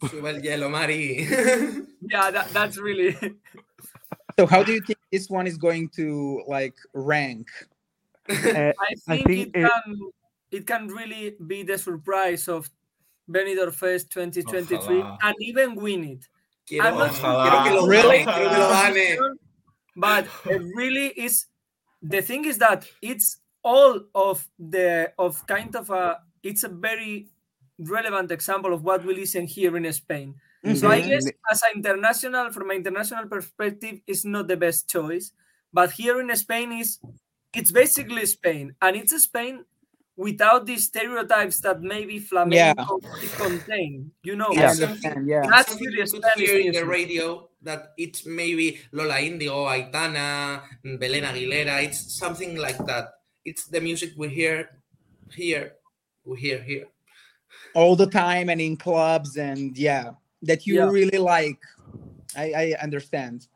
Sube 0.07 0.25
el 0.27 0.39
hielo, 0.41 0.71
Mari. 0.71 1.27
yeah, 2.01 2.31
that, 2.31 2.47
that's 2.53 2.77
really. 2.77 3.15
So 4.39 4.45
how 4.45 4.63
do 4.63 4.71
you 4.71 4.79
think 4.79 4.99
this 5.11 5.29
one 5.29 5.47
is 5.47 5.57
going 5.57 5.89
to 5.97 6.41
like 6.47 6.75
rank? 6.93 7.49
Uh, 8.29 8.71
I 8.71 8.73
I 9.09 9.17
think, 9.17 9.27
think 9.27 9.29
it 9.29 9.59
it- 9.59 9.69
can 9.69 9.99
it 10.51 10.65
can 10.65 10.87
really 10.87 11.35
be 11.45 11.63
the 11.63 11.77
surprise 11.77 12.47
of 12.47 12.69
Benidorm 13.29 13.73
Fest 13.73 14.11
2023 14.11 14.77
Ojalá. 14.79 15.17
and 15.23 15.35
even 15.41 15.75
win 15.75 16.03
it. 16.05 16.25
Quiero, 16.65 16.87
I'm 16.87 16.97
not 16.97 17.11
quiero 17.19 17.63
que 17.65 17.73
lo 17.81 17.85
Really? 17.87 18.23
quiero 18.23 18.49
que 18.49 18.57
lo 18.57 18.69
gane. 18.69 19.17
But 19.97 20.27
it 20.45 20.61
really 20.73 21.07
is 21.19 21.47
the 22.01 22.21
thing 22.21 22.45
is 22.45 22.59
that 22.59 22.87
it's 23.01 23.41
all 23.61 23.99
of 24.15 24.47
the 24.57 25.11
of 25.19 25.45
kind 25.47 25.75
of 25.75 25.89
a 25.89 26.21
it's 26.43 26.63
a 26.63 26.69
very 26.69 27.29
relevant 27.77 28.31
example 28.31 28.73
of 28.73 28.83
what 28.83 29.05
we 29.05 29.15
listen 29.15 29.45
here 29.45 29.75
in 29.77 29.91
Spain. 29.93 30.35
Mm-hmm. 30.65 30.75
So 30.75 30.89
I 30.89 31.01
guess 31.01 31.25
as 31.49 31.61
an 31.63 31.77
international, 31.77 32.51
from 32.51 32.71
an 32.71 32.77
international 32.77 33.25
perspective, 33.27 34.01
it's 34.05 34.25
not 34.25 34.47
the 34.47 34.57
best 34.57 34.89
choice. 34.89 35.31
But 35.71 35.91
here 35.91 36.19
in 36.19 36.35
Spain 36.35 36.71
is 36.73 36.99
it's 37.53 37.71
basically 37.71 38.25
Spain, 38.25 38.75
and 38.81 38.95
it's 38.95 39.13
a 39.13 39.19
Spain 39.19 39.63
without 40.19 40.65
these 40.65 40.83
stereotypes 40.83 41.61
that 41.61 41.81
maybe 41.81 42.19
flamenco 42.19 42.99
it 43.23 43.31
contain. 43.39 44.11
You 44.21 44.35
know, 44.35 44.51
Yeah. 44.51 44.71
understand. 44.71 45.25
Yeah. 45.25 45.47
That's 45.47 45.69
Something 45.69 45.87
really 45.87 46.03
you 46.03 46.11
could 46.11 46.23
Spanish 46.23 46.49
hear 46.49 46.59
in 46.59 46.73
the 46.73 46.85
radio 46.85 47.49
that 47.61 47.93
it's 47.97 48.25
maybe 48.25 48.79
Lola 48.91 49.19
Indigo, 49.19 49.65
Aitana, 49.67 50.61
Belén 50.83 51.23
Aguilera. 51.23 51.83
It's 51.83 52.19
something 52.19 52.57
like 52.57 52.77
that. 52.83 53.23
It's 53.45 53.67
the 53.71 53.79
music 53.79 54.11
we 54.17 54.27
hear 54.27 54.81
here, 55.31 55.78
we 56.29 56.37
hear 56.39 56.61
here. 56.61 56.85
All 57.73 57.95
the 57.95 58.07
time 58.07 58.49
and 58.49 58.61
in 58.61 58.77
clubs 58.77 59.37
and 59.37 59.77
yeah, 59.77 60.11
that 60.43 60.65
you 60.67 60.75
Yeah. 60.75 60.89
really 60.89 61.17
like. 61.17 61.59
I, 62.35 62.53
I 62.53 62.83
understand. 62.83 63.47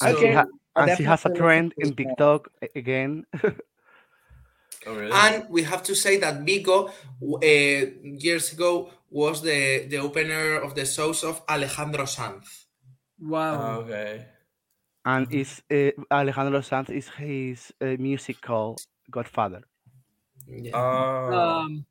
and 0.00 0.16
she, 0.18 0.24
Okay. 0.24 0.32
ha- 0.32 0.46
and 0.76 0.96
she 0.96 1.04
has 1.04 1.20
a 1.20 1.28
definitely 1.28 1.38
trend 1.38 1.74
in 1.78 1.88
this 1.94 1.98
more. 1.98 2.16
TikTok 2.16 2.48
again. 2.74 3.24
Oh, 4.86 4.94
really? 4.94 5.12
And 5.12 5.48
we 5.48 5.62
have 5.62 5.82
to 5.84 5.94
say 5.94 6.18
that 6.18 6.44
Vicco 6.44 6.90
uh, 6.90 7.90
years 8.02 8.52
ago 8.52 8.90
was 9.10 9.40
the, 9.40 9.86
the 9.88 9.96
opener 9.96 10.56
of 10.60 10.74
the 10.74 10.84
shows 10.84 11.24
of 11.24 11.40
Alejandro 11.48 12.04
Sanz. 12.04 12.66
wow. 13.18 13.54
Oh, 13.54 13.80
okay. 13.80 14.26
and 15.06 15.26
is 15.32 15.62
uh, 15.70 15.90
Alejandro 16.10 16.60
Sanz 16.60 16.90
is 16.90 17.08
his 17.08 17.72
uh, 17.80 17.96
musical 17.98 18.76
godfather. 19.10 19.62
Yeah. 20.46 20.72
Oh. 20.76 21.32
um, 21.64 21.86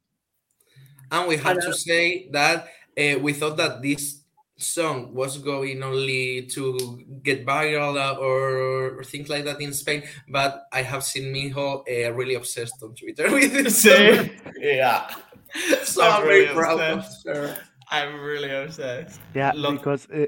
And 1.14 1.27
we 1.27 1.38
have 1.38 1.61
to 1.61 1.73
say 1.73 2.27
that 2.31 2.68
uh, 2.98 3.19
we 3.19 3.34
thought 3.34 3.56
that 3.57 3.84
this 3.84 4.23
song 4.57 5.14
was 5.14 5.38
going 5.38 5.84
only 5.84 6.48
to 6.48 7.03
get 7.22 7.45
viral 7.45 7.98
uh, 7.98 8.18
or, 8.18 8.98
or 8.98 9.03
things 9.03 9.30
like 9.30 9.45
that 9.45 9.61
in 9.61 9.73
Spain, 9.73 10.03
but 10.27 10.65
I 10.72 10.81
have 10.81 11.03
seen 11.03 11.34
Mijo 11.34 11.84
uh, 11.88 12.14
really 12.14 12.34
obsessed 12.34 12.81
on 12.81 12.95
Twitter 12.95 13.31
with 13.34 13.53
this 13.53 13.84
song. 13.84 14.30
Yeah. 14.57 15.07
so 15.84 16.03
I'm 16.03 16.14
I'm 16.14 16.22
very 16.23 16.41
really 16.41 16.53
proud 16.56 16.80
of 16.81 17.06
her. 17.26 17.57
I'm 17.91 18.19
really 18.19 18.49
obsessed. 18.49 19.19
Yeah, 19.35 19.52
Lot- 19.53 19.73
because 19.73 20.07
uh, 20.10 20.26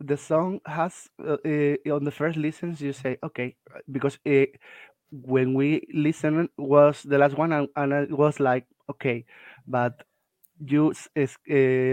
the 0.00 0.16
song 0.16 0.60
has 0.66 1.08
uh, 1.18 1.36
uh, 1.44 1.94
on 1.94 2.04
the 2.04 2.12
first 2.12 2.36
listens 2.36 2.80
you 2.80 2.92
say 2.92 3.18
okay 3.24 3.56
because 3.90 4.16
uh, 4.24 4.46
when 5.10 5.54
we 5.54 5.84
listened 5.92 6.48
was 6.56 7.02
the 7.02 7.18
last 7.18 7.36
one 7.36 7.52
and, 7.52 7.68
and 7.74 7.92
it 7.92 8.16
was 8.16 8.38
like 8.38 8.66
okay, 8.88 9.24
but 9.66 10.04
you 10.60 10.92
uh, 11.16 11.26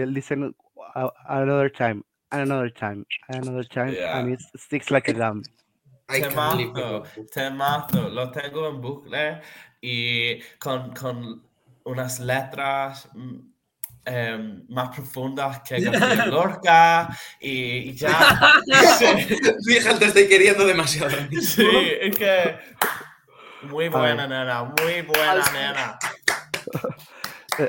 listen 0.06 0.54
uh, 0.94 1.08
another 1.28 1.68
time 1.68 2.04
and 2.32 2.42
another 2.42 2.70
time 2.70 3.06
and 3.28 3.46
another 3.46 3.64
time 3.64 3.88
and 3.88 4.28
Yeah. 4.28 4.34
it 4.34 4.40
sticks 4.56 4.90
like 4.90 5.08
a 5.08 5.12
gum. 5.12 5.42
I 6.08 6.20
can't 6.20 6.34
believe 6.34 6.72
Temazo, 6.72 7.04
temazo, 7.32 8.08
lo 8.10 8.30
tengo 8.30 8.68
en 8.68 8.80
bucle 8.80 9.40
y 9.82 10.40
con, 10.58 10.92
con 10.92 11.42
unas 11.84 12.20
letras 12.20 13.08
em, 14.04 14.64
más 14.68 14.90
profundas 14.94 15.62
que 15.62 15.80
García 15.80 16.26
Lorca 16.26 17.08
y, 17.40 17.90
y 17.90 17.94
ya. 17.94 18.62
Fíjate, 19.66 19.98
te 19.98 20.04
estoy 20.06 20.28
queriendo 20.28 20.64
demasiado. 20.64 21.16
sí, 21.40 21.66
es 22.00 22.16
que 22.16 22.56
muy 23.62 23.88
buena 23.88 24.28
nena, 24.28 24.62
muy 24.64 25.02
buena 25.02 25.44
nena. 25.52 25.98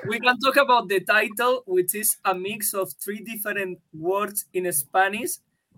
We 0.08 0.20
can 0.20 0.38
talk 0.40 0.58
about 0.58 0.88
the 0.90 1.00
title, 1.02 1.64
which 1.66 1.96
is 1.96 2.16
a 2.26 2.34
mix 2.34 2.74
of 2.74 2.92
three 3.04 3.20
different 3.20 3.80
words 3.94 4.46
in 4.54 4.72
Spanish. 4.72 5.32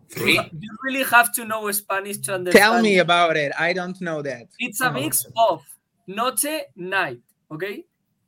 Three? 0.09 0.35
You 0.39 0.69
really 0.83 1.03
have 1.03 1.33
to 1.35 1.45
know 1.45 1.69
Spanish 1.71 2.17
to 2.19 2.35
understand. 2.35 2.61
Tell 2.61 2.81
me 2.81 2.97
about 2.99 3.37
it. 3.37 3.51
I 3.59 3.73
don't 3.73 3.99
know 4.01 4.21
that. 4.23 4.47
It's 4.57 4.81
a 4.81 4.91
mix 4.91 5.25
of 5.37 5.63
noche, 6.07 6.65
night, 6.75 7.19
okay? 7.51 7.85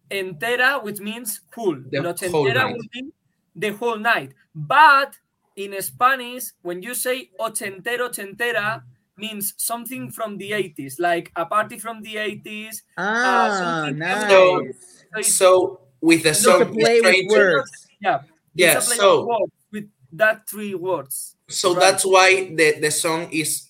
Entera, 0.10 0.84
which 0.84 1.00
means 1.00 1.42
whole. 1.54 1.78
The 1.90 2.02
noche 2.02 2.30
whole 2.30 2.46
entera 2.46 2.56
night. 2.56 2.78
would 2.78 2.88
mean 2.94 3.12
the 3.56 3.70
whole 3.70 3.98
night. 3.98 4.34
But 4.54 5.16
in 5.56 5.80
Spanish, 5.82 6.52
when 6.62 6.84
you 6.84 6.94
say 6.94 7.30
ochentero, 7.40 8.10
ochentera, 8.10 8.84
means 9.18 9.54
something 9.58 10.10
from 10.12 10.38
the 10.38 10.52
80s, 10.52 10.96
like 11.00 11.32
a 11.36 11.46
party 11.46 11.78
from 11.78 12.02
the 12.02 12.16
80s. 12.16 12.82
Ah, 12.98 13.84
something 13.86 14.00
nice. 14.00 14.30
So 14.30 14.60
it's- 14.66 15.01
So 15.22 15.82
with 16.00 16.24
the 16.24 16.34
song 16.34 16.74
play 16.74 17.02
with 17.02 17.28
words. 17.30 17.72
yeah, 18.00 18.22
Yeah, 18.56 18.78
it's 18.78 18.86
a 18.86 18.90
play 18.90 18.98
so- 18.98 19.48
with 19.72 19.86
that 20.14 20.48
three 20.50 20.76
words. 20.76 21.36
So 21.48 21.72
Right. 21.74 21.80
that's 21.80 22.06
why 22.06 22.46
the, 22.56 22.80
the 22.80 22.92
song 22.92 23.28
is 23.32 23.68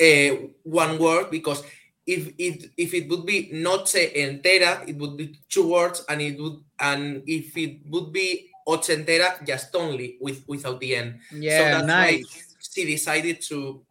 uh, 0.00 0.48
one 0.62 0.98
word 0.98 1.30
because 1.30 1.62
if 2.06 2.32
it 2.38 2.70
if 2.78 2.94
it 2.94 3.08
would 3.10 3.26
be 3.26 3.50
noche 3.52 3.98
entera, 4.16 4.86
it 4.88 4.96
would 4.96 5.16
be 5.18 5.36
two 5.50 5.68
words, 5.68 6.04
and 6.08 6.22
it 6.22 6.38
would 6.40 6.62
and 6.80 7.22
if 7.26 7.54
it 7.56 7.80
would 7.90 8.12
be 8.12 8.48
ochentera, 8.66 9.44
just 9.44 9.74
only 9.74 10.16
with 10.20 10.42
without 10.48 10.80
the 10.80 10.94
end. 10.96 11.18
Yeah, 11.34 11.58
so 11.58 11.64
that's 11.64 11.86
nice. 11.86 12.22
why 12.24 12.40
she 12.72 12.84
decided 12.86 13.42
to 13.50 13.84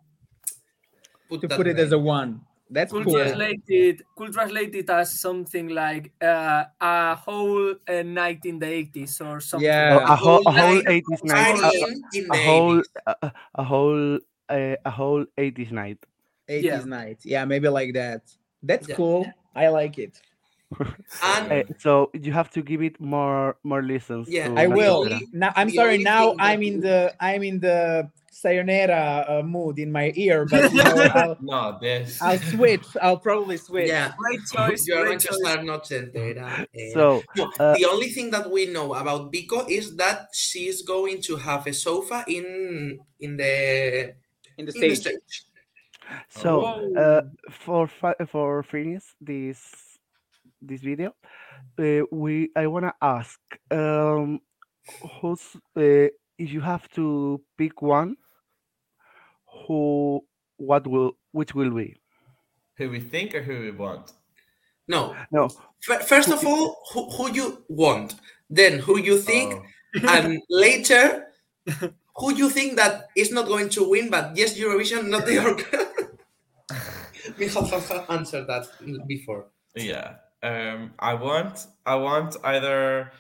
put 1.30 1.42
To 1.42 1.48
put 1.50 1.68
it 1.68 1.78
as 1.78 1.92
a 1.92 2.00
one. 2.00 2.42
That's 2.70 2.92
Could 2.92 3.06
cool. 3.06 3.16
translate 3.16 3.64
it. 3.68 4.02
Could 4.16 4.34
translate 4.34 4.76
it 4.76 4.90
as 4.90 5.20
something 5.20 5.70
like 5.70 6.12
uh, 6.22 6.66
a 6.82 7.16
whole 7.16 7.76
uh, 7.88 8.04
night 8.04 8.44
in 8.46 8.60
the 8.60 8.66
80s 8.66 9.22
or 9.22 9.40
something. 9.40 9.68
Yeah. 9.68 10.04
a 10.04 10.16
whole, 10.16 10.42
a 10.46 10.52
whole 10.52 10.76
night 10.76 10.86
80s 10.86 11.24
night. 11.24 11.56
A, 11.56 11.62
Partying 11.62 12.02
in 12.14 12.32
a 12.32 12.38
whole, 12.38 12.78
80s. 12.78 12.86
a, 13.08 13.32
a 13.56 13.64
whole, 13.64 14.20
uh, 14.50 14.76
a 14.86 14.92
whole 14.92 15.26
80s 15.38 15.72
night. 15.72 15.98
80s 16.50 16.64
Yeah. 16.64 16.84
night. 16.84 17.20
Yeah, 17.24 17.46
maybe 17.46 17.70
like 17.70 17.94
that. 17.94 18.22
That's 18.64 18.88
Yeah. 18.90 18.96
cool. 18.96 19.26
I 19.56 19.70
like 19.70 19.98
it. 19.98 20.20
And 21.24 21.64
so 21.80 22.10
you 22.14 22.32
have 22.34 22.50
to 22.52 22.62
give 22.62 22.82
it 22.82 23.00
more, 23.00 23.58
more 23.64 23.82
listens. 23.82 24.28
Yeah, 24.30 24.52
I 24.56 24.68
will. 24.68 25.06
Chantera. 25.06 25.22
Now 25.34 25.54
I'm 25.56 25.70
sorry. 25.70 25.98
Now 26.00 26.36
I'm 26.40 26.62
in 26.62 26.82
the 26.82 27.14
I'm 27.20 27.44
in 27.44 27.60
the 27.60 28.10
sayonara 28.32 29.26
uh, 29.28 29.42
mood 29.44 29.80
in 29.80 29.92
my 29.92 30.12
ear, 30.16 30.46
but 30.46 30.72
you 30.72 30.84
know, 30.84 31.10
I'll, 31.16 31.38
No, 31.42 31.78
this. 31.82 32.22
I'll 32.22 32.38
switch. 32.38 32.86
I'll 33.02 33.18
probably 33.18 33.58
switch. 33.58 33.88
yeah, 33.88 34.14
Great 34.18 34.40
choice. 34.54 34.86
you're 34.88 34.98
going 34.98 35.08
Great 35.18 35.20
to 35.22 35.28
choice. 35.30 35.40
start 35.40 35.64
noche 35.66 35.90
entera. 35.90 36.68
eh. 36.76 36.92
So, 36.94 37.24
No, 37.36 37.50
uh, 37.60 37.74
the 37.78 37.86
only 37.90 38.10
thing 38.10 38.30
that 38.32 38.52
we 38.52 38.68
know 38.68 38.94
about 38.94 39.32
Vicco 39.34 39.68
is 39.70 39.96
that 39.96 40.28
she's 40.34 40.82
going 40.84 41.22
to 41.24 41.38
have 41.38 41.66
a 41.66 41.74
sofa 41.74 42.24
in 42.28 43.00
in 43.20 43.38
the 43.38 44.14
In 44.58 44.66
the 44.66 44.74
in 44.76 44.90
the 44.90 44.96
stage. 44.96 44.98
stage. 45.00 45.44
So, 46.30 46.62
Oh. 46.66 46.96
uh, 46.96 47.22
for 47.50 47.88
fi- 47.88 48.20
for 48.30 48.62
finish 48.64 49.04
this 49.20 49.60
this 50.62 50.82
video, 50.82 51.14
uh, 51.80 52.02
we 52.12 52.52
I 52.56 52.68
wanna 52.68 52.94
ask, 53.02 53.40
um, 53.72 54.40
who's 55.22 55.56
uh, 55.78 56.10
if 56.40 56.52
you 56.54 56.62
have 56.62 56.90
to 56.92 57.42
pick 57.58 57.82
one, 57.82 58.18
who 59.68 60.26
what 60.58 60.88
will 60.88 61.18
which 61.32 61.54
will 61.56 61.72
be? 61.74 61.96
Who 62.78 62.90
we 62.90 63.00
think 63.00 63.34
or 63.36 63.42
who 63.44 63.60
we 63.60 63.72
want? 63.72 64.14
No, 64.88 65.16
No, 65.32 65.50
F- 65.90 66.08
first 66.08 66.30
of 66.32 66.46
all, 66.46 66.78
who, 66.94 67.10
who 67.12 67.32
you 67.34 67.66
want, 67.70 68.16
then 68.50 68.80
who 68.80 69.00
you 69.00 69.20
think, 69.20 69.54
Oh. 69.54 69.64
and 70.08 70.42
later 70.50 71.28
who 72.18 72.34
you 72.36 72.50
think 72.50 72.78
that 72.78 73.10
is 73.16 73.32
not 73.32 73.48
going 73.48 73.70
to 73.70 73.90
win, 73.90 74.10
but 74.10 74.36
yes, 74.38 74.58
Eurovision, 74.58 75.10
not 75.10 75.26
the 75.26 75.34
York. 75.36 75.60
we 77.38 77.48
have, 77.48 77.70
have, 77.70 77.88
have 77.90 78.10
answered 78.10 78.48
that 78.48 78.66
before. 79.08 79.52
Yeah. 79.76 80.18
Um, 80.44 80.94
I 81.00 81.14
want 81.16 81.66
I 81.86 81.96
want 81.96 82.36
either 82.44 83.12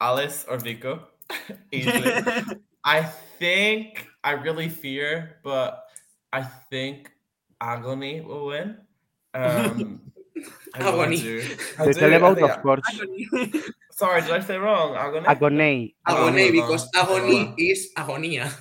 Alice 0.00 0.44
or 0.48 0.58
Vicco. 0.58 1.00
Easily. 1.72 2.12
I 2.84 3.02
think 3.38 4.06
I 4.22 4.32
really 4.32 4.68
fear, 4.68 5.38
but 5.42 5.82
I 6.32 6.42
think 6.70 7.10
Agony 7.60 8.20
will 8.20 8.46
win. 8.46 8.76
Um, 9.34 10.00
I 10.74 10.78
really 10.78 11.16
Agony. 11.16 11.20
do. 11.20 11.42
I 11.78 11.84
the 11.86 11.92
do, 11.92 11.98
I 11.98 12.02
televote, 12.02 12.34
think 12.36 12.50
of 12.50 12.58
I- 12.58 12.62
course. 12.62 13.00
Sorry, 13.90 14.20
did 14.22 14.30
I 14.30 14.40
say 14.40 14.58
wrong? 14.58 14.94
Agony. 14.94 15.26
Agoné. 15.26 15.94
Agony, 16.06 16.48
Oh, 16.48 16.52
because 16.52 16.88
agony 16.94 17.54
is 17.58 17.90
agonia. 17.96 18.52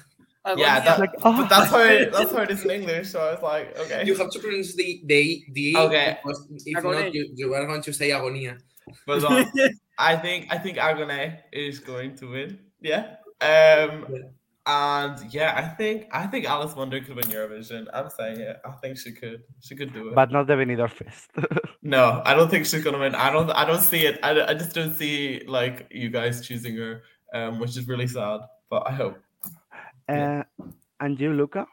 Yeah, 0.55 0.80
that, 0.80 0.99
Like, 0.99 1.11
oh. 1.23 1.38
but 1.38 1.49
that's 1.49 1.72
how 1.72 1.80
it, 1.80 2.11
that's 2.13 2.31
how 2.31 2.41
it 2.41 2.51
is 2.51 2.63
in 2.63 2.72
English. 2.72 3.09
So 3.09 3.19
I 3.19 3.34
was 3.34 3.41
like, 3.41 3.77
okay. 3.80 4.03
You 4.05 4.15
have 4.15 4.30
to 4.31 4.39
pronounce 4.39 4.76
the 4.76 5.01
the 5.05 5.43
the 5.53 5.77
Okay. 5.77 6.17
because 6.22 6.47
if 6.65 6.77
Agony. 6.77 7.03
not, 7.03 7.13
you, 7.13 7.30
you 7.35 7.53
are 7.53 7.65
going 7.65 7.81
to 7.81 7.93
say 7.93 8.09
agonia. 8.09 8.59
But 9.07 9.23
um, 9.23 9.45
I 9.97 10.15
think 10.15 10.47
I 10.51 10.57
think 10.57 10.77
Agone 10.77 11.39
is 11.51 11.80
going 11.80 12.15
to 12.17 12.27
win. 12.27 12.59
Yeah. 12.81 13.15
Um 13.41 14.05
and 14.67 15.31
yeah, 15.31 15.53
I 15.55 15.67
think 15.76 16.07
I 16.11 16.26
think 16.26 16.45
Alice 16.45 16.76
Wonder 16.76 16.99
could 16.99 17.15
win 17.15 17.26
Eurovision. 17.26 17.85
I'm 17.93 18.09
saying 18.09 18.39
it. 18.39 18.57
I 18.65 18.72
think 18.81 18.97
she 18.97 19.11
could. 19.11 19.43
She 19.59 19.76
could 19.76 19.93
do 19.93 20.09
it. 20.09 20.15
But 20.15 20.31
not 20.31 20.47
the 20.47 20.53
Benidorm 20.53 20.89
Fest. 20.89 21.30
no, 21.84 22.22
I 22.26 22.34
don't 22.34 22.49
think 22.49 22.65
she's 22.65 22.84
gonna 22.84 22.97
win. 22.97 23.13
I 23.13 23.31
don't 23.31 23.49
I 23.51 23.65
don't 23.65 23.81
see 23.81 24.05
it. 24.05 24.19
I, 24.23 24.41
I 24.41 24.53
just 24.55 24.73
don't 24.73 24.95
see 24.95 25.43
like 25.47 25.88
you 25.91 26.09
guys 26.09 26.45
choosing 26.45 26.76
her, 26.77 27.03
um, 27.34 27.59
which 27.59 27.77
is 27.77 27.88
really 27.88 28.07
sad. 28.07 28.39
But 28.69 28.88
I 28.88 28.91
hope. 28.91 29.17
Uh, 30.07 30.44
and 30.99 31.19
you, 31.19 31.34
Luka? 31.34 31.68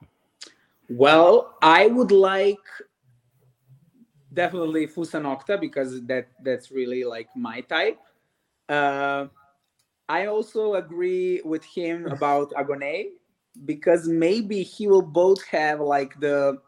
Well, 0.88 1.56
I 1.62 1.86
would 1.86 2.10
like 2.10 2.58
definitely 4.32 4.86
Fusa 4.86 5.20
Nocta 5.20 5.60
because 5.60 6.02
that 6.06 6.28
that's 6.42 6.70
really 6.70 7.04
like 7.04 7.28
my 7.36 7.60
type. 7.62 7.98
Uh, 8.68 9.26
I 10.08 10.26
also 10.26 10.74
agree 10.74 11.40
with 11.44 11.64
him 11.64 12.06
about 12.10 12.52
Agone 12.52 13.12
because 13.64 14.08
maybe 14.08 14.62
he 14.62 14.86
will 14.86 15.02
both 15.02 15.44
have 15.46 15.80
like 15.80 16.18
the 16.20 16.58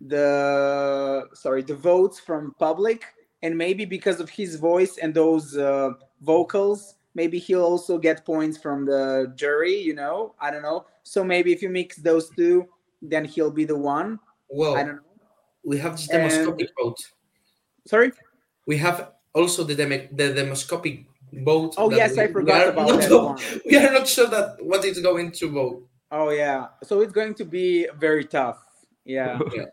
the 0.00 1.28
sorry 1.32 1.62
the 1.62 1.74
votes 1.76 2.18
from 2.18 2.54
public 2.58 3.04
and 3.42 3.56
maybe 3.56 3.84
because 3.84 4.20
of 4.20 4.28
his 4.28 4.56
voice 4.56 4.98
and 4.98 5.14
those 5.14 5.56
uh, 5.56 5.90
vocals 6.20 6.96
maybe 7.14 7.38
he'll 7.38 7.64
also 7.64 7.98
get 7.98 8.24
points 8.24 8.56
from 8.58 8.84
the 8.86 9.32
jury 9.36 9.76
you 9.88 9.94
know 9.94 10.34
i 10.40 10.50
don't 10.50 10.62
know 10.62 10.86
so 11.02 11.22
maybe 11.24 11.52
if 11.52 11.60
you 11.62 11.68
mix 11.68 11.96
those 11.96 12.30
two 12.30 12.66
then 13.02 13.24
he'll 13.24 13.50
be 13.50 13.64
the 13.64 13.76
one 13.76 14.18
Well, 14.48 14.76
i 14.76 14.82
don't 14.82 14.96
know 14.96 15.08
we 15.64 15.78
have 15.78 15.94
the 15.96 16.06
And- 16.14 16.30
demoscopic 16.30 16.68
vote. 16.80 16.98
sorry 17.86 18.12
We 18.66 18.76
have 18.78 18.98
also 19.34 19.64
the 19.64 19.74
demo, 19.74 19.96
the 20.12 20.32
demoscopic 20.34 21.04
vote. 21.48 21.74
Oh, 21.78 21.90
yes, 21.90 22.12
I 22.18 22.22
we- 22.22 22.26
we 22.28 22.32
forgot 22.32 22.68
about 22.68 22.88
not 22.88 23.00
that 23.00 23.22
one. 23.30 23.38
We 23.68 23.74
are 23.76 23.90
not 23.98 24.06
sure 24.06 24.28
that 24.36 24.46
what 24.70 24.84
is 24.84 24.98
going 25.08 25.28
to 25.40 25.44
vote. 25.60 25.78
oh 26.18 26.30
yeah 26.30 26.60
so 26.88 27.00
it's 27.02 27.14
going 27.20 27.34
to 27.40 27.44
be 27.58 27.68
very 28.06 28.24
tough 28.38 28.58
yeah 29.16 29.38
Yeah. 29.58 29.68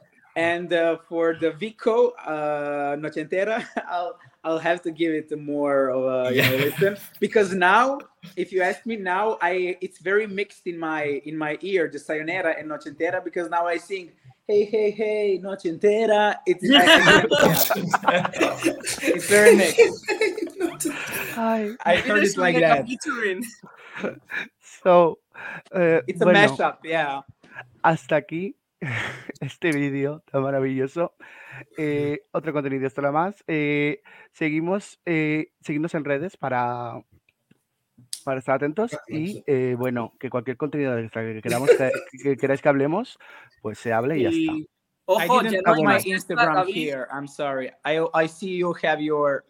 and 0.50 0.72
uh, 0.74 0.98
for 1.10 1.26
the 1.44 1.52
vicco 1.62 1.98
uh 2.34 2.92
nochentera 3.04 3.58
i'll 3.96 4.16
i'll 4.50 4.58
have 4.70 4.82
to 4.82 4.92
give 4.92 5.14
it 5.14 5.30
more 5.38 5.90
of 5.90 6.02
a 6.28 6.34
you 6.36 6.42
know, 6.42 6.56
listen. 6.58 6.98
Because 7.20 7.54
now 7.54 8.00
if 8.36 8.52
you 8.52 8.62
ask 8.62 8.86
me 8.86 8.96
now 8.98 9.38
i 9.42 9.78
it's 9.86 10.00
very 10.00 10.28
mixed 10.28 10.66
in 10.68 10.78
my 10.78 11.04
in 11.30 11.38
my 11.38 11.58
ear 11.62 11.90
the 11.94 12.00
sayonara 12.00 12.56
and 12.58 12.70
nochentera 12.70 13.24
because 13.24 13.50
now 13.50 13.66
i 13.68 13.78
sing 13.78 14.12
hey 14.48 14.66
hey 14.66 14.90
hey 14.92 15.40
nochentera. 15.44 16.36
It's 16.46 16.66
I- 16.66 16.82
I- 18.04 18.60
it's 19.14 19.28
very 19.30 19.56
mixed. 19.56 20.88
Hi. 21.36 21.70
i 21.86 21.96
heard 21.98 22.24
it 22.24 22.36
like 22.38 22.58
that. 22.60 22.88
So, 24.84 25.20
eh, 25.74 26.02
it's 26.08 26.22
a 26.22 26.26
bueno, 26.26 26.40
mashup 26.40 26.78
yeah. 26.84 27.22
hasta 27.84 28.16
aquí 28.16 28.56
este 29.42 29.72
vídeo 29.72 30.24
tan 30.32 30.42
maravilloso. 30.44 31.14
Eh, 31.78 32.22
otro 32.32 32.54
contenido 32.54 32.86
extra 32.86 33.12
más. 33.12 33.44
Eh, 33.48 34.02
seguimos, 34.32 35.00
eh, 35.06 35.52
seguidnos 35.62 35.94
en 35.96 36.06
redes 36.06 36.38
para, 36.38 37.04
para 38.24 38.40
estar 38.40 38.56
atentos 38.56 38.98
y 39.08 39.44
eh, 39.48 39.76
bueno, 39.78 40.14
que 40.20 40.30
cualquier 40.30 40.58
contenido 40.58 40.96
que 40.96 41.42
queramos 41.42 41.70
que, 41.70 41.92
que 42.24 42.38
queráis 42.38 42.62
que 42.62 42.70
hablemos, 42.70 43.18
pues 43.62 43.80
se 43.80 43.94
hable 43.94 44.18
y 44.18 44.24
ya 44.24 44.30
está. 44.30 44.42
Y, 44.54 44.68
I 45.12 45.26
ojo, 45.26 45.42
didn't 45.42 45.66
my 45.84 45.98
Instagram 46.06 46.68
here. 46.68 47.08
I'm 47.12 47.28
sorry. 47.28 47.72
I 47.84 48.00
I 48.14 48.28
see 48.28 48.58
you 48.58 48.76
have 48.84 49.02
your 49.02 49.44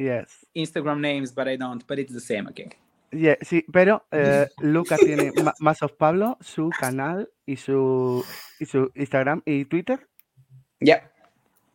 Yes. 0.00 0.46
Instagram 0.54 1.00
names, 1.00 1.30
but 1.30 1.46
I 1.46 1.56
don't. 1.56 1.86
But 1.86 1.98
it's 1.98 2.12
the 2.12 2.20
same. 2.20 2.48
Okay. 2.48 2.70
Yeah, 3.12 3.36
sí, 3.42 3.64
pero 3.70 4.06
eh, 4.12 4.48
Luca 4.60 4.96
tiene 4.96 5.32
más 5.58 5.82
of 5.82 5.92
Pablo, 5.92 6.38
su 6.40 6.70
canal 6.70 7.28
y 7.44 7.56
su, 7.56 8.24
y 8.58 8.64
su 8.64 8.90
Instagram 8.94 9.42
y 9.44 9.64
Twitter. 9.66 10.08
Yeah. 10.80 11.10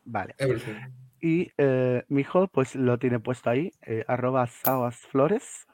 Vale. 0.06 0.36
Everything. 0.38 0.74
Y 1.22 1.52
eh, 1.58 2.04
mi 2.10 2.22
hijo, 2.22 2.48
pues 2.48 2.76
lo 2.76 3.00
tiene 3.00 3.20
puesto 3.20 3.50
ahí, 3.50 3.72
eh, 3.84 4.04
arroba 4.08 4.46
sabasflores. 4.48 5.66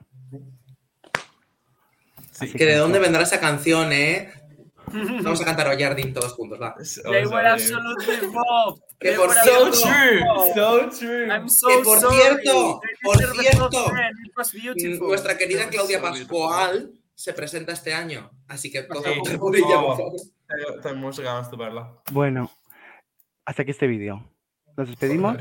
Así 2.39 2.53
Que 2.53 2.65
de 2.65 2.73
eso. 2.73 2.81
dónde 2.81 2.99
vendrá 2.99 3.23
esa 3.23 3.39
canción, 3.39 3.91
¿eh? 3.91 4.31
Vamos 5.23 5.41
a 5.41 5.45
cantar 5.45 5.67
Oyardin 5.67 6.13
todos 6.13 6.33
juntos, 6.33 6.59
va. 6.61 6.75
They 7.11 7.25
were 7.25 7.47
absolutely 7.47 8.15
robbed. 8.33 8.81
Que 8.99 9.13
por 9.13 9.29
absolutely 9.29 9.81
True, 9.81 10.53
so 10.53 10.89
true. 10.89 11.27
I'm 11.27 11.49
so 11.49 11.67
Que 11.67 11.83
por 11.83 11.99
sorry. 11.99 12.15
cierto, 12.17 12.81
por 13.01 13.15
a 13.15 13.31
cierto, 13.33 13.69
top 13.69 13.91
10. 13.93 14.09
It 14.25 14.37
was 14.37 14.53
beautiful. 14.53 15.07
Nuestra 15.07 15.37
querida 15.37 15.69
Claudia 15.69 15.97
so. 15.99 16.03
Pascual 16.03 16.91
se 17.15 17.33
presenta 17.33 17.71
este 17.73 17.93
año, 17.93 18.29
así 18.47 18.71
que 18.71 18.83
todo 18.83 19.03
Sí. 19.03 19.37
por 19.37 19.55
ella, 19.55 19.81
por 19.81 19.97
favor. 19.97 20.95
muchas 20.97 21.25
ganas 21.25 21.49
de 21.51 21.57
verla. 21.57 21.93
Bueno, 22.11 22.51
hasta 23.51 23.61
aquí 23.63 23.71
este 23.71 23.87
vídeo. 23.87 24.25
Nos 24.77 24.87
despedimos. 24.89 25.37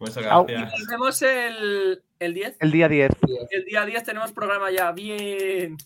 Muchas 0.00 0.26
Au. 0.26 0.46
gracias. 0.46 0.78
Nos 0.80 0.88
vemos 0.88 1.22
el, 1.22 2.02
el 2.18 2.34
10. 2.34 2.56
El 2.60 2.70
día 2.72 2.88
10. 2.88 3.10
El 3.50 3.64
día 3.64 3.84
10 3.84 4.02
tenemos 4.02 4.32
programa 4.32 4.70
ya. 4.70 4.90
Bien. 4.92 5.76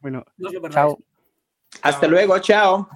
Bueno, 0.00 0.24
No 0.38 0.48
os 0.48 0.54
lo 0.54 0.62
perdáis. 0.62 0.74
chao. 0.74 0.98
Hasta 1.82 2.06
luego, 2.06 2.38
chao. 2.38 2.88